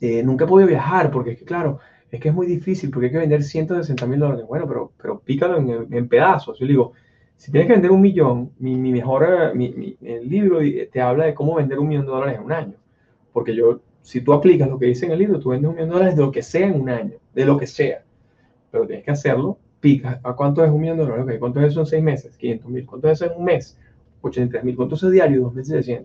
eh, 0.00 0.22
nunca 0.22 0.44
he 0.44 0.48
podido 0.48 0.68
viajar 0.68 1.10
porque 1.10 1.32
es 1.32 1.38
que, 1.38 1.44
claro, 1.44 1.80
es 2.10 2.20
que 2.20 2.28
es 2.28 2.34
muy 2.34 2.46
difícil 2.46 2.90
porque 2.90 3.06
hay 3.06 3.12
que 3.12 3.18
vender 3.18 3.42
160 3.42 4.06
mil 4.06 4.18
dólares. 4.18 4.44
Bueno, 4.48 4.66
pero, 4.66 4.92
pero 5.00 5.20
pícalo 5.20 5.58
en, 5.58 6.08
pedazos. 6.08 6.58
Yo 6.58 6.66
digo, 6.66 6.92
si 7.36 7.50
tienes 7.52 7.68
que 7.68 7.74
vender 7.74 7.90
un 7.90 8.00
millón, 8.00 8.52
mi, 8.58 8.76
mi 8.76 8.92
mejor, 8.92 9.24
eh, 9.24 9.54
mi, 9.54 9.96
el 10.02 10.28
libro 10.28 10.58
te 10.90 11.00
habla 11.00 11.26
de 11.26 11.34
cómo 11.34 11.54
vender 11.56 11.78
un 11.78 11.88
millón 11.88 12.06
de 12.06 12.12
dólares 12.12 12.38
en 12.38 12.44
un 12.44 12.52
año. 12.52 12.74
Porque 13.32 13.54
yo 13.54 13.80
si 14.02 14.20
tú 14.22 14.32
aplicas 14.32 14.68
lo 14.68 14.78
que 14.78 14.86
dice 14.86 15.06
en 15.06 15.12
el 15.12 15.18
libro, 15.18 15.38
tú 15.38 15.50
vendes 15.50 15.68
un 15.68 15.74
millón 15.74 15.88
de 15.90 15.94
dólares 15.94 16.16
de 16.16 16.22
lo 16.22 16.32
que 16.32 16.42
sea 16.42 16.66
en 16.66 16.80
un 16.80 16.88
año, 16.88 17.14
de 17.34 17.44
lo 17.44 17.56
que 17.56 17.66
sea. 17.66 18.02
Pero 18.70 18.86
tienes 18.86 19.04
que 19.04 19.10
hacerlo, 19.10 19.58
pica. 19.78 20.20
¿A 20.22 20.34
cuánto 20.34 20.64
es 20.64 20.70
un 20.70 20.80
millón 20.80 20.96
de 20.98 21.04
dólares? 21.04 21.24
Okay, 21.24 21.38
¿Cuánto 21.38 21.60
es 21.60 21.68
eso 21.68 21.80
en 21.80 21.86
seis 21.86 22.02
meses? 22.02 22.36
500 22.36 22.70
mil. 22.70 22.86
¿Cuánto 22.86 23.08
es 23.08 23.20
eso 23.20 23.32
en 23.32 23.38
un 23.38 23.44
mes? 23.44 23.78
83 24.22 24.64
mil. 24.64 24.76
¿Cuánto 24.76 24.94
es 24.94 25.10
diario? 25.10 25.52
2.600. 25.52 26.04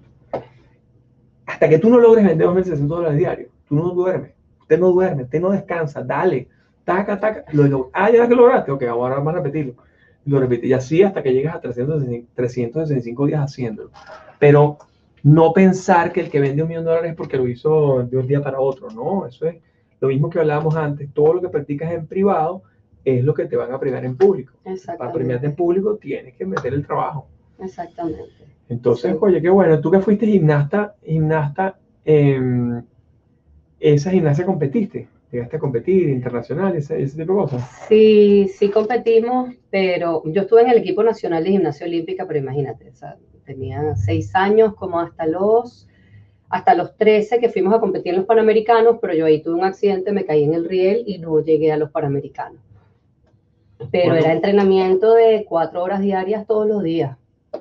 Hasta 1.45 1.69
que 1.69 1.79
tú 1.79 1.89
no 1.89 1.99
logres 1.99 2.25
vender 2.25 2.47
2.600 2.47 2.87
dólares 2.87 3.17
diarios, 3.17 3.49
tú 3.67 3.75
no 3.75 3.89
duermes. 3.91 4.34
Usted 4.65 4.79
no 4.79 4.91
duerme, 4.91 5.23
usted 5.23 5.39
no 5.39 5.51
descansa. 5.51 6.03
Dale, 6.03 6.47
taca, 6.83 7.19
taca. 7.19 7.45
Lo, 7.53 7.91
ah, 7.93 8.09
ya 8.11 8.27
que 8.27 8.35
lograste. 8.35 8.71
Ok, 8.71 8.83
ahora 8.83 9.15
vamos 9.15 9.33
a 9.33 9.37
repetirlo. 9.37 9.75
lo 10.25 10.39
repite. 10.39 10.65
Y 10.65 10.73
así 10.73 11.03
hasta 11.03 11.21
que 11.21 11.33
llegas 11.33 11.55
a 11.55 11.61
365 11.61 13.25
días 13.27 13.41
haciéndolo. 13.41 13.91
Pero 14.39 14.79
no 15.21 15.53
pensar 15.53 16.11
que 16.11 16.21
el 16.21 16.29
que 16.29 16.39
vende 16.39 16.61
un 16.61 16.67
millón 16.67 16.83
de 16.83 16.89
dólares 16.89 17.11
es 17.11 17.17
porque 17.17 17.37
lo 17.37 17.47
hizo 17.47 18.03
de 18.03 18.17
un 18.17 18.27
día 18.27 18.41
para 18.41 18.59
otro, 18.59 18.89
no, 18.91 19.25
eso 19.25 19.47
es 19.47 19.55
lo 19.99 20.09
mismo 20.09 20.29
que 20.29 20.39
hablábamos 20.39 20.75
antes, 20.75 21.11
todo 21.13 21.33
lo 21.33 21.41
que 21.41 21.49
practicas 21.49 21.91
en 21.91 22.05
privado 22.05 22.61
es 23.03 23.23
lo 23.23 23.33
que 23.33 23.45
te 23.45 23.55
van 23.55 23.71
a 23.71 23.79
premiar 23.79 24.05
en 24.05 24.17
público. 24.17 24.53
Para 24.97 25.11
premiarte 25.11 25.47
en 25.47 25.55
público 25.55 25.95
tienes 25.95 26.35
que 26.35 26.45
meter 26.45 26.73
el 26.73 26.85
trabajo. 26.85 27.27
Exactamente. 27.59 28.45
Entonces, 28.67 29.15
oye, 29.19 29.41
qué 29.41 29.49
bueno, 29.49 29.79
tú 29.79 29.91
que 29.91 29.99
fuiste 29.99 30.25
gimnasta, 30.25 30.95
gimnasta, 31.03 31.77
eh, 32.03 32.39
esa 33.79 34.11
gimnasia 34.11 34.45
competiste, 34.45 35.07
llegaste 35.31 35.57
a 35.57 35.59
competir 35.59 36.09
internacional, 36.09 36.75
ese, 36.75 37.01
ese 37.01 37.17
tipo 37.17 37.33
de 37.33 37.39
cosas. 37.39 37.69
Sí, 37.87 38.49
sí 38.57 38.69
competimos, 38.69 39.53
pero 39.69 40.23
yo 40.25 40.43
estuve 40.43 40.61
en 40.61 40.69
el 40.69 40.77
equipo 40.77 41.03
nacional 41.03 41.43
de 41.43 41.51
gimnasia 41.51 41.85
olímpica, 41.85 42.25
pero 42.25 42.39
imagínate, 42.39 42.89
o 42.89 42.95
sea, 42.95 43.17
tenía 43.45 43.95
seis 43.95 44.33
años 44.35 44.75
como 44.75 44.99
hasta 44.99 45.27
los, 45.27 45.87
hasta 46.49 46.73
los 46.73 46.95
13 46.97 47.39
que 47.39 47.49
fuimos 47.49 47.73
a 47.73 47.79
competir 47.79 48.13
en 48.13 48.19
los 48.19 48.25
Panamericanos, 48.25 48.97
pero 49.01 49.13
yo 49.13 49.25
ahí 49.25 49.41
tuve 49.41 49.55
un 49.55 49.65
accidente, 49.65 50.11
me 50.11 50.25
caí 50.25 50.43
en 50.43 50.53
el 50.53 50.67
riel 50.67 51.03
y 51.05 51.17
no 51.19 51.39
llegué 51.41 51.71
a 51.71 51.77
los 51.77 51.91
Panamericanos. 51.91 52.61
Pero 53.91 54.15
era 54.15 54.31
entrenamiento 54.31 55.13
de 55.13 55.45
cuatro 55.47 55.83
horas 55.83 55.99
diarias 55.99 56.47
todos 56.47 56.65
los 56.65 56.81
días. 56.81 57.17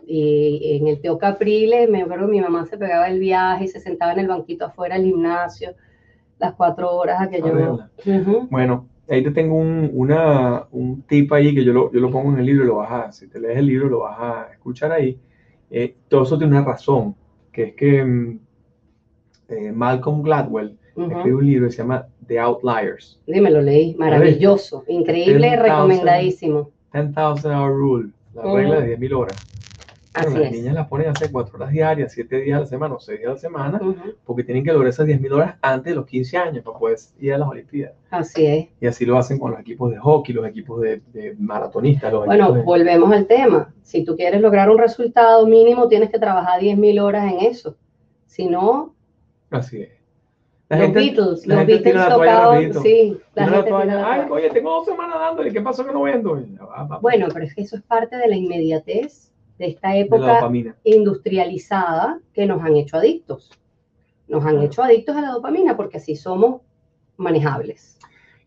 Y 0.07 0.79
en 0.81 0.89
el 0.89 1.01
Teo 1.01 1.19
Capriles, 1.19 1.89
me 1.91 2.03
acuerdo, 2.03 2.29
mi 2.29 2.41
mamá 2.41 2.67
se 2.67 2.79
pegaba 2.79 3.09
el 3.09 3.19
viaje 3.19 3.65
y 3.65 3.69
se 3.69 3.81
sentaba 3.81 4.12
en 4.12 4.21
el 4.21 4.29
banquito 4.29 4.67
afuera 4.67 4.97
del 4.97 5.07
gimnasio 5.07 5.75
las 6.39 6.55
cuatro 6.55 6.93
horas 6.93 7.20
a 7.20 7.28
que 7.30 7.41
yo... 7.41 7.78
Bueno, 8.51 8.87
ahí 9.09 9.22
te 9.22 9.30
tengo 9.30 9.57
un, 9.57 9.91
una, 9.93 10.64
un 10.72 11.03
tip 11.03 11.32
ahí 11.32 11.55
que 11.55 11.64
yo 11.64 11.72
lo, 11.72 11.93
yo 11.93 12.01
lo 12.01 12.11
pongo 12.11 12.32
en 12.32 12.39
el 12.39 12.47
libro 12.47 12.64
y 12.64 12.66
lo 12.68 12.76
vas 12.76 12.91
a, 12.91 13.12
si 13.12 13.28
te 13.28 13.41
lees 13.41 13.59
el 13.59 13.66
libro 13.66 13.89
lo 13.89 14.01
vas 14.01 14.18
a 14.18 14.53
escuchar 14.53 14.93
ahí. 14.93 15.18
Eh, 15.70 15.95
todo 16.09 16.22
eso 16.22 16.39
tiene 16.39 16.57
una 16.57 16.64
razón, 16.64 17.14
que 17.53 17.64
es 17.64 17.74
que 17.74 18.05
mm, 18.05 18.39
eh, 19.49 19.72
Malcolm 19.72 20.22
Gladwell 20.22 20.78
escribe 20.97 21.35
un 21.35 21.47
libro 21.47 21.66
que 21.66 21.72
se 21.72 21.78
llama 21.78 22.07
The 22.26 22.39
Outliers. 22.39 23.20
Dime, 23.26 23.51
lo 23.51 23.61
leí, 23.61 23.95
maravilloso, 23.97 24.85
increíble, 24.89 25.57
recomendadísimo. 25.57 26.70
10,000 26.93 27.53
Hour 27.53 27.72
Rule, 27.72 28.11
la 28.35 28.43
regla 28.43 28.80
de 28.80 28.99
10.000 28.99 29.12
horas. 29.16 29.53
Así 30.15 30.39
las 30.39 30.53
niñas 30.53 30.75
las 30.75 30.87
ponen 30.87 31.09
a 31.09 31.11
hacer 31.11 31.33
4 31.33 31.57
horas 31.57 31.71
diarias, 31.73 32.12
7 32.12 32.41
días 32.41 32.57
a 32.57 32.61
la 32.61 32.67
semana 32.67 32.95
o 32.95 33.01
6 33.01 33.19
días 33.19 33.31
a 33.31 33.33
la 33.33 33.39
semana, 33.39 33.81
porque 34.25 34.45
tienen 34.45 34.62
que 34.62 34.73
lograr 34.73 34.91
esas 34.91 35.09
10.000 35.09 35.33
horas 35.33 35.57
antes 35.61 35.91
de 35.91 35.97
los 35.97 36.07
15 36.07 36.37
años 36.39 36.65
para 36.65 36.79
poder 36.79 36.99
ir 37.19 37.35
a 37.35 37.39
las 37.39 37.49
Olimpiadas. 37.49 37.97
Así 38.11 38.47
es. 38.47 38.69
Y 38.81 38.87
así 38.87 39.05
lo 39.05 39.19
hacen 39.19 39.41
con 39.41 39.51
los 39.51 39.61
equipos 39.61 39.91
de 39.91 39.99
hockey, 39.99 40.33
los 40.33 40.47
equipos 40.47 40.81
de, 40.81 41.03
maratonistas. 41.39 42.12
bueno, 42.12 42.62
volvemos 42.62 43.12
al 43.12 43.27
tema. 43.27 43.75
Si 43.83 44.05
tú 44.05 44.15
quieres 44.17 44.41
lograr 44.41 44.71
un 44.71 44.79
resultado 44.79 45.47
mínimo, 45.49 45.89
tienes 45.89 46.11
que 46.11 46.19
trabajar 46.21 46.61
10.000 46.61 47.03
horas 47.03 47.33
en 47.33 47.41
eso. 47.41 47.77
Si 48.27 48.47
no... 48.47 48.95
Así 49.51 49.83
es. 49.83 49.91
los 50.71 50.93
Beatles, 50.93 51.47
los 51.47 51.67
Beatles 51.67 52.09
tocaban, 52.09 52.75
sí. 52.83 53.19
La 53.35 53.49
gente 53.49 53.73
Ay, 53.73 54.27
oye, 54.31 54.51
tengo 54.51 54.71
dos 54.71 54.87
semanas 54.87 55.19
dándole, 55.19 55.53
¿qué 55.53 55.61
pasó 55.61 55.85
que 55.85 55.93
no 55.93 56.03
vendo? 56.03 56.41
Bueno, 57.01 57.27
pero 57.33 57.45
es 57.47 57.55
que 57.55 57.62
eso 57.62 57.77
es 57.77 57.83
parte 57.83 58.17
de 58.17 58.29
la 58.29 58.37
inmediatez 58.37 59.24
de 59.59 59.66
esta 59.66 59.96
época 59.96 60.50
industrializada 60.84 62.20
que 62.32 62.46
nos 62.46 62.62
han 62.62 62.76
hecho 62.76 62.96
adictos. 62.96 63.50
Nos 64.28 64.44
han 64.44 64.61
hecho 64.62 64.82
adictos 64.82 65.16
a 65.16 65.20
la 65.20 65.30
dopamina 65.30 65.76
porque 65.76 65.98
así 65.98 66.16
somos 66.16 66.62
manejables. 67.16 67.98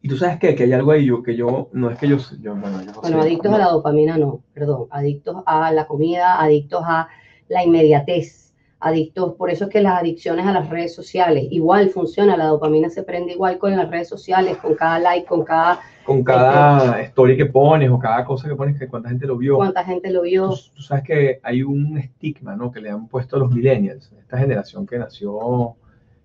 Y 0.02 0.10
tú 0.10 0.18
sabes 0.18 0.38
qué? 0.40 0.56
que 0.56 0.64
hay 0.64 0.74
algo 0.74 0.92
ahí 0.92 1.06
yo, 1.06 1.24
que 1.24 1.36
yo, 1.36 1.70
no 1.74 1.90
es 1.90 1.98
que 1.98 2.08
yo, 2.08 2.18
yo, 2.40 2.56
bueno, 2.56 3.22
adictos 3.22 3.52
a 3.54 3.58
la 3.58 3.70
dopamina 3.70 4.18
no, 4.18 4.42
perdón, 4.54 4.88
adictos 4.92 5.44
a 5.46 5.72
la 5.72 5.88
comida, 5.88 6.42
adictos 6.42 6.82
a 6.86 7.08
la 7.48 7.64
inmediatez, 7.64 8.54
adictos, 8.80 9.34
por 9.36 9.50
eso 9.50 9.66
es 9.66 9.70
que 9.72 9.82
las 9.82 10.00
adicciones 10.00 10.46
a 10.46 10.52
las 10.52 10.70
redes 10.70 10.94
sociales, 10.94 11.48
igual 11.50 11.90
funciona, 11.90 12.38
la 12.38 12.46
dopamina 12.46 12.90
se 12.90 13.04
prende 13.04 13.34
igual 13.34 13.58
con 13.58 13.76
las 13.76 13.90
redes 13.90 14.08
sociales, 14.08 14.58
con 14.58 14.76
cada 14.76 15.00
like, 15.00 15.28
con 15.28 15.44
cada... 15.44 15.80
Con 16.08 16.24
cada 16.24 17.02
story 17.02 17.36
que 17.36 17.48
pones 17.48 17.90
o 17.92 18.00
cada 18.00 18.24
cosa 18.24 18.48
que 18.48 18.56
pones, 18.56 18.80
que 18.80 18.88
cuánta 18.88 19.10
gente 19.10 19.28
lo 19.28 19.36
vio. 19.38 19.58
Cuánta 19.58 19.84
gente 19.84 20.10
lo 20.10 20.22
vio. 20.22 20.48
Tú, 20.50 20.56
tú 20.78 20.82
sabes 20.82 21.04
que 21.04 21.40
hay 21.44 21.64
un 21.64 21.98
estigma, 21.98 22.56
¿no? 22.56 22.72
Que 22.72 22.80
le 22.80 22.90
han 22.90 23.10
puesto 23.10 23.36
a 23.36 23.40
los 23.40 23.52
millennials, 23.52 24.10
esta 24.18 24.38
generación 24.38 24.88
que 24.88 24.98
nació 24.98 25.76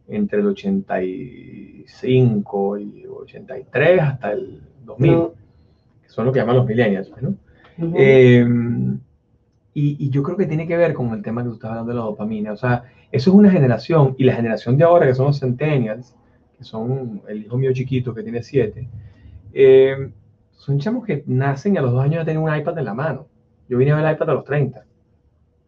entre 0.06 0.38
el 0.40 0.46
85 0.46 2.78
y 2.78 3.06
83 3.06 4.00
hasta 4.02 4.32
el 4.32 4.60
2000, 4.84 5.10
No. 5.10 5.32
que 6.02 6.08
son 6.08 6.26
lo 6.26 6.32
que 6.32 6.40
llaman 6.40 6.56
los 6.56 6.66
millennials, 6.66 7.08
pues, 7.08 7.22
¿no? 7.22 7.34
Ujú. 7.78 7.94
Eh, 7.98 8.46
y, 9.74 9.96
y 10.06 10.10
yo 10.10 10.22
creo 10.22 10.36
que 10.36 10.46
tiene 10.46 10.66
que 10.68 10.76
ver 10.76 10.92
con 10.94 11.12
el 11.12 11.22
tema 11.22 11.42
que 11.42 11.48
tú 11.48 11.54
estás 11.54 11.70
hablando 11.70 11.90
de 11.92 11.98
la 11.98 12.04
dopamina. 12.04 12.52
O 12.52 12.56
sea, 12.56 12.84
eso 13.10 13.30
es 13.30 13.36
una 13.36 13.50
generación, 13.50 14.14
y 14.18 14.24
la 14.24 14.34
generación 14.34 14.76
de 14.76 14.84
ahora, 14.84 15.06
que 15.06 15.14
son 15.14 15.26
los 15.26 15.40
centennials, 15.40 16.14
que 16.58 16.64
son 16.64 17.22
el 17.28 17.44
hijo 17.46 17.56
mío 17.56 17.72
chiquito 17.72 18.12
que 18.14 18.22
tiene 18.22 18.42
siete, 18.42 18.86
eh, 19.54 20.10
son 20.52 20.78
chamos 20.78 21.04
que 21.04 21.22
nacen 21.26 21.74
y 21.74 21.78
a 21.78 21.82
los 21.82 21.92
dos 21.92 22.02
años 22.02 22.16
ya 22.16 22.24
tienen 22.24 22.42
un 22.42 22.54
iPad 22.54 22.78
en 22.78 22.84
la 22.84 22.94
mano. 22.94 23.26
Yo 23.68 23.78
vine 23.78 23.92
a 23.92 23.96
ver 23.96 24.04
el 24.06 24.12
iPad 24.12 24.30
a 24.30 24.34
los 24.34 24.44
30. 24.44 24.84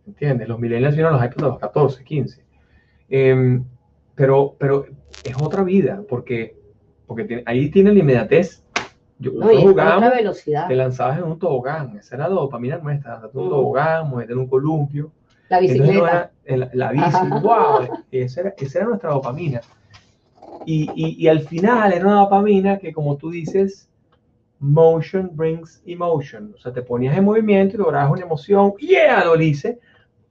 ¿Entiendes? 0.07 0.49
Los 0.49 0.59
millennials 0.61 0.95
vieron 0.95 1.14
los 1.14 1.22
iPads 1.24 1.43
a 1.43 1.47
los 1.47 1.59
14, 1.59 2.05
15. 2.05 2.45
Eh, 3.09 3.61
pero, 4.14 4.55
pero 4.59 4.87
es 5.24 5.35
otra 5.41 5.62
vida, 5.62 6.03
porque, 6.09 6.57
porque 7.07 7.24
tiene- 7.24 7.43
ahí 7.47 7.70
tiene 7.70 7.93
la 7.93 7.99
inmediatez. 8.01 8.62
Yo, 9.18 9.32
No, 9.32 9.47
otra 9.70 10.11
velocidad. 10.11 10.68
te 10.68 10.74
lanzabas 10.74 11.18
en 11.18 11.24
un 11.24 11.39
tobogán, 11.39 11.97
esa 11.97 12.16
era 12.16 12.28
la 12.28 12.35
dopamina 12.35 12.78
nuestra, 12.78 13.16
en 13.32 13.39
un 13.39 13.47
Mm. 13.47 13.51
tobogán, 13.51 14.11
moverte 14.11 14.32
en 14.32 14.39
un 14.41 14.47
columpio, 14.49 15.12
La 15.49 15.59
entonces 15.59 15.78
no 15.80 15.85
bicicleta. 15.93 16.30
era 16.45 16.57
la, 16.57 16.70
la 16.74 16.93
bici, 16.93 17.05
Ajá. 17.07 17.41
wow, 17.41 17.89
esa 18.11 18.41
era, 18.41 18.55
esa 18.59 18.78
era 18.80 18.89
nuestra 18.89 19.11
dopamina. 19.11 19.61
Y, 20.66 20.90
y, 20.94 21.16
y 21.24 21.28
al 21.28 21.40
final 21.40 21.92
era 21.92 22.06
una 22.06 22.20
dopamina 22.20 22.78
que, 22.78 22.92
como 22.92 23.16
tú 23.16 23.30
dices, 23.30 23.88
motion 24.60 25.30
brings 25.34 25.82
emotion, 25.86 26.54
o 26.56 26.58
sea, 26.58 26.72
te 26.72 26.82
ponías 26.82 27.16
en 27.16 27.24
movimiento 27.24 27.76
y 27.76 27.78
lograbas 27.80 28.10
una 28.12 28.22
emoción, 28.22 28.74
yeah, 28.78 29.24
lo 29.24 29.40
hice, 29.40 29.78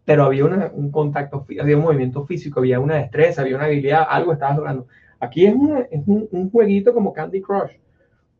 pero 0.05 0.25
había 0.25 0.45
una- 0.45 0.71
un 0.73 0.91
contacto, 0.91 1.45
había 1.61 1.77
un 1.77 1.84
movimiento 1.84 2.25
físico, 2.25 2.59
había 2.61 2.79
una 2.79 2.95
destreza, 2.97 3.41
había 3.43 3.55
una 3.57 3.65
habilidad, 3.65 4.05
algo 4.09 4.34
estabas 4.34 4.57
logrando. 4.57 4.88
Aquí 5.19 5.45
es, 5.45 5.55
una- 5.55 5.81
es 5.91 6.01
un, 6.07 6.27
un 6.31 6.51
jueguito 6.51 6.93
como 6.93 7.13
Candy 7.13 7.41
Crush, 7.41 7.73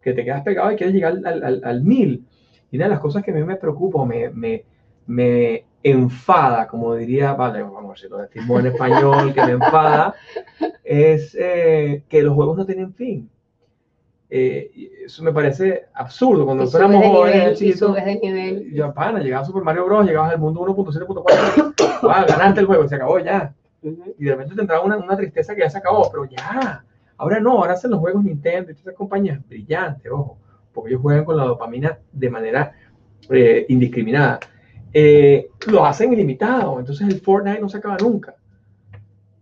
que 0.02 0.14
te 0.14 0.24
quedas 0.26 0.44
pegado 0.44 0.72
y 0.72 0.76
quieres 0.76 0.96
llegar 0.96 1.14
al, 1.26 1.44
al, 1.44 1.62
al 1.64 1.84
mil. 1.84 2.26
Y 2.72 2.78
una 2.78 2.86
de 2.86 2.92
las 2.92 3.00
cosas 3.00 3.24
que 3.24 3.32
a 3.32 3.34
mí 3.34 3.44
me 3.44 3.56
preocupa, 3.56 4.06
me, 4.06 4.30
me, 4.30 4.64
me 5.06 5.66
enfada, 5.84 6.68
como 6.68 6.96
diría, 6.96 7.34
vale, 7.34 7.62
vamos 7.62 8.00
si 8.00 8.08
lo 8.08 8.18
decimos 8.18 8.62
en 8.62 8.68
español, 8.68 9.34
que 9.34 9.46
me 9.46 9.52
enfada, 9.52 10.16
es 10.84 11.36
eh, 11.40 12.04
que 12.08 12.24
los 12.24 12.34
juegos 12.34 12.58
no 12.58 12.66
tienen 12.66 12.94
fin. 12.94 13.30
Eh, 14.30 15.04
eso 15.06 15.22
me 15.24 15.32
parece 15.32 15.86
absurdo. 15.94 16.46
Cuando 16.46 16.64
éramos 16.76 17.06
jóvenes, 17.06 17.60
chiquitos, 17.60 17.96
nivel. 18.22 18.74
yo, 18.74 18.92
pana, 18.94 19.20
llegaba 19.20 19.44
a 19.44 19.46
Super 19.46 19.62
Mario 19.62 19.86
Bros., 19.86 20.06
llegabas 20.06 20.32
al 20.32 20.40
mundo 20.40 20.62
1.7.4, 20.62 21.74
ah, 22.10 22.26
ganaste 22.28 22.62
el 22.62 22.66
juego, 22.66 22.88
se 22.88 22.96
acabó 22.96 23.20
ya. 23.20 23.54
Y 23.84 24.24
de 24.24 24.32
repente 24.32 24.56
te 24.56 24.62
entraba 24.62 24.84
una, 24.84 24.98
una 24.98 25.18
tristeza 25.18 25.54
que 25.54 25.62
ya 25.62 25.70
se 25.70 25.78
acabó, 25.78 26.10
pero 26.10 26.26
ya. 26.26 26.84
Ahora 27.18 27.40
no, 27.40 27.52
ahora 27.52 27.74
hacen 27.74 27.92
los 27.92 28.00
juegos 28.00 28.24
Nintendo 28.24 28.72
y 28.72 28.74
esas 28.74 28.96
compañías 28.96 29.40
brillantes, 29.48 30.12
ojo, 30.12 30.38
porque 30.74 30.92
ellos 30.92 31.02
juegan 31.02 31.26
con 31.26 31.38
la 31.38 31.44
dopamina 31.44 32.00
de 32.12 32.30
manera 32.30 32.74
eh, 33.30 33.66
indiscriminada. 33.70 34.40
Eh, 34.94 35.50
lo 35.68 35.86
hacen 35.86 36.14
ilimitado, 36.14 36.80
entonces 36.80 37.08
el 37.08 37.20
Fortnite 37.20 37.60
no 37.60 37.68
se 37.70 37.78
acaba 37.78 37.98
nunca. 38.00 38.36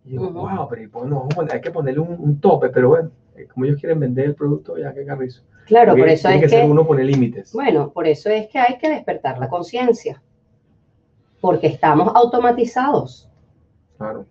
Y 0.05 0.11
digo, 0.11 0.27
Ujú. 0.29 0.39
wow, 0.39 0.67
pero 0.69 0.89
pues, 0.91 1.05
no, 1.05 1.27
hay 1.51 1.61
que 1.61 1.71
ponerle 1.71 1.99
un, 1.99 2.15
un 2.19 2.39
tope, 2.39 2.69
pero 2.69 2.89
bueno, 2.89 3.11
eh, 3.35 3.47
como 3.53 3.65
ellos 3.65 3.79
quieren 3.79 3.99
vender 3.99 4.25
el 4.27 4.35
producto, 4.35 4.77
ya 4.77 4.93
que 4.93 5.05
carrizo. 5.05 5.43
Claro, 5.65 5.91
Porque 5.91 6.01
por 6.01 6.09
eso 6.09 6.27
tiene 6.27 6.37
es 6.37 6.43
que 6.43 6.49
ser 6.49 6.65
que, 6.65 6.71
uno 6.71 6.85
pone 6.87 7.03
límites. 7.03 7.53
bueno, 7.53 7.91
por 7.91 8.07
eso 8.07 8.29
es 8.29 8.47
que 8.47 8.59
hay 8.59 8.77
que 8.77 8.89
despertar 8.89 9.37
la 9.39 9.47
conciencia. 9.49 10.21
Porque 11.39 11.67
estamos 11.67 12.11
automatizados. 12.15 13.27
Claro. 13.97 14.25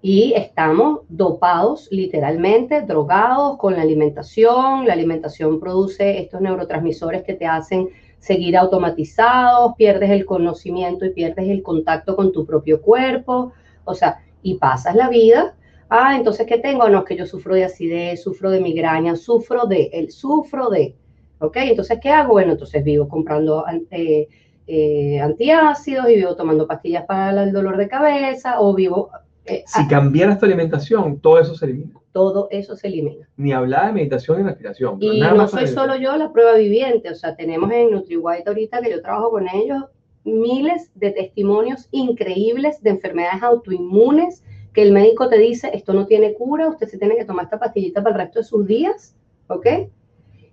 y 0.00 0.32
estamos 0.36 1.00
dopados, 1.08 1.88
literalmente, 1.90 2.82
drogados 2.82 3.58
con 3.58 3.74
la 3.74 3.82
alimentación. 3.82 4.86
La 4.86 4.92
alimentación 4.92 5.58
produce 5.58 6.20
estos 6.20 6.40
neurotransmisores 6.40 7.24
que 7.24 7.34
te 7.34 7.46
hacen 7.46 7.88
seguir 8.18 8.56
automatizados, 8.56 9.74
pierdes 9.76 10.10
el 10.10 10.26
conocimiento 10.26 11.04
y 11.04 11.10
pierdes 11.10 11.48
el 11.48 11.62
contacto 11.62 12.16
con 12.16 12.32
tu 12.32 12.44
propio 12.44 12.80
cuerpo. 12.80 13.52
O 13.84 13.94
sea, 13.94 14.20
y 14.42 14.54
pasas 14.54 14.94
la 14.94 15.08
vida. 15.08 15.54
Ah, 15.88 16.16
entonces, 16.16 16.46
¿qué 16.46 16.58
tengo? 16.58 16.88
No, 16.88 16.98
es 16.98 17.04
que 17.04 17.16
yo 17.16 17.26
sufro 17.26 17.54
de 17.54 17.64
acidez, 17.64 18.22
sufro 18.22 18.50
de 18.50 18.60
migraña, 18.60 19.16
sufro 19.16 19.66
de, 19.66 19.90
el 19.92 20.10
sufro 20.10 20.68
de. 20.68 20.94
¿Ok? 21.38 21.56
Entonces, 21.56 21.98
¿qué 22.02 22.10
hago? 22.10 22.34
Bueno, 22.34 22.52
entonces 22.52 22.84
vivo 22.84 23.08
comprando 23.08 23.64
eh, 23.90 24.28
eh, 24.66 25.20
antiácidos 25.20 26.10
y 26.10 26.16
vivo 26.16 26.36
tomando 26.36 26.66
pastillas 26.66 27.04
para 27.06 27.42
el 27.42 27.52
dolor 27.52 27.76
de 27.76 27.88
cabeza 27.88 28.60
o 28.60 28.74
vivo 28.74 29.10
eh, 29.46 29.64
Si 29.66 29.80
ah, 29.82 29.86
cambiaras 29.88 30.38
tu 30.38 30.44
alimentación, 30.44 31.20
todo 31.20 31.38
eso 31.40 31.54
se 31.54 31.64
elimina. 31.64 31.94
Todo 32.18 32.48
eso 32.50 32.74
se 32.74 32.88
elimina. 32.88 33.28
Ni 33.36 33.52
hablar 33.52 33.86
de 33.86 33.92
meditación 33.92 34.38
ni 34.38 34.42
respiración. 34.42 34.98
Y 35.00 35.20
nada 35.20 35.34
no 35.34 35.38
más 35.42 35.52
soy 35.52 35.68
solo 35.68 35.94
yo 35.94 36.16
la 36.16 36.32
prueba 36.32 36.54
viviente, 36.54 37.08
o 37.10 37.14
sea, 37.14 37.36
tenemos 37.36 37.70
en 37.70 37.92
NutriWhite 37.92 38.48
ahorita 38.48 38.82
que 38.82 38.90
yo 38.90 39.00
trabajo 39.00 39.30
con 39.30 39.46
ellos 39.48 39.84
miles 40.24 40.90
de 40.96 41.12
testimonios 41.12 41.86
increíbles 41.92 42.82
de 42.82 42.90
enfermedades 42.90 43.40
autoinmunes 43.40 44.42
que 44.72 44.82
el 44.82 44.90
médico 44.90 45.28
te 45.28 45.38
dice, 45.38 45.70
esto 45.72 45.92
no 45.92 46.06
tiene 46.06 46.34
cura, 46.34 46.68
usted 46.68 46.88
se 46.88 46.98
tiene 46.98 47.14
que 47.16 47.24
tomar 47.24 47.44
esta 47.44 47.60
pastillita 47.60 48.02
para 48.02 48.16
el 48.16 48.22
resto 48.22 48.40
de 48.40 48.44
sus 48.44 48.66
días, 48.66 49.14
¿ok? 49.46 49.66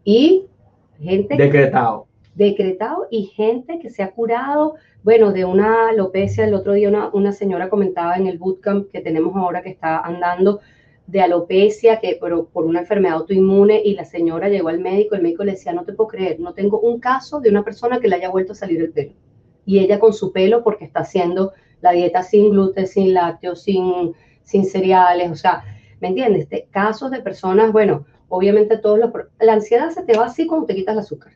Y 0.03 0.45
gente 0.99 1.35
Decretado. 1.35 2.05
decretado 2.35 3.07
y 3.09 3.23
gente 3.23 3.79
que 3.79 3.89
se 3.89 4.03
ha 4.03 4.11
curado, 4.11 4.75
bueno, 5.03 5.31
de 5.31 5.45
una 5.45 5.89
alopecia, 5.89 6.45
el 6.45 6.53
otro 6.53 6.73
día 6.73 6.89
una, 6.89 7.09
una 7.11 7.31
señora 7.31 7.69
comentaba 7.69 8.17
en 8.17 8.27
el 8.27 8.37
bootcamp 8.37 8.91
que 8.91 9.01
tenemos 9.01 9.35
ahora 9.35 9.63
que 9.63 9.71
está 9.71 9.99
andando 10.01 10.59
de 11.07 11.21
alopecia, 11.21 11.99
que 11.99 12.17
pero 12.19 12.47
por 12.47 12.65
una 12.65 12.79
enfermedad 12.79 13.17
autoinmune 13.17 13.81
y 13.83 13.93
la 13.93 14.05
señora 14.05 14.49
llegó 14.49 14.69
al 14.69 14.79
médico, 14.79 15.15
el 15.15 15.21
médico 15.21 15.43
le 15.43 15.51
decía, 15.51 15.73
no 15.73 15.83
te 15.83 15.93
puedo 15.93 16.09
creer, 16.09 16.39
no 16.39 16.53
tengo 16.53 16.79
un 16.79 16.99
caso 16.99 17.39
de 17.39 17.49
una 17.49 17.63
persona 17.63 17.99
que 17.99 18.07
le 18.07 18.15
haya 18.15 18.29
vuelto 18.29 18.53
a 18.53 18.55
salir 18.55 18.81
el 18.81 18.91
pelo. 18.91 19.13
Y 19.65 19.79
ella 19.79 19.99
con 19.99 20.13
su 20.13 20.31
pelo 20.31 20.63
porque 20.63 20.85
está 20.85 21.01
haciendo 21.01 21.53
la 21.81 21.91
dieta 21.91 22.23
sin 22.23 22.51
gluten, 22.51 22.87
sin 22.87 23.13
lácteos, 23.13 23.61
sin, 23.61 24.13
sin 24.43 24.65
cereales, 24.65 25.31
o 25.31 25.35
sea, 25.35 25.63
¿me 26.01 26.07
entiendes? 26.07 26.49
De 26.49 26.67
casos 26.71 27.11
de 27.11 27.21
personas, 27.21 27.71
bueno, 27.71 28.05
obviamente 28.29 28.77
todos 28.77 28.99
los... 28.99 29.11
La 29.39 29.53
ansiedad 29.53 29.89
se 29.91 30.03
te 30.03 30.17
va 30.17 30.25
así 30.25 30.47
cuando 30.47 30.65
te 30.65 30.75
quitas 30.75 30.93
el 30.93 30.99
azúcar. 30.99 31.33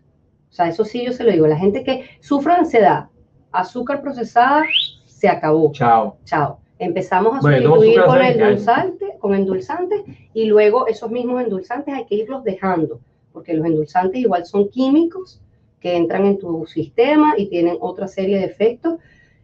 O 0.49 0.53
sea, 0.53 0.67
eso 0.67 0.83
sí 0.83 1.05
yo 1.05 1.13
se 1.13 1.23
lo 1.23 1.31
digo. 1.31 1.47
La 1.47 1.57
gente 1.57 1.83
que 1.83 2.05
sufre 2.21 2.53
de 2.53 2.59
ansiedad, 2.59 3.09
azúcar 3.51 4.01
procesada, 4.01 4.63
se 5.05 5.29
acabó. 5.29 5.71
Chao. 5.73 6.17
Chao. 6.25 6.59
Empezamos 6.79 7.37
a 7.37 7.41
Bueno, 7.41 7.75
sustituir 7.75 8.05
con 8.05 8.17
hace 8.17 8.19
20 8.19 8.43
años. 8.43 8.67
endulzante, 8.67 9.17
con 9.19 9.35
endulzantes 9.35 10.01
y 10.33 10.45
luego 10.45 10.87
esos 10.87 11.11
mismos 11.11 11.43
endulzantes 11.43 11.93
hay 11.93 12.05
que 12.05 12.15
irlos 12.15 12.43
dejando, 12.43 13.01
porque 13.33 13.53
los 13.53 13.65
endulzantes 13.65 14.21
igual 14.21 14.45
son 14.45 14.69
químicos 14.69 15.41
que 15.81 15.95
entran 15.95 16.25
en 16.25 16.39
tu 16.39 16.65
sistema 16.65 17.35
y 17.37 17.47
tienen 17.47 17.77
otra 17.81 18.07
serie 18.07 18.39
de 18.39 18.45
efectos. 18.45 18.99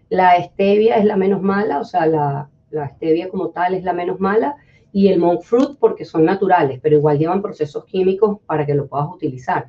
La 0.09 0.41
stevia 0.43 0.97
es 0.97 1.05
la 1.05 1.17
menos 1.17 1.41
mala, 1.41 1.79
o 1.79 1.85
sea, 1.85 2.05
la, 2.05 2.49
la 2.71 2.89
stevia 2.89 3.29
como 3.29 3.49
tal 3.49 3.73
es 3.73 3.83
la 3.83 3.93
menos 3.93 4.19
mala 4.19 4.55
y 4.93 5.09
el 5.09 5.19
monk 5.19 5.41
fruit 5.41 5.77
porque 5.79 6.05
son 6.05 6.23
naturales, 6.25 6.79
pero 6.81 6.95
igual 6.97 7.19
llevan 7.19 7.41
procesos 7.41 7.85
químicos 7.85 8.39
para 8.45 8.65
que 8.65 8.75
lo 8.75 8.87
puedas 8.87 9.07
utilizar. 9.09 9.67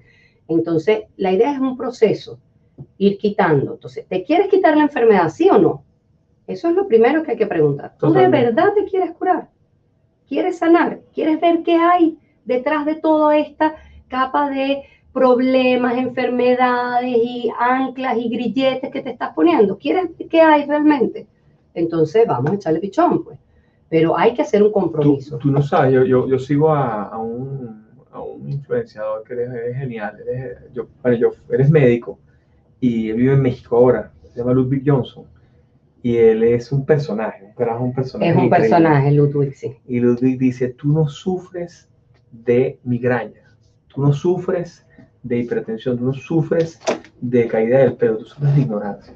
Entonces, 0.48 1.04
la 1.16 1.32
idea 1.32 1.52
es 1.52 1.58
un 1.58 1.76
proceso, 1.76 2.38
ir 2.98 3.18
quitando. 3.18 3.74
Entonces, 3.74 4.06
¿te 4.06 4.22
quieres 4.22 4.48
quitar 4.48 4.76
la 4.76 4.84
enfermedad, 4.84 5.28
sí 5.30 5.48
o 5.50 5.58
no? 5.58 5.82
Eso 6.46 6.68
es 6.68 6.74
lo 6.76 6.86
primero 6.86 7.22
que 7.22 7.32
hay 7.32 7.36
que 7.36 7.46
preguntar. 7.46 7.94
¿Tú 7.98 8.12
de 8.12 8.28
verdad 8.28 8.72
te 8.74 8.84
quieres 8.84 9.12
curar? 9.12 9.48
¿Quieres 10.28 10.58
sanar? 10.58 11.00
¿Quieres 11.14 11.40
ver 11.40 11.62
qué 11.62 11.76
hay 11.76 12.18
detrás 12.44 12.84
de 12.86 12.96
toda 12.96 13.36
esta 13.38 13.76
capa 14.08 14.48
de 14.50 14.82
problemas, 15.12 15.96
enfermedades 15.96 17.16
y 17.16 17.50
anclas 17.58 18.16
y 18.18 18.28
grilletes 18.28 18.90
que 18.90 19.02
te 19.02 19.10
estás 19.10 19.34
poniendo? 19.34 19.78
¿Quieres 19.78 20.16
ver 20.16 20.28
qué 20.28 20.40
hay 20.40 20.66
realmente? 20.66 21.26
Entonces, 21.74 22.26
vamos 22.26 22.52
a 22.52 22.54
echarle 22.54 22.80
pichón, 22.80 23.24
pues. 23.24 23.38
Pero 23.88 24.16
hay 24.18 24.34
que 24.34 24.42
hacer 24.42 24.62
un 24.62 24.68
Tú, 24.68 24.74
compromiso. 24.74 25.38
tú 25.38 25.50
no 25.50 25.62
sabes, 25.62 25.92
yo, 25.94 26.04
yo, 26.04 26.28
yo 26.28 26.38
sigo 26.38 26.70
a, 26.72 27.04
a 27.04 27.18
un, 27.18 27.86
a 28.12 28.20
un 28.20 28.50
influenciador 28.50 29.22
que 29.24 29.34
eres, 29.34 29.50
eres 29.52 29.76
genial. 29.78 30.16
Eres, 30.26 30.58
yo, 30.72 30.86
bueno, 31.02 31.16
yo, 31.18 31.30
eres 31.50 31.70
médico 31.70 32.18
y 32.80 33.10
él 33.10 33.16
vive 33.16 33.34
en 33.34 33.42
México 33.42 33.76
ahora. 33.76 34.10
Se 34.32 34.38
llama 34.40 34.52
Ludwig 34.52 34.82
Johnson. 34.84 35.24
Y 36.06 36.18
él 36.18 36.44
es 36.44 36.70
un 36.70 36.86
personaje, 36.86 37.52
pero 37.56 37.74
es 37.74 37.80
un 37.80 37.92
personaje. 37.92 38.30
es 38.30 38.36
un 38.36 38.44
increíble. 38.44 38.68
personaje, 38.68 39.10
Ludwig, 39.10 39.54
sí. 39.54 39.76
Y 39.88 39.98
Ludwig 39.98 40.38
dice, 40.38 40.68
tú 40.68 40.92
no 40.92 41.08
sufres 41.08 41.88
de 42.30 42.78
migraña, 42.84 43.42
tú 43.88 44.02
no 44.02 44.12
sufres 44.12 44.86
de 45.24 45.38
hipertensión, 45.38 45.98
tú 45.98 46.04
no 46.04 46.12
sufres 46.12 46.78
de 47.20 47.48
caída 47.48 47.78
del 47.80 47.94
pelo, 47.94 48.18
tú 48.18 48.24
sufres 48.24 48.54
de 48.54 48.60
ignorancia. 48.62 49.14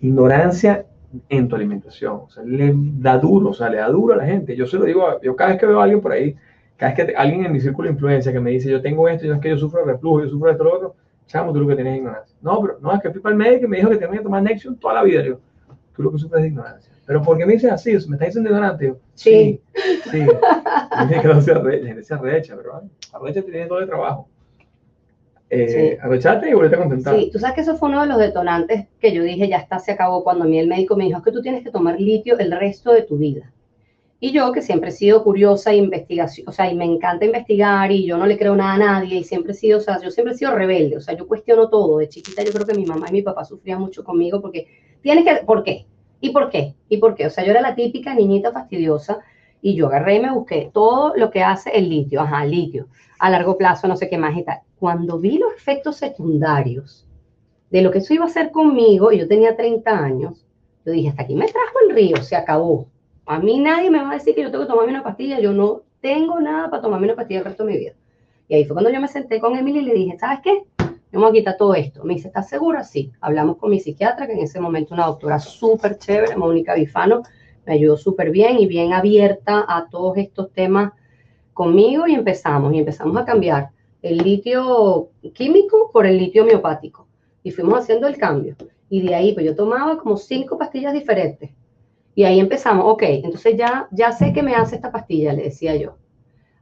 Ignorancia 0.00 0.86
en 1.28 1.46
tu 1.48 1.54
alimentación. 1.54 2.22
O 2.24 2.28
sea, 2.28 2.42
le 2.42 2.74
da 2.74 3.18
duro, 3.18 3.50
o 3.50 3.54
sea, 3.54 3.68
le 3.70 3.76
da 3.78 3.88
duro 3.88 4.14
a 4.14 4.16
la 4.16 4.26
gente. 4.26 4.56
Yo 4.56 4.66
se 4.66 4.78
lo 4.78 4.84
digo, 4.84 5.06
a- 5.06 5.20
yo 5.22 5.36
cada 5.36 5.50
vez 5.50 5.60
que 5.60 5.66
veo 5.66 5.78
a 5.80 5.84
alguien 5.84 6.00
por 6.00 6.10
ahí, 6.12 6.34
cada 6.76 6.90
vez 6.92 6.96
que 7.06 7.12
te- 7.12 7.16
alguien 7.16 7.44
en 7.46 7.52
mi 7.52 7.60
círculo 7.60 7.86
de 7.88 7.92
influencia 7.94 8.32
que 8.32 8.40
me 8.40 8.50
dice, 8.50 8.68
yo 8.68 8.82
tengo 8.82 9.08
esto, 9.08 9.26
yo 9.26 9.34
es 9.34 9.40
que 9.40 9.50
yo 9.50 9.58
sufro 9.58 9.84
de 9.86 9.92
reflujo, 9.92 10.22
yo 10.24 10.28
sufro 10.28 10.46
de 10.48 10.52
esto, 10.52 10.64
lo 10.64 10.74
otro, 10.74 10.94
chamo, 11.26 11.52
tú 11.52 11.60
lo 11.60 11.68
que 11.68 11.76
tienes 11.76 11.92
es 11.94 11.98
ignorancia. 12.00 12.36
No, 12.42 12.60
pero 12.60 12.78
no, 12.80 12.92
es 12.92 13.00
que 13.00 13.10
fui 13.10 13.20
para 13.20 13.32
el 13.34 13.38
médico 13.38 13.66
y 13.66 13.68
me 13.68 13.76
dijo 13.76 13.90
que 13.90 13.96
tenía 13.96 14.18
que 14.18 14.24
tomar 14.24 14.42
Nexium 14.42 14.76
toda 14.76 14.94
la 14.94 15.02
vida. 15.04 15.22
Digo, 15.22 15.38
tú 15.96 16.02
lo 16.02 16.12
que 16.12 16.18
sufres 16.18 16.44
es 16.44 16.50
ignorancia. 16.50 16.92
Pero 17.06 17.22
¿por 17.22 17.38
qué 17.38 17.46
me 17.46 17.54
dices 17.54 17.70
así? 17.72 17.90
¿Me 17.90 18.16
estás 18.16 18.28
diciendo 18.28 18.50
ignorante? 18.50 18.86
Yo, 18.88 18.96
Sí. 19.14 19.60
Sí. 19.74 20.00
sí. 20.10 20.26
Que 21.22 21.28
no 21.28 21.40
se 21.40 21.52
arrecha, 21.52 21.82
la 21.82 21.88
gente 21.88 22.02
se 22.02 22.14
arrecha, 22.14 22.56
pero 22.56 22.76
ay, 22.76 22.88
arrecha 23.12 23.42
tiene 23.42 23.66
todo 23.66 23.78
el 23.80 23.86
trabajo. 23.86 24.28
Eh, 25.48 25.68
Sí. 25.68 25.98
Arrechate 26.02 26.50
y 26.50 26.54
volvete 26.54 26.74
a 26.74 26.78
contentar. 26.78 27.16
Sí, 27.16 27.30
tú 27.32 27.38
sabes 27.38 27.54
que 27.54 27.60
eso 27.60 27.76
fue 27.76 27.88
uno 27.88 28.00
de 28.02 28.08
los 28.08 28.18
detonantes 28.18 28.86
que 29.00 29.12
yo 29.12 29.22
dije, 29.22 29.48
ya 29.48 29.58
está, 29.58 29.78
se 29.78 29.92
acabó, 29.92 30.24
cuando 30.24 30.44
a 30.44 30.48
mí 30.48 30.58
el 30.58 30.66
médico 30.66 30.96
me 30.96 31.04
dijo, 31.04 31.18
es 31.18 31.24
que 31.24 31.32
tú 31.32 31.40
tienes 31.42 31.62
que 31.62 31.70
tomar 31.70 32.00
litio 32.00 32.38
el 32.38 32.50
resto 32.50 32.92
de 32.92 33.02
tu 33.02 33.16
vida. 33.16 33.52
Y 34.18 34.32
yo, 34.32 34.50
que 34.52 34.62
siempre 34.62 34.88
he 34.88 34.92
sido 34.92 35.22
curiosa 35.22 35.72
e 35.72 35.76
investigación, 35.76 36.48
o 36.48 36.52
sea, 36.52 36.70
y 36.70 36.74
me 36.74 36.86
encanta 36.86 37.26
investigar 37.26 37.92
y 37.92 38.06
yo 38.06 38.16
no 38.16 38.26
le 38.26 38.38
creo 38.38 38.56
nada 38.56 38.72
a 38.72 38.78
nadie 38.78 39.18
y 39.18 39.24
siempre 39.24 39.52
he 39.52 39.54
sido, 39.54 39.78
o 39.78 39.80
sea, 39.82 40.00
yo 40.02 40.10
siempre 40.10 40.32
he 40.32 40.38
sido 40.38 40.54
rebelde, 40.54 40.96
o 40.96 41.00
sea, 41.00 41.14
yo 41.14 41.26
cuestiono 41.26 41.68
todo. 41.68 41.98
De 41.98 42.08
chiquita 42.08 42.42
yo 42.42 42.52
creo 42.52 42.66
que 42.66 42.74
mi 42.74 42.86
mamá 42.86 43.06
y 43.10 43.12
mi 43.12 43.22
papá 43.22 43.44
sufrían 43.44 43.80
mucho 43.80 44.04
conmigo 44.04 44.40
porque 44.40 44.68
tienes 45.02 45.24
que, 45.24 45.44
¿por 45.44 45.62
qué? 45.62 45.86
¿Y 46.20 46.30
por 46.30 46.48
qué? 46.48 46.74
¿Y 46.88 46.96
por 46.96 47.14
qué? 47.14 47.26
O 47.26 47.30
sea, 47.30 47.44
yo 47.44 47.50
era 47.50 47.60
la 47.60 47.74
típica 47.74 48.14
niñita 48.14 48.52
fastidiosa 48.52 49.20
y 49.60 49.74
yo 49.74 49.88
agarré 49.88 50.16
y 50.16 50.20
me 50.20 50.32
busqué 50.32 50.70
todo 50.72 51.12
lo 51.14 51.30
que 51.30 51.42
hace 51.42 51.70
el 51.76 51.90
litio, 51.90 52.22
ajá, 52.22 52.44
litio, 52.46 52.88
a 53.18 53.28
largo 53.28 53.58
plazo, 53.58 53.86
no 53.86 53.96
sé 53.96 54.08
qué 54.08 54.16
más 54.16 54.36
y 54.36 54.44
tal. 54.44 54.60
Cuando 54.78 55.18
vi 55.18 55.38
los 55.38 55.52
efectos 55.54 55.96
secundarios 55.96 57.06
de 57.70 57.82
lo 57.82 57.90
que 57.90 57.98
eso 57.98 58.14
iba 58.14 58.24
a 58.24 58.28
hacer 58.28 58.50
conmigo, 58.50 59.12
y 59.12 59.18
yo 59.18 59.28
tenía 59.28 59.56
30 59.56 59.90
años, 59.90 60.46
yo 60.84 60.92
dije, 60.92 61.08
hasta 61.08 61.22
aquí 61.22 61.34
me 61.34 61.48
trajo 61.48 61.80
el 61.88 61.94
río, 61.94 62.16
se 62.22 62.36
acabó. 62.36 62.86
A 63.26 63.40
mí 63.40 63.58
nadie 63.58 63.90
me 63.90 63.98
va 63.98 64.12
a 64.12 64.14
decir 64.14 64.36
que 64.36 64.42
yo 64.42 64.52
tengo 64.52 64.64
que 64.64 64.70
tomarme 64.70 64.92
una 64.92 65.02
pastilla, 65.02 65.40
yo 65.40 65.52
no 65.52 65.82
tengo 66.00 66.40
nada 66.40 66.70
para 66.70 66.80
tomarme 66.80 67.06
una 67.06 67.16
pastilla 67.16 67.40
el 67.40 67.46
resto 67.46 67.64
de 67.64 67.72
mi 67.72 67.78
vida. 67.78 67.92
Y 68.46 68.54
ahí 68.54 68.64
fue 68.64 68.74
cuando 68.74 68.90
yo 68.90 69.00
me 69.00 69.08
senté 69.08 69.40
con 69.40 69.56
Emily 69.56 69.80
y 69.80 69.82
le 69.82 69.94
dije, 69.94 70.16
¿sabes 70.16 70.38
qué? 70.44 70.62
Yo 70.78 71.18
me 71.18 71.26
voy 71.26 71.30
a 71.30 71.40
quitar 71.40 71.56
todo 71.56 71.74
esto. 71.74 72.04
Me 72.04 72.14
dice, 72.14 72.28
¿estás 72.28 72.48
segura? 72.48 72.84
Sí. 72.84 73.10
Hablamos 73.20 73.56
con 73.56 73.70
mi 73.70 73.80
psiquiatra, 73.80 74.28
que 74.28 74.34
en 74.34 74.40
ese 74.40 74.60
momento 74.60 74.94
una 74.94 75.06
doctora 75.06 75.40
súper 75.40 75.98
chévere, 75.98 76.36
Mónica 76.36 76.74
Bifano, 76.74 77.24
me 77.66 77.72
ayudó 77.72 77.96
súper 77.96 78.30
bien 78.30 78.60
y 78.60 78.66
bien 78.68 78.92
abierta 78.92 79.64
a 79.66 79.88
todos 79.90 80.16
estos 80.18 80.52
temas 80.52 80.92
conmigo 81.52 82.06
y 82.06 82.14
empezamos, 82.14 82.72
y 82.74 82.78
empezamos 82.78 83.16
a 83.16 83.24
cambiar 83.24 83.70
el 84.02 84.18
litio 84.18 85.08
químico 85.34 85.90
por 85.92 86.06
el 86.06 86.16
litio 86.16 86.44
homeopático. 86.44 87.08
Y 87.42 87.50
fuimos 87.50 87.80
haciendo 87.80 88.06
el 88.06 88.18
cambio. 88.18 88.54
Y 88.88 89.04
de 89.04 89.16
ahí, 89.16 89.32
pues 89.32 89.44
yo 89.46 89.56
tomaba 89.56 89.98
como 89.98 90.16
cinco 90.16 90.56
pastillas 90.56 90.92
diferentes. 90.92 91.50
Y 92.16 92.24
ahí 92.24 92.40
empezamos, 92.40 92.86
ok, 92.86 93.02
entonces 93.02 93.58
ya, 93.58 93.88
ya 93.92 94.10
sé 94.10 94.32
que 94.32 94.42
me 94.42 94.54
hace 94.54 94.76
esta 94.76 94.90
pastilla, 94.90 95.34
le 95.34 95.42
decía 95.44 95.76
yo. 95.76 95.98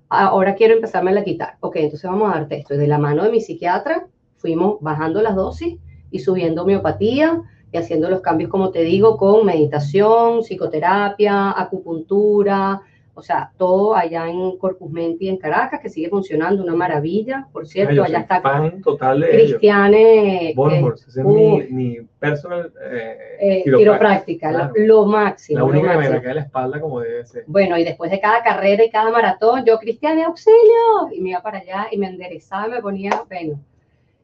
Ahora 0.08 0.56
quiero 0.56 0.74
empezarme 0.74 1.16
a 1.16 1.22
quitar. 1.22 1.58
Ok, 1.60 1.76
entonces 1.76 2.10
vamos 2.10 2.28
a 2.28 2.38
darte 2.38 2.58
esto. 2.58 2.76
De 2.76 2.88
la 2.88 2.98
mano 2.98 3.22
de 3.22 3.30
mi 3.30 3.40
psiquiatra 3.40 4.08
fuimos 4.34 4.78
bajando 4.80 5.22
las 5.22 5.36
dosis 5.36 5.78
y 6.10 6.18
subiendo 6.18 6.64
homeopatía 6.64 7.40
y 7.70 7.76
haciendo 7.76 8.10
los 8.10 8.20
cambios, 8.20 8.50
como 8.50 8.72
te 8.72 8.82
digo, 8.82 9.16
con 9.16 9.46
meditación, 9.46 10.42
psicoterapia, 10.42 11.52
acupuntura, 11.56 12.82
o 13.16 13.22
sea, 13.22 13.52
todo 13.56 13.94
allá 13.94 14.28
en 14.28 14.56
Corpus 14.58 14.90
Menti, 14.90 15.28
en 15.28 15.36
Caracas, 15.36 15.80
que 15.80 15.88
sigue 15.88 16.08
funcionando, 16.08 16.62
una 16.62 16.74
maravilla, 16.74 17.46
por 17.52 17.62
Ay, 17.62 17.68
cierto, 17.68 18.02
allá 18.02 18.18
está 18.18 18.40
fan 18.40 18.82
total 18.82 19.20
de. 19.20 19.28
Cristiane 19.30 20.50
eh, 20.50 20.52
Bonhorst, 20.56 21.08
ese 21.08 21.20
es 21.20 21.26
uh, 21.26 21.28
mi, 21.28 21.62
mi 21.70 21.98
personal 22.18 22.72
eh, 22.90 23.16
eh, 23.40 23.62
quiropráctica, 23.64 24.50
lo- 24.50 24.58
Claro. 24.58 24.72
lo, 24.76 25.06
máximo. 25.06 25.58
La 25.60 25.64
única 25.64 25.92
que 25.92 25.98
me 25.98 26.08
raquea 26.08 26.34
la 26.34 26.40
espalda 26.40 26.80
como 26.80 27.00
debe 27.00 27.24
ser. 27.24 27.44
Bueno, 27.46 27.78
y 27.78 27.84
después 27.84 28.10
de 28.10 28.20
cada 28.20 28.42
carrera 28.42 28.84
y 28.84 28.90
cada 28.90 29.10
maratón, 29.10 29.64
yo, 29.64 29.78
Cristiane, 29.78 30.24
auxilio, 30.24 31.12
y 31.12 31.20
me 31.20 31.30
iba 31.30 31.40
para 31.42 31.58
allá 31.58 31.86
y 31.90 31.98
me 31.98 32.08
enderezaba 32.08 32.66
y 32.66 32.70
me 32.70 32.82
ponía, 32.82 33.22
bueno, 33.28 33.60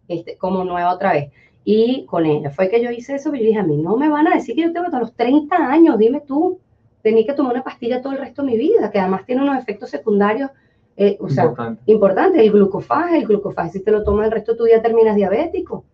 este, 0.09 0.37
como 0.37 0.65
nueva 0.65 0.93
otra 0.95 1.13
vez. 1.13 1.31
Y 1.65 2.07
con 2.07 2.27
ella 2.27 2.51
fue 2.51 2.69
que 2.69 2.83
yo 2.83 2.91
hice 2.91 3.15
eso, 3.17 3.31
pero 3.31 3.43
yo 3.43 3.49
dije, 3.51 3.61
a 3.61 3.65
mí 3.65 3.77
no 3.77 3.97
me 3.97 4.09
van 4.09 4.27
a 4.27 4.35
decir 4.35 4.57
que 4.57 4.63
yo 4.63 4.73
tengo 4.73 4.87
hasta 4.87 4.99
los 4.99 5.15
30 5.15 5.55
años, 5.57 5.99
dime 5.99 6.21
tú, 6.27 6.59
tenía 7.03 7.25
que 7.27 7.33
tomar 7.33 7.55
una 7.55 7.65
pastilla 7.65 8.03
todo 8.03 8.13
el 8.13 8.19
resto 8.19 8.43
de 8.43 8.51
mi 8.51 8.57
vida, 8.59 8.91
que 8.91 8.99
además 8.99 9.25
tiene 9.27 9.43
unos 9.43 9.59
efectos 9.59 9.91
secundarios, 9.91 10.51
eh, 10.97 11.17
o 11.21 11.29
sea, 11.29 11.45
Importante. 11.45 11.83
importantes, 11.87 12.43
el 12.43 12.51
glucofaje, 12.53 13.19
el 13.19 13.27
glucofaje, 13.27 13.71
si 13.71 13.81
te 13.81 13.91
lo 13.91 14.05
tomas 14.05 14.27
el 14.27 14.33
resto 14.33 14.53
de 14.53 14.59
tu 14.59 14.65
vida 14.65 14.83
terminas 14.83 15.17
diabético. 15.17 15.85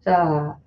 O 0.00 0.02
sea, 0.02 0.58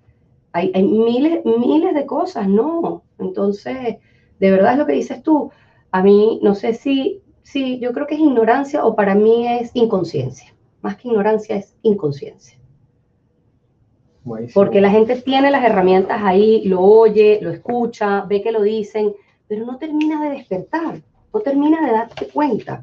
hay, 0.52 0.70
hay 0.74 0.82
miles, 0.84 1.44
miles 1.44 1.94
de 1.94 2.06
cosas, 2.06 2.46
¿no? 2.48 3.02
Entonces, 3.18 3.96
de 4.38 4.50
verdad 4.50 4.72
es 4.72 4.78
lo 4.78 4.86
que 4.86 4.92
dices 4.92 5.22
tú. 5.22 5.50
A 5.90 6.02
mí, 6.02 6.38
no 6.42 6.54
sé 6.54 6.74
si, 6.74 7.22
si 7.42 7.78
yo 7.80 7.92
creo 7.92 8.06
que 8.06 8.14
es 8.14 8.20
ignorancia 8.20 8.84
o 8.84 8.94
para 8.94 9.14
mí 9.14 9.48
es 9.48 9.70
inconsciencia. 9.74 10.54
Más 10.80 10.96
que 10.96 11.08
ignorancia 11.08 11.56
es 11.56 11.74
inconsciencia. 11.82 12.58
Buenísimo. 14.24 14.54
Porque 14.62 14.80
la 14.80 14.90
gente 14.90 15.16
tiene 15.20 15.50
las 15.50 15.64
herramientas 15.64 16.20
ahí, 16.22 16.62
lo 16.64 16.80
oye, 16.80 17.40
lo 17.42 17.50
escucha, 17.50 18.20
ve 18.28 18.40
que 18.42 18.52
lo 18.52 18.62
dicen, 18.62 19.12
pero 19.52 19.66
no 19.66 19.76
termina 19.76 20.24
de 20.24 20.30
despertar, 20.30 20.94
no 21.34 21.40
termina 21.40 21.84
de 21.84 21.92
darte 21.92 22.26
cuenta. 22.28 22.82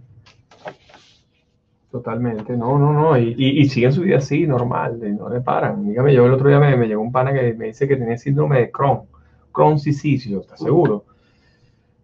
Totalmente, 1.91 2.55
no, 2.55 2.77
no, 2.77 2.93
no, 2.93 3.17
y, 3.17 3.33
y, 3.35 3.61
y 3.61 3.65
siguen 3.65 3.91
su 3.91 4.01
vida 4.03 4.17
así, 4.19 4.45
normal, 4.45 4.99
de- 4.99 5.09
no 5.09 5.29
le 5.29 5.41
paran. 5.41 5.87
Dígame, 5.87 6.13
yo 6.13 6.27
el 6.27 6.33
otro 6.33 6.47
día 6.47 6.59
me, 6.59 6.77
me 6.77 6.87
llegó 6.87 7.01
un 7.01 7.11
pana 7.11 7.33
que 7.33 7.55
me 7.55 7.65
dice 7.65 7.87
que 7.87 7.95
tenía 7.95 8.19
síndrome 8.19 8.59
de 8.59 8.69
Crohn, 8.69 9.07
Crohn 9.51 9.79
sisicio, 9.79 10.41
¿estás 10.41 10.59
seguro? 10.59 11.05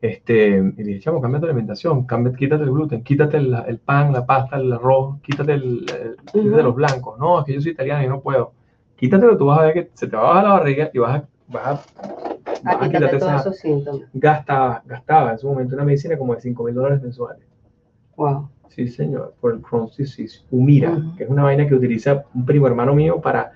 Este, 0.01 0.57
y 0.57 0.83
dije, 0.83 0.99
chamo, 0.99 1.21
cambia 1.21 1.39
tu 1.41 1.45
alimentación, 1.45 2.07
cambia, 2.07 2.33
quítate 2.33 2.63
el 2.63 2.71
gluten, 2.71 3.03
quítate 3.03 3.37
el, 3.37 3.53
el 3.67 3.77
pan, 3.77 4.11
la 4.13 4.25
pasta, 4.25 4.55
el 4.57 4.73
arroz, 4.73 5.21
quítate, 5.21 5.53
el, 5.53 5.85
el- 5.91 6.15
quítate 6.25 6.49
Ujú. 6.49 6.63
los 6.63 6.75
blancos. 6.75 7.19
No, 7.19 7.39
es 7.39 7.45
que 7.45 7.53
yo 7.53 7.61
soy 7.61 7.73
italiano 7.73 8.03
y 8.03 8.07
no 8.07 8.19
puedo. 8.19 8.53
Quítatelo, 8.95 9.37
tú 9.37 9.45
vas 9.45 9.59
a 9.59 9.63
ver 9.65 9.73
que 9.75 9.89
se 9.93 10.07
te 10.07 10.15
va 10.17 10.23
a 10.23 10.27
bajar 10.29 10.43
la 10.45 10.53
barriga 10.53 10.89
y 10.91 10.97
vas 10.97 11.21
a, 11.21 11.27
vas 11.49 11.65
a, 11.67 11.71
vas 11.71 12.34
A 12.65 12.71
a 12.85 12.89
todos 12.89 13.13
esa, 13.13 13.35
esos 13.37 13.57
síntomas. 13.57 14.01
gastaba, 14.13 14.83
gastaba 14.85 15.31
en 15.31 15.37
su 15.39 15.47
momento 15.47 15.75
una 15.75 15.83
medicina 15.85 16.17
como 16.17 16.33
de 16.35 16.41
5 16.41 16.63
mil 16.63 16.73
dólares 16.75 17.01
mensuales. 17.01 17.43
Wow. 18.17 18.49
Sí, 18.69 18.87
señor, 18.87 19.33
por 19.39 19.53
el 19.53 19.61
Crohn's 19.61 19.95
disease. 19.95 20.39
Humira, 20.51 20.91
Ujú. 20.91 21.15
que 21.15 21.23
es 21.25 21.29
una 21.29 21.43
vaina 21.43 21.67
que 21.67 21.75
utiliza 21.75 22.25
un 22.33 22.45
primo 22.45 22.67
hermano 22.67 22.93
mío 22.93 23.21
para 23.21 23.51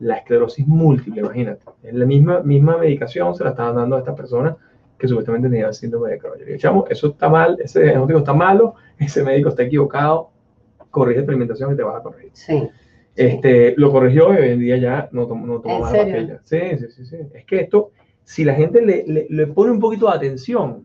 la 0.00 0.16
esclerosis 0.16 0.66
múltiple, 0.66 1.20
imagínate. 1.20 1.62
Es 1.82 1.94
la 1.94 2.04
misma, 2.04 2.40
misma 2.40 2.76
medicación 2.76 3.34
se 3.34 3.44
la 3.44 3.50
estaban 3.50 3.76
dando 3.76 3.96
a 3.96 4.00
esta 4.00 4.14
persona 4.14 4.56
que 4.98 5.06
supuestamente 5.08 5.48
tenía 5.48 5.68
el 5.68 5.74
síndrome 5.74 6.10
de 6.10 6.18
Crohn. 6.18 6.38
Yo 6.38 6.44
digo, 6.46 6.58
chamo, 6.58 6.84
eso 6.88 7.08
está 7.08 7.28
mal, 7.28 7.56
ese 7.62 7.82
diagnóstico 7.82 8.18
está 8.20 8.32
malo, 8.32 8.74
ese 8.98 9.22
médico 9.22 9.50
está 9.50 9.62
equivocado, 9.62 10.30
corrige 10.90 11.22
tu 11.22 11.30
alimentación 11.30 11.72
y 11.72 11.76
te 11.76 11.82
vas 11.82 11.96
a 11.96 12.02
corregir. 12.02 12.30
Sí. 12.32 12.68
Este, 13.14 13.74
lo 13.78 13.90
corrigió 13.92 14.32
y 14.34 14.36
hoy 14.36 14.48
en 14.50 14.60
día 14.60 14.76
ya 14.78 15.08
no 15.12 15.26
toma, 15.26 15.46
no 15.46 15.60
toma 15.60 15.74
¿En 15.76 15.80
más 15.82 15.90
serio? 15.92 16.14
pastillas. 16.38 16.40
Sí, 16.44 16.78
sí, 16.86 16.92
sí, 16.92 17.06
sí. 17.06 17.16
Es 17.34 17.44
que 17.46 17.60
esto, 17.60 17.90
si 18.26 18.44
la 18.44 18.54
gente 18.54 18.82
le, 18.84 19.04
le, 19.06 19.26
le 19.30 19.46
pone 19.46 19.70
un 19.70 19.78
poquito 19.78 20.06
de 20.10 20.16
atención, 20.16 20.84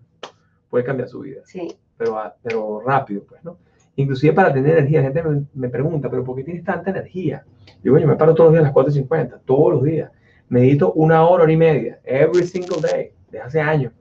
puede 0.70 0.86
cambiar 0.86 1.10
su 1.10 1.20
vida 1.22 1.42
Sí. 1.46 1.76
pero, 1.98 2.18
a- 2.20 2.36
pero 2.44 2.82
rápido, 2.86 3.24
pues, 3.28 3.44
¿no? 3.44 3.58
Inclusive 3.96 4.32
para 4.34 4.54
tener 4.54 4.78
energía, 4.78 5.00
la 5.02 5.12
gente 5.12 5.24
me, 5.24 5.44
me 5.54 5.70
pregunta, 5.70 6.10
¿pero 6.10 6.24
por 6.24 6.36
qué 6.36 6.44
tienes 6.44 6.64
tanta 6.64 6.92
energía? 6.92 7.44
Digo, 7.84 7.98
yo 7.98 8.08
me 8.08 8.16
paro 8.16 8.34
todos 8.36 8.52
los 8.52 8.54
días 8.54 8.64
a 8.64 8.68
las 8.68 8.74
4.50, 8.76 9.40
todos 9.44 9.74
los 9.74 9.84
días. 9.84 10.12
Medito 10.50 10.94
una 10.94 11.28
hora, 11.28 11.44
hora 11.44 11.52
y 11.52 11.58
media, 11.58 12.00
every 12.06 12.44
single 12.44 12.78
day, 12.82 13.12
desde 13.32 13.42
hace 13.46 13.60
años. 13.60 13.92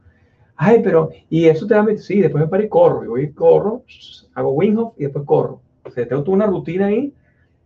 Ay, 0.54 0.80
pero, 0.84 1.08
¿y 1.30 1.46
eso 1.46 1.66
te 1.66 1.74
da? 1.74 1.86
Sí, 1.96 2.20
después 2.20 2.44
me 2.44 2.48
paro 2.48 2.62
y 2.62 2.68
corro. 2.68 3.04
Y 3.04 3.08
voy 3.08 3.22
y 3.22 3.32
corro, 3.32 3.82
hago 4.34 4.50
hop 4.54 4.94
y 4.98 5.04
después 5.04 5.24
corro. 5.24 5.60
O 5.84 5.90
sea, 5.90 6.06
tengo 6.06 6.22
toda 6.22 6.36
una 6.36 6.46
rutina 6.46 6.86
ahí 6.86 7.12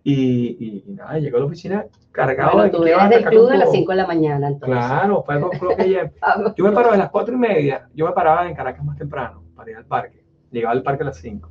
y, 0.06 0.12
y, 0.14 0.84
y 0.86 0.92
nada, 0.92 1.18
llego 1.18 1.38
a 1.38 1.40
la 1.40 1.46
oficina 1.46 1.86
cargado 2.12 2.52
Bueno, 2.52 2.64
de 2.64 2.70
tú 2.70 2.84
que 2.84 2.90
eres 2.92 3.10
del 3.10 3.24
club 3.24 3.42
con 3.44 3.52
de 3.52 3.58
las 3.58 3.64
todo. 3.68 3.74
5 3.74 3.90
de 3.92 3.96
la 3.96 4.06
mañana, 4.06 4.48
entonces. 4.48 4.76
Claro, 4.76 5.22
fue 5.24 5.40
lo 5.40 5.50
que 5.50 5.90
ya- 5.90 6.12
yo 6.56 6.64
me 6.64 6.72
paro 6.72 6.92
a 6.92 6.96
las 6.96 7.10
cuatro 7.10 7.34
y 7.34 7.38
media. 7.38 7.88
Yo 7.94 8.06
me 8.06 8.12
paraba 8.12 8.46
en 8.48 8.54
Caracas 8.54 8.84
más 8.84 8.96
temprano 8.98 9.42
para 9.56 9.70
ir 9.70 9.76
al 9.78 9.86
parque. 9.86 10.22
Llegaba 10.52 10.72
al 10.72 10.82
parque 10.82 11.02
a 11.02 11.06
las 11.06 11.16
5. 11.16 11.50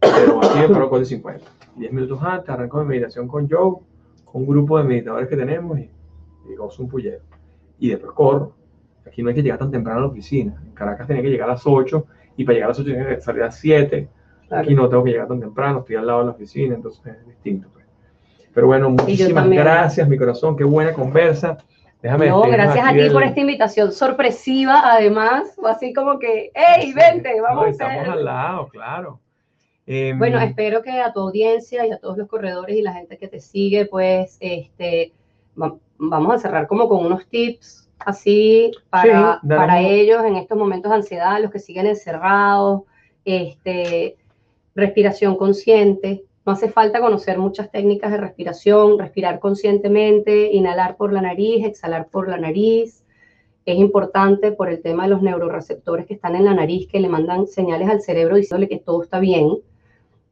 Pero 0.00 0.38
aquí 0.44 0.58
me 0.60 0.68
4 0.68 1.00
y 1.00 1.04
50. 1.06 1.44
10 1.76 1.92
minutos 1.92 2.18
antes 2.22 2.48
arranco 2.50 2.80
mi 2.82 2.88
meditación 2.90 3.26
con 3.26 3.48
Joe, 3.48 3.78
con 4.24 4.42
un 4.42 4.46
grupo 4.48 4.78
de 4.78 4.84
meditadores 4.84 5.28
que 5.28 5.36
tenemos 5.36 5.78
y, 5.78 5.90
y 6.50 6.54
gozo 6.54 6.82
un 6.82 6.88
pullero. 6.88 7.22
Y 7.78 7.88
después 7.90 8.12
corro. 8.12 8.52
Aquí 9.06 9.22
no 9.22 9.30
hay 9.30 9.34
que 9.34 9.42
llegar 9.42 9.58
tan 9.58 9.70
temprano 9.70 9.98
a 10.00 10.02
la 10.02 10.08
oficina. 10.08 10.60
En 10.64 10.72
Caracas 10.72 11.06
tenía 11.06 11.22
que 11.22 11.30
llegar 11.30 11.48
a 11.48 11.52
las 11.54 11.66
8 11.66 12.04
y 12.36 12.44
para 12.44 12.54
llegar 12.54 12.66
a 12.66 12.70
las 12.70 12.78
8 12.80 12.90
tenía 12.92 13.08
que 13.08 13.20
salir 13.20 13.42
a 13.42 13.46
las 13.46 13.56
7. 13.58 14.08
Claro. 14.48 14.64
Aquí 14.64 14.74
no 14.74 14.88
tengo 14.88 15.04
que 15.04 15.10
llegar 15.10 15.28
tan 15.28 15.40
temprano, 15.40 15.80
estoy 15.80 15.96
al 15.96 16.06
lado 16.06 16.20
de 16.20 16.24
la 16.26 16.30
oficina, 16.32 16.74
entonces 16.74 17.04
es 17.06 17.26
distinto. 17.26 17.68
pues. 17.72 17.84
Pero 18.54 18.66
bueno, 18.66 18.90
muchísimas 18.90 19.48
gracias, 19.48 20.08
mi 20.08 20.16
corazón. 20.16 20.56
Qué 20.56 20.64
buena 20.64 20.92
conversa. 20.92 21.58
Déjame 22.00 22.28
No, 22.28 22.42
gracias 22.42 22.86
a 22.88 22.92
ti 22.92 23.10
por 23.10 23.22
esta 23.24 23.40
invitación 23.40 23.92
sorpresiva, 23.92 24.82
además, 24.84 25.52
fue 25.56 25.70
así 25.70 25.92
como 25.92 26.18
que, 26.18 26.50
hey, 26.54 26.92
vente, 26.94 27.40
vamos 27.40 27.62
No, 27.62 27.66
a 27.66 27.70
estamos 27.70 28.08
al 28.08 28.24
lado, 28.24 28.68
claro. 28.68 29.20
Em, 29.86 30.18
Bueno, 30.18 30.38
espero 30.38 30.80
que 30.82 30.92
a 31.00 31.12
tu 31.12 31.20
audiencia 31.20 31.86
y 31.86 31.90
a 31.90 31.98
todos 31.98 32.16
los 32.16 32.28
corredores 32.28 32.76
y 32.76 32.82
la 32.82 32.92
gente 32.92 33.16
que 33.18 33.26
te 33.26 33.40
sigue, 33.40 33.86
pues, 33.86 34.36
este, 34.40 35.12
va- 35.60 35.74
vamos 35.98 36.34
a 36.34 36.38
cerrar 36.38 36.66
como 36.68 36.88
con 36.88 37.04
unos 37.04 37.26
tips 37.26 37.88
así 37.98 38.70
para, 38.90 39.40
Sí, 39.42 39.48
para 39.48 39.80
ellos 39.80 40.22
en 40.24 40.36
estos 40.36 40.56
momentos 40.56 40.90
de 40.90 40.96
ansiedad, 40.98 41.40
los 41.40 41.50
que 41.50 41.58
siguen 41.58 41.86
encerrados, 41.86 42.82
este, 43.24 44.16
respiración 44.78 45.36
consciente. 45.36 46.24
No 46.46 46.52
hace 46.52 46.70
falta 46.70 47.00
conocer 47.00 47.36
muchas 47.38 47.70
técnicas 47.70 48.10
de 48.10 48.16
respiración, 48.16 48.98
respirar 48.98 49.38
conscientemente, 49.40 50.52
inhalar 50.52 50.96
por 50.96 51.12
la 51.12 51.20
nariz, 51.20 51.66
exhalar 51.66 52.08
por 52.08 52.28
la 52.28 52.38
nariz. 52.38 53.04
Es 53.66 53.76
importante 53.76 54.52
por 54.52 54.70
el 54.70 54.80
tema 54.80 55.02
de 55.02 55.10
los 55.10 55.20
neuroreceptores 55.20 56.06
que 56.06 56.14
están 56.14 56.36
en 56.36 56.44
la 56.44 56.54
nariz, 56.54 56.86
que 56.88 57.00
le 57.00 57.08
mandan 57.08 57.48
señales 57.48 57.90
al 57.90 58.00
cerebro 58.00 58.36
diciéndole 58.36 58.68
que 58.68 58.78
todo 58.78 59.02
está 59.02 59.18
bien. 59.18 59.58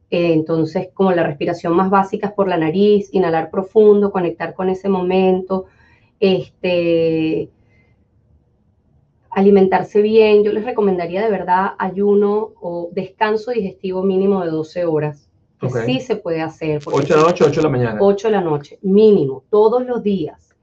Eh, 0.09 0.31
entonces, 0.33 0.89
como 0.93 1.11
la 1.11 1.23
respiración 1.23 1.75
más 1.75 1.89
básica 1.89 2.27
es 2.27 2.33
por 2.33 2.47
la 2.47 2.57
nariz, 2.57 3.09
inhalar 3.11 3.51
profundo, 3.51 4.11
conectar 4.11 4.55
con 4.55 4.69
ese 4.69 4.87
momento, 4.87 5.65
este, 6.19 7.49
alimentarse 9.37 10.01
bien. 10.01 10.43
Yo 10.43 10.51
les 10.51 10.65
recomendaría 10.65 11.23
de 11.23 11.29
verdad 11.29 11.73
ayuno 11.77 12.53
o 12.59 12.89
descanso 12.91 13.51
digestivo 13.51 14.01
mínimo 14.01 14.43
de 14.43 14.49
12 14.49 14.85
horas, 14.85 15.29
que 15.59 15.69
sí 15.69 15.99
se 15.99 16.15
puede 16.15 16.41
hacer. 16.41 16.81
porque 16.83 17.01
8 17.01 17.13
de 17.13 17.21
la 17.21 17.27
noche, 17.27 17.43
8 17.43 17.55
de 17.57 17.63
la 17.63 17.69
mañana. 17.69 17.97
8 18.01 18.27
de 18.29 18.31
la 18.31 18.41
noche, 18.41 18.79
mínimo, 18.81 19.43
todos 19.51 19.85
los 19.85 20.01
días. 20.01 20.55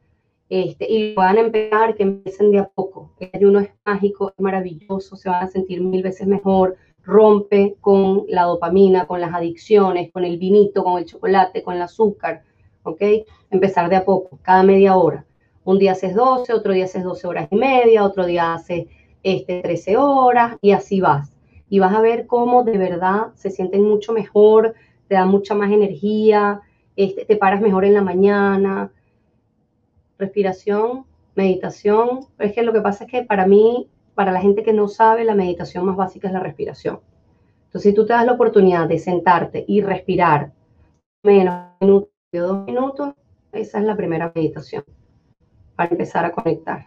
Este, 0.49 0.91
y 0.91 1.15
van 1.15 1.39
a 1.39 1.43
empezar, 1.43 1.95
que 1.95 2.03
empiecen 2.03 2.51
de 2.51 2.59
a 2.59 2.69
poco. 2.69 3.13
El 3.21 3.31
ayuno 3.33 3.61
es 3.61 3.71
mágico, 3.85 4.31
es 4.37 4.43
maravilloso, 4.43 5.15
se 5.15 5.29
van 5.29 5.45
a 5.45 5.49
sentir 5.49 5.81
mil 5.81 6.03
veces 6.03 6.27
mejor, 6.27 6.77
rompe 7.05 7.77
con 7.81 8.25
la 8.29 8.43
dopamina, 8.43 9.07
con 9.07 9.21
las 9.21 9.33
adicciones, 9.33 10.11
con 10.11 10.25
el 10.25 10.37
vinito, 10.37 10.83
con 10.83 10.99
el 10.99 11.05
chocolate, 11.05 11.63
con 11.63 11.77
el 11.77 11.83
azúcar, 11.83 12.43
¿ok? 12.83 13.03
Empezar 13.53 13.89
de 13.89 13.97
a 13.97 14.05
poco, 14.05 14.41
cada 14.43 14.65
media 14.65 14.97
hora. 14.97 15.25
Un 15.65 15.79
día 15.79 15.93
haces 15.93 16.15
12, 16.15 16.53
otro 16.53 16.75
día 16.75 16.85
haces 16.85 17.03
12 17.03 17.27
horas 17.27 17.49
y 17.51 17.57
media, 17.57 18.05
otro 18.05 18.27
día 18.27 18.53
haces 18.53 18.87
este, 19.23 19.63
13 19.63 19.97
horas 19.97 20.57
y 20.61 20.73
así 20.73 21.01
vas. 21.01 21.33
Y 21.71 21.79
vas 21.79 21.95
a 21.95 22.03
ver 22.03 22.27
cómo 22.27 22.65
de 22.65 22.77
verdad 22.77 23.29
se 23.35 23.51
sienten 23.51 23.83
mucho 23.83 24.13
mejor, 24.13 24.75
te 25.09 25.15
da 25.15 25.25
mucha 25.25 25.55
más 25.55 25.73
energía, 25.73 26.61
este, 26.97 27.25
te 27.25 27.37
paras 27.37 27.63
mejor 27.63 27.87
en 27.87 27.95
la 27.95 28.03
mañana, 28.03 28.93
respiración, 30.19 31.07
meditación. 31.35 32.27
Es 32.39 32.53
que 32.53 32.63
lo 32.63 32.75
que 32.75 32.83
pasa 32.83 33.05
es 33.05 33.11
que 33.11 33.23
para 33.23 33.47
mí, 33.47 33.89
para 34.15 34.33
la 34.33 34.43
gente 34.43 34.63
que 34.63 34.75
no 34.75 34.87
sabe, 34.87 35.25
la 35.25 35.35
meditación 35.35 35.87
más 35.87 35.97
básica 35.97 36.29
es 36.29 36.35
la 36.35 36.41
respiración. 36.41 37.01
Entonces, 37.67 37.91
si 37.91 37.95
tú 37.95 38.05
te 38.05 38.13
das 38.13 38.27
la 38.27 38.33
oportunidad 38.33 38.87
de 38.87 38.99
sentarte 38.99 39.65
y 39.67 39.81
respirar 39.81 40.53
menos 41.23 41.71
un 41.81 41.89
minuto 41.89 42.11
o 42.35 42.39
dos 42.39 42.67
minutos, 42.67 43.15
esa 43.53 43.79
es 43.79 43.85
la 43.87 43.97
primera 43.97 44.31
meditación 44.35 44.85
para 45.77 45.91
empezar 45.91 46.25
a 46.25 46.33
conectar. 46.33 46.87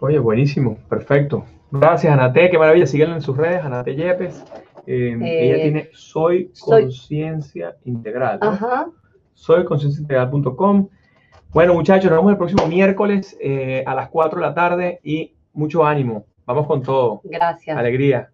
Oye, 0.00 0.18
buenísimo, 0.18 0.76
perfecto. 0.88 1.44
Gracias, 1.70 2.12
Anate, 2.12 2.50
qué 2.50 2.58
maravilla. 2.58 2.86
Síguenla 2.86 3.16
en 3.16 3.22
sus 3.22 3.36
redes, 3.36 3.64
Anate 3.64 3.94
Yepes. 3.96 4.44
Eh, 4.86 5.16
Eh, 5.20 5.44
ella 5.50 5.62
tiene 5.62 5.90
Soy 5.92 6.50
soy- 6.52 6.82
Conciencia 6.84 7.76
Integral. 7.84 8.38
¿no? 8.40 8.48
Ajá. 8.50 8.86
soyconcienciaintegral.com. 9.34 10.88
Bueno, 11.52 11.74
muchachos, 11.74 12.10
nos 12.10 12.18
vemos 12.20 12.32
el 12.32 12.38
próximo 12.38 12.66
miércoles 12.66 13.36
eh, 13.40 13.82
a 13.86 13.94
las 13.94 14.08
4 14.10 14.38
de 14.40 14.46
la 14.46 14.54
tarde 14.54 15.00
y 15.02 15.34
mucho 15.52 15.84
ánimo. 15.84 16.26
Vamos 16.46 16.66
con 16.66 16.82
todo. 16.82 17.20
Gracias. 17.24 17.76
Alegría. 17.76 18.30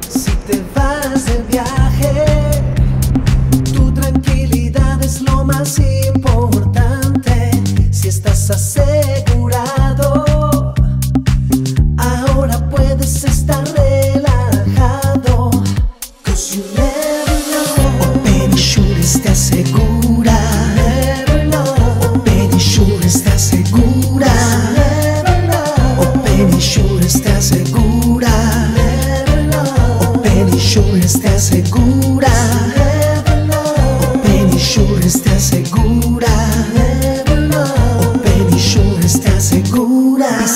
Si 0.00 0.34
te 0.46 0.58
vas 0.74 1.26
de 1.26 1.42
viaje, 1.50 2.37
es 5.08 5.22
lo 5.22 5.42
más 5.42 5.78
importante. 5.78 7.50
Si 7.90 8.08
estás 8.08 8.50
asegurado, 8.50 10.24
ahora 11.96 12.68
puedes 12.68 13.24
estar 13.24 13.37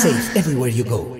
safe 0.03 0.35
everywhere 0.35 0.69
you 0.69 0.83
go. 0.83 1.15